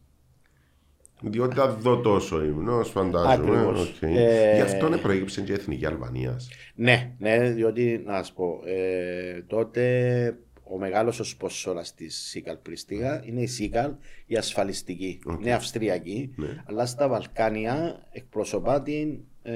Διότι 1.23 1.55
θα 1.57 1.69
δω 1.69 2.01
τόσο 2.01 2.45
ύμνος, 2.45 2.91
φαντάζομαι. 2.91 3.33
Ακριβώς. 3.33 3.89
οκ. 3.89 4.03
Ε, 4.03 4.55
Γι' 4.55 4.61
αυτό 4.61 4.87
είναι 4.87 4.97
προέκυψε 4.97 5.41
και 5.41 5.53
η 5.53 5.55
Εθνική 5.55 5.87
Αλβανίας. 5.87 6.49
Ναι, 6.75 7.13
ναι, 7.19 7.51
διότι 7.51 8.03
να 8.07 8.23
σου 8.23 8.35
πω, 8.35 8.61
ε, 8.65 9.43
τότε 9.47 10.37
ο 10.63 10.79
μεγάλος 10.79 11.21
ο 11.21 11.25
σπόνσορας 11.25 11.95
της 11.95 12.17
Σιγκάλ 12.29 12.57
Πρίστινα 12.57 13.23
είναι 13.27 13.41
η 13.41 13.47
Σιγκάλ, 13.47 13.93
η 14.27 14.37
ασφαλιστική. 14.37 15.19
Είναι 15.41 15.53
αυστριακή, 15.53 16.33
Ναι. 16.37 16.63
αλλά 16.67 16.87
στα 16.87 17.09
Βαλκάνια 17.09 18.07
εκπροσωπά 18.13 18.83
την 18.83 19.19
ε, 19.43 19.53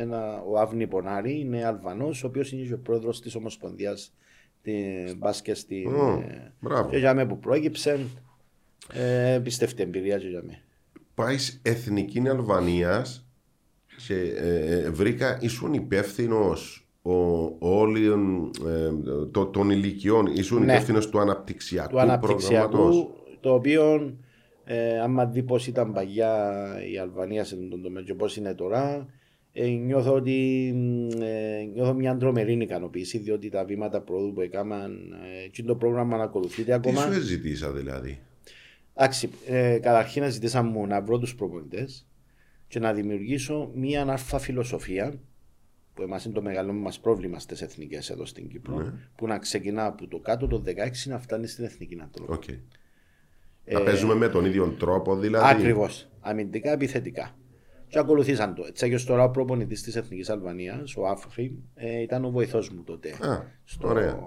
ένα, 0.00 0.42
ο 0.48 0.58
Αύνη 0.58 0.86
Πονάρη, 0.86 1.40
είναι 1.40 1.64
Αλβανός, 1.64 2.24
ο 2.24 2.26
οποίος 2.26 2.52
είναι 2.52 2.66
και 2.66 2.74
ο 2.74 2.78
πρόεδρος 2.78 3.20
της 3.20 3.34
Ομοσπονδίας 3.34 4.12
την 4.62 5.16
μπάσκετ 5.16 5.56
στην... 5.56 5.94
Ω, 5.94 6.24
ε, 6.28 6.52
μπράβο. 6.60 6.88
και 6.90 6.96
για 6.96 7.14
μέ 7.14 7.26
που 7.26 7.38
προέκυψε, 7.38 8.06
ε, 8.92 9.40
πιστεύτε 9.42 9.82
εμπειρία 9.82 10.18
και 10.18 10.26
για 10.28 10.42
μέ. 10.46 10.62
Πάει 11.22 11.36
Εθνική 11.62 12.22
Αλβανίας 12.28 13.26
και 14.06 14.14
ε, 14.14 14.74
ε, 14.76 14.90
βρήκα 14.90 15.38
ήσουν 15.40 15.72
υπεύθυνος 15.72 16.86
όλων 17.58 18.50
ε, 18.66 18.90
το- 19.30 19.46
των 19.46 19.70
ηλικιών, 19.70 20.26
ήσουν 20.26 20.64
Ναι. 20.64 20.72
υπεύθυνος 20.72 21.08
του 21.08 21.20
αναπτυξιακού, 21.20 21.90
του 21.90 22.00
αναπτυξιακού, 22.00 22.70
προγράμματος. 22.70 23.08
το 23.40 23.54
οποίο 23.54 24.14
ε, 24.64 25.00
άμα 25.00 25.26
δει 25.26 25.42
πώς 25.42 25.66
ήταν 25.66 25.92
παγιά 25.92 26.52
η 26.92 26.98
Αλβανία 26.98 27.44
σε 27.44 27.56
τον 27.56 27.82
τομέα 27.82 28.02
και 28.02 28.14
πώς 28.14 28.36
είναι 28.36 28.54
τώρα, 28.54 29.06
ε, 29.52 29.66
νιώθω 29.66 30.14
ότι 30.14 30.70
μ, 30.74 31.22
ε, 31.22 31.62
νιώθω 31.74 31.94
μια 31.94 32.16
τρομερή 32.16 32.52
ικανοποίηση 32.52 33.18
διότι 33.18 33.48
τα 33.48 33.64
βήματα 33.64 34.00
πρόοδου 34.00 34.32
που 34.32 34.40
έκαναν 34.40 34.92
ε, 35.44 35.48
και 35.48 35.62
το 35.62 35.74
πρόγραμμα 35.74 36.16
να 36.16 36.22
ακολουθείται 36.22 36.64
Τι 36.64 36.72
ακόμα. 36.72 37.12
σου 37.12 37.20
ζητήσα 37.20 37.70
δηλαδή; 37.72 38.18
Εντάξει, 38.94 39.30
ε, 39.46 39.78
καταρχήν 39.78 40.30
ζητήσαμε 40.30 40.70
μου 40.70 40.86
να 40.86 41.00
βρω 41.02 41.18
τους 41.18 41.34
προπονητές 41.34 42.06
και 42.68 42.78
να 42.78 42.92
δημιουργήσω 42.92 43.70
μια 43.74 44.06
άλφα 44.10 44.38
φιλοσοφία 44.38 45.14
που 45.94 46.02
εμάς 46.02 46.24
είναι 46.24 46.34
το 46.34 46.42
μεγάλο 46.42 46.72
μας 46.72 47.00
πρόβλημα 47.00 47.38
στις 47.38 47.62
εθνικές 47.62 48.10
εδώ 48.10 48.26
στην 48.26 48.48
Κύπρο 48.48 48.76
Ναι. 48.76 48.92
που 49.16 49.26
να 49.26 49.38
ξεκινά 49.38 49.86
από 49.86 50.06
το 50.08 50.18
κάτω 50.18 50.46
το 50.46 50.62
16 50.66 50.72
να 51.04 51.18
φτάνει 51.18 51.46
στην 51.46 51.64
εθνική 51.64 51.98
αντρών. 52.02 52.32
Οκ. 52.32 52.44
Να 53.64 53.80
παίζουμε 53.82 54.14
με 54.14 54.28
τον 54.28 54.44
ίδιο 54.44 54.68
τρόπο 54.68 55.16
δηλαδή; 55.16 55.44
Ακριβώς. 55.48 56.08
Αμυντικά, 56.20 56.72
επιθετικά. 56.72 57.36
Και 57.88 57.98
ακολουθήσαν 57.98 58.54
το. 58.54 58.64
Έτσι, 58.66 58.90
και 58.90 59.04
τώρα 59.04 59.24
ο 59.24 59.30
προπονητής 59.30 59.82
της 59.82 59.96
Εθνικής 59.96 60.30
Αλβανίας, 60.30 60.96
ο 60.96 61.06
Άφρη, 61.06 61.62
ε, 61.74 62.00
ήταν 62.00 62.24
ο 62.24 62.30
βοηθός 62.30 62.70
μου 62.70 62.82
τότε. 62.82 63.08
Α, 63.08 63.42
ωραία. 63.80 64.18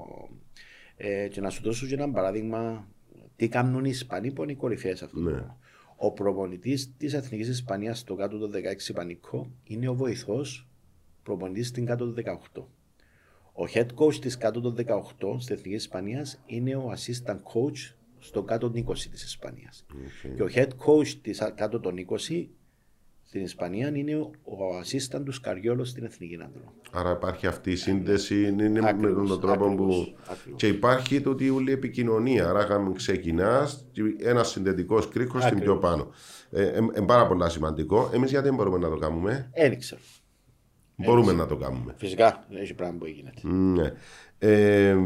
Ε, 0.97 1.27
και 1.27 1.41
να 1.41 1.49
σου 1.49 1.61
δώσω 1.63 1.87
και 1.87 1.93
ένα 1.93 2.11
παράδειγμα 2.11 2.87
τι 3.35 3.47
κάνουν 3.47 3.85
οι 3.85 3.89
Ισπανοί 3.89 4.31
που 4.31 4.43
είναι 4.43 4.51
οι 4.51 4.55
κορυφαίες 4.55 5.01
αυτό. 5.03 5.19
Ναι. 5.19 5.29
το 5.29 5.35
πράγμα. 5.35 5.57
Ο 5.97 6.11
προπονητής 6.11 6.95
της 6.97 7.13
Εθνικής 7.13 7.47
Ισπανίας 7.47 7.99
στο 7.99 8.15
κάτω 8.15 8.37
το 8.37 8.49
16 8.89 8.93
Πανικό 8.93 9.51
είναι 9.63 9.87
ο 9.87 9.95
βοηθός 9.95 10.67
προπονητής 11.23 11.67
στην 11.67 11.85
κάτω 11.85 12.05
το 12.13 12.21
18. 12.53 12.61
Ο 13.53 13.63
head 13.73 13.87
coach 13.95 14.15
της 14.15 14.37
κάτω 14.37 14.61
το 14.61 14.75
18 14.77 15.35
στη 15.39 15.53
Εθνικής 15.53 15.81
Ισπανίας 15.83 16.41
είναι 16.45 16.75
ο 16.75 16.91
assistant 16.91 17.35
coach 17.53 17.93
στο 18.19 18.43
κάτω 18.43 18.71
των 18.71 18.85
20 18.87 18.93
της 19.11 19.23
Ισπανίας. 19.23 19.85
Και 20.35 20.43
ο 20.43 20.47
head 20.53 20.67
coach 20.85 21.07
της 21.21 21.41
α- 21.41 21.51
κάτω 21.51 21.79
των 21.79 21.97
20 21.97 22.47
στην 23.27 23.41
Ισπανία 23.41 23.91
είναι 23.95 24.15
ο- 24.15 24.31
ο 24.43 24.55
assistant 24.83 25.21
τους 25.25 25.35
Σκαριόλο 25.35 25.83
στην 25.85 26.03
Εθνική 26.03 26.35
Αντρό. 26.35 26.73
Άρα 26.91 27.11
υπάρχει 27.11 27.47
αυτή 27.47 27.71
η 27.71 27.75
σύνδεση, 27.75 28.43
είναι 28.47 28.69
με 28.69 28.89
Ακριβώς, 28.89 29.29
τον 29.29 29.39
τρόπο 29.41 29.65
ακριβώς, 29.65 29.95
που. 30.13 30.17
ακριβώς. 30.31 30.59
Και 30.59 30.67
υπάρχει 30.67 31.21
το 31.21 31.29
ότι 31.29 31.49
όλη 31.49 31.69
η 31.69 31.73
επικοινωνία. 31.73 32.49
Άρα, 32.49 32.59
αν 32.75 32.93
ξεκινά, 32.93 33.67
ένα 34.19 34.43
συνδετικό 34.43 34.99
κρίκο 35.07 35.39
στην 35.41 35.59
πιο 35.59 35.73
Ακριβώς. 35.73 35.79
πάνω. 35.91 36.11
Ε, 36.51 36.63
ε, 36.93 37.01
πάρα 37.05 37.27
πολύ 37.27 37.49
σημαντικό. 37.51 38.09
Εμείς 38.13 38.29
γιατί 38.29 38.45
δεν 38.47 38.55
μπορούμε 38.55 38.77
να 38.77 38.89
το 38.89 38.95
κάνουμε; 38.97 39.51
Δεν 39.55 39.79
ξέρω. 39.79 40.01
Μπορούμε 40.95 41.33
να 41.33 41.45
το 41.45 41.55
κάνουμε. 41.57 41.93
Φυσικά 41.97 42.45
δεν 42.49 42.61
έχει 42.61 42.73
πράγμα 42.73 42.97
που 42.97 43.05
γίνεται. 43.05 43.47
Ναι. 43.47 43.91
Ε, 44.39 44.97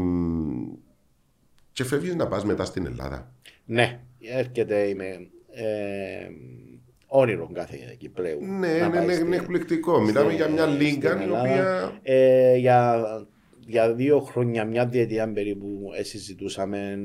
και 1.72 1.84
φεύγεις 1.84 2.14
να 2.14 2.26
πας 2.26 2.44
μετά 2.44 2.64
στην 2.64 2.86
Ελλάδα. 2.86 3.32
Ναι, 3.64 4.00
έρχεται 4.20 4.78
είμαι. 4.80 5.28
Ε, 7.12 7.18
όνειρο 7.18 7.50
κάθε 7.52 7.76
Κυπρέου. 7.98 8.38
Ναι, 8.44 8.78
να 8.78 8.88
ναι, 8.88 8.94
πάει 8.96 9.06
ναι, 9.06 9.12
στη- 9.12 9.24
είναι 9.24 9.36
εκπληκτικό. 9.36 10.00
Μιλάμε 10.00 10.26
στη- 10.32 10.36
για 10.36 10.48
μια 10.48 10.62
στην 10.66 10.80
λίγκα 10.80 11.18
η 11.20 11.22
Ελλάδα. 11.22 11.40
οποία. 11.42 11.98
Ε, 12.02 12.56
για, 12.56 13.04
για 13.66 13.94
δύο 13.94 14.20
χρόνια, 14.20 14.64
μια 14.64 14.86
διετία 14.86 15.32
περίπου, 15.32 15.90
ε, 15.98 16.02
συζητούσαμε. 16.02 16.98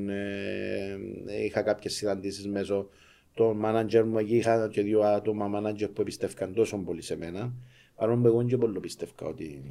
Ε, 1.27 1.43
είχα 1.45 1.61
κάποιες 1.61 1.93
συναντήσεις 1.93 2.47
μέσω 2.47 2.89
των 3.33 3.57
μάνατζερ 3.57 4.05
μου 4.05 4.17
εκεί. 4.17 4.35
Είχα 4.35 4.67
και 4.71 4.81
δύο 4.81 5.01
άτομα 5.01 5.47
μάνατζερ 5.47 5.89
που 5.89 6.01
εμπιστεύκαν 6.01 6.53
τόσο 6.53 6.77
πολύ 6.77 7.01
σε 7.01 7.17
μένα. 7.17 7.53
Παρόλο 7.95 8.21
που 8.21 8.27
εγώ 8.27 8.43
και 8.43 8.57
πολύ 8.57 8.79
πίστευκα 8.79 9.25
ότι 9.25 9.61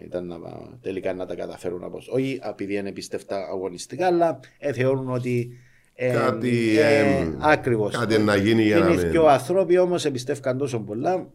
ε, 0.00 0.04
ήταν 0.04 0.26
να, 0.26 0.36
τελικά 0.82 1.14
να 1.14 1.26
τα 1.26 1.34
καταφέρουν 1.34 1.84
από 1.84 1.98
Όχι 2.08 2.40
επειδή 2.50 2.74
δεν 2.74 2.86
εμπιστεύτα 2.86 3.36
αγωνιστικά, 3.50 4.06
αλλά 4.06 4.40
ε, 4.58 4.72
θεωρούν 4.72 5.10
ότι. 5.10 5.58
Ε, 5.96 6.12
Κάτι, 6.12 6.78
ε, 6.78 6.98
ε, 7.00 7.36
ακριβώς. 7.40 7.96
κάτι 7.98 8.18
να 8.18 8.36
γίνει 8.36 8.62
για 8.62 8.78
να 8.78 8.86
Είναι 8.88 9.00
μην- 9.02 9.10
πιο 9.10 9.26
άνθρωποι 9.26 9.78
όμως 9.78 10.04
εμπιστεύκαν 10.04 10.58
τόσο 10.58 10.80
πολλά. 10.80 11.30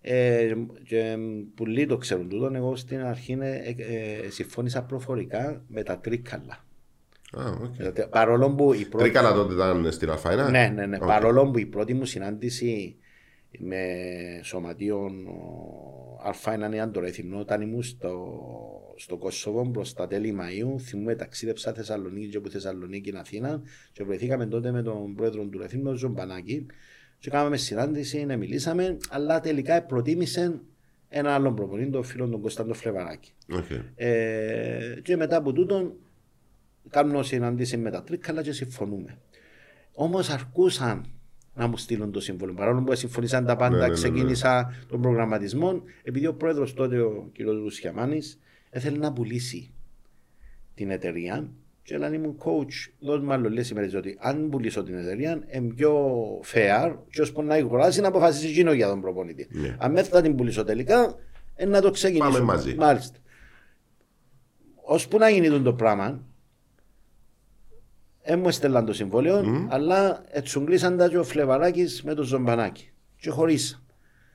Ε, 0.00 0.52
και 0.88 1.16
πολλοί 1.54 1.86
το 1.86 1.96
ξέρουν 1.96 2.28
τούτο. 2.28 2.50
Εγώ 2.54 2.76
στην 2.76 3.04
αρχή 3.04 3.38
ε, 3.40 3.74
ε, 3.76 4.30
συμφώνησα 4.30 4.82
προφορικά 4.82 5.62
με 5.68 5.82
τα 5.82 5.98
Τρίκαλα. 5.98 6.64
Α, 7.32 7.44
οκ. 7.62 7.76
Δηλαδή, 7.76 8.06
Παρόλο 8.10 8.54
που 8.54 8.72
η 8.72 8.84
πρώτη. 8.84 9.04
Τρίκαλα 9.04 9.32
τότε 9.32 9.54
ήταν 9.54 9.92
στην 9.92 10.10
Άλφα 10.10 10.32
ένα. 10.32 10.50
Ναι, 10.50 10.72
ναι, 10.74 10.86
ναι. 10.86 10.96
Οκ. 10.96 11.06
Παρόλο 11.06 11.50
που 11.50 11.58
η 11.58 11.66
πρώτη 11.66 11.94
μου 11.94 12.04
συνάντηση 12.04 12.96
με 13.58 13.76
σωματείων 14.42 15.12
Άλφα 16.24 16.54
ένα 16.54 16.72
ή 16.72 16.90
το 16.90 17.00
θυμνώ 17.06 17.38
όταν 17.38 17.60
ήμουν 17.60 17.82
στο, 17.82 18.10
στο 18.96 19.16
Κόσοβο 19.16 19.70
προ 19.70 19.84
τα 19.96 20.06
τέλη 20.06 20.36
Μαΐου 20.40 20.80
θυμούμαι 20.80 21.14
ταξίδεψα 21.14 21.72
Θεσσαλονίκη 21.72 22.28
και 22.28 22.36
από 22.36 22.48
Θεσσαλονίκη 22.50 23.08
στην 23.08 23.20
Αθήνα 23.20 23.62
και 23.92 24.04
βρεθήκαμε 24.04 24.46
τότε 24.46 24.70
με 24.70 24.82
τον 24.82 25.14
πρόεδρο 25.14 25.44
του 25.44 25.58
Ρεθύμνου 25.58 25.84
τον 25.84 25.96
Ζομπανάκη 25.96 26.66
και 27.18 27.30
κάναμε 27.30 27.56
συνάντηση, 27.56 28.24
να 28.24 28.36
μιλήσαμε 28.36 28.96
αλλά 29.10 29.40
τελικά 29.40 29.82
προτίμησε 29.82 30.60
ένα 31.08 31.34
άλλο 31.34 31.52
προπονητή, 31.52 31.90
τον 31.90 32.04
φίλο 32.04 32.28
τον 32.28 32.40
Κωνσταντό 32.40 32.74
Φλεβαράκη. 32.74 33.32
Οκ. 33.52 33.64
Ε, 33.94 35.00
και 35.02 35.16
μετά 35.16 35.36
από 35.36 35.52
τούτον 35.52 35.92
κάνω 36.90 37.22
συναντήσει 37.22 37.76
με 37.76 37.90
τα 37.90 38.02
τρίκαλα 38.02 38.42
και 38.42 38.52
συμφωνούμε. 38.52 39.18
Όμως 39.92 40.30
αρκούσαν 40.30 41.04
να 41.54 41.66
μου 41.66 41.76
στείλουν 41.76 42.12
το 42.12 42.20
σύμβολο. 42.20 42.54
Παρόλο 42.54 42.82
που 42.82 42.94
συμφωνήσαν 42.94 43.44
τα 43.44 43.56
πάντα, 43.56 43.70
Ναι, 43.70 43.76
ναι, 43.76 43.82
ναι, 43.82 43.88
ναι. 43.88 43.94
ξεκίνησα 43.94 44.74
τον 44.88 45.00
προγραμματισμό, 45.00 45.82
επειδή 46.02 46.26
ο 46.26 46.34
πρόεδρος 46.34 46.74
τότε, 46.74 47.00
ο 47.00 47.30
κ. 47.32 47.38
Λουσιαμάνη, 47.40 48.20
ήθελε 48.74 48.98
να 48.98 49.12
πουλήσει 49.12 49.74
την 50.74 50.90
εταιρεία. 50.90 51.48
Και 51.82 51.98
λέει 51.98 52.18
μου, 52.18 52.36
coach, 52.38 52.92
δώσ' 53.00 53.20
μου 53.20 53.32
άλλο 53.32 53.48
λες 53.48 53.70
ημέρες, 53.70 53.94
ότι 53.94 54.16
αν 54.20 54.48
πουλήσω 54.48 54.82
την 54.82 54.98
εταιρεία, 54.98 55.42
είναι 55.52 55.72
πιο 55.74 56.20
fair 56.52 56.96
και 57.10 57.20
ώσπου 57.20 57.42
να 57.42 57.54
αγοράσει 57.54 58.00
να 58.00 58.08
αποφασίσει 58.08 58.46
εκείνο 58.46 58.72
για 58.72 58.88
τον 58.88 59.00
προπονητή. 59.00 59.48
Ναι. 59.50 59.76
Αν 59.78 59.94
δεν 59.94 60.04
θα 60.04 60.22
την 60.22 60.36
πουλήσω 60.36 60.64
τελικά, 60.64 61.14
ε, 61.54 61.64
να 61.66 61.80
το 61.80 61.90
ξεκινήσουμε. 61.90 62.38
Πάμε 62.38 62.44
μαζί. 62.52 62.74
Μάλιστα. 62.74 63.18
Ώσπου 64.74 65.18
να 65.18 65.28
γίνει 65.28 65.62
το 65.62 65.74
πράγμα, 65.74 66.26
δεν 68.24 68.38
μου 68.38 68.48
έστελαν 68.48 68.84
το 68.84 68.92
συμβόλαιο, 68.92 69.66
αλλά 69.68 70.24
ετσουγκλήσαν 70.30 70.96
τα 70.96 71.08
και 71.08 71.18
ο 71.18 71.24
Φλεβαράκης 71.24 72.02
με 72.02 72.14
τον 72.14 72.24
Ζομπανάκη. 72.24 72.92
Και 73.16 73.30
χωρίσα. 73.30 73.82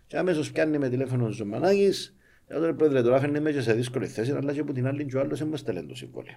Και 0.08 0.18
αμέσως 0.18 0.52
πιάνει 0.52 0.78
με 0.78 0.90
τηλέφωνο 0.90 1.26
ο 1.26 1.30
Ζομπανάκης, 1.30 2.16
και 2.50 2.56
τώρα 2.56 2.74
πρόεδρε 2.74 3.02
τώρα 3.02 3.20
φέρνει 3.20 3.40
με 3.40 3.52
και 3.52 3.62
σε 3.62 3.74
δύσκολη 3.74 4.08
θέση, 4.08 4.32
αλλά 4.32 4.54
και 4.54 4.60
από 4.60 4.74
την 4.74 4.88
άλλη 4.88 5.06
και 5.06 5.18
ο 5.18 5.20
άλλος 5.20 5.38
δεν 5.40 5.48
μου 5.48 5.54
έστελεν 5.54 5.88
το 5.88 5.96
συμβόλαιο. 5.96 6.36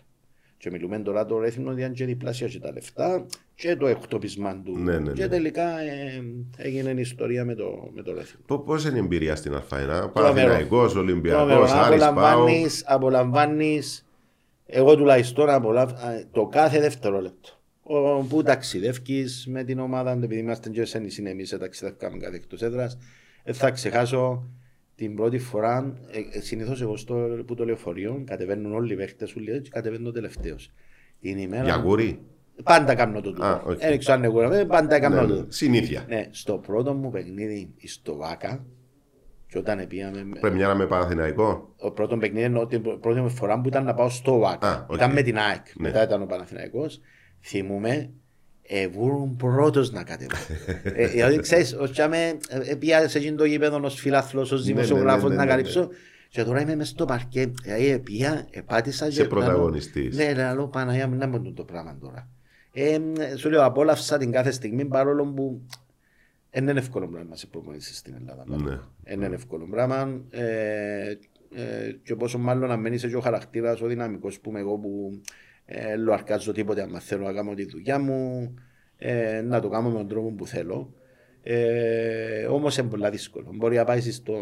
Και 0.57 0.71
μιλούμε 0.71 0.99
τώρα 0.99 1.27
το 1.27 1.39
ρέθιμο 1.39 1.71
ότι 1.71 1.85
αν 1.85 1.93
και 1.93 2.05
διπλάσια 2.05 2.49
και 2.49 2.59
τα 2.59 2.73
λεφτά 2.73 3.27
και 3.55 3.77
το 3.77 3.87
εκτόπισμα 3.87 4.61
του. 4.65 4.79
Ναι, 4.79 4.99
ναι, 4.99 5.13
Και 5.13 5.23
ναι. 5.23 5.29
τελικά 5.29 5.81
ε, 5.81 6.23
έγινε 6.57 6.91
η 6.91 7.01
ιστορία 7.01 7.45
με 7.45 7.55
το, 7.55 7.91
με 7.95 8.03
το 8.03 8.15
ρέθιμο. 8.15 8.59
Πώς 8.59 8.85
είναι 8.85 8.97
η 8.97 8.99
εμπειρία 8.99 9.37
στην 9.37 9.55
Αλφαίνα, 9.55 9.85
Τρομερό. 9.87 10.13
Παναθηναϊκό, 10.13 10.79
Ολυμπιακός, 10.97 11.47
Τρομερό. 11.47 11.63
Άρης 11.71 11.99
Πάο. 12.01 12.09
Απολαμβάνεις, 12.11 12.85
απολαμβάνεις, 12.87 14.07
εγώ 14.67 14.97
τουλάχιστον 14.97 15.49
απολαμβάνω 15.51 16.23
το 16.33 16.47
κάθε 16.47 16.81
δευτερόλεπτο. 16.81 17.49
Ο- 17.83 18.23
Που 18.23 18.43
ταξιδεύει 18.43 19.27
με 19.47 19.65
την 19.65 19.79
ομάδα, 19.79 20.11
επειδή 20.13 20.39
είμαστε 20.41 20.71
και 20.71 20.85
σε 20.85 20.99
νησί, 20.99 21.23
εμείς 21.27 21.57
ταξιδεύκαμε 21.59 22.19
κάθε 22.19 22.37
εκτός 22.37 22.63
έδρας. 22.63 22.99
Δεν 23.45 23.55
θα 23.55 23.71
ξεχάσω 23.71 24.49
την 25.03 25.15
πρώτη 25.15 25.39
φορά, 25.39 25.95
ε, 26.35 26.41
συνήθως 26.41 26.83
εγώ 26.83 26.97
στο 26.97 27.15
που 27.47 27.55
το 27.55 27.65
λεωφορείο, 27.65 28.23
κατεβαίνουν 28.27 28.75
όλοι 28.75 28.93
οι 28.93 28.97
παίχτες 28.97 29.35
όλοι 29.37 29.61
και 29.61 29.71
κατεβαίνω 29.71 30.11
τελευταίος. 30.11 30.73
Την 31.21 31.39
ημέρα... 31.39 31.65
Για 31.65 31.77
γουρί. 31.77 32.21
Πάντα 32.63 32.95
κάνω 32.95 33.21
το 33.21 33.33
τούτο. 33.33 33.45
Α, 33.45 33.63
οκ. 33.67 33.79
Δεν 33.79 33.99
ξέρω 33.99 34.17
αν 34.17 34.25
εγώ, 34.25 34.53
ε, 34.53 34.65
πάντα 34.65 34.99
κάνω 34.99 35.15
Ναι, 35.15 35.21
το 35.21 35.27
ναι. 35.27 35.33
τούτο. 35.33 35.53
Συνήθεια. 35.53 36.05
Ναι, 36.09 36.29
στο 36.31 36.59
πρώτο 36.59 36.95
μου 36.95 37.11
παιχνίδι 37.11 37.75
στο 37.85 38.17
ΟΑΚΑ, 38.17 38.65
και 39.47 39.59
όταν 39.59 39.87
πήγαμε 39.89 40.39
Πρεμιέρα 40.41 40.75
με 40.75 40.87
Παναθηναϊκό; 40.87 41.75
ο 41.77 41.91
πρώτο 41.91 42.17
παιχνίδι 42.17 42.45
ενώ 42.45 42.67
την 42.67 42.83
πρώτη 43.01 43.21
μου 43.21 43.31
φορά 43.31 43.61
που 43.61 43.69
ήταν 43.69 43.85
να 43.85 43.95
πάω 43.95 44.09
στο 44.09 44.39
ΟΑΚΑ. 44.39 44.65
Α, 44.65 44.87
οκ. 44.89 44.97
Ήταν 44.97 45.13
με 45.13 45.23
την 45.23 45.39
ΑΕΚ. 45.39 45.67
Ναι. 45.75 45.89
Μετά 45.89 46.03
ήταν 46.03 46.23
ο 46.23 46.27
Παναθηναϊκός. 46.27 47.01
Θυμούμε, 47.41 48.11
εβούρουν 48.67 49.37
πρώτος 49.37 49.93
να 49.93 50.03
κατεβώ. 50.05 50.37
ε, 50.83 51.07
δηλαδή, 51.07 51.39
ξέρεις, 51.39 51.75
ως 51.75 51.91
τσάμε, 51.91 52.37
ε, 52.49 52.75
πήγα 52.75 53.09
σε 53.09 53.19
εκείνο 53.19 53.37
το 53.37 53.45
γήπεδο 53.45 53.81
ως 53.83 53.95
φιλάθλος, 54.01 54.53
ως 54.53 54.61
Ναι, 54.61 54.67
ναι, 54.67 54.73
δημοσιογράφος 54.73 55.23
ναι, 55.23 55.29
ναι, 55.29 55.35
να 55.37 55.45
ναι, 55.45 55.51
καλύψω. 55.51 55.89
Και 56.29 56.43
τώρα 56.45 56.61
είμαι 56.61 56.75
μες 56.77 56.89
στο 56.89 57.05
παρκέ. 57.05 57.53
Δηλαδή, 57.63 57.99
πήγα, 57.99 58.47
επάτησα 58.51 59.11
Σε 59.11 59.23
και- 59.23 59.29
πρωταγωνιστής. 59.29 60.17
Ναι, 60.17 60.33
ρε, 60.33 60.53
λέω 60.55 60.67
Παναγία 60.69 61.09
μου, 61.09 61.15
να 61.17 61.27
μου 61.27 61.53
το 61.53 61.65
πράγμα 61.65 61.97
τώρα. 62.01 62.29
Ε, 62.73 62.99
σου 63.37 63.51
λέω, 63.51 63.65
απόλαυσα 63.65 64.19
την 64.19 64.31
κάθε 64.33 64.51
στιγμή 64.51 64.85
παρόλο 64.85 65.25
που 65.25 65.63
δεν 66.51 66.69
είναι 66.69 66.79
εύκολο 66.79 67.09
πράγμα 67.09 67.29
να 67.31 67.37
σε 67.37 67.47
προπονήσεις 67.47 67.97
στην 67.99 68.15
Ελλάδα. 68.21 68.45
Ναι. 68.47 68.79
Δεν 69.05 69.21
είναι 69.23 69.35
εύκολο 69.35 69.67
πράγμα. 69.71 70.21
Ε, 70.31 71.09
ε, 71.55 71.93
και 72.03 72.15
πόσο 72.17 72.39
μάλλον 72.39 72.69
να 72.69 72.77
μένεις 72.77 73.07
και 73.07 73.17
ο 73.17 73.21
χαρακτήρας, 73.21 73.81
ο 73.81 73.87
δυναμικός 73.87 74.41
που 74.41 74.51
είμαι 74.51 74.61
εγώ 74.61 74.77
που 74.79 75.21
ε, 75.65 75.97
λοαρκάζω 75.97 76.53
τίποτε 76.53 76.83
αν 76.83 77.01
θέλω 77.01 77.25
να 77.25 77.33
κάνω 77.33 77.55
τη 77.55 77.65
δουλειά 77.65 77.99
μου, 77.99 78.55
ε, 78.97 79.41
να 79.41 79.61
το 79.61 79.69
κάνω 79.69 79.89
με 79.91 79.97
τον 79.97 80.09
τρόπο 80.09 80.31
που 80.31 80.47
θέλω. 80.47 80.95
Ε, 81.43 82.47
Όμως 82.47 82.77
είναι 82.77 82.89
πολύ 82.89 83.11
δύσκολο. 83.11 83.51
Μπορεί 83.55 83.77
να 83.77 83.85
πάει 83.85 84.01
στο 84.01 84.35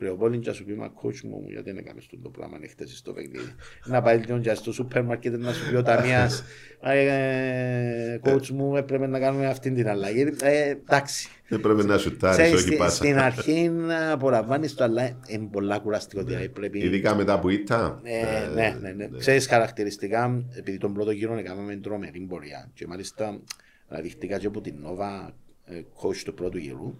κρεοπόλι 0.00 0.38
και 0.38 0.48
να 0.48 0.54
σου 0.54 0.64
πει 0.64 0.74
μα 0.74 0.92
coach 1.02 1.20
μου 1.20 1.44
γιατί 1.48 1.64
δεν 1.70 1.76
έκαμε 1.76 1.98
αυτό 1.98 2.16
το 2.22 2.28
πράγμα 2.28 2.58
χτες 2.70 2.96
στο 2.96 3.12
παιχνίδι. 3.12 3.54
να 3.84 4.02
πάει 4.02 4.18
λίγο 4.18 4.38
και 4.38 4.54
στο 4.54 4.72
σούπερ 4.72 5.04
μάρκετ 5.04 5.36
να 5.36 5.52
σου 5.52 5.70
πει 5.70 5.76
ο 5.76 5.82
ταμείας 5.82 6.44
ε, 6.82 8.18
coach 8.24 8.48
μου 8.48 8.76
έπρεπε 8.76 9.06
να 9.06 9.18
κάνουμε 9.18 9.46
αυτή 9.46 9.70
την 9.72 9.88
αλλαγή. 9.88 10.20
Ε, 10.42 10.68
εντάξει. 10.68 11.28
Δεν 11.48 11.60
πρέπει 11.60 11.84
να 11.84 11.98
σουτάρεις, 11.98 12.36
Ξέρεις, 12.36 12.54
όχι 12.54 12.62
στη- 12.62 12.76
πάσα. 12.76 12.94
Στην 12.96 13.18
αρχή 13.18 13.68
να 13.68 14.12
απολαμβάνεις 14.12 14.74
το, 14.74 14.84
αλλά 14.84 15.20
είναι 15.26 15.48
πολλά 15.52 15.78
κουραστικό. 15.78 16.22
Δηλαδή 16.22 16.48
πρέπει... 16.48 16.78
Ειδικά 16.78 17.14
μετά 17.14 17.38
που 17.38 17.48
ήττα. 17.48 18.00
Ε, 18.02 18.54
ναι, 18.54 18.76
ναι, 18.80 18.92
ναι. 18.92 19.18
Ξέρεις 19.18 19.46
χαρακτηριστικά, 19.46 20.44
επειδή 20.56 20.78
τον 20.78 20.94
πρώτο 20.94 21.10
γύρο 21.10 21.36
έκαναμε 21.38 21.76
τρομερή 21.76 22.20
πορεία 22.20 22.70
και 22.74 22.86
μάλιστα 22.86 23.40
αναδειχτικά 23.88 24.38
και 24.38 24.46
από 24.46 24.60
την 24.60 24.74
Νόβα 24.80 25.34
ε, 25.64 25.80
coach 26.02 26.16
του 26.24 26.34
πρώτου 26.34 26.58
γύρου, 26.58 26.94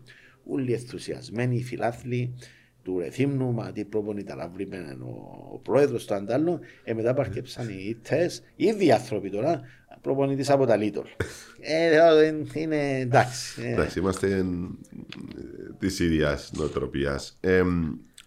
όλοι 0.44 0.72
ενθουσιασμένοι, 0.72 1.57
οι 1.57 1.62
φιλάθλοι 1.62 2.34
του 2.83 2.99
Ρεθύμνου, 2.99 3.53
μα 3.53 3.72
τι 3.72 3.85
προπονητά 3.85 4.35
να 4.35 4.49
βρει 4.49 4.68
ο, 5.03 5.51
ο 5.53 5.59
πρόεδρος 5.59 6.05
του 6.05 6.14
αντάλλου, 6.14 6.59
ε, 6.85 6.95
μετά 6.95 7.14
παρκέψαν 7.14 7.68
οι 7.68 7.85
ήττες, 7.89 8.43
οι 8.57 8.64
ίδιοι 8.64 8.93
άνθρωποι 8.93 9.31
τώρα, 9.31 9.61
προπονητής 10.01 10.51
από 10.51 10.66
τα 10.66 10.76
Λίτολ. 10.76 11.05
ε, 11.61 11.89
δηλαδή, 11.89 12.47
είναι 12.53 12.99
εντάξει. 12.99 13.62
ε, 13.62 13.72
Εντάξει, 13.72 13.99
είμαστε 13.99 14.45
της 15.78 15.99
ίδιας 15.99 16.51
νοοτροπίας. 16.55 17.39
Ε, 17.41 17.62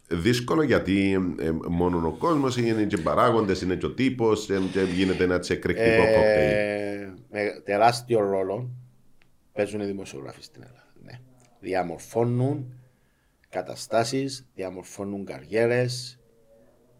δύσκολο 0.07 0.63
γιατί 0.63 1.11
ε, 1.39 1.51
μόνο 1.69 2.07
ο 2.07 2.11
κόσμος 2.11 2.57
είναι 2.57 2.83
και 2.83 2.97
παράγοντες, 2.97 3.61
είναι 3.61 3.75
και 3.75 3.85
ο 3.85 3.91
τύπος 3.91 4.45
και 4.71 4.81
γίνεται 4.95 5.23
ένα 5.23 5.39
τσεκρεκτικό 5.39 6.03
κοκτέιλ. 6.03 6.51
Ε, 6.51 7.13
με 7.31 7.61
τεράστιο 7.63 8.19
ρόλο 8.19 8.69
παίζουν 9.53 9.81
οι 9.81 9.85
δημοσιογράφοι 9.85 10.43
στην 10.43 10.61
Ελλάδα. 10.61 10.87
Ναι. 11.03 11.19
Διαμορφώνουν 11.59 12.73
καταστάσεις, 13.53 14.47
διαμορφώνουν 14.55 15.25
καριέρες, 15.25 16.19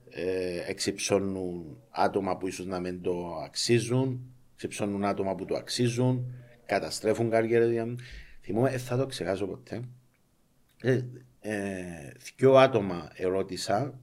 ε, 0.10 0.70
εξυψώνουν 0.70 1.78
άτομα 1.90 2.38
που 2.38 2.48
ίσως 2.48 2.66
να 2.66 2.80
μην 2.80 3.02
το 3.02 3.36
αξίζουν. 3.46 4.34
ξυψώνουν 4.56 5.06
άτομα 5.06 5.36
που 5.36 5.46
το 5.46 5.56
αξίζουν, 5.56 6.34
καταστρέφουν 6.66 7.30
καριέρα. 7.30 7.96
Θυμούμαι, 8.42 8.70
δεν 8.70 8.80
θα 8.80 8.98
το 8.98 9.06
ξεχάσω 9.06 9.46
ποτέ. 9.48 9.82
Ε, 10.82 11.02
ε, 11.40 12.12
δυο 12.36 12.56
άτομα 12.56 13.12
ερώτησα 13.16 14.00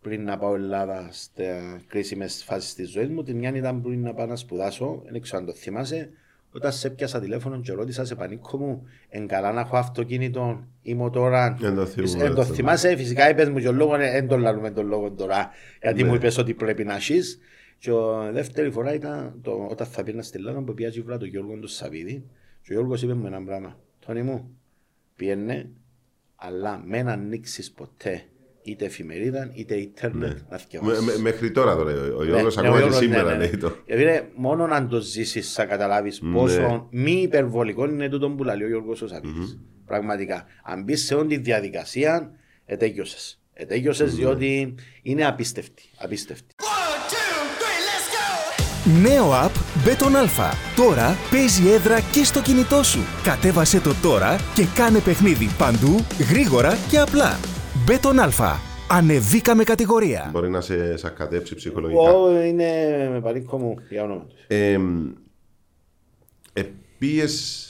πριν 0.00 0.24
να 0.24 0.38
πάω 0.38 0.54
Ελλάδα 0.54 1.08
στα 1.12 1.80
κρίσιμες 1.86 2.44
φάσεις 2.44 2.74
της 2.74 2.90
ζωής 2.90 3.08
μου. 3.08 3.22
Τη 3.22 3.34
μια 3.34 3.56
ήταν 3.56 3.82
πριν 3.82 4.02
να 4.02 4.14
πάω 4.14 4.26
να 4.26 4.36
σπουδάσω, 4.36 5.02
δεν 5.10 5.20
ξέρω 5.20 5.38
αν 5.38 5.46
το 5.46 5.52
θυμάσαι. 5.52 6.10
Όταν 6.52 6.72
σε 6.72 6.90
πιάσα 6.90 7.20
τηλέφωνο 7.20 7.60
και 7.60 7.72
ρώτησα 7.72 8.04
σε 8.04 8.14
πανίκο 8.14 8.58
μου, 8.58 8.86
εν 9.08 9.26
καλά 9.26 9.52
να 9.52 9.60
έχω 9.60 9.76
αυτοκίνητο 9.76 10.64
ή 10.82 10.94
μοτόρα. 10.94 11.56
Δεν 11.60 11.74
το 11.74 11.86
θυμούμαι, 11.86 12.24
Ε, 12.24 12.30
το 12.30 12.40
αυτό. 12.40 12.54
θυμάσαι, 12.54 12.96
φυσικά 12.96 13.30
είπες 13.30 13.48
μου 13.48 13.58
και 13.58 13.68
ο 13.68 13.72
λόγος, 13.72 13.98
δεν 13.98 14.28
τον 14.28 14.40
λαλούμε 14.40 14.70
τον 14.70 14.86
λόγο 14.86 15.10
τώρα, 15.10 15.50
γιατί 15.82 16.02
Ναι. 16.02 16.08
μου 16.08 16.14
είπες 16.14 16.38
ότι 16.38 16.54
πρέπει 16.54 16.84
να 16.84 16.94
έχει. 16.94 17.20
Και 17.78 17.90
η 17.90 18.32
δεύτερη 18.32 18.70
φορά 18.70 18.94
ήταν 18.94 19.38
το, 19.42 19.66
όταν 19.70 19.86
θα 19.86 20.02
πήγαινα 20.02 20.22
στη 20.22 20.38
Ελλάδα 20.38 20.60
που 20.62 20.74
πιάζει 20.74 21.00
βράδυ 21.00 21.20
τον 21.20 21.28
Γιώργος 21.28 21.60
του 21.60 21.66
Σαββίδη. 21.68 22.24
Και 22.62 22.72
ο 22.72 22.74
Γιώργος 22.74 23.02
είπε 23.02 23.14
μου 23.14 23.26
ένα 23.26 23.42
πράγμα. 23.42 23.78
Τόνι 24.06 24.22
μου, 24.22 24.56
πιένε, 25.16 25.68
αλλά 26.36 26.82
μην 26.86 27.08
ανοίξεις 27.08 27.72
ποτέ 27.72 28.22
είτε 28.62 28.84
εφημερίδα 28.84 29.50
είτε 29.54 29.74
ίντερνετ 29.74 30.30
να 30.38 30.46
Με- 30.50 30.58
θυκευάσεις. 30.58 31.04
με- 31.04 31.18
Μέχρι 31.18 31.50
τώρα 31.50 31.76
το 31.76 31.84
λέει. 31.84 31.94
Ο 31.94 32.24
Γιώργος 32.24 32.56
Ναι, 32.56 32.62
ναι, 32.62 32.68
ακόμα 32.68 32.68
ο 32.68 32.72
και 32.72 32.78
Γιώργος, 32.78 32.96
σήμερα 32.96 33.22
ναι, 33.22 33.30
ναι. 33.30 33.38
λέει 33.38 33.56
το. 33.56 33.76
Γιατί 33.86 34.02
είναι 34.02 34.28
μόνο 34.34 34.66
να 34.66 34.86
το 34.86 35.00
ζήσεις, 35.00 35.52
θα 35.52 35.64
καταλάβεις 35.64 36.20
Ναι. 36.20 36.32
πόσο 36.32 36.86
μη 36.90 37.12
υπερβολικό 37.12 37.84
είναι 37.84 38.08
τούτο 38.08 38.30
που 38.30 38.44
λέει 38.44 38.62
ο 38.62 38.68
Γιώργος 38.68 39.02
ο 39.02 39.08
Σαββίδης. 39.08 39.58
Πραγματικά. 39.86 40.44
Αν 40.64 40.82
μπεις 40.82 41.04
σε 41.04 41.14
όλη 41.14 41.28
τη 41.28 41.36
διαδικασία, 41.36 42.30
ετέγιωσες. 42.66 43.40
Ετέγιωσες 43.52 44.10
Ναι. 44.12 44.18
διότι 44.18 44.74
είναι 45.02 45.26
απίστευτη. 45.26 45.82
απίστευτη. 45.98 46.54
One, 46.58 46.64
two, 47.10 47.14
three, 47.60 47.80
let's 47.88 48.08
go! 48.14 49.08
Νέο 49.08 49.32
app 49.32 49.86
Beton 49.88 50.14
Alpha. 50.24 50.52
Τώρα 50.76 51.16
παίζει 51.30 51.68
έδρα 51.70 52.00
και 52.00 52.24
στο 52.24 52.42
κινητό 52.42 52.82
σου. 52.82 53.00
Κατέβασε 53.22 53.80
το 53.80 53.94
τώρα 54.02 54.36
και 54.54 54.64
κάνε 54.74 54.98
παιχνίδι 54.98 55.48
παντού, 55.58 56.06
γρήγορα 56.30 56.76
και 56.90 56.98
απλά. 56.98 57.38
Beton 57.90 58.18
Alpha. 58.28 58.56
Ανεβήκαμε 58.90 59.64
κατηγορία. 59.64 60.28
Μπορεί 60.32 60.50
να 60.50 60.60
σε 60.60 60.96
σακατέψει 60.96 61.54
ψυχολογικά. 61.54 62.08
Εγώ 62.08 62.42
είναι 62.42 62.68
με 63.12 63.20
Πανίκο 63.20 63.58
μου 63.58 63.74
για 63.90 64.02
όνομα 64.02 64.24
τους. 64.24 64.44
Ε, 64.46 64.78
Επίες 66.52 67.64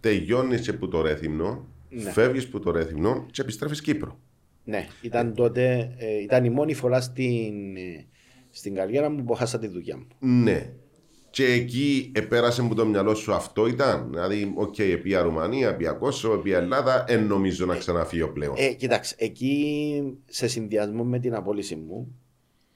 τελειώνεις 0.00 0.60
και 0.60 0.72
που 0.72 0.88
το 0.88 1.00
Ρέθυμνο, 1.02 1.66
Ναι. 1.88 2.10
φεύγεις 2.10 2.48
που 2.48 2.58
το 2.60 2.70
Ρέθυμνο 2.70 3.26
και 3.30 3.42
επιστρέφεις 3.42 3.80
Κύπρο. 3.80 4.18
Ναι, 4.64 4.86
ήταν 5.02 5.34
τότε, 5.34 5.94
ε, 5.98 6.22
ήταν 6.22 6.44
η 6.44 6.50
μόνη 6.50 6.74
φορά 6.74 7.00
στην, 7.00 7.76
ε, 7.76 8.06
στην 8.50 8.74
καριέρα 8.74 9.10
μου 9.10 9.24
που 9.24 9.34
χάσα 9.34 9.58
τη 9.58 9.66
δουλειά 9.68 9.96
μου. 9.96 10.06
Ναι. 10.42 10.72
Και 11.32 11.44
εκεί 11.44 12.12
επέρασε 12.14 12.62
μου 12.62 12.74
το 12.74 12.86
μυαλό 12.86 13.14
σου 13.14 13.32
αυτό 13.32 13.66
ήταν; 13.66 14.08
Δηλαδή, 14.10 14.52
OK, 14.54 14.74
okay, 14.74 14.82
επία 14.82 15.22
Ρουμανία, 15.22 15.68
επία 15.68 15.92
Κόσοβο, 15.92 16.34
επία 16.34 16.58
Ελλάδα, 16.58 17.04
εν 17.08 17.26
νομίζω 17.26 17.66
να 17.66 17.76
ξαναφύγω 17.76 18.28
πλέον. 18.28 18.54
Ε, 18.58 18.72
κοιτάξτε, 18.72 19.24
εκεί 19.24 20.18
σε 20.26 20.48
συνδυασμό 20.48 21.04
με 21.04 21.18
την 21.18 21.34
απόλυση 21.34 21.76
μου, 21.76 22.18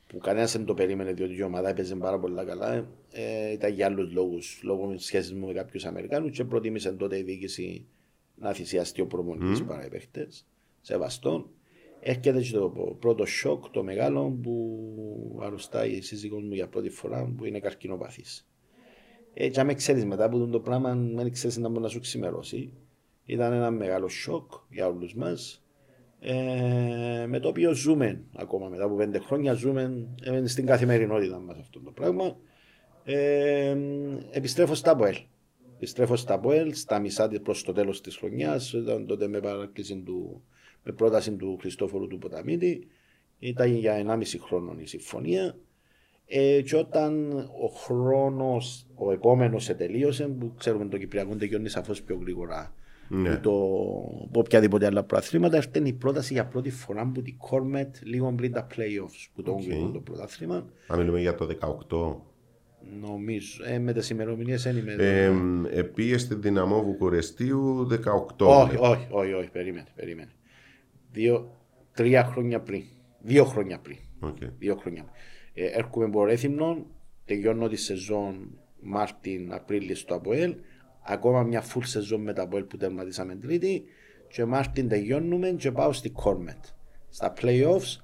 που 0.07 0.18
κανένας 0.18 0.52
δεν 0.52 0.64
το 0.64 0.74
περίμενε 0.74 1.12
διότι 1.12 1.36
η 1.36 1.42
ομάδα 1.42 1.68
έπαιζε 1.68 1.94
πάρα 1.94 2.18
πολύ 2.18 2.44
καλά, 2.46 2.86
ε, 3.12 3.52
ήταν 3.52 3.72
για 3.72 3.86
άλλους 3.86 4.12
λόγους, 4.12 4.61
λόγω 4.62 4.94
σχέσης 4.98 5.32
μου 5.32 5.46
με 5.46 5.52
κάποιους 5.52 5.84
Αμερικάνους 5.84 6.36
και 6.36 6.44
προτίμησε 6.44 6.92
τότε 6.92 7.18
η 7.18 7.22
διοίκηση 7.22 7.86
να 8.34 8.52
θυσιαστεί 8.52 9.00
ο 9.00 9.07
προμονητή 9.07 9.62
mm. 9.62 9.66
παρά 9.66 9.86
οι 9.86 9.88
παίχτες. 9.88 10.46
Σεβαστό. 10.80 11.50
Έρχεται 12.09 12.40
και 12.40 12.52
το 12.52 12.96
πρώτο 12.98 13.26
σοκ, 13.26 13.68
το 13.70 13.82
μεγάλο, 13.82 14.38
που 14.42 15.38
αρρωστάει 15.42 15.90
η 15.90 16.00
σύζυγός 16.00 16.42
μου 16.42 16.54
για 16.54 16.68
πρώτη 16.68 16.90
φορά, 16.90 17.32
που 17.36 17.44
είναι 17.44 17.61
καρκινοπαθής. 17.61 18.48
Ε, 19.34 19.48
και 19.48 19.61
αν 19.61 19.74
ξέρεις 19.74 20.04
μετά 20.04 20.24
από 20.24 20.46
το 20.46 20.61
πράγμα, 20.61 20.94
δεν 20.94 21.32
ξέρεις 21.32 21.57
να 21.57 21.68
μπορεί 21.68 21.82
να 21.82 21.88
σου 21.88 22.00
ξημερώσει. 22.00 22.72
Ήταν 23.24 23.52
ένα 23.52 23.70
μεγάλο 23.70 24.09
σοκ 24.09 24.52
για 24.70 24.86
όλους 24.86 25.14
μας. 25.14 25.64
Ε, 26.20 27.26
με 27.28 27.38
το 27.40 27.48
οποίο 27.48 27.72
ζούμε 27.72 28.22
ακόμα 28.36 28.68
μετά 28.68 28.84
από 28.84 28.94
πέντε 28.94 29.18
χρόνια, 29.18 29.52
ζούμε 29.52 30.07
ε, 30.22 30.46
στην 30.46 30.66
καθημερινότητα 30.66 31.38
μας 31.38 31.59
αυτό 31.59 31.80
το 31.80 31.90
πράγμα. 31.90 32.36
Ε, 33.04 33.76
επιστρέφω 34.30 34.74
στα 34.74 34.90
ΑΠΟΕΛ. 34.90 35.16
Επιστρέφω 35.76 36.16
στα 36.16 36.34
ΑΠΟΕΛ, 36.34 36.74
στα 36.74 36.98
μισά 36.98 37.28
της 37.28 37.40
προς 37.40 37.62
το 37.62 37.72
τέλος 37.72 38.00
της 38.00 38.16
χρονιάς, 38.16 38.72
ήταν 38.72 39.07
τότε 39.07 39.28
με 39.28 39.40
παράκληση 39.40 39.96
του, 39.96 40.42
με 40.87 40.93
πρόταση 40.93 41.32
του 41.32 41.57
Χριστόφορου 41.61 42.07
του 42.07 42.18
Ποταμίτη. 42.18 42.87
Ήταν 43.39 43.74
για 43.74 44.05
1,5 44.07 44.22
χρόνο 44.41 44.74
η 44.78 44.87
συμφωνία. 44.87 45.57
Ε, 46.26 46.61
και 46.62 46.76
όταν 46.76 47.39
ο 47.39 47.66
χρόνος, 47.66 48.87
ο 48.95 49.12
επόμενος 49.12 49.66
τελείωσε, 49.76 50.28
που 50.28 50.55
ξέρουμε 50.59 50.87
το 50.89 50.99
Κυπριακό 50.99 51.37
τελειώνει 51.37 51.68
σαφώς 51.68 52.03
πιο 52.03 52.18
γρήγορα 52.20 52.74
Ναι. 53.09 53.34
που 53.34 53.41
το, 53.41 53.51
από 54.28 54.41
οποιαδήποτε 54.41 54.87
άλλα 54.87 55.03
πρωταθλήματα, 55.03 55.57
έρθει 55.57 55.89
η 55.89 55.93
πρόταση 55.93 56.32
για 56.32 56.47
πρώτη 56.47 56.70
φορά 56.70 57.01
από 57.01 57.22
την 57.22 57.34
Κόρμεντ 57.51 57.91
λίγο 58.03 58.32
πριν 58.37 58.53
τα 58.53 58.66
playoffs 58.76 59.28
που 59.34 59.43
το 59.43 59.51
OK. 59.51 59.61
okay. 59.61 59.91
το 59.93 60.01
πρωτάθλημα. 60.01 60.66
Αν 60.87 60.99
μιλούμε 60.99 61.20
για 61.20 61.34
το 61.34 61.49
18. 61.61 62.16
Νομίζω, 63.01 63.64
ε, 63.66 63.78
με 63.78 63.93
τις 63.93 64.11
ημερομηνίες 64.11 64.62
δεν 64.62 64.76
είμαι. 64.76 64.93
Ε, 64.93 65.32
επίε 65.78 66.18
στην 66.18 66.41
Δυναμό 66.43 66.82
Βουκουρεστίου 66.82 67.87
18. 67.91 68.47
όχι, 68.47 68.76
όχι, 68.78 69.07
όχι, 69.11 69.32
όχι, 69.32 69.51
περίμενε, 69.51 69.87
περίμενε. 69.95 70.30
Δύο, 71.17 71.51
τρία 71.95 72.25
χρόνια 72.25 72.61
πριν. 72.61 72.83
Δύο 73.21 73.45
χρόνια 73.45 73.79
πριν. 73.79 73.97
Οκ. 74.21 74.37
Δύο 74.59 74.77
χρόνια. 74.77 75.05
Ε, 75.55 75.64
έρχομαι 75.64 76.05
από 76.05 76.25
Ρέθυμνο, 76.25 76.87
τελειώνω 77.25 77.69
τη 77.69 77.77
σεζόν 77.77 78.59
Μάρτιν-Απρίλη 78.81 79.95
στο 79.95 80.14
ΑΠΟΕΛ, 80.14 80.55
ακόμα 81.03 81.43
μια 81.43 81.62
full 81.62 81.83
σεζόν 81.83 82.21
με 82.21 82.33
τα 82.33 82.43
ΑΠΟΕΛ 82.43 82.64
που 82.64 82.77
τερματίσαμε 82.77 83.35
τρίτη 83.35 83.85
και 84.29 84.45
Μάρτιν 84.45 84.89
τελειώνουμε 84.89 85.51
και 85.51 85.73
πάω 85.73 85.93
στη 85.93 86.11
Κόρμετ. 86.11 86.64
Στα 87.09 87.33
playoffs 87.41 88.01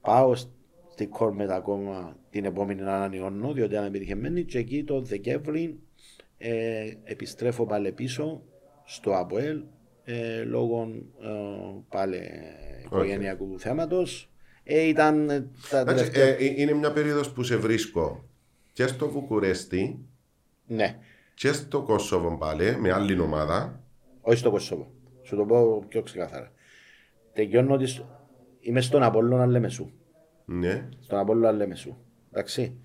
πάω 0.00 0.34
στη 0.34 1.06
Κόρμετ 1.06 1.50
ακόμα 1.50 2.16
την 2.30 2.44
επόμενη 2.44 2.82
να 2.82 2.94
ανανεώνω 2.94 3.52
διότι 3.52 3.72
ήταν 3.72 3.84
επιτυχημένη 3.84 4.44
και 4.44 4.58
εκεί 4.58 4.84
το 4.84 5.00
Δεκέμβρη 5.00 5.80
ε, 6.38 6.92
επιστρέφω 7.04 7.66
πάλι 7.66 7.92
πίσω 7.92 8.42
στο 8.84 9.12
ΑΠΟΕΛ 9.12 9.62
ε, 10.10 10.42
λόγω 10.44 10.88
ε, 11.22 11.28
πάλι 11.88 12.20
οικογενειακού 12.84 13.58
θέματος. 13.58 14.30
Ε, 14.62 14.80
ήταν 14.82 15.30
ε, 15.30 15.48
τα 15.70 15.78
Εντάξει, 15.78 16.10
τελευταία... 16.10 16.24
ε, 16.26 16.44
ε, 16.44 16.60
είναι 16.60 16.72
μια 16.72 16.92
περίοδος 16.92 17.32
που 17.32 17.42
σε 17.42 17.56
βρίσκω 17.56 18.24
και 18.72 18.86
στο 18.86 19.08
Βουκουρέστι 19.08 19.98
Ναι, 20.66 20.98
και 21.34 21.52
στο 21.52 21.82
Κόσοβο 21.82 22.36
πάλι 22.38 22.76
με 22.76 22.92
άλλη 22.92 23.18
ομάδα. 23.20 23.80
όχι 24.20 24.38
στο 24.38 24.50
Κωσόβο. 24.50 24.90
Σου 25.22 25.36
το 25.36 25.44
πω 25.44 25.84
πιο 25.88 26.02
ξεκάθαρα. 26.02 26.52
Τελειώνω 27.32 27.76
τις... 27.76 28.04
Είμαι 28.60 28.80
στον 28.80 29.02
Απόλλωνα 29.02 29.46
Λεμεσού. 29.46 29.90
Ναι. 30.44 30.88
Στον 31.00 31.18
Απόλλωνα 31.18 31.52
Λεμεσού. 31.52 31.96
Εντάξει. 32.32 32.76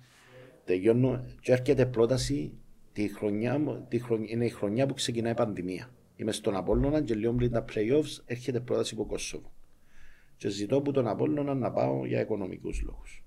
Τελειώνω 0.64 1.24
και 1.40 1.52
έρχεται 1.52 1.86
πρόταση 1.86 2.52
τη 2.92 3.08
χρονιά, 3.14 3.58
μου- 3.58 3.86
τη 3.88 3.98
χρονιά, 3.98 4.26
είναι 4.30 4.44
η 4.44 4.48
χρονιά 4.48 4.86
που 4.86 4.94
ξεκινάει 4.94 5.32
η 5.32 5.34
πανδημία. 5.34 5.88
Είμαι 6.16 6.32
στον 6.32 6.56
Απόλλωνα 6.56 7.02
και 7.02 7.14
λίγο 7.14 7.32
πριν 7.32 7.50
τα 7.50 7.64
playoffs 7.74 8.22
έρχεται 8.24 8.60
πρόταση 8.60 8.94
από 8.94 9.06
Κωσόβο. 9.06 9.52
Και 10.36 10.48
ζητώ 10.48 10.76
από 10.76 10.92
τον 10.92 11.08
Απόλλωνα 11.08 11.54
να 11.54 11.72
πάω 11.72 12.06
για 12.06 12.20
οικονομικούς 12.20 12.82
λόγους. 12.82 13.24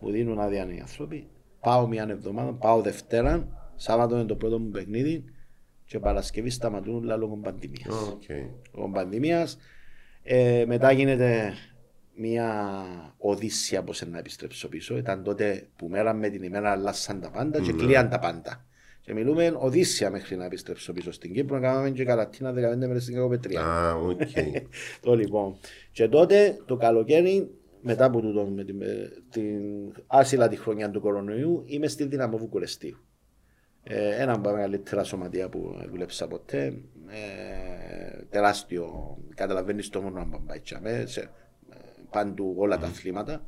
Μου 0.00 0.10
δίνουν 0.10 0.38
άδεια 0.38 0.74
οι 0.74 0.80
άνθρωποι. 0.80 1.28
Πάω 1.60 1.86
μια 1.86 2.06
εβδομάδα, 2.10 2.52
πάω 2.52 2.80
Δευτέρα, 2.80 3.48
Σάββατο 3.76 4.14
είναι 4.14 4.24
το 4.24 4.36
πρώτο 4.36 4.58
μου 4.58 4.70
παιχνίδι 4.70 5.24
και 5.84 5.98
Παρασκευή 5.98 6.50
σταματούν 6.50 6.94
όλα 6.94 7.16
λόγω 7.16 7.36
πανδημίας 7.36 8.08
Οκ. 8.12 8.22
λόγω 8.74 8.90
πανδημίας. 8.90 9.58
Ε, 10.22 10.64
μετά 10.66 10.92
γίνεται 10.92 11.52
μια 12.14 12.74
οδύσσεια 13.18 13.82
πώς 13.82 14.06
να 14.06 14.18
επιστρέψω 14.18 14.68
πίσω. 14.68 14.96
Ήταν 14.96 15.22
τότε 15.22 15.68
που 15.76 15.88
μέρα 15.88 16.12
με 16.12 16.28
την 16.28 16.42
ημέρα 16.42 16.70
αλλάσαν 16.70 17.20
τα 17.20 17.30
πάντα 17.30 17.60
και 17.60 17.72
κλείαν 17.72 18.08
τα 18.08 18.18
πάντα. 18.18 18.64
Και 19.00 19.12
μιλούμε 19.14 19.54
οδύσσεια 19.58 20.10
μέχρι 20.10 20.36
να 20.36 20.44
επιστρέψω 20.44 20.92
πίσω 20.92 21.12
στην 21.12 21.32
Κύπρο. 21.32 21.60
Κάναμε 21.60 21.90
και 21.90 22.04
καραντίνα 22.04 22.52
15 22.52 22.76
μέρες 22.76 23.02
στην 23.02 23.14
Κακοπετρία. 23.14 23.60
Α, 23.60 23.94
οκ. 23.94 24.20
το 25.02 25.14
λοιπόν. 25.14 25.56
Και 25.92 26.08
τότε 26.08 26.58
το 26.66 26.76
καλοκαίρι, 26.76 27.50
μετά 27.80 28.04
από 28.04 28.20
τούτο, 28.20 28.44
με 28.44 28.64
την, 28.64 28.76
με 28.76 29.10
την 29.30 29.60
άσυλα 30.06 30.48
τη 30.48 30.56
χρονιά 30.56 30.90
του 30.90 31.00
κορονοϊού, 31.00 31.62
είμαι 31.66 31.86
στη 31.86 32.04
Δυναμό 32.04 32.36
Βουκουρεστίου. 32.36 32.98
Ε, 33.82 34.22
ένα 34.22 34.32
από 34.32 34.42
τα 34.42 34.52
μεγαλύτερα 34.52 35.04
σωματεία 35.04 35.48
που 35.48 35.80
δούλεψα 35.90 36.28
ποτέ. 36.28 36.64
Ε, 37.08 38.24
τεράστιο, 38.30 39.16
καταλαβαίνεις 39.34 39.88
το 39.88 40.00
μόνο 40.00 40.24
να 40.24 40.40
πάει 40.40 40.60
τσάμε, 40.60 41.04
σε, 41.06 41.20
ε, 41.20 41.76
παντού 42.10 42.54
όλα 42.58 42.78
τα 42.78 42.86
αθλήματα. 42.86 43.46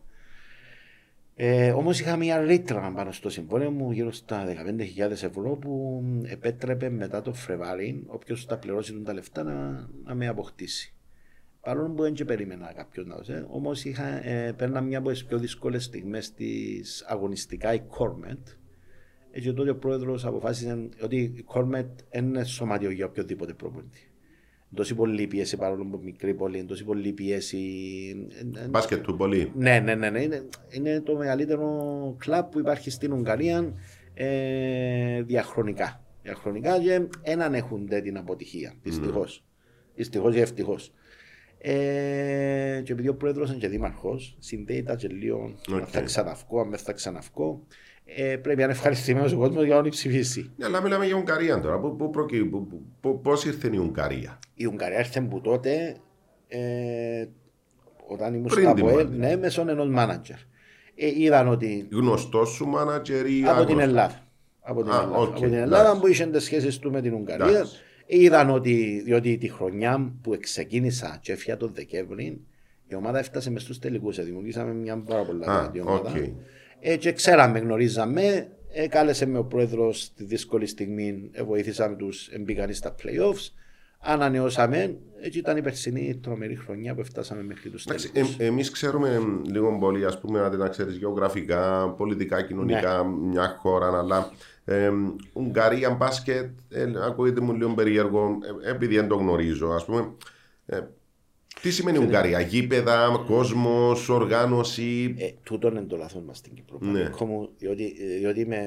Ε, 1.35 1.70
Όμως 1.70 2.01
είχα 2.01 2.16
μια 2.16 2.41
ρήτρα 2.41 2.93
πάνω 2.95 3.12
στο 3.12 3.30
συμβόλαιο 3.30 3.70
μου 3.70 3.93
γύρω 3.93 4.12
στα 4.12 4.45
15.000 4.99 5.11
ευρώ 5.11 5.57
που 5.57 6.03
επέτρεπε 6.24 6.91
μετά 6.91 7.22
το 7.22 7.33
Φρεβάρι, 7.33 8.03
όποιος 8.07 8.47
τα 8.47 8.59
πληρώσει 8.59 9.03
τα 9.03 9.12
λεφτά, 9.12 9.43
να, 9.43 9.89
να 10.05 10.14
με 10.14 10.26
αποκτήσει. 10.28 10.95
Παρόλο 11.61 11.91
που 11.91 12.03
δεν 12.03 12.14
και 12.14 12.24
περίμενα 12.24 12.72
κάποιον 12.76 13.07
να 13.07 13.16
δώσει, 13.16 13.45
όμως 13.49 13.85
ε, 13.85 14.55
παίρνα 14.57 14.80
μια 14.80 14.99
από 14.99 15.11
τις 15.11 15.24
πιο 15.24 15.39
δύσκολες 15.39 15.85
στιγμές 15.85 16.33
της 16.33 17.05
αγωνιστικά 17.09 17.74
η 17.74 17.80
Cormet. 17.99 18.57
Ε, 19.30 19.41
Και 19.41 19.53
τότε 19.53 19.70
ο 19.70 19.76
πρόεδρος 19.76 20.24
αποφάσισε 20.24 20.89
ότι 21.03 21.16
η 21.16 21.43
Κόρμετ 21.43 22.01
δεν 22.11 22.24
είναι 22.24 22.45
σωματείο 22.45 22.91
για 22.91 23.07
οποιοδήποτε 23.07 23.53
προπονητή. 23.53 24.11
Τόση 24.75 24.95
πολλή 24.95 25.27
πίεση 25.27 25.57
παρόλο 25.57 25.85
που 25.85 26.01
μικρή 26.03 26.35
πόλη, 26.35 26.64
τόση 26.64 26.85
πολλή 26.85 27.12
πίεση. 27.12 27.59
ε, 28.57 28.64
ε, 28.64 28.68
Μπάσκετ 28.68 29.03
του 29.03 29.16
πολύ. 29.16 29.53
ναι, 29.57 29.81
ναι, 29.81 29.95
ναι, 29.95 30.11
ναι. 30.11 30.23
Είναι, 30.23 30.49
είναι 30.70 31.01
το 31.01 31.16
μεγαλύτερο 31.16 32.14
κλαμπ 32.18 32.51
που 32.51 32.59
υπάρχει 32.59 32.91
στην 32.91 33.12
Ουγγαρία 33.12 33.73
ε, 34.14 35.23
διαχρονικά. 35.23 36.05
Διαχρονικά 36.23 36.79
και 36.79 37.07
δεν 37.25 37.43
ανέχονται 37.43 38.01
την 38.01 38.16
αποτυχία. 38.16 38.75
Δυστυχώς. 38.83 39.45
Δυστυχώς 39.95 40.35
και 40.35 40.41
ευτυχώς. 40.41 40.93
Ε, 41.59 42.81
και 42.85 42.93
επειδή 42.93 43.09
ο 43.09 43.14
πρόεδρος 43.14 43.51
είναι 43.51 43.59
και 43.59 43.68
δήμαρχος, 43.68 44.37
συνδέει 44.39 44.83
τα 44.83 44.97
και 44.97 45.09
λίγο 45.09 45.55
αν 45.73 45.81
Οκ. 45.81 45.89
θα 45.91 46.01
ξαναυκώ, 46.01 46.61
αν 46.61 46.70
δεν 46.70 46.79
θα 46.79 46.93
ξαναυκώ. 46.93 47.66
Ε, 48.16 48.36
πρέπει 48.36 48.56
να 48.58 48.62
είναι 48.62 48.72
ευχαριστημένος 48.72 49.32
ο 49.32 49.36
κόσμος 49.36 49.64
για 49.64 49.74
να 49.74 49.82
τον 49.82 49.90
ψηφίσει. 49.90 50.50
Ναι, 50.56 50.64
αλλά 50.64 50.82
μιλάμε 50.82 51.06
για 51.06 51.16
Ουγγαρία 51.16 51.60
τώρα. 51.60 51.78
Πού- 51.78 51.96
πού 51.96 52.10
προκύ- 52.10 52.44
πού- 52.44 52.66
πού- 52.66 52.82
πού- 53.00 53.20
Πώς 53.22 53.44
ήρθε 53.44 53.70
η 53.72 53.76
Ουγγαρία; 53.76 54.38
Η 54.54 54.66
Ουγγαρία 54.66 54.98
έρθε 54.98 55.20
που 55.20 55.40
τότε, 55.40 55.96
ε, 56.48 56.58
όταν 58.06 58.34
ήμουν 58.34 58.46
Πριν 58.46 58.64
στα 58.64 58.74
την 58.74 58.84
ΑΠΟΕΛ, 58.84 58.95
πανδημία. 58.94 59.28
ναι, 59.28 59.36
μέσω 59.36 59.64
ενός 59.68 59.88
μάνατζερ. 59.88 60.36
Ε, 60.94 61.06
είδαν 61.22 61.48
ότι 61.48 61.88
Γνωστός 61.92 62.48
σου 62.48 62.66
μάνατζερ 62.66 63.26
ή 63.26 63.42
από 63.46 63.64
την 63.64 63.80
άγνωστος; 63.80 63.82
Ελλάδα. 63.82 64.26
Από 64.60 64.82
την 64.82 64.92
Α, 64.92 64.94
Ελλάδα, 64.94 65.16
οκ, 65.16 65.28
από 65.28 65.34
την 65.34 65.44
εντάξει. 65.44 65.62
Ελλάδα 65.62 65.98
που 66.00 66.06
είχε 66.06 66.26
τις 66.26 66.44
σχέσεις 66.44 66.78
του 66.78 66.90
με 66.90 67.00
την 67.00 67.14
Ουγγαρία. 67.14 67.46
Εντάξει. 67.46 67.76
Είδαν 68.06 68.50
ότι 68.50 69.02
διότι 69.04 69.38
τη 69.38 69.48
χρονιά 69.48 70.12
που 70.22 70.36
ξεκίνησα 70.40 71.18
και 71.20 71.32
έφυγα 71.32 71.56
τον 71.56 71.70
Δεκέμβρη, 71.74 72.40
η 72.88 72.94
ομάδα 72.94 73.18
έφτασε 73.18 73.50
μες 73.50 73.62
στους 73.62 73.78
τελικούς. 73.78 74.24
Δημιουργήσαμε 74.24 74.72
μια 74.72 74.96
πάρα 74.98 75.22
πολύ 75.24 75.44
Α, 75.44 75.58
δυνατή 75.58 75.80
ομάδα. 75.80 76.10
οκ. 76.10 76.16
Ε, 76.85 76.97
και 76.97 77.12
ξέραμε, 77.12 77.59
γνωρίζαμε. 77.59 78.49
Ε, 78.72 78.89
κάλεσε 78.89 79.26
με 79.26 79.39
ο 79.39 79.45
πρόεδρος 79.45 80.01
στη 80.01 80.24
δύσκολη 80.24 80.66
στιγμή. 80.66 81.28
Ε, 81.33 81.43
βοήθησαμε 81.43 81.97
τους, 81.97 82.28
μπήκαν 82.41 82.72
στα 82.74 82.95
playoffs. 83.03 83.51
Ανανεώσαμε. 84.05 84.97
Έτσι 85.20 85.39
ήταν 85.39 85.57
η 85.57 85.62
περσινή 85.62 86.18
τρομερή 86.22 86.57
χρονιά 86.57 86.95
που 86.95 87.05
φτάσαμε 87.05 87.43
μέχρι 87.43 87.70
τους 87.70 87.85
Εντάξει, 87.85 88.12
τελικούς. 88.12 88.37
ε, 88.39 88.45
εμείς 88.45 88.70
ξέρουμε 88.70 89.09
εμ, 89.14 89.43
λίγο 89.45 89.78
πολύ, 89.78 90.05
ας 90.05 90.20
πούμε, 90.20 90.49
να 90.49 90.68
ξέρεις 90.68 90.97
γεωγραφικά, 90.97 91.89
πολιτικά, 91.97 92.43
κοινωνικά, 92.43 93.03
Ναι. 93.03 93.26
μια 93.28 93.57
χώρα, 93.59 93.99
αλλά 93.99 94.30
ε, 94.64 94.91
Ουγγαρία, 95.33 95.91
μπάσκετ, 95.91 96.51
ε, 96.68 96.87
ακούγεται 97.07 97.41
μου 97.41 97.53
λίγο 97.53 97.74
περίεργο, 97.74 98.39
ε, 98.64 98.70
επειδή 98.70 98.95
δεν 98.95 99.09
το 99.09 99.14
γνωρίζω, 99.16 99.68
ας 99.68 99.85
πούμε. 99.85 100.12
Ε, 101.64 101.68
τι 101.68 101.74
σημαίνει 101.74 101.98
Ουγγαρία, 101.98 102.40
γήπεδα, 102.40 103.24
κόσμος, 103.26 104.08
οργάνωση; 104.08 105.14
Ε, 105.18 105.28
τούτο 105.42 105.68
είναι 105.68 105.82
το 105.82 105.96
λάθος 105.96 106.22
μας 106.22 106.38
στην 106.38 106.54
Κύπρο. 106.54 106.78
Ναι. 106.80 107.00
Πανίκο 107.02 107.24
μου, 107.24 107.48
διότι, 107.58 107.94
διότι 108.18 108.40
είμαι, 108.40 108.60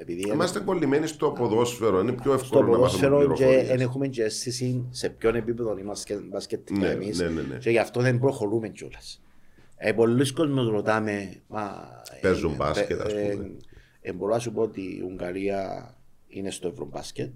επειδή 0.00 0.30
Είμαστε 0.32 0.60
κολλημένοι 0.60 1.06
στο 1.06 1.30
ποδόσφαιρο, 1.30 2.00
είναι 2.00 2.12
πιο 2.12 2.22
στο 2.22 2.44
εύκολο 2.44 2.72
να 2.72 2.78
μάθουμε 2.78 3.08
ποδόσφαιρο 3.08 3.34
και 3.34 3.34
πληροφορίες. 3.34 3.68
δεν 3.68 3.80
έχουμε 3.80 4.08
και 4.08 4.22
αίσθηση 4.22 4.86
σε 4.90 5.08
ποιον 5.08 5.34
επίπεδο 5.34 5.78
είμαστε 5.78 6.14
μπασκετικά 6.30 6.78
Ναι, 6.78 6.88
εμείς 6.88 7.18
ναι, 7.18 7.28
ναι, 7.28 7.42
ναι. 7.42 7.56
και 7.56 7.70
γι' 7.70 7.78
αυτό 7.78 8.00
δεν 8.00 8.18
προχωρούμε 8.18 8.68
κιόλας. 8.68 9.22
Ε, 9.76 9.92
πολλοί 9.92 10.32
κόσμος 10.32 10.68
ρωτάμε, 10.68 11.32
μα... 11.48 11.88
Παίζουν 12.20 12.52
ε, 12.52 12.54
μπάσκετ, 12.54 13.00
ας 13.00 13.12
ε, 13.12 13.30
πούμε. 13.32 13.50
ε, 14.00 14.12
μπορώ 14.12 14.32
να 14.32 14.38
σου 14.38 14.52
πω 14.52 14.62
ότι 14.62 14.80
η 14.80 15.02
Ουγγαρία 15.10 15.94
είναι 16.28 16.50
στο 16.50 16.68
Ευρωμπάσκετ. 16.68 17.30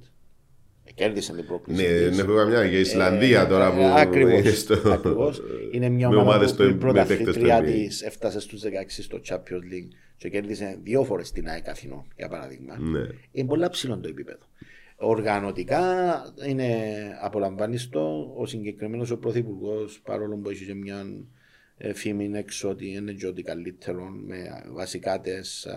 Ε, 0.99 1.05
κέρδισε 1.05 1.33
την 1.33 1.47
πρόκληση. 1.47 1.83
Ναι, 1.83 1.89
της. 1.89 2.17
δεν 2.17 2.27
έχω 2.27 2.37
καμιά 2.37 2.65
για 2.65 2.79
Ισλανδία 2.79 3.41
Ε, 3.43 3.47
τώρα 3.47 3.67
ε, 3.67 3.71
που 3.71 3.83
ακριβώς, 3.83 4.41
είναι 4.41 4.51
στο- 4.51 4.91
ακριβώς. 4.93 5.43
Είναι 5.73 5.89
μια 5.89 6.09
με 6.09 6.15
ομάδα 6.17 6.29
ομάδες 6.31 6.49
που 6.49 6.55
στο- 6.55 6.65
η 6.69 6.75
πρωταθλήτρια 6.75 7.27
μετέκτες 7.27 7.35
στο 7.53 7.65
NBA. 7.65 7.87
της 7.87 8.03
έφτασε 8.03 8.41
στους 8.41 8.61
16 8.61 9.03
στο 9.03 9.21
Champions 9.29 9.73
League 9.73 9.89
και 10.17 10.29
κέρδισε 10.29 10.79
δύο 10.83 11.05
φορές 11.05 11.33
την 11.33 11.49
ΑΕΚ 11.49 11.69
Αθηνών, 11.69 12.05
για 12.17 12.29
παράδειγμα. 12.29 12.79
Ναι. 12.79 13.07
Είναι 13.33 13.47
πολύ 13.49 13.69
ψηλό 13.71 13.99
το 13.99 14.09
επίπεδο. 14.09 14.39
Οργανωτικά 14.97 15.81
είναι 16.49 16.67
απολαμβάνιστο. 17.23 18.33
Ο 18.37 18.47
συγκεκριμένος 18.47 19.11
ο 19.11 19.19
πρωθυπουργός, 19.19 20.01
παρόλο 20.05 20.37
που 20.37 20.51
έχει 20.51 20.65
και 20.65 20.75
μια 20.75 20.97
ε, 20.97 21.05
φήμη 21.95 22.31
έξω 22.35 22.69
ότι 22.69 22.93
είναι 22.95 23.13
και 23.13 23.27
ότι 23.27 23.43
καλύτερο 23.43 24.09
με 24.27 24.37
βασικά 24.73 25.21
τι 25.21 25.31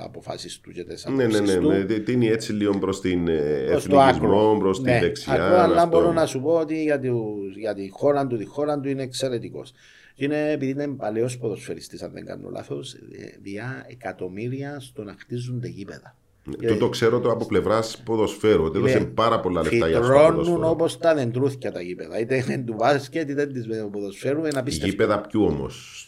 αποφάσεις 0.03 0.59
του 0.59 0.71
και 0.71 0.83
τι 0.83 1.11
Ναι, 1.11 1.25
ναι, 1.27 1.39
ναι, 1.39 1.55
του. 1.55 1.67
ναι. 1.67 1.83
Τι 1.99 2.11
είναι 2.11 2.25
έτσι 2.25 2.53
λίγο 2.53 2.77
προς 2.79 3.01
την 3.01 3.27
ε, 3.27 3.65
Προς 3.69 3.85
το 3.87 3.99
εθνικισμό, 3.99 4.27
άκρο. 4.39 4.57
προς 4.59 4.77
τη 4.81 4.89
Ναι, 4.89 4.99
δεξιά. 4.99 5.33
άκρο, 5.33 5.57
αλλά 5.59 5.81
αυτό. 5.81 5.87
μπορώ 5.87 6.11
να 6.11 6.25
σου 6.25 6.41
πω 6.41 6.53
ότι 6.53 6.81
για, 6.83 6.99
τους- 6.99 7.57
για 7.57 7.73
τη 7.73 7.89
χώρα 7.89 8.27
του, 8.27 8.37
τη 8.37 8.45
χώρα 8.45 8.79
του 8.79 8.89
είναι 8.89 9.03
εξαιρετικός. 9.03 9.73
Είναι 10.15 10.51
επειδή 10.51 10.71
είναι 10.71 10.87
παλαιός 10.87 11.37
ποδοσφαιριστής, 11.37 12.01
αν 12.01 12.11
δεν 12.13 12.25
κάνω 12.25 12.49
λάθος, 12.49 12.95
διά 13.41 13.85
εκατομμύρια 13.89 14.79
στο 14.79 15.03
να 15.03 15.15
χτίζονται 15.19 15.67
γήπεδα. 15.67 16.15
Ναι, 16.43 16.67
Το, 16.67 16.77
το 16.77 16.89
ξέρω 16.89 17.19
το 17.19 17.31
από 17.31 17.45
πλευράς 17.45 18.01
ποδοσφαίρου. 18.05 18.63
Ότι 18.63 18.77
έδωσε 18.77 18.99
Ναι. 18.99 19.05
πάρα 19.05 19.39
πολλά 19.39 19.61
λεφτά 19.61 19.87
για 19.87 19.97
αυτό 19.99 19.99
το 19.99 20.03
Φυτρώνουν 20.17 20.35
ποδοσφαίρο. 20.43 20.69
όπως 20.69 20.97
τα 20.97 21.15
δεντρούθια 21.15 21.71
τα 21.71 21.81
γήπεδα. 21.81 22.19
Είτε 22.19 22.35
είναι 22.35 22.57
του 22.57 22.73
μπάσκετ, 22.73 23.29
είτε 23.29 23.45
του 23.45 23.89
ποδοσφαίρου. 23.91 24.39
Είναι 24.39 24.59
απίστευτο. 24.59 24.89
Γήπεδα 24.89 25.21
ποιου 25.21 25.43
όμως, 25.43 26.05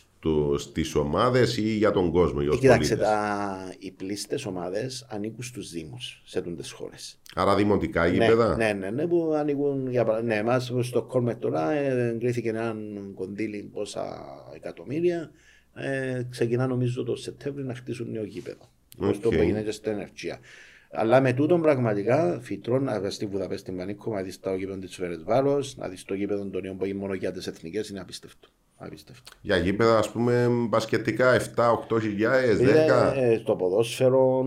στις 0.58 0.96
ομάδες 0.96 1.58
ή 1.58 1.62
για 1.78 1.92
τον 1.92 2.12
κόσμο, 2.12 2.42
για 2.42 2.50
τους 2.52 2.60
Κοίταξε, 2.60 2.96
πολίτες; 2.96 3.12
τα... 3.14 3.74
οι 3.80 3.92
πλείστες 3.92 4.46
ομάδες 4.46 5.06
ανήκουν 5.10 5.44
στους 5.44 5.70
Δήμους 5.72 6.22
σε 6.26 6.42
τούντες 6.42 6.72
χώρες. 6.72 7.20
Άρα 7.36 7.56
δημοτικά 7.56 8.04
Ναι, 8.06 8.12
γήπεδα; 8.12 8.56
ναι, 8.56 8.74
ναι, 8.74 8.90
ναι, 8.90 9.08
που 9.08 9.34
ανήκουν. 9.38 9.90
Για 9.90 10.04
παρα... 10.06 10.22
Ναι, 10.22 10.36
εμάς 10.36 10.74
στο 10.80 11.02
Κόρμεντ 11.04 11.40
τώρα 11.40 11.72
ε, 11.72 12.10
εγκρίθηκε 12.10 12.50
ένα 12.50 12.76
κονδύλι 13.16 13.70
πόσα 13.74 14.26
εκατομμύρια. 14.56 15.32
Ε, 15.76 16.22
ξεκινά 16.30 16.68
νομίζω 16.68 17.04
το 17.04 17.16
Σεπτέμβριο 17.16 17.66
να 17.66 17.76
χτίσουν 17.76 18.12
νέο 18.12 18.24
γήπεδο. 18.24 18.70
Όπως 19.00 19.18
το 19.20 19.28
Οκ. 19.28 19.36
που 19.36 19.42
γίνεται 19.44 19.72
στην 19.72 19.92
Ενεργεία. 19.92 20.40
Αλλά 20.96 21.22
με 21.22 21.34
τούτον 21.34 21.62
πραγματικά 21.62 22.40
φυτρών 22.42 22.84
να 22.84 23.10
στη 23.10 23.26
Βουδαπέστη 23.26 23.72
Πανίκο, 23.72 24.14
να 24.14 24.22
δεις 24.22 24.40
το 24.40 24.54
γήπεδο 24.56 24.80
της 24.80 24.96
Φερεντσβάρος, 24.96 25.66
να 25.76 25.88
δεις 25.88 26.04
το 26.04 26.14
γήπεδο 26.14 26.46
των 26.50 26.62
νέων 26.62 26.78
που 26.78 26.86
είναι 26.86 27.00
μόνο 27.00 27.14
για 27.14 27.32
τις 27.32 27.48
εθνικές, 27.48 27.90
είναι 27.90 28.00
απίστευτο. 28.00 28.48
απίστευτο. 28.78 29.32
Για 29.42 29.58
γήπεδα, 29.58 29.98
ας 29.98 30.10
πούμε, 30.12 30.48
μπασκετικά 30.70 31.34
7-8 31.34 32.00
χιλιάδες, 32.02 32.58
10. 32.60 33.14
Ε, 33.16 33.38
στο 33.38 33.56
ποδόσφαιρο, 33.56 34.44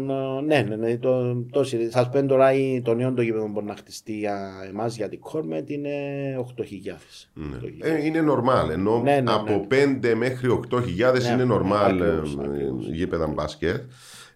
ναι, 0.47 0.61
ναι, 0.63 0.77
ναι. 0.77 0.97
Το, 0.97 1.35
το, 1.51 1.65
σας 1.91 2.09
πέντε 2.13 2.27
τώρα 2.27 2.53
η- 2.53 2.81
το 2.85 2.95
νέο 2.95 3.13
το 3.13 3.23
γήπεδο 3.23 3.45
που 3.45 3.51
μπορεί 3.51 3.67
να 3.67 3.77
χτιστεί 3.77 4.13
για 4.19 4.53
εμάς 4.69 4.97
για 4.97 5.09
την 5.09 5.21
Κόρμετ 5.21 5.71
είναι 5.71 5.91
8.000. 6.39 7.29
Ναι. 7.35 7.57
Ε, 7.81 8.05
είναι 8.05 8.21
normal. 8.31 8.71
Ενώ 8.71 9.01
Ναι, 9.03 9.15
ναι, 9.15 9.21
ναι. 9.21 9.33
από 9.33 9.67
5 9.71 10.15
μέχρι 10.15 10.49
8 10.71 10.81
Ναι, 11.27 11.33
είναι 11.33 11.45
ναι, 11.45 11.55
normal 11.55 11.73
ακριβώς, 11.73 12.35
ε, 12.35 12.49
ακριβώς. 12.49 12.89
γήπεδα 12.89 13.27
μπάσκετ. 13.27 13.81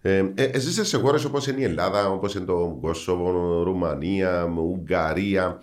Ε, 0.02 0.32
ε, 0.34 0.44
εσείς 0.44 0.88
σε 0.88 0.98
χώρες 0.98 1.24
όπως 1.24 1.46
είναι 1.46 1.60
η 1.60 1.64
Ελλάδα, 1.64 2.10
όπως 2.10 2.34
είναι 2.34 2.44
το 2.44 2.78
Κόσοβο, 2.80 3.62
Ρουμανία, 3.62 4.54
Ουγγαρία, 4.58 5.62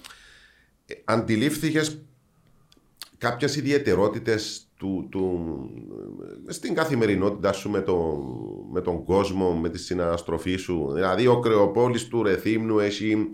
ε, 0.85 0.93
αντιλήφθηκες 1.05 2.01
κάποιες 3.17 3.55
ιδιαιτερότητες 3.55 4.67
του, 4.77 5.07
του, 5.11 5.39
ε, 6.47 6.51
στην 6.51 6.73
καθημερινότητά 6.73 7.53
σου 7.53 7.69
με, 7.69 7.81
το, 7.81 8.23
με 8.71 8.81
τον 8.81 9.03
κόσμο, 9.03 9.53
με 9.53 9.69
τη 9.69 9.77
συναναστροφή 9.77 10.55
σου; 10.55 10.91
Δηλαδή 10.93 11.27
ο 11.27 11.39
Κρεοπόλης 11.39 12.07
του 12.07 12.23
Ρεθύμνου 12.23 12.79
έχει 12.79 13.29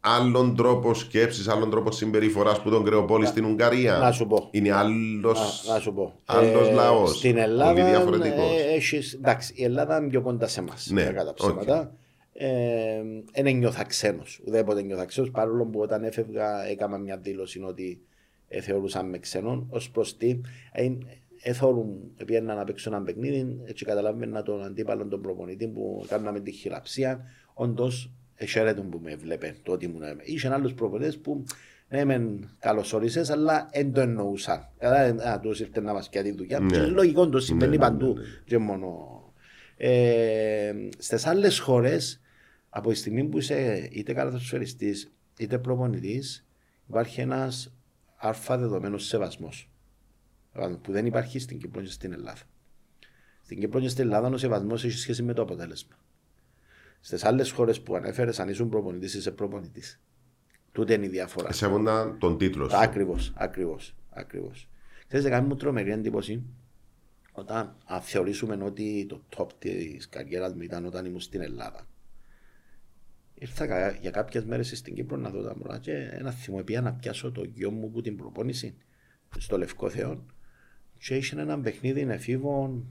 άλλον 0.00 0.56
τρόπο 0.56 0.94
σκέψης, 0.94 1.48
άλλον 1.48 1.70
τρόπο 1.70 1.90
συμπεριφοράς 1.90 2.62
που 2.62 2.70
τον 2.70 2.84
Κρεοπόλη 2.84 3.26
στην 3.26 3.44
Ουγγαρία. 3.44 3.98
Να 3.98 4.12
σου 4.12 4.26
πω. 4.26 4.48
Είναι 4.50 4.72
άλλος, 4.72 5.64
Να, 5.66 5.72
να 5.74 5.80
σου 5.80 5.92
πω. 5.94 6.14
άλλος 6.24 6.70
λαός. 6.70 7.16
Στην 7.18 7.30
Πολύ 7.32 7.42
Ελλάδα 7.44 7.84
διαφορετικός. 7.88 8.50
ε, 8.60 8.74
έχεις, 8.74 9.12
εντάξει, 9.14 9.52
η 9.56 9.64
Ελλάδα 9.64 9.98
είναι 9.98 10.08
πιο 10.08 10.20
κοντά 10.22 10.46
σε 10.46 10.60
εμάς. 10.60 10.90
Ναι, 10.92 11.04
Ναι, 11.04 11.10
κατά 11.10 11.34
ψέματα. 11.34 11.92
Ε, 12.32 13.02
δεν 13.42 13.56
νιώθα 13.56 13.84
ξένος. 13.84 14.40
Ουδέποτε 14.46 14.82
νιώθα 14.82 15.04
ξένος, 15.04 15.30
παρόλο 15.30 15.64
που 15.66 15.80
όταν 15.80 16.04
έφευγα 16.04 16.66
έκανα 16.66 16.98
μια 16.98 17.16
δήλωση 17.16 17.62
ότι 17.62 18.00
ε, 18.48 18.60
θεωρούσαν 18.60 19.08
με 19.08 19.18
ξένον. 19.18 19.66
Ως 19.70 19.90
προς 19.90 20.16
τι, 20.16 20.40
ε, 20.72 20.88
εθώρουν, 21.42 21.96
πήγαινα 22.24 22.54
να 22.54 22.64
παίξω 22.64 22.90
ένα 22.94 23.02
παιχνίδι, 23.02 23.60
έτσι 23.64 23.84
καταλάβαινα 23.84 24.42
τον 24.42 24.62
αντίπαλο 24.64 25.06
τον 25.06 25.20
προπονητή 25.20 25.66
που 25.68 26.04
κάναμε 26.08 26.40
τη 26.40 26.50
χειραψία, 26.52 27.20
όντως 27.54 28.12
εσέρετον 28.38 28.90
που 28.90 29.00
με 29.02 29.16
βλέπε 29.16 29.56
το 29.62 29.72
ότι 29.72 29.84
ήμουν. 29.84 30.02
Είχε 30.22 30.48
άλλους 30.52 30.74
προπονητές 30.74 31.18
που 31.18 31.44
ναι, 31.88 32.04
μεν 32.04 32.50
καλωσόρισες, 32.58 33.30
αλλά 33.30 33.68
δεν 33.72 33.92
το 33.92 34.00
εννοούσαν. 34.00 34.68
Κατά, 34.78 35.28
α, 35.30 35.40
τους 35.40 35.60
ήρθε 35.60 35.80
να 35.80 35.92
μας 35.92 36.08
πιάσει 36.08 36.30
τη 36.30 36.36
δουλειά. 36.36 36.60
Ναι. 36.60 36.70
Και 36.70 36.78
Λογικό 36.86 37.28
το 37.28 37.40
συμβαίνει 37.40 37.76
Ναι, 37.76 37.76
ναι, 37.76 37.82
παντού. 37.90 38.06
ναι, 38.06 38.20
ναι. 38.20 38.26
Και 38.44 38.58
μόνο. 38.58 39.06
Ε, 39.76 40.72
στις 40.98 41.26
άλλες 41.26 41.58
χώρες, 41.58 42.20
από 42.68 42.88
τη 42.88 42.94
στιγμή 42.94 43.24
που 43.24 43.38
είσαι 43.38 43.88
είτε 43.92 44.12
καλαθοσφαιριστής 44.12 45.12
είτε 45.38 45.58
προπονητής, 45.58 46.46
υπάρχει 46.88 47.20
ένας 47.20 47.72
αλφα 48.16 48.58
δεδομένος 48.58 49.06
σεβασμός 49.06 49.70
που 50.82 50.92
δεν 50.92 51.06
υπάρχει 51.06 51.38
στην 51.38 51.58
Κύπρο 51.58 51.82
και 51.82 51.90
στην 51.90 52.12
Ελλάδα. 52.12 52.42
Στην 53.42 53.60
Κύπρο 53.60 53.80
και 53.80 53.88
στην 53.88 54.04
Ελλάδα 54.04 54.28
ο 54.28 54.36
σεβασμός 54.36 54.84
έχει 54.84 54.98
σχέση 54.98 55.22
με 55.22 55.32
το 55.32 55.42
αποτέλεσμα. 55.42 55.94
Στις 57.00 57.24
άλλες 57.24 57.50
χώρες 57.50 57.80
που 57.80 57.96
ανέφερες, 57.96 58.38
αν 58.40 58.48
ήσουν 58.48 58.68
προπονητής, 58.68 59.14
είσαι 59.14 59.30
προπονητής. 59.30 60.00
Τούτε 60.72 60.94
είναι 60.94 61.06
η 61.06 61.08
διαφορά. 61.08 61.52
Σέβονταν 61.52 62.18
τον 62.18 62.38
τίτλο 62.38 62.68
σου. 62.68 62.76
Ακριβώς, 62.76 63.32
ακριβώς. 63.36 63.94
Ακριβώς. 64.10 64.68
Ξέρετε, 65.06 65.28
κάνει 65.28 65.46
μου 65.48 65.56
τρομερή 65.56 65.90
εντύπωση 65.90 66.42
όταν 67.32 67.76
αν 67.84 68.00
θεωρήσουμε 68.00 68.58
ότι 68.64 69.06
το 69.08 69.22
top 69.36 69.46
της 69.58 70.08
καριέρας 70.08 70.54
μου 70.54 70.62
ήταν 70.62 70.84
όταν 70.86 71.04
ήμουν 71.04 71.20
στην 71.20 71.40
Ελλάδα. 71.40 71.86
Ήρθα 73.34 73.66
κα- 73.66 73.90
για 73.90 74.10
κάποιες 74.10 74.44
μέρες 74.44 74.78
στην 74.78 74.94
Κύπρο 74.94 75.16
να 75.16 75.30
δω 75.30 75.42
τα 75.42 75.56
μωρά 75.56 75.78
και 75.78 75.92
ένα 76.12 76.30
θυμό 76.30 76.62
πήγα 76.62 76.80
να 76.80 76.92
πιάσω 76.92 77.32
το 77.32 77.44
γιο 77.44 77.70
μου 77.70 77.90
που 77.90 78.00
την 78.00 78.16
προπόνηση 78.16 78.74
στο 79.38 79.58
Λευκό 79.58 79.88
Θεό 79.90 80.24
και 80.98 81.16
είχε 81.16 81.40
ένα 81.40 81.60
παιχνίδι 81.60 82.00
εφήβων 82.00 82.86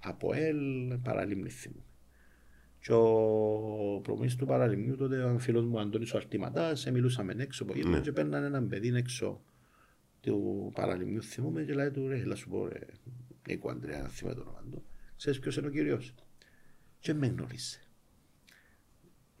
από 0.00 0.32
ελ 0.34 0.58
παραλίμνη 1.02 1.48
θυμού. 1.48 1.84
Και 2.86 2.92
ο 2.92 4.00
προπονητής 4.02 4.36
του 4.36 4.46
παραλιμνίου 4.46 4.96
τότε 4.96 5.22
ο 5.22 5.38
φίλος 5.38 5.64
μου 5.64 5.80
Αντώνης 5.80 6.12
ο 6.14 6.16
Αρτήματας, 6.16 6.86
ε, 6.86 6.90
μιλούσαμε 6.90 7.34
έξω 7.38 7.62
από 7.62 7.74
γύρω 7.74 7.88
Ναι. 7.88 8.00
και 8.00 8.12
παίρναν 8.12 8.44
έναν 8.44 8.68
παιδί 8.68 8.88
έξω 8.96 9.42
του 10.20 10.70
παραλιμνίου 10.74 11.22
θυμούμε 11.22 11.62
και 11.62 11.74
λέει 11.74 11.90
του 11.90 12.08
ρε, 12.08 12.18
έλα 12.18 12.34
σου 12.34 12.48
πω 12.48 12.68
ρε, 12.68 12.78
Νίκο 13.48 13.70
Αντρέα, 13.70 14.02
να 14.02 14.08
θυμάμαι 14.08 14.34
το 14.36 14.40
όνομα 14.40 14.62
του, 14.70 14.84
ξέρεις 15.16 15.38
ποιος 15.38 15.56
είναι 15.56 15.66
ο 15.66 15.70
κύριος; 15.70 16.14
Και 16.98 17.14
με 17.14 17.26
γνώρισε. 17.26 17.80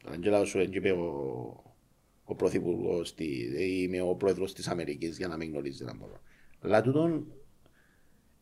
Αγγέλα 0.04 0.44
σου 0.44 0.58
έτσι 0.58 0.78
είπε 0.78 0.90
ο, 0.90 1.74
ο 2.24 2.34
πρωθυπουργός, 2.34 3.14
τη, 3.14 3.26
είμαι 3.82 4.00
ο 4.00 4.14
πρόεδρος 4.14 4.54
της 4.54 4.68
Αμερικής 4.68 5.16
για 5.16 5.28
να 5.28 5.36
μην 5.36 5.50
γνωρίζει 5.50 5.84
να 5.84 5.94
μπορώ. 5.94 6.20
Αλλά 6.60 6.82
τούτον 6.82 7.26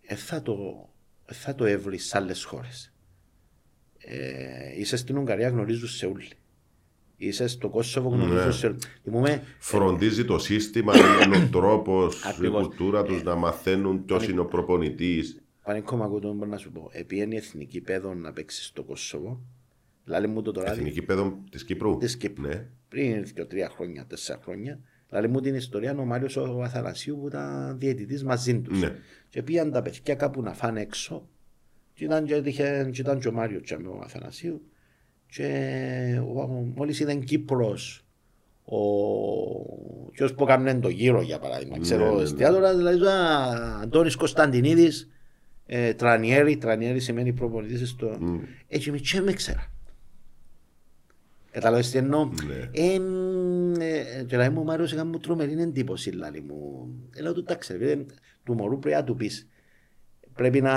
ε, 0.00 0.14
θα 0.14 0.42
το, 0.42 0.88
ε, 1.26 1.34
θα 1.34 1.54
το 1.54 1.64
έβρεις 1.64 2.06
σε 2.06 2.16
άλλες 2.18 2.44
χώρες. 2.44 2.93
Ε, 4.06 4.80
είσαι 4.80 4.96
στην 4.96 5.16
Ουγγαρία 5.18 5.48
γνωρίζουν 5.48 5.88
σε 5.88 6.06
όλοι. 6.06 6.28
Είσαι 7.16 7.46
στο 7.46 7.68
Κόσοβο 7.68 8.08
γνωρίζουν 8.08 8.46
Ναι. 8.46 8.52
σε 8.52 8.66
όλοι. 8.66 8.76
Θυμούμε, 9.02 9.42
Φροντίζει 9.58 10.24
το 10.24 10.38
σύστημα, 10.38 10.92
είναι 11.24 11.36
ο 11.36 11.48
τρόπος, 11.52 12.24
η 12.24 12.28
Ακριβώς. 12.28 12.66
κουλτούρα 12.66 13.02
τους 13.02 13.22
να 13.22 13.34
μαθαίνουν 13.34 14.04
ποιος 14.04 14.28
είναι 14.28 14.40
ο 14.40 14.46
προπονητής. 14.46 15.38
Πανίκο 15.62 15.96
Μακούτο 15.96 16.32
μπορώ 16.32 16.50
να 16.50 16.56
σου 16.56 16.72
πω, 16.72 16.88
επειδή 16.92 17.32
η 17.32 17.36
εθνική 17.36 17.80
παιδό 17.80 18.14
να 18.14 18.32
παίξει 18.32 18.62
στο 18.64 18.82
Κόσοβο, 18.82 19.40
λέει 20.04 20.26
μου 20.26 20.42
το 20.42 20.52
τώρα 20.52 20.70
Εθνική 20.72 21.02
παιδό 21.02 21.38
της 21.50 21.64
Κύπρου; 21.64 21.96
της 21.96 22.16
Κύπρου. 22.16 22.46
Ναι. 22.46 22.66
πριν 22.88 23.24
δύο, 23.24 23.46
τρία 23.46 23.68
χρόνια, 23.68 24.04
τέσσερα 24.06 24.40
χρόνια, 24.44 24.80
λέει 25.10 25.26
μου 25.30 25.40
την 25.40 25.54
ιστορία 25.54 25.96
ο 25.98 26.04
Μάριος 26.04 26.36
ο 26.36 26.62
Αθανασίου 26.62 27.18
που 27.20 27.26
ήταν 27.26 27.78
διαιτητής 27.78 28.24
μαζί 28.24 28.60
τους. 28.60 28.80
Ναι. 28.80 28.94
Και 29.28 29.42
πήγαν 29.42 29.70
τα 29.70 29.82
παιδιά 29.82 30.14
κάπου 30.14 30.42
να 30.42 30.52
φάνε 30.54 30.80
έξω 30.80 31.28
και 31.94 32.04
ήταν 32.04 32.24
και, 32.24 32.34
είχε, 32.34 32.88
και, 32.92 33.00
ήταν 33.00 33.18
και 33.20 33.28
ο 33.28 33.32
Μάριος 33.32 33.62
και 33.62 33.74
ο 33.74 34.00
Αθανασίου 34.04 34.62
και 35.26 36.20
ο, 36.34 36.46
μόλις 36.76 37.00
ήταν 37.00 37.24
Κύπρος 37.24 38.04
ο 38.64 38.78
ποιος 40.10 40.34
που 40.34 40.44
έκανε 40.44 40.74
το 40.74 40.88
γύρο 40.88 41.22
για 41.22 41.38
παράδειγμα, 41.38 41.78
ξέρω, 41.78 42.08
ναι, 42.10 42.16
ναι. 42.16 42.22
εστιατόρα, 42.22 42.76
δηλαδή 42.76 43.06
α, 43.06 43.80
Αντώνης 43.82 44.16
Κωνσταντινίδης, 44.16 45.10
ε, 45.66 45.94
Τρανιέρη, 45.94 46.56
Τρανιέρη 46.56 47.00
σημαίνει 47.00 47.32
προπονητής 47.32 47.88
στο... 47.88 48.18
Έτσι 48.68 48.90
με 48.90 48.98
και 48.98 49.20
με 49.20 49.32
ξέρα. 49.32 49.72
Καταλάβες 51.50 51.90
τι 51.90 51.98
εννοώ; 51.98 52.24
Ναι. 52.24 52.82
Εμ, 52.82 53.80
ε, 53.80 54.24
Και 54.26 54.36
λέει 54.36 54.48
μου 54.48 54.60
ο 54.60 54.64
Μάριος 54.64 54.92
έκανε 54.92 55.10
μου 55.10 55.18
τρομερή 55.18 55.60
εντύπωση 55.62 56.10
λάλη 56.10 56.40
μου. 56.40 56.88
Ε, 57.14 57.22
Λέω 57.22 57.32
του 57.32 57.40
εντάξει 57.40 57.72
ρε 57.72 57.78
φίλε, 57.78 58.04
του 58.44 58.54
μωρού 58.54 58.78
πρέπει 58.78 58.96
να 58.96 59.04
του 59.04 59.16
πεις. 59.16 59.48
Πρέπει 60.34 60.60
να, 60.60 60.72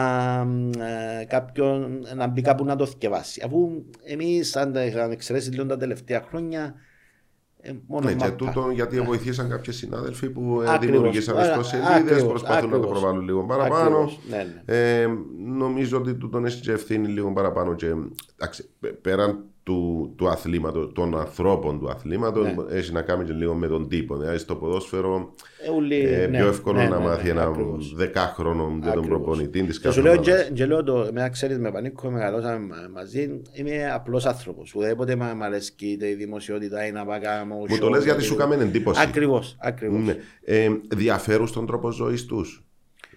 ε, 1.22 1.26
κάποιον, 1.26 2.06
να 2.16 2.28
μπει 2.28 2.42
κάπου 2.42 2.66
να 2.66 2.76
το 2.76 2.86
θυκευάσει. 2.86 3.42
Αφού 3.46 3.84
εμείς 4.04 4.56
αν 4.56 4.74
τα 4.74 4.86
είχαμε 4.86 5.14
εξαιρέσει 5.14 5.50
λίγο 5.52 5.66
τα 5.66 5.78
τελευταία 5.78 6.26
χρόνια 6.30 6.74
ε, 7.62 7.72
μόνο 7.88 8.06
Ναι, 8.06 8.12
και 8.14 8.18
μάπα. 8.24 8.36
τούτο 8.36 8.70
γιατί 8.74 9.02
βοηθήσαν 9.02 9.50
κάποιοι 9.50 9.74
συνάδελφοι 9.74 10.30
που 10.30 10.62
ε, 10.62 10.70
Ακριβώς. 10.70 10.96
δημιουργήσαν 10.98 11.38
Άρα, 11.38 11.50
ιστοσελίδε, 11.50 11.94
ακριβώς, 11.94 12.24
προσπαθούν 12.26 12.70
να 12.70 12.70
το 12.72 12.78
ακριβώς. 12.78 13.00
προβάλλουν 13.00 13.26
λίγο 13.26 13.46
παραπάνω. 13.46 13.98
Ακριβώς, 13.98 14.20
ναι, 14.30 14.38
ναι. 14.66 14.74
Ε, 15.02 15.08
νομίζω 15.46 15.98
ότι 15.98 16.14
τούτον 16.16 16.46
έχει 16.46 16.62
και 16.62 16.72
ευθύνη 16.72 17.08
λίγο 17.08 17.34
παραπάνω. 17.34 17.76
Και, 17.76 17.94
εντάξει, 18.36 18.70
πε- 18.80 18.94
πέραν 18.94 19.44
του, 19.68 20.14
του 20.18 20.28
αθλήματος, 20.30 20.92
των 20.94 21.18
ανθρώπων 21.20 21.80
του 21.80 21.90
αθλήματος, 21.90 22.44
Ναι. 22.46 22.78
έχει 22.78 22.92
να 22.92 23.02
κάνει 23.02 23.24
και 23.26 23.34
λίγο 23.34 23.54
με 23.54 23.68
τον 23.68 23.88
τύπο. 23.88 24.18
Δηλαδή 24.18 24.38
στο 24.38 24.56
ποδόσφαιρο 24.56 25.34
Ε, 25.68 25.72
ούλοι, 25.72 26.00
ε, 26.00 26.28
ναι, 26.28 26.38
πιο 26.38 26.48
εύκολο 26.48 26.78
ναι, 26.78 26.88
να 26.88 26.98
ναι, 27.00 27.06
μάθει 27.06 27.24
ναι, 27.24 27.30
ένα 27.30 27.44
ακριβώς. 27.44 27.94
δεκάχρονο 27.96 28.64
για 28.82 28.92
τον 28.92 29.00
Ακριβώς. 29.04 29.08
προπονητή 29.08 29.64
της 29.64 29.80
Και 29.80 29.90
σου 29.92 30.02
λέω, 30.02 30.18
και, 30.18 30.50
και 30.54 30.66
λέω 30.66 30.84
το, 30.84 31.10
με 31.14 31.30
ξέρεις 31.32 31.58
με 31.58 31.72
πανίκο, 31.72 32.10
μεγαλώσαμε 32.10 32.66
μα- 32.66 32.90
μαζί, 32.94 33.42
είμαι 33.54 33.92
απλός 33.94 34.26
άνθρωπος. 34.26 34.74
Ουδέποτε 34.76 35.16
μ' 35.16 35.24
μ' 35.38 35.44
αρέσκει 35.44 35.86
είτε 35.88 36.08
η 36.08 36.14
δημοσιότητα 36.14 36.86
ή 36.88 36.92
να 36.92 37.06
πάω 37.06 37.20
κάνω 37.22 37.56
Μου 37.56 37.78
το 37.80 37.90
λες 37.90 38.04
γιατί 38.04 38.24
σου 38.24 38.36
κάμε 38.36 38.56
εντύπωση. 38.56 39.02
Ακριβώς, 39.02 39.58
ακριβώς. 39.60 40.02
Ναι. 40.06 40.16
Ε, 40.46 40.70
διαφέρουν 40.96 41.48
στον 41.48 41.66
τρόπο 41.66 41.92
ζωής 41.92 42.26
τους; 42.26 42.67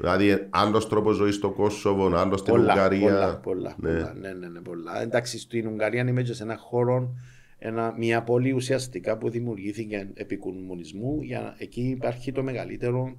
Δηλαδή, 0.01 0.47
άλλος 0.51 0.89
τρόπος 0.89 1.16
ζωής 1.16 1.35
στο 1.35 1.51
Κόσοβο, 1.51 2.16
άλλος 2.16 2.40
στην 2.40 2.52
Πολλά, 2.52 2.72
Ουγγαρία. 2.72 3.01
πολλά, 3.01 3.36
πολλά, 3.36 3.74
Ναι. 3.78 3.90
πολλά, 3.90 4.14
ναι, 4.14 4.32
ναι, 4.32 4.48
ναι, 4.48 4.60
πολλά. 4.60 5.02
Εντάξει, 5.02 5.39
στην 5.39 5.66
Ουγγαρία 5.66 6.02
είμαι 6.09 6.22
και 6.22 6.32
σε 6.32 6.43
ένα 6.43 6.56
χώρο, 6.56 7.14
ένα, 7.59 7.94
μια 7.98 8.22
πόλη 8.22 8.52
ουσιαστικά 8.52 9.18
που 9.18 9.31
δημιουργήθηκε 9.31 10.10
επί 10.14 10.36
κομμουνισμού. 10.36 11.22
Για, 11.22 11.40
να- 11.40 11.55
εκεί 11.59 11.81
υπάρχει 11.81 12.32
το 12.32 12.43
μεγαλύτερο 12.43 13.14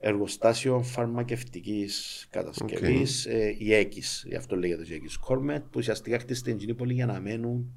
εργοστάσιο 0.00 0.82
φαρμακευτικής 0.82 2.26
κατασκευής, 2.30 3.26
ε, 3.26 3.54
η 3.58 3.74
ΕΚΙΣ, 3.74 4.24
γι' 4.28 4.34
αυτό 4.36 4.56
λέγεται 4.56 4.82
η 4.88 4.94
ΕΚΙΣ 4.94 5.16
Κόρμετ, 5.16 5.62
που 5.62 5.70
ουσιαστικά 5.76 6.18
χτίστηκε 6.18 6.38
στην 6.38 6.54
εκείνη 6.54 6.74
πόλη 6.74 6.92
για 6.92 7.06
να 7.06 7.20
μένουν 7.20 7.72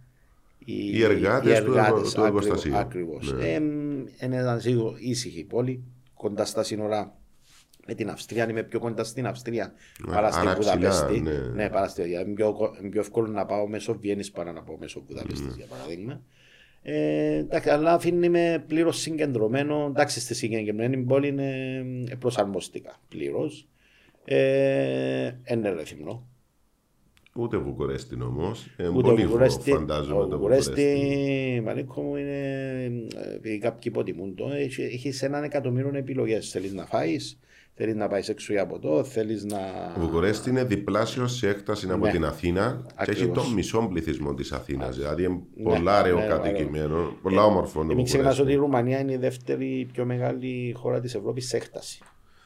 οι, 0.65 0.73
Οι 0.97 1.03
εργάτες 1.03 1.59
του 1.63 1.73
εργο- 1.73 1.75
του 1.75 2.07
ακριβώς, 2.07 2.15
εργοστασίου. 2.25 2.75
Ακριβώς. 2.77 3.33
Ναι. 3.33 3.47
Ε, 3.47 3.55
είναι 3.55 4.37
ένα 4.37 4.59
σίγουρο 4.59 4.95
ήσυχη 4.99 5.43
πόλη, 5.43 5.83
κοντά 6.13 6.45
στα 6.45 6.63
σύνορα 6.63 7.15
με 7.87 7.93
την 7.93 8.09
Αυστρία, 8.09 8.49
είμαι 8.49 8.63
πιο 8.63 8.79
κοντά 8.79 9.03
στην 9.03 9.27
Αυστρία 9.27 9.73
παρά 10.05 10.31
στην 10.31 10.47
άρα 10.47 10.57
ψηλά, 10.59 10.75
Βουδαπέστη. 10.75 11.19
ναι. 11.19 11.31
Ναι, 11.31 11.69
παρά 11.69 11.87
στη 11.87 12.01
Βουδαπέστη. 12.01 12.29
Είναι 12.29 12.35
πιο, 12.35 12.75
είναι 12.79 12.89
πιο 12.89 13.01
εύκολο 13.01 13.27
να 13.27 13.45
πάω 13.45 13.67
μέσω 13.67 13.97
Βιέννης 13.99 14.31
παρά 14.31 14.51
να 14.51 14.61
πάω 14.61 14.77
μέσω 14.77 15.03
Βουδαπέστης, 15.07 15.55
για 15.55 15.65
παράδειγμα. 15.65 16.21
Ε, 16.83 17.35
εντάξει, 17.35 17.69
αλλά 17.69 17.93
αφήνει 17.93 18.29
με 18.29 18.63
πλήρως 18.67 18.99
συγκεντρωμένο. 18.99 19.85
Εντάξει, 19.89 20.19
στη 20.19 20.33
συγκεκριμένη 20.33 20.97
πόλη 20.97 21.27
είναι 21.27 21.75
ε, 22.09 22.15
προσαρμοστικά 22.15 22.95
πλήρως. 23.09 23.67
Ε, 24.25 25.31
είναι 25.51 25.69
ρεθυμνό. 25.69 26.25
Ούτε 27.35 27.57
Βουκουρέστι 27.57 28.21
όμως. 28.21 28.67
Ε, 28.77 28.87
Ούτε 28.87 29.01
πολύ 29.01 29.23
ο 29.23 29.27
Βουκουρέστι, 29.27 29.71
φαντάζομαι 29.71 30.21
ο 30.21 30.27
το 30.27 30.37
Βουκουρέστι, 30.37 30.71
Βουκουρέστι. 30.71 31.61
Μανίκο 31.65 32.01
μου 32.01 32.15
είναι, 32.15 32.83
ε, 33.15 33.33
επειδή 33.35 33.57
κάποιοι 33.57 33.81
υποτιμούν 33.85 34.35
το, 34.35 34.49
έχει, 34.53 34.81
έχεις 34.81 35.21
έναν 35.23 35.43
εκατομμύριο 35.43 35.91
επιλογές. 35.95 36.49
Θέλεις 36.49 36.73
να 36.73 36.85
φάεις, 36.85 37.39
θέλεις 37.75 37.95
να 37.95 38.07
πάεις 38.07 38.29
έξω 38.29 38.53
για 38.53 38.65
ποτό, 38.67 39.03
θέλεις 39.03 39.43
να... 39.43 39.57
Ο 39.97 39.99
Βουκουρέστι 39.99 40.49
είναι 40.49 40.63
διπλάσιος 40.63 41.35
σε 41.35 41.47
έκταση 41.49 41.87
από 41.91 42.05
Ναι. 42.05 42.11
την 42.11 42.25
Αθήνα 42.25 42.81
και 42.85 43.11
έχει 43.11 43.11
Ακριβώς. 43.21 43.43
τον 43.43 43.53
μισό 43.53 43.87
πληθυσμό 43.91 44.33
της 44.33 44.51
Αθήνας. 44.51 44.95
Δηλαδή 44.97 45.23
είναι 45.23 45.39
Ναι, 45.55 45.63
πολλά 45.63 46.01
ναι, 46.01 46.07
ρεοκατοικημένο, 46.07 47.15
πολλά 47.21 47.43
όμορφο. 47.43 47.83
το 47.83 47.91
Ε, 47.91 47.95
Μην 47.95 48.05
ξεχνάς 48.05 48.39
ότι 48.39 48.51
η 48.51 48.55
Βουκουρέστι. 48.57 48.77
Ρουμανία 48.85 48.99
είναι 48.99 49.11
η 49.13 49.17
δεύτερη 49.17 49.89
πιο 49.93 50.05
μεγάλη 50.05 50.73
χώρα 50.77 50.99
της 50.99 51.15
Ευρώπης 51.15 51.47
σε 51.47 51.57
έκταση. 51.57 51.99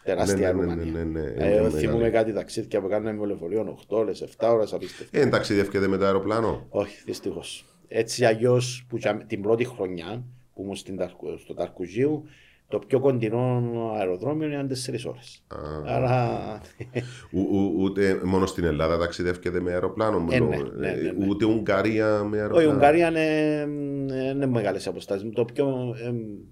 Τεράστια 0.03 0.53
Ναι, 0.53 0.59
ναι, 0.65 0.65
ναι, 0.65 0.83
Ρουμανία. 0.83 1.03
ναι, 1.03 1.19
ναι, 1.19 1.45
Ε, 1.45 1.59
είναι 1.59 1.69
θυμούμε 1.69 1.97
μεγάλη. 1.97 2.11
κάτι 2.11 2.33
ταξίδια 2.33 2.81
που 2.81 2.87
κάνουμε 2.87 3.13
με 3.13 3.25
λεωφορείο 3.25 3.77
8 3.87 3.97
ώρες, 3.97 4.21
7 4.21 4.49
ώρες 4.53 4.73
απίστευτα. 4.73 5.19
Ε, 5.19 5.25
ταξιδεύκεται 5.25 5.87
με 5.87 5.97
το 5.97 6.05
αεροπλάνο; 6.05 6.65
Όχι, 6.69 7.01
δυστυχώς. 7.05 7.65
Έτσι 7.87 8.25
αλλιώς 8.25 8.85
που 8.89 8.97
τσα- 8.97 9.23
την 9.27 9.41
πρώτη 9.41 9.65
χρονιά 9.65 10.23
που 10.53 10.61
ήμουν 10.61 10.75
στην 10.75 10.97
Ταρκου- 10.97 11.39
στο 11.39 11.53
Ταρκουζίου, 11.53 12.23
το 12.67 12.79
πιο 12.79 12.99
κοντινό 12.99 13.61
αεροδρόμιο 13.97 14.47
είναι 14.47 14.67
4 14.67 15.05
ώρες. 15.05 15.43
Άρα. 15.85 16.61
Ου- 17.31 17.47
ου- 17.51 17.73
ούτε 17.83 18.21
μόνο 18.23 18.45
στην 18.45 18.63
Ελλάδα 18.63 18.97
ταξιδεύκεται 18.97 19.59
με 19.59 19.71
αεροπλάνο. 19.71 20.17
Ε, 20.31 20.39
μιλώ. 20.39 20.47
ναι, 20.47 20.57
ναι, 20.57 20.91
ναι, 21.01 21.11
ναι. 21.11 21.25
Ούτε 21.29 21.45
Ουγγαρία 21.45 22.07
με 22.23 22.27
Όχι, 22.29 22.37
αεροπλάνο. 22.39 22.69
η 22.69 22.73
Ουγγαρία 22.73 23.07
είναι, 23.07 23.65
είναι 24.31 24.45
μεγάλες 24.45 24.87
αποστάσεις. 24.87 25.29
Το 25.33 25.45
πιο. 25.45 25.95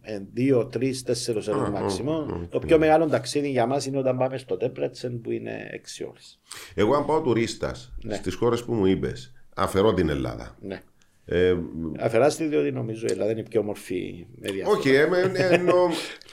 ε, 0.02 0.20
δύο, 0.34 0.66
τρεις, 0.68 1.04
τέσσερις 1.04 1.48
ώρες 1.48 1.68
Α, 1.68 1.72
μάξιμο. 1.72 2.12
α, 2.14 2.48
Το 2.50 2.60
πιο 2.60 2.78
μεγάλο 2.78 3.08
ταξίδι 3.08 3.50
για 3.50 3.66
μας 3.66 3.86
είναι 3.86 3.98
όταν 3.98 4.18
πάμε 4.18 4.38
στο 4.38 4.58
Τέπρετσεν 4.58 5.22
που 5.22 5.32
είναι 5.32 5.52
6 5.72 6.06
ώρες. 6.10 6.40
Εγώ, 6.76 6.96
αν 6.96 7.06
πάω 7.06 7.22
τουρίστας 7.22 7.94
Ναι. 8.04 8.16
στις 8.16 8.36
χώρες 8.36 8.64
που 8.64 8.74
μου 8.74 8.86
είπες, 8.86 9.34
αφαιρώ 9.56 9.94
την 9.94 10.10
Ελλάδα. 10.10 10.58
Ναι. 10.62 10.82
Ε, 11.26 11.56
Αφεράστη 12.00 12.46
διότι 12.48 12.72
νομίζω 12.72 13.06
η 13.10 13.12
Ελλάδα 13.12 13.32
είναι 13.32 13.40
η 13.40 13.44
πιο 13.44 13.60
όμορφη 13.60 14.26
με 14.36 14.52
διάφορα. 14.52 14.78
όχι, 14.78 14.90
ε, 14.90 15.08
με- 15.08 15.32
ενώ 15.36 15.76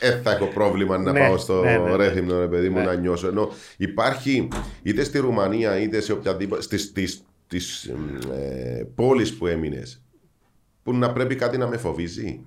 ε, 0.00 0.20
θα 0.20 0.30
έχω 0.30 0.46
πρόβλημα 0.46 0.98
να 0.98 1.12
Ναι, 1.12 1.20
πάω 1.20 1.38
στο 1.38 1.62
ναι, 1.62 1.76
ναι, 1.78 1.90
ναι. 1.90 1.96
Ρέθυμνο, 1.96 2.38
ρε 2.40 2.46
παιδί 2.48 2.68
μου, 2.68 2.78
Ναι. 2.78 2.84
να 2.84 2.94
νιώσω. 2.94 3.28
Ενώ 3.28 3.50
υπάρχει 3.76 4.48
είτε 4.82 5.04
στη 5.04 5.18
Ρουμανία 5.18 5.80
είτε 5.80 6.00
σε 6.00 6.12
οποιαδήποτε. 6.12 6.62
στις, 6.62 6.82
στις, 6.82 7.24
στις 7.46 7.84
ε, 8.32 8.86
πόλεις 8.94 9.36
που 9.36 9.46
έμεινες, 9.46 10.02
που 10.82 10.94
να 10.94 11.12
πρέπει 11.12 11.34
κάτι 11.34 11.58
να 11.58 11.66
με 11.68 11.76
φοβίζει. 11.76 12.40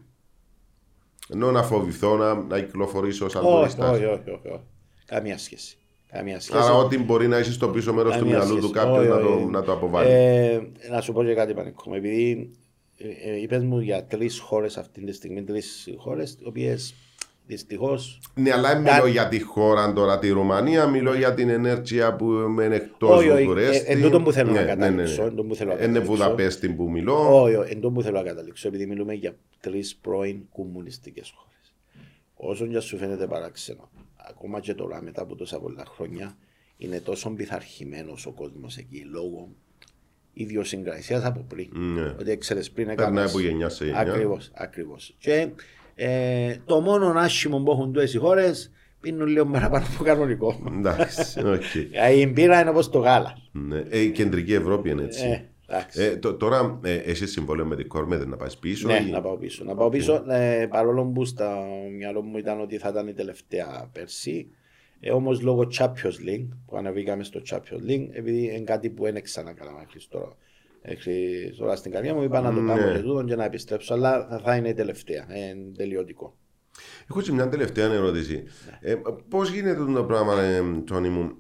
Ενώ 1.33 1.51
να 1.51 1.63
φοβηθώ 1.63 2.15
να, 2.17 2.33
να 2.33 2.59
κυκλοφορήσω 2.59 3.29
σαν 3.29 3.43
όχι, 3.45 3.55
τουρίστας. 3.55 3.89
όχι, 3.95 4.05
όχι, 4.05 4.29
όχι, 4.29 4.47
όχι. 4.47 4.63
Καμία 5.05 5.37
σχέση. 5.37 5.77
Καμία 6.13 6.39
σχέση. 6.39 6.59
Άρα, 6.63 6.73
ό,τι 6.73 6.97
μπορεί 6.99 7.27
να 7.27 7.39
είσαι 7.39 7.51
στο 7.51 7.67
πίσω 7.69 7.93
μέρος 7.93 8.13
του 8.13 8.19
Καμία 8.19 8.37
μυαλού 8.37 8.55
του 8.55 8.67
σχέση. 8.67 8.73
κάποιον 8.73 8.97
Όχι, 8.99 9.07
να, 9.07 9.15
όχι. 9.15 9.41
το, 9.43 9.49
να 9.49 9.63
το 9.63 9.71
αποβάλει. 9.71 10.09
Ε, 10.11 10.61
να 10.91 11.01
σου 11.01 11.13
πω 11.13 11.23
και 11.23 11.33
κάτι 11.33 11.53
πανικό. 11.53 11.95
Επειδή 11.95 12.51
ε, 12.97 13.29
ε, 13.31 13.41
είπες 13.41 13.63
μου 13.63 13.79
για 13.79 14.05
τρεις 14.05 14.39
χώρες 14.39 14.77
αυτή 14.77 15.03
τη 15.03 15.11
στιγμή, 15.13 15.43
τρεις 15.43 15.89
χώρες, 15.97 16.37
οι 16.41 16.47
οποίες 16.47 16.93
Δυστυχώς. 17.45 18.19
Ναι, 18.35 18.51
αλλά 18.51 18.73
δεν 18.73 18.83
Τα- 18.83 18.93
μιλώ 18.95 19.07
για 19.07 19.27
τη 19.27 19.39
χώρα 19.41 19.93
τώρα, 19.93 20.19
τη 20.19 20.29
Ρουμανία, 20.29 20.87
μιλώ 20.87 21.13
για 21.15 21.33
την 21.33 21.49
ενέργεια 21.49 22.15
που 22.15 22.25
είναι 22.61 22.75
εκτός 22.75 23.17
Όχι, 23.17 23.29
όχι, 23.29 23.41
Βουκουρέστη. 23.43 23.85
ε, 23.87 23.93
εν 23.93 24.01
τούτον 24.01 24.23
που 24.23 24.31
θέλω 24.31 24.51
να 24.51 24.53
Ναι, 24.53 24.59
ναι, 24.59 24.65
ναι, 24.75 24.79
καταλήξω, 24.81 25.21
ναι. 25.21 25.23
εν 25.23 25.29
τούτον 25.29 25.47
που 25.47 25.55
θέλω 25.55 25.69
να 25.69 25.75
Είναι 25.75 25.85
καταλήξω. 25.85 26.11
Βουδαπέστη 26.13 26.69
που 26.69 26.89
μιλώ. 26.91 27.41
Όχι, 27.41 27.55
όχι, 27.55 27.71
εν 27.71 27.79
τω 27.81 27.91
που 27.91 28.01
θέλω 28.01 28.17
να 28.17 28.23
καταλήξω, 28.23 28.67
επειδή 28.67 28.85
μιλούμε 28.85 29.13
για 29.13 29.35
τρεις 29.59 29.95
πρώην 29.95 30.39
κομμουνιστικές 30.51 31.33
χώρες. 31.35 31.73
Όσον 32.35 32.69
και 32.69 32.79
σου 32.79 32.97
φαίνεται 32.97 33.27
παράξενο, 33.27 33.89
ακόμα 34.29 34.59
και 34.59 34.73
τώρα 34.73 35.01
μετά 35.01 35.21
από 35.21 35.35
τόσα 35.35 35.59
πολλά 35.59 35.83
χρόνια, 35.87 36.37
είναι 36.77 36.99
τόσο 36.99 37.29
πειθαρχημένος 37.29 38.25
ο 38.25 38.31
κόσμος 38.31 38.77
εκεί 38.77 38.99
λόγω 39.11 39.49
ιδιοσυγκρασίας 40.33 41.23
από 41.23 41.45
πριν. 41.47 41.69
Ναι. 41.73 42.15
Ότι 42.19 42.37
ξέρεις 42.37 42.71
πριν 42.71 42.85
Περνάει 42.87 43.05
έκανες- 43.07 43.29
από 43.29 43.39
γενιά 43.39 43.69
σε 43.69 43.85
γενιά. 43.85 43.99
Ακριβώς, 43.99 44.51
ακριβώς. 44.53 45.15
Και 45.19 45.47
ε, 45.95 46.55
το 46.65 46.81
μόνο 46.81 47.07
άσχημο 47.15 47.59
που 47.63 47.71
έχουν 47.71 47.93
τόσε 47.93 48.17
οι 48.17 48.19
χώρες 48.19 48.71
πίνουν 49.01 49.27
λίγο 49.27 49.45
παραπάνω 49.45 49.85
από 49.93 50.03
κανονικό. 50.03 50.63
Εντάξει, 50.77 51.39
οκ. 51.45 51.61
Ε, 51.91 52.13
Η 52.21 52.31
μπύρα 52.33 52.61
είναι 52.61 52.69
όπως 52.69 52.89
το 52.89 52.99
γάλα. 52.99 53.37
Ναι. 53.51 53.83
Ε, 53.89 53.99
Η 53.99 54.11
κεντρική 54.11 54.53
Ευρώπη 54.53 54.89
είναι 54.89 55.03
έτσι. 55.03 55.23
Ε, 55.25 55.25
εντάξει. 55.27 55.45
Ε, 55.93 56.15
τω- 56.15 56.33
τώρα, 56.35 56.79
ε, 56.83 56.95
εσύ 56.95 57.27
συμβόλαιο 57.27 57.65
με 57.65 57.75
την 57.75 57.87
Κόρμεντ 57.87 58.25
να 58.25 58.35
πάεις 58.37 58.57
πίσω. 58.57 58.87
Ναι, 58.87 58.99
ή- 59.07 59.09
να 59.11 59.21
πάω 59.21 59.37
πίσω. 59.37 59.63
Να 59.63 59.75
πάω 59.75 59.89
πίσω, 59.89 60.23
ε, 60.29 60.67
παρόλο 60.69 61.05
που 61.05 61.25
στα 61.25 61.65
μυαλό 61.97 62.21
μου 62.21 62.37
ήταν 62.37 62.61
ότι 62.61 62.77
θα 62.77 62.89
ήταν 62.89 63.07
η 63.07 63.13
τελευταία 63.13 63.89
πέρσι. 63.93 64.47
Ε, 64.99 65.11
Όμως 65.11 65.41
λόγω 65.41 65.67
Champions 65.77 66.27
League, 66.29 66.47
που 66.65 66.77
ανεβήκαμε 66.77 67.23
στο 67.23 67.41
Champions 67.49 67.89
League, 67.89 68.07
επειδή 68.11 68.43
είναι 68.43 68.59
κάτι 68.63 68.89
που 68.89 69.03
δεν 69.03 69.21
ξανακάνα 69.23 69.71
μέχρι 69.71 69.99
τώρα. 70.09 70.35
Μέχρι 70.87 71.15
τώρα 71.57 71.75
στην 71.75 71.91
καριέρα 71.91 72.13
μου 72.13 72.23
είπα 72.23 72.41
να 72.41 72.53
το 72.53 72.59
Ναι. 72.61 72.73
κάνω 72.73 72.91
και 72.93 72.99
τούτο 72.99 73.23
και 73.23 73.35
να 73.35 73.43
επιστρέψω, 73.45 73.93
αλλά 73.93 74.27
θα, 74.29 74.39
θα 74.43 74.55
είναι 74.55 74.69
η 74.69 74.73
τελευταία. 74.73 75.25
Ε, 75.29 75.55
τελειωτικό. 75.77 76.37
Έχω 77.09 77.21
και 77.21 77.31
μια 77.31 77.49
τελευταία 77.49 77.91
ερώτηση. 77.93 78.43
Ναι. 78.81 78.91
Ε, 78.91 79.01
Πώς 79.29 79.51
γίνεται 79.51 79.85
το 79.93 80.03
πράγμα, 80.03 80.41
ε, 80.41 80.61
Τόνι 80.85 81.09
μου, 81.09 81.31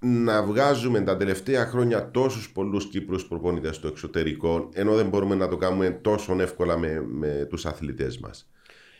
να 0.00 0.42
βγάζουμε 0.42 1.00
τα 1.00 1.16
τελευταία 1.16 1.66
χρόνια 1.66 2.10
τόσους 2.10 2.52
πολλούς 2.52 2.86
Κύπρους 2.88 3.26
προπονητές 3.26 3.76
στο 3.76 3.88
εξωτερικό, 3.88 4.68
ενώ 4.72 4.94
δεν 4.94 5.08
μπορούμε 5.08 5.34
να 5.34 5.48
το 5.48 5.56
κάνουμε 5.56 5.90
τόσο 5.90 6.36
εύκολα 6.40 6.78
με, 6.78 7.02
με 7.08 7.46
τους 7.48 7.66
αθλητές 7.66 8.18
μας. 8.18 8.50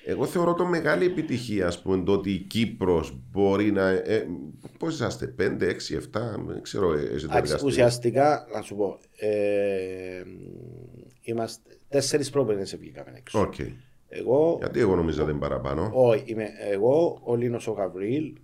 Εγώ 0.04 0.26
θεωρώ 0.26 0.54
το 0.54 0.64
μεγάλη 0.64 1.04
επιτυχία, 1.04 1.66
ας 1.66 1.82
πούμε, 1.82 2.02
το 2.04 2.12
ότι 2.12 2.30
η 2.30 2.38
Κύπρος 2.38 3.18
μπορεί 3.30 3.72
να. 3.72 3.88
Ε, 3.88 4.26
Πώς 4.78 4.94
είσαστε, 4.94 5.34
5, 5.38 5.62
6, 5.66 5.94
7, 5.96 6.00
δεν 6.46 6.62
ξέρω, 6.62 6.92
ε, 6.92 6.96
έχετε 6.96 7.14
Εντάξει, 7.14 7.32
εργαστεί. 7.34 7.66
ουσιαστικά, 7.66 8.46
να 8.54 8.60
σου 8.62 8.76
πω, 8.76 8.98
ε, 9.16 10.22
είμαστε 11.22 11.78
τέσσερις 11.88 12.30
προπονητές 12.30 12.76
βγήκαμε 12.76 13.12
έξω. 13.16 13.40
Οκ. 13.40 13.54
Εγώ, 14.08 14.56
Γιατί 14.60 14.80
εγώ 14.80 14.96
νομίζω 14.96 15.24
δεν 15.24 15.38
παραπάνω. 15.38 15.90
όχι, 15.94 16.22
είμαι 16.26 16.46
εγώ, 16.70 17.20
ο 17.24 17.36
Λίνος 17.36 17.66
ο 17.68 17.72
Γαβριήλ, 17.72 18.24
ε, 18.26 18.38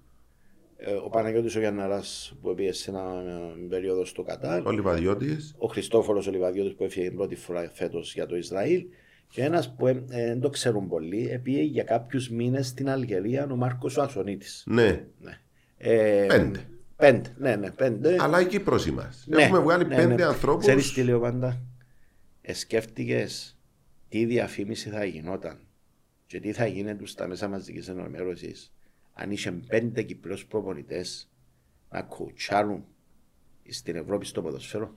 ο 1.05 1.09
Παναγιώτης 1.09 1.56
ο 1.56 1.59
Γιανναράς 1.59 2.35
που 2.43 2.55
πήγε 2.55 2.73
σε 2.73 2.90
ένα 2.90 3.01
ε, 3.01 3.66
περίοδο 3.69 4.05
στο 4.05 4.23
Κατάρ, 4.23 4.66
Ο 4.66 4.70
Λιβαδιώτης. 4.70 5.55
ο 5.59 5.66
Χριστόφορος 5.66 6.27
ο 6.27 6.31
Λιβαδιώτης 6.31 6.74
που 6.74 6.85
έφυγε 6.85 7.09
την 7.09 7.16
πρώτη 7.16 7.35
φορά 7.35 7.70
φέτος 7.74 8.15
για 8.15 8.27
το 8.27 8.36
Ισραήλ 8.36 8.85
και 9.28 9.43
ένας 9.43 9.74
που 9.74 9.86
ε, 9.86 9.90
ε, 9.90 10.27
δεν 10.27 10.40
το 10.40 10.48
ξέρουν 10.51 10.89
πολλοί, 10.89 11.28
επήγε 11.31 11.62
για 11.62 11.82
κάποιους 11.82 12.28
μήνες 12.31 12.66
στην 12.66 12.89
Αλγερία 12.89 13.47
ο 13.51 13.56
Μάρκος 13.56 13.97
ο 13.97 14.02
Ασονίτης. 14.02 14.65
Ναι, 14.66 15.05
Ναι. 15.20 15.39
Ε, 15.77 16.27
Πέντε. 16.27 16.69
Πέντε, 16.97 17.35
ναι, 17.39 17.56
ναι, 17.56 17.70
πέντε. 17.70 18.16
αλλά 18.20 18.40
η 18.40 18.47
Κύπρος 18.47 18.86
είμαστε. 18.86 19.36
Ναι, 19.36 19.43
Έχουμε 19.43 19.59
βγάλει 19.59 19.86
ναι, 19.86 19.94
πέντε 19.97 20.15
ναι. 20.15 20.24
ανθρώπους. 20.24 20.65
Ξέρεις 20.65 20.93
τι 20.93 21.02
λέω 21.02 21.20
πάντα. 21.20 21.61
Εσκέφτηκες 22.43 23.59
τι 24.09 24.24
διαφήμιση 24.24 24.89
θα 24.89 25.05
γινόταν 25.05 25.59
και 26.27 26.40
τι 26.40 26.52
θα 26.52 26.66
γίνεται 26.66 27.06
στα 27.06 27.27
μέσα 27.27 27.48
μαζικής 27.48 27.89
ενημέρωσης 27.89 28.73
αν 29.14 29.30
είχε 29.30 29.50
πέντε 29.68 30.02
Κυπρέους 30.02 30.46
προπονητές 30.46 31.30
να 31.90 32.02
κοουτσάρουν 32.02 32.84
στην 33.68 33.96
Ευρώπη 33.96 34.26
στο 34.26 34.42
ποδοσφαίρο. 34.42 34.94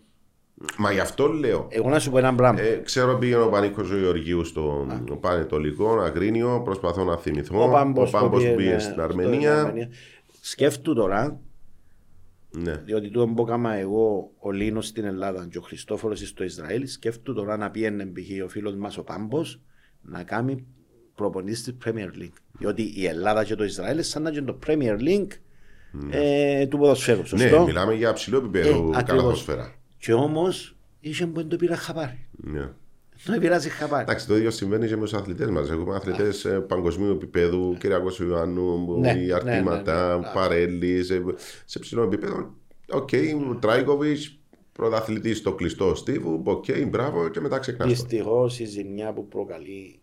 Μα 0.78 0.92
γι' 0.92 1.00
αυτό 1.00 1.28
λέω. 1.28 1.68
Εγώ 1.72 1.90
να 1.90 2.00
σου 2.00 2.12
πω 2.12 2.18
ένα 2.18 2.36
πράγμα. 2.36 2.62
Ε, 2.62 2.76
ξέρω 2.76 3.18
πήγαινε 3.18 3.42
ο 3.42 3.50
Πανίκο 3.50 3.82
ο 3.82 3.98
Γεωργίου 3.98 4.46
στο 4.46 4.88
Πανετολικό, 5.22 6.00
Αγρίνιο, 6.00 6.62
προσπαθώ 6.64 7.04
να 7.04 7.18
θυμηθώ. 7.18 7.64
ο 7.64 7.70
Πάμπος, 7.70 8.14
ο 8.14 8.18
Πάμπος 8.18 8.30
που 8.30 8.38
πήγε 8.46 8.56
πήγαινε 8.56 8.80
στην 8.80 8.94
στο- 8.94 9.02
Αρμενία. 9.02 9.74
Σκέφτου 10.42 10.94
τώρα, 10.94 11.40
Ναι. 12.50 12.76
διότι 12.76 13.12
το 13.12 13.28
που 13.28 13.42
έκανα 13.42 13.74
εγώ 13.74 14.32
ο 14.40 14.52
Λίνος 14.52 14.88
στην 14.88 15.04
Ελλάδα 15.06 15.48
και 15.52 15.58
ο 15.58 15.62
Χριστόφορος 15.62 16.28
στο 16.28 16.44
Ισραήλ, 16.44 16.88
σκέφτου 16.88 17.34
τώρα 17.34 17.58
να 17.58 17.72
πιένε 17.72 18.06
π.χ. 18.06 18.44
ο 18.46 18.48
φίλος 18.50 18.76
μας 18.76 18.98
ο 18.98 19.04
Πάμπος 19.04 19.62
να 20.02 20.24
κάνει 20.24 20.66
προπονητής 21.18 21.64
της 21.64 21.78
Premier 21.86 22.22
League. 22.22 22.38
Διότι 22.60 22.94
η 22.96 23.06
Ελλάδα 23.06 23.44
και 23.44 23.56
το 23.56 23.64
Ισραήλ 23.64 23.94
είναι 23.94 24.02
σαν 24.02 24.22
να 24.22 24.30
είναι 24.30 24.42
το 24.42 24.58
Premier 24.68 24.98
League 25.00 25.32
ε, 26.10 26.66
του 26.68 26.78
ποδοσφαίρου. 26.78 27.26
Σωστό; 27.26 27.60
ναι, 27.60 27.66
μιλάμε 27.66 27.94
για 27.94 28.14
ψηλό 28.14 28.38
επίπεδο 28.38 28.70
Ε, 28.70 28.74
ακριβώς. 28.76 29.04
καλαθόσφαιρα. 29.04 29.74
Και 29.98 30.14
όμως 30.14 30.76
είχε 31.00 31.26
που 31.28 31.34
δεν 31.36 31.48
το 31.48 31.56
πήρα 31.56 31.76
χαπάρι. 31.76 32.28
Ναι. 32.32 32.70
Δεν 33.26 33.40
πειράζει 33.40 33.70
χαπάρι. 33.70 34.02
Εντάξει, 34.04 34.28
το 34.28 34.38
ίδιο 34.38 34.52
συμβαίνει 34.52 34.88
και 34.88 34.96
με 34.96 35.02
τους 35.02 35.14
αθλητές 35.14 35.50
μας. 35.50 35.70
Έχουμε 35.70 35.96
αθλητές 35.96 36.48
παγκοσμίου 36.68 37.12
επίπεδου, 37.12 37.76
Κυριακός 37.80 38.20
Ιωάννου, 38.20 39.00
Ναι, 39.00 39.12
η 39.12 39.26
ναι, 39.26 39.34
Αρτήματα, 39.34 40.18
ναι, 40.18 40.20
ναι. 40.26 40.32
Παρέλης, 40.34 41.06
σε, 41.06 41.24
σε 41.66 41.80
ψηλό 41.80 42.04
επίπεδο. 42.04 42.54
Οκ, 42.90 43.10
ο 43.52 43.56
Τράικοβιτς, 43.56 44.40
πρωταθλητής 44.72 45.38
στο 45.38 45.54
κλειστό 45.54 45.96
Στίβου, 45.96 46.42
οκ, 46.46 46.66
μπράβο 46.90 47.30
και 47.30 47.40
μετά 47.40 47.60
ξεχνά. 47.60 47.86
Δυστυχώς 47.86 48.60
η 48.60 48.66
ζημιά 48.66 49.14
που 49.14 49.28
προκαλεί 49.28 50.00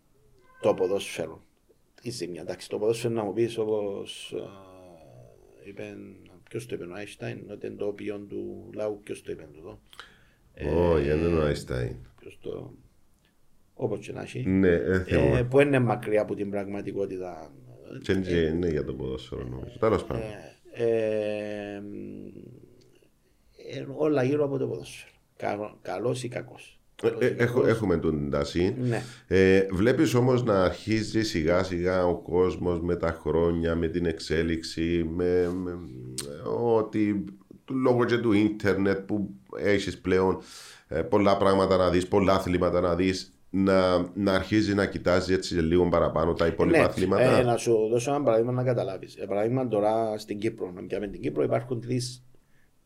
το 0.65 0.75
ποδόσφαιρο. 0.75 1.43
Η 2.03 2.11
ζημιά, 2.11 2.41
εντάξει, 2.41 2.69
το 2.69 2.79
ποδόσφαιρο 2.79 3.15
να 3.15 3.23
μου 3.25 3.33
πεις 3.33 3.59
όπως 3.59 4.35
είπε. 5.65 5.97
Ποιος 6.49 6.67
το 6.67 6.75
είπε, 6.75 6.85
ο 6.85 6.95
Άινστάιν, 6.95 7.51
ότι 7.51 7.67
είναι 7.67 7.77
το 7.77 7.87
όπιον 7.87 8.29
του 8.29 8.71
λαού. 8.75 9.01
Ποιος 9.03 9.23
το 9.23 9.33
είπε 9.33 9.49
εδώ. 9.59 9.81
Όχι, 10.93 11.09
δεν 11.09 11.19
είναι 11.19 11.39
ο 11.39 11.43
Άινστάιν. 11.43 11.97
Ποιος 12.21 12.39
το. 12.43 12.75
Όπως 13.75 14.07
και 14.07 14.13
να 14.13 14.23
έχει. 14.23 14.49
Ναι, 14.49 14.69
ε, 14.69 14.91
Ε, 14.91 15.03
θυμούμαι. 15.05 15.45
που 15.45 15.61
είναι 15.61 15.79
μακριά 15.79 16.23
από 16.23 16.35
την 16.35 16.51
πραγματικότητα. 16.51 17.53
Και 18.03 18.13
είναι 18.13 18.51
ναι, 18.51 18.69
για 18.69 18.85
το 18.85 18.95
ποδόσφαιρο 18.95 19.45
νομίζω. 19.45 19.79
Τέλος 19.79 20.05
πάντων. 20.05 20.23
Ε, 20.73 20.85
ε, 20.85 21.83
ε, 23.79 23.87
όλα 23.97 24.23
γύρω 24.23 24.45
από 24.45 24.59
το 24.59 24.67
ποδόσφαιρο. 24.67 25.13
Καλό 25.83 26.17
ή 26.23 26.29
κακός. 26.29 26.79
Ε, 27.19 27.27
ε, 27.27 27.35
έχω- 27.39 27.67
έχουμε 27.67 27.97
τον 27.97 28.31
τάση. 28.31 28.77
Ναι. 28.81 29.03
Ε, 29.27 29.67
βλέπεις 29.71 30.15
όμως 30.15 30.45
να 30.45 30.63
αρχίζει 30.65 31.23
σιγά 31.23 31.63
σιγά 31.63 32.07
ο 32.07 32.15
κόσμος 32.17 32.81
με 32.81 32.97
τα 32.97 33.19
χρόνια, 33.21 33.75
με 33.75 33.89
την 33.89 34.07
εξέλιξη, 34.07 35.11
με, 35.15 35.51
με- 35.63 35.79
ότι 36.77 37.25
λόγω 37.71 38.05
και 38.05 38.19
του 38.19 38.33
ίντερνετ 38.33 38.99
που 38.99 39.31
έχεις 39.59 39.99
πλέον 40.01 40.39
ε, 40.89 41.01
πολλά 41.03 41.37
πράγματα 41.37 41.77
να 41.77 41.91
δεις, 41.91 42.09
πολλά 42.09 42.33
αθλήματα 42.35 42.81
να 42.81 42.95
δεις, 42.95 43.29
να, 43.51 43.99
να 44.15 44.33
αρχίζει 44.33 44.75
να 44.75 44.87
κοιτάζει 44.87 45.33
έτσι 45.33 45.55
λίγο 45.55 45.89
παραπάνω 45.89 46.33
τα 46.33 46.47
υπόλοιπα 46.47 46.79
Ναι, 46.79 46.85
αθλήματα. 46.85 47.39
ε, 47.39 47.43
να 47.43 47.57
σου 47.57 47.89
δώσω 47.91 48.11
ένα 48.15 48.23
παράδειγμα 48.23 48.53
να 48.53 48.63
καταλάβεις. 48.63 49.15
Για 49.15 49.27
παράδειγμα, 49.27 49.69
τώρα 49.69 50.19
στην 50.19 50.39
Κύπρο, 50.39 50.73
να 50.75 50.83
πιάμε 50.83 51.07
την 51.09 51.21
Κύπρο, 51.21 51.43
υπάρχουν 51.43 51.81
τρεις 51.81 52.25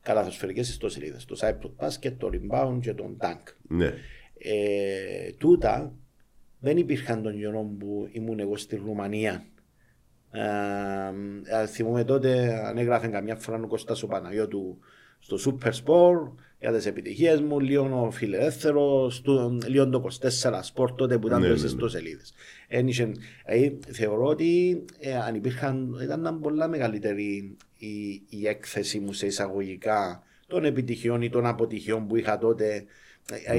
καλαθοσφαιρικές 0.02 0.68
ιστοσελίδες. 0.68 1.24
Το 1.24 1.36
Cyprus 1.40 1.84
Basket, 1.86 2.12
το 2.18 2.30
Rebound 2.32 2.78
και 2.80 2.94
το 2.94 3.16
Dunk. 3.20 3.42
Ναι. 3.68 3.92
Ε, 4.38 5.32
τούτα 5.38 5.92
δεν 6.60 6.76
υπήρχαν 6.76 7.22
τον 7.22 7.38
καιρό 7.38 7.74
που 7.78 8.08
ήμουν 8.12 8.40
εγώ 8.40 8.56
στη 8.56 8.76
Ρουμανία. 8.76 9.44
Ε, 10.30 10.40
ε, 11.62 11.66
θυμούμαι 11.66 12.04
τότε 12.04 12.60
αν 12.66 12.78
έγραφε 12.78 13.06
καμιά 13.08 13.36
φορά 13.36 13.60
ο 13.62 13.66
Κώστας 13.66 14.02
ο 14.02 14.06
Παναγιώτου 14.06 14.78
στο 15.18 15.36
Super 15.44 15.68
Sport 15.70 16.32
για 16.60 16.72
τις 16.72 16.86
επιτυχίες 16.86 17.40
μου, 17.40 17.60
λίγο 17.60 18.04
ο 18.06 18.10
φιλελεύθερος, 18.10 19.20
του- 19.22 19.58
λίγο 19.66 19.88
το 19.88 19.98
24 19.98 20.62
Sport 20.74 20.96
τότε 20.96 21.18
που 21.18 21.26
ήταν 21.26 21.40
Ναι, 21.40 21.46
τόσες 21.48 21.62
ναι, 21.62 21.68
ναι. 21.68 21.74
ιστοσελίδες. 21.74 22.32
Ένιξε- 22.68 23.10
δηλαδή, 23.46 23.78
θεωρώ 23.88 24.24
ότι 24.24 24.84
ε, 24.98 25.16
αν 25.16 25.34
υπήρχαν, 25.34 25.98
ήταν 26.02 26.40
πολλά 26.40 26.68
μεγαλύτερη 26.68 27.56
η, 27.78 28.22
η 28.28 28.46
έκθεση 28.48 28.98
μου 28.98 29.12
σε 29.12 29.26
εισαγωγικά 29.26 30.22
των 30.46 30.64
επιτυχιών 30.64 31.22
ή 31.22 31.30
των 31.30 31.46
αποτυχιών 31.46 32.06
που 32.06 32.16
είχα 32.16 32.38
τότε. 32.38 32.84
Ε, 33.46 33.56
ε, 33.56 33.58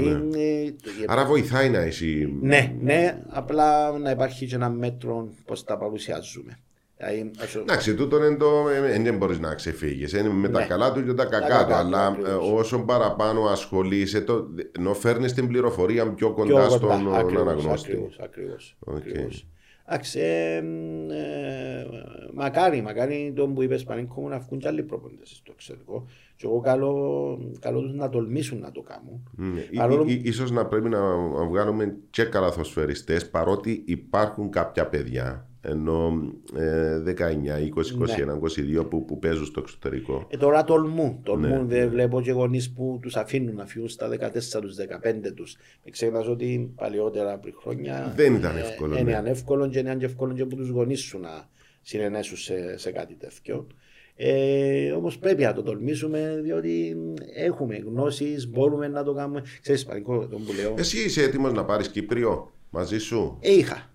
ε, 0.65 0.71
το- 0.71 0.89
Άρα 1.07 1.25
βοηθάει 1.25 1.69
να 1.69 1.79
έχει... 1.79 2.37
ναι, 2.41 2.75
ναι, 2.81 3.21
απλά 3.29 3.97
να 3.97 4.11
υπάρχει 4.11 4.45
και 4.45 4.55
ένα 4.55 4.69
μέτρο 4.69 5.29
πώς 5.45 5.63
τα 5.63 5.77
παρουσιάζουμε. 5.77 6.59
Δηλαδή, 6.97 7.31
όσο- 7.43 7.59
Εντάξει, 7.59 7.95
τούτο 7.95 8.17
είναι 8.25 8.35
το. 8.37 8.69
ε, 8.69 8.99
Δεν 9.01 9.17
μπορείς 9.17 9.39
να 9.39 9.55
ξεφύγεις. 9.55 10.13
Είναι 10.13 10.29
με 10.29 10.49
τα 10.49 10.59
Ναι. 10.59 10.65
καλά 10.65 10.91
του 10.91 11.05
και 11.05 11.13
τα 11.13 11.25
κακά 11.25 11.47
κακά 11.47 11.61
του. 11.63 11.67
του, 11.69 11.75
Αλλά 11.75 12.05
ακριβώς. 12.05 12.29
ε, 12.31 12.33
όσο 12.53 12.79
παραπάνω 12.79 13.41
ασχολείσαι, 13.45 14.21
το, 14.21 14.47
ενώ 14.77 14.93
φέρνεις 14.93 15.33
την 15.33 15.47
πληροφορία 15.47 16.13
πιο 16.13 16.31
κοντά 16.33 16.67
πιο 16.67 16.69
στον 16.69 17.03
κοντά. 17.03 17.17
Ακριβώς, 17.17 17.41
αναγνώστη. 17.41 17.91
Ακριβώς, 17.91 18.19
ακριβώς, 18.23 18.75
Οκ. 18.79 18.95
ακριβώς. 18.95 19.47
Εντάξει, 19.91 20.19
ε, 20.19 20.61
μ, 20.61 21.09
ε, 21.11 21.85
μακάρι, 22.33 22.81
μακάρι 22.81 23.33
το 23.35 23.47
που 23.47 23.61
είπες 23.61 23.83
Πανίκο 23.83 24.21
μου 24.21 24.27
να 24.27 24.39
βγουν 24.39 24.59
και 24.59 24.67
άλλοι 24.67 24.83
προπονητές 24.83 25.29
στο 25.29 25.51
εξωτερικό 25.55 26.05
και 26.35 26.45
εγώ 26.45 26.59
καλό, 26.59 27.39
καλό 27.59 27.81
τους 27.81 27.93
να 27.93 28.09
τολμήσουν 28.09 28.59
να 28.59 28.71
το 28.71 28.81
κάνουν. 28.81 29.29
Ναι. 29.35 29.61
Παρόλο 29.61 30.03
Ή- 30.07 30.13
ή- 30.13 30.21
Ίσως 30.23 30.51
να 30.51 30.65
πρέπει 30.65 30.89
να 30.89 30.99
βγάλουμε 31.49 31.95
και 32.09 32.23
καλαθοσφαιριστές 32.23 33.29
παρότι 33.29 33.83
υπάρχουν 33.85 34.49
κάποια 34.49 34.87
παιδιά 34.87 35.48
ενώ 35.61 36.31
ε, 36.55 37.03
19, 37.05 37.11
20, 37.11 37.13
21, 37.13 38.25
Ναι. 38.25 38.81
22 38.81 38.89
που, 38.89 39.05
που 39.05 39.19
παίζουν 39.19 39.45
στο 39.45 39.59
εξωτερικό. 39.59 40.27
Ε, 40.29 40.37
τώρα 40.37 40.63
τολμούν. 40.63 41.19
Τολμούν. 41.23 41.49
Ναι. 41.49 41.63
Δεν 41.63 41.89
βλέπω 41.89 42.21
και 42.21 42.31
γονείς 42.31 42.71
που 42.73 42.99
τους 43.01 43.15
αφήνουν 43.15 43.55
να 43.55 43.65
φύγουν 43.65 43.89
στα 43.89 44.09
14 44.09 44.61
τους, 44.61 44.75
15 44.75 45.33
τους. 45.35 45.55
Μην 45.83 45.93
ξεχνά 45.93 46.19
ότι 46.19 46.71
παλιότερα 46.75 47.37
πριν 47.37 47.53
χρόνια. 47.61 48.13
Δεν 48.15 48.35
ήταν 48.35 48.57
εύκολο, 48.57 48.93
Είναι 48.97 49.11
ναι. 49.11 49.15
ανεύκολο 49.17 49.67
και 49.69 49.79
είναι 49.79 49.95
και 49.95 50.05
εύκολο 50.05 50.33
και 50.33 50.41
από 50.41 50.55
τους 50.55 50.69
γονείς 50.69 50.99
σου 50.99 51.19
να 51.19 51.49
συνενέσουν 51.81 52.37
σε, 52.37 52.77
σε 52.77 52.91
κάτι 52.91 53.13
τέτοιο. 53.13 53.67
Ε, 54.21 54.91
Όμως 54.91 55.17
πρέπει 55.17 55.43
να 55.43 55.53
το 55.53 55.63
τολμήσουμε 55.63 56.39
διότι 56.43 56.97
έχουμε 57.35 57.75
γνώσεις, 57.75 58.49
μπορούμε 58.49 58.87
να 58.87 59.03
το 59.03 59.13
κάνουμε. 59.13 59.43
Ξέρεις, 59.61 59.85
Πανικό, 59.85 60.27
τον 60.27 60.45
που 60.45 60.53
λέω. 60.53 60.73
Εσύ 60.77 61.03
είσαι 61.03 61.23
έτοιμος 61.23 61.53
να 61.53 61.65
πάρεις 61.65 61.89
Κύπριο 61.89 62.51
μαζί 62.69 62.97
σου; 62.97 63.37
Ε, 63.41 63.51
είχα. 63.53 63.88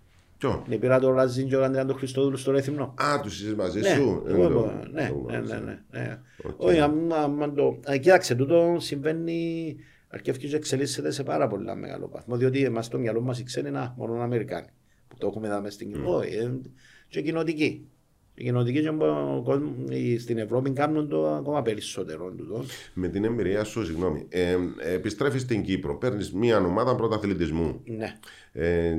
Ποιον; 0.49 0.65
Ναι, 0.69 0.77
πήρα 0.77 0.99
το 1.01 1.11
Ραζίν 1.11 1.49
και 1.49 1.57
ο 1.57 1.65
Αντρέα 1.65 1.85
τον 1.85 1.97
Χριστόδουλο 1.97 2.37
στο 2.37 2.51
Ρέθυμνο. 2.51 2.95
Α, 3.03 3.21
τους 3.23 3.41
είσαι 3.43 3.55
μαζί 3.55 3.81
Ναι, 3.81 3.89
σου; 3.89 4.23
εγώ 4.27 4.45
Ε, 4.45 4.49
το- 4.49 4.61
είπα, 4.61 4.89
ναι, 4.93 5.09
το- 5.09 5.27
ναι, 5.31 5.39
ναι, 5.39 5.55
ναι, 5.59 5.79
ναι. 5.91 6.19
Οκ. 6.43 6.63
Όχι, 6.63 6.79
άμα- 6.81 7.17
άμα 7.17 7.53
το... 7.53 7.81
Α, 7.91 7.97
Κοίταξε, 7.97 8.35
τούτο 8.35 8.77
συμβαίνει 8.79 9.77
αρκεύει 10.09 10.39
και 10.39 10.57
εξελίσσεται 10.57 11.11
σε 11.11 11.23
πάρα 11.23 11.47
πολύ 11.49 11.77
μεγάλο 11.77 12.09
βαθμό. 12.13 12.37
Διότι 12.37 12.65
εμάς 12.65 12.87
στο 12.87 12.99
μυαλό 12.99 13.21
μας 13.21 13.39
οι 13.39 13.43
ξένοι 13.45 13.69
είναι 13.69 13.93
μόνο 13.97 14.23
Αμερικάνοι. 14.23 14.67
Που 15.09 15.17
το 15.19 15.27
έχουμε 15.27 15.49
δει 15.49 15.55
μέσα 15.61 15.71
στην 15.75 15.93
Κύπρο. 15.93 16.17
Όχι, 16.17 16.35
ε, 16.37 16.51
και 17.09 17.21
κοινοτικοί. 17.23 17.89
Οι 18.35 18.45
κοινοτικοί 18.45 18.81
και 18.81 18.89
ο 18.89 19.43
κόσμος, 19.45 19.71
οι- 19.89 20.19
στην 20.19 20.39
Ευρώπη 20.39 20.71
κάνουν 20.71 21.09
το 21.09 21.27
ακόμα 21.35 21.63
περισσότερο 21.63 22.31
τούτο. 22.37 22.65
Με 22.95 23.09
την 23.09 23.25
εμπειρία 23.25 23.65
σου, 23.65 23.85
συγγνώμη, 23.85 24.27
ε, 24.29 24.57
επιστρέφεις 24.95 25.43
στην 25.43 25.63
Κύπρο, 25.63 25.97
παίρνεις 25.99 26.33
μια 26.33 26.59
ομάδα 26.59 26.95
πρωταθλητισμού. 26.95 27.81
Ναι. 27.85 28.19
Ε, 28.53 28.95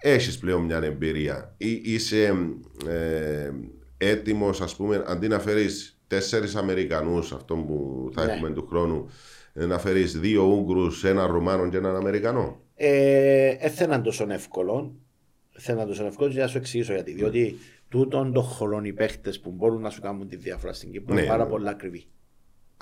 έχεις 0.00 0.38
πλέον 0.38 0.64
μια 0.64 0.80
εμπειρία. 0.82 1.54
Ή, 1.56 1.80
είσαι 1.84 2.34
ε, 2.88 3.50
έτοιμος, 3.96 4.60
ας 4.60 4.76
πούμε, 4.76 5.04
αντί 5.06 5.28
να 5.28 5.38
φέρεις 5.38 6.00
τέσσερις 6.06 6.54
Αμερικανούς, 6.56 7.32
αυτό 7.32 7.54
που 7.54 8.08
θα 8.14 8.24
Ναι. 8.24 8.32
έχουμε 8.32 8.50
του 8.50 8.66
χρόνου, 8.66 9.08
ε, 9.52 9.66
να 9.66 9.78
φέρεις 9.78 10.18
δύο 10.20 10.42
Ούγγρους, 10.42 11.04
έναν 11.04 11.30
Ρουμάνο 11.32 11.68
και 11.68 11.76
έναν 11.76 11.96
Αμερικανό; 11.96 12.60
Ε, 12.74 13.54
έθελαν 13.58 14.02
τόσο 14.02 14.26
εύκολο. 14.30 14.94
Έθελαν 15.56 15.86
τόσο 15.86 16.04
εύκολο 16.06 16.30
και 16.30 16.38
να 16.38 16.46
σου 16.46 16.58
εξηγήσω 16.58 16.92
γιατί. 16.92 17.12
Διότι 17.12 17.56
τούτον 17.88 18.32
των 18.32 18.42
χωρών 18.42 18.84
οι 18.84 18.92
παίχτες 18.92 19.40
που 19.40 19.50
μπορούν 19.50 19.80
να 19.80 19.90
σου 19.90 20.00
κάνουν 20.00 20.28
τη 20.28 20.36
διαφορά 20.36 20.72
στην 20.72 20.90
Κύπρο 20.90 21.14
Ναι, 21.14 21.20
είναι 21.20 21.28
πάρα 21.30 21.44
ναι. 21.44 21.50
πολύ 21.50 21.68
ακριβή. 21.68 22.04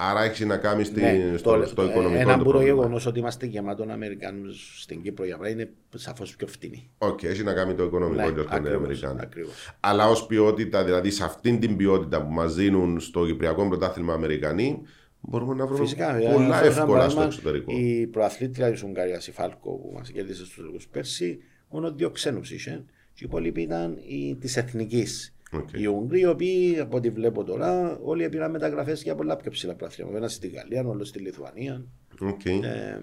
Άρα 0.01 0.23
έχεις 0.25 0.47
να 0.47 0.57
κάνεις 0.57 0.87
στη, 0.87 1.01
Ναι, 1.01 1.37
στο, 1.37 1.57
το- 1.59 1.67
στο 1.67 1.75
το- 1.75 1.83
οικονομικό 1.91 2.21
Ένα 2.21 2.33
του 2.33 2.39
που 2.39 2.45
το 2.45 2.51
πρόβλημα. 2.51 2.75
γεγονός 2.75 3.07
ότι 3.07 3.19
είμαστε 3.19 3.47
γεμάτων 3.47 3.91
Αμερικάνους 3.91 4.81
στην 4.83 5.03
Κύπρο 5.03 5.25
για 5.25 5.37
παράδειγμα 5.37 5.63
είναι 5.63 5.73
σαφώς 5.95 6.37
πιο 6.37 6.47
φτηνή. 6.47 6.91
Οκ, 6.99 7.23
έχει 7.23 7.43
να 7.43 7.53
κάνει 7.53 7.75
το 7.75 7.85
οικονομικό 7.85 8.23
Ναι, 8.27 8.33
και 8.33 8.39
όχι 8.41 8.49
τον 8.49 8.57
ακριβώς, 8.59 8.83
Αμερικάνο. 8.85 9.19
ακριβώς. 9.23 9.73
Αλλά 9.81 10.09
ως 10.09 10.27
ποιότητα, 10.27 10.85
δηλαδή 10.85 11.11
σε 11.11 11.25
αυτήν 11.25 11.61
την 11.61 11.77
ποιότητα 11.77 12.23
που 12.27 12.33
μας 12.33 12.55
δίνουν 12.55 13.01
στο 13.01 13.27
Κυπριακό 13.27 13.69
Πρωτάθλημα 13.69 14.13
Αμερικανοί, 14.15 14.83
μπορούμε 15.21 15.55
να 15.55 15.67
βρούμε 15.67 15.81
Φυσικά, 15.83 16.13
πολλά 16.33 16.59
ε, 16.59 16.63
σαν 16.63 16.67
εύκολα 16.67 16.73
στο 16.73 16.87
παράδειγμα, 16.87 17.25
εξωτερικό. 17.25 17.73
Η 17.77 18.07
προαθλήτρια 18.07 18.71
της 18.71 18.83
Ουγγαρίας, 18.83 19.27
η 19.27 19.33
Φάλκο, 19.33 19.71
που 19.71 19.93
μας 19.95 20.11
κέρδισε 20.11 20.45
στους 20.45 20.55
Τουρκού 20.57 20.79
πέρσι, 20.91 21.39
μόνο 21.71 21.93
δύο 21.93 22.11
ξένους 22.11 22.51
είχε. 22.51 22.85
Και 23.15 23.25
οι 23.25 23.27
υπόλοιποι 23.29 23.63
ήταν 23.63 23.97
της 24.41 24.57
εθνικής. 24.57 25.35
Οκ. 25.51 25.69
Οι 25.73 25.87
Ουγγροί, 25.87 26.21
οι 26.21 26.27
οποίοι 26.27 26.79
από 26.79 26.97
ό,τι 26.97 27.11
βλέπω 27.11 27.45
τώρα, 27.45 27.99
όλοι 28.03 28.29
πήραν 28.29 28.51
μεταγραφές 28.51 29.03
για 29.03 29.15
πολλά 29.15 29.37
πιο 29.37 29.51
ψηλά 29.51 29.75
πράθυμα. 29.75 30.17
Ένα 30.17 30.29
στη 30.29 30.49
Γαλλία, 30.49 30.81
άλλο 30.81 31.05
στη 31.05 31.19
Λιθουανία. 31.19 31.85
Οκ. 32.21 32.45
Ε, 32.45 33.01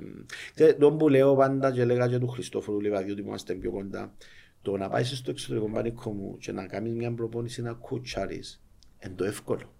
και 0.55 0.73
τον 0.73 0.97
που 0.97 1.09
λέω 1.09 1.35
πάντα 1.35 1.71
και 1.71 1.85
λέγα 1.85 2.07
και 2.07 2.17
του 2.17 2.27
Χριστόφορου 2.27 2.79
Λιβαδιού 2.79 3.11
ότι 3.11 3.21
είμαστε 3.21 3.53
πιο 3.53 3.71
κοντά. 3.71 4.13
Το 4.61 4.77
να 4.77 4.89
πάει 4.89 5.03
στο 5.03 5.31
εξωτερικό 5.31 5.69
πανίκο 5.69 6.11
μου 6.11 6.37
και 6.37 6.51
να 6.51 6.65
κάνεις 6.65 6.93
μια 6.93 7.13
προπόνηση 7.13 7.61
να 7.61 7.73
κουτσάρεις 7.73 8.63
είναι 9.05 9.13
το 9.15 9.23
εύκολο. 9.23 9.73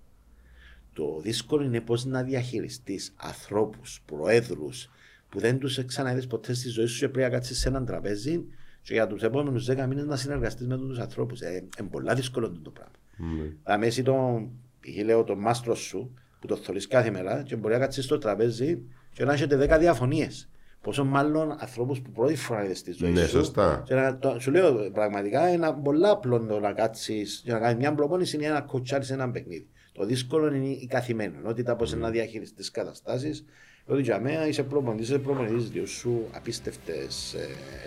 Το 0.93 1.19
δύσκολο 1.21 1.63
είναι 1.63 1.81
πώς 1.81 2.05
να 2.05 2.23
διαχειριστείς 2.23 3.13
ανθρώπους, 3.15 4.01
προέδρους 4.05 4.89
που 5.29 5.39
δεν 5.39 5.59
τους 5.59 5.85
ξαναείδες 5.85 6.27
ποτέ 6.27 6.53
στη 6.53 6.69
ζωή 6.69 6.85
σου 6.85 6.99
και 6.99 7.09
πρέπει 7.09 7.29
να 7.31 7.37
κάτσεις 7.37 7.59
σε 7.59 7.67
έναν 7.67 7.85
τραπέζι 7.85 8.45
και 8.85 8.93
για 8.93 9.07
τους 9.07 9.23
επόμενους 9.23 9.65
10 9.69 9.85
μήνες 9.87 10.05
να 10.05 10.15
συνεργαστείς 10.15 10.67
με 10.67 10.77
τους 10.77 10.99
ανθρώπους. 10.99 11.41
Ε, 11.41 11.67
είναι 11.79 11.89
πολύ 11.89 12.13
δύσκολο 12.13 12.51
το 12.61 12.69
πράγμα. 12.69 12.93
Ναι. 13.17 13.51
Δηλαδή, 13.63 13.85
εσύ 13.85 14.03
τον, 14.03 14.49
π.χ. 14.79 15.03
λέω 15.03 15.23
τον 15.23 15.39
μάστρος 15.39 15.79
σου 15.79 16.13
που 16.39 16.47
το 16.47 16.55
θωρείς 16.55 16.87
κάθε 16.87 17.11
μέρα 17.11 17.43
και 17.43 17.55
μπορεί 17.55 17.73
να 17.73 17.79
κάτσεις 17.79 18.03
στο 18.05 18.17
τραπέζι 18.17 18.81
και 19.13 19.25
να 19.25 19.33
έχετε 19.33 19.75
10 19.75 19.79
διαφωνίες. 19.79 20.49
Πόσο 20.81 21.05
μάλλον 21.05 21.51
ανθρώπους 21.59 22.01
που 22.01 22.11
πρώτη 22.11 22.35
φορά 22.35 22.63
είδες 22.63 22.77
στη 22.77 22.91
ζωή 22.91 23.11
Ναι, 23.11 23.21
σου. 23.21 23.29
σωστά. 23.29 23.83
Και 23.85 23.93
να, 23.95 24.17
το, 24.17 24.39
σου 24.39 24.51
λέω 24.51 24.91
πραγματικά 24.91 25.49
είναι 25.49 25.75
πολύ 25.83 26.07
απλό 26.07 26.39
το 26.45 26.59
να 26.59 26.73
κάτσεις 26.73 27.41
και 27.45 27.51
να 27.51 27.59
κάνεις 27.59 27.77
μια 27.77 27.93
προπόνηση 27.95 28.35
είναι 28.35 28.49
να 28.49 28.61
κοτσάρει 28.61 29.05
ένα 29.09 29.31
παιχνίδι. 29.31 29.67
Το 29.91 30.05
δύσκολο 30.05 30.55
είναι 30.55 30.67
η 30.67 30.87
καθημερινότητα, 30.89 31.75
πώς 31.75 31.93
να 31.93 32.09
διαχειριστείς 32.09 32.55
τις 32.55 32.71
καταστάσεις. 32.71 33.45
Ότι 33.93 34.01
για 34.09 34.19
μένα 34.25 34.43
είσαι 34.47 34.63
προπονητής, 34.71 35.07
είσαι 35.09 35.19
προπονητής, 35.25 35.63
διότι 35.73 35.89
σου 35.99 36.13
απίστευτες 36.39 37.13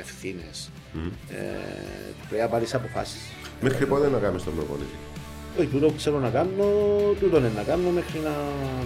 ευθύνες. 0.02 0.70
Ε, 1.30 1.44
πρέπει 2.28 2.42
να 2.46 2.50
πάρεις 2.54 2.70
αποφάσεις. 2.78 3.22
Μέχρι 3.66 3.84
πότε 3.90 4.06
να 4.14 4.18
κάνεις 4.24 4.42
τον 4.46 4.54
προπονητή; 4.58 4.96
Όχι, 5.58 5.68
τούτο 5.74 5.86
που 5.90 5.98
ξέρω 6.02 6.18
να 6.26 6.30
κάνω, 6.38 6.66
τούτο 7.20 7.36
είναι 7.40 7.52
να 7.60 7.64
κάνω 7.70 7.88
μέχρι 7.98 8.18
να, 8.28 8.34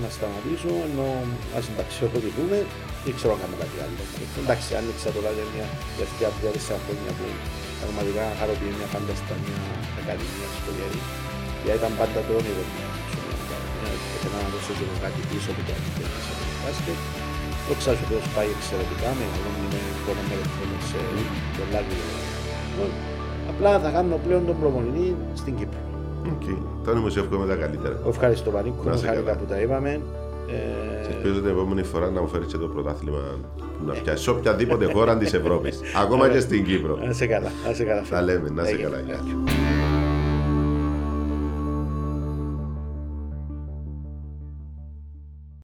να 0.03 0.09
σταματήσω, 0.17 0.73
ενώ 0.89 1.07
να 1.53 1.59
συνταξιοδοτηθούμε, 1.67 2.59
δεν 3.05 3.13
ξέρω 3.19 3.33
να 3.35 3.41
κάνω 3.43 3.57
κάτι 3.63 3.77
άλλο. 3.85 4.03
Εντάξει, 4.43 4.69
άνοιξα 4.79 5.09
τώρα 5.17 5.31
για 5.37 5.47
μια 5.55 5.67
τελευταία 5.97 6.31
τρία-τέσσερα 6.37 6.79
χρόνια 6.85 7.11
που 7.19 7.27
πραγματικά 7.81 8.25
χαροποιεί 8.39 8.73
μια 8.79 8.89
φανταστά 8.95 9.35
μια 9.45 9.61
ακαδημία 10.01 10.49
στο 10.59 10.71
Διαρή. 10.77 11.01
Γιατί 11.65 11.79
ήταν 11.81 11.93
πάντα 12.01 12.19
το 12.27 12.33
όνειρο 12.41 12.65
μου. 12.71 12.81
να 12.81 12.89
ανοίξω 12.89 13.19
μια 13.27 13.37
ακαδημία, 13.45 14.01
Ήθελα 14.17 14.39
να 14.45 14.49
δώσω 14.53 14.73
και 14.79 14.85
εγώ 14.87 14.97
κάτι 15.05 15.21
πίσω 15.31 15.49
που 15.57 15.63
το 15.67 15.73
αρχιτέκτο 15.77 16.19
από 16.23 16.35
το 16.39 16.42
μπάσκετ. 16.63 16.99
Το 17.69 17.73
ξέρω 17.81 17.97
ότι 18.05 18.15
ως 18.21 18.27
πάει 18.37 18.49
εξαιρετικά, 18.57 19.09
με 19.19 19.25
εγώ 19.37 19.49
είμαι 19.61 19.81
ακόμα 20.01 20.23
με 20.29 20.35
σε 20.91 20.99
πολλά 21.57 21.81
γρήγορα. 21.87 22.21
Απλά 23.53 23.71
θα 23.85 23.89
κάνω 23.97 24.15
πλέον 24.27 24.43
τον 24.49 24.57
προπονητή 24.61 25.09
στην 25.41 25.53
Κύπρο. 25.59 25.81
Οκ. 26.35 26.47
Τώρα 26.87 26.99
μου 27.03 27.09
σε 27.15 27.19
εύχομαι 27.23 27.47
τα 27.53 27.57
καλύτερα. 27.63 27.97
Ευχαριστώ 28.15 28.49
Πανίκο, 28.55 28.83
Να 28.85 28.97
σε 28.97 29.07
χάρηκα 29.07 29.25
καλά. 29.25 29.37
που 29.39 29.45
τα 29.53 29.57
είπαμε. 29.65 29.93
Και 30.47 30.53
Ε, 31.11 31.15
ελπίζω 31.15 31.41
την 31.45 31.51
επόμενη 31.55 31.83
φορά 31.83 32.07
να 32.11 32.21
μου 32.21 32.29
φέρεις 32.29 32.47
και 32.53 32.57
το 32.65 32.69
πρωτάθλημα 32.75 33.19
που 33.79 33.85
να 33.87 33.93
πιάσει 33.93 34.23
σε 34.23 34.31
οποιαδήποτε 34.31 34.85
χώρα 34.93 35.17
της 35.17 35.33
Ευρώπης. 35.41 35.81
Ακόμα 36.03 36.29
και 36.29 36.41
στην 36.41 36.65
Κύπρο. 36.65 36.95
να 37.07 37.13
σε 37.13 37.27
καλά, 37.27 37.51
να 37.67 37.73
σε 37.75 37.85
καλά. 37.85 38.03
Τα 38.11 38.23
λέμε, 38.23 38.49
να 38.51 38.65
σε 38.65 38.71
Έγινε. 38.71 38.83
καλά. 38.89 39.01
Γεια. 39.07 39.19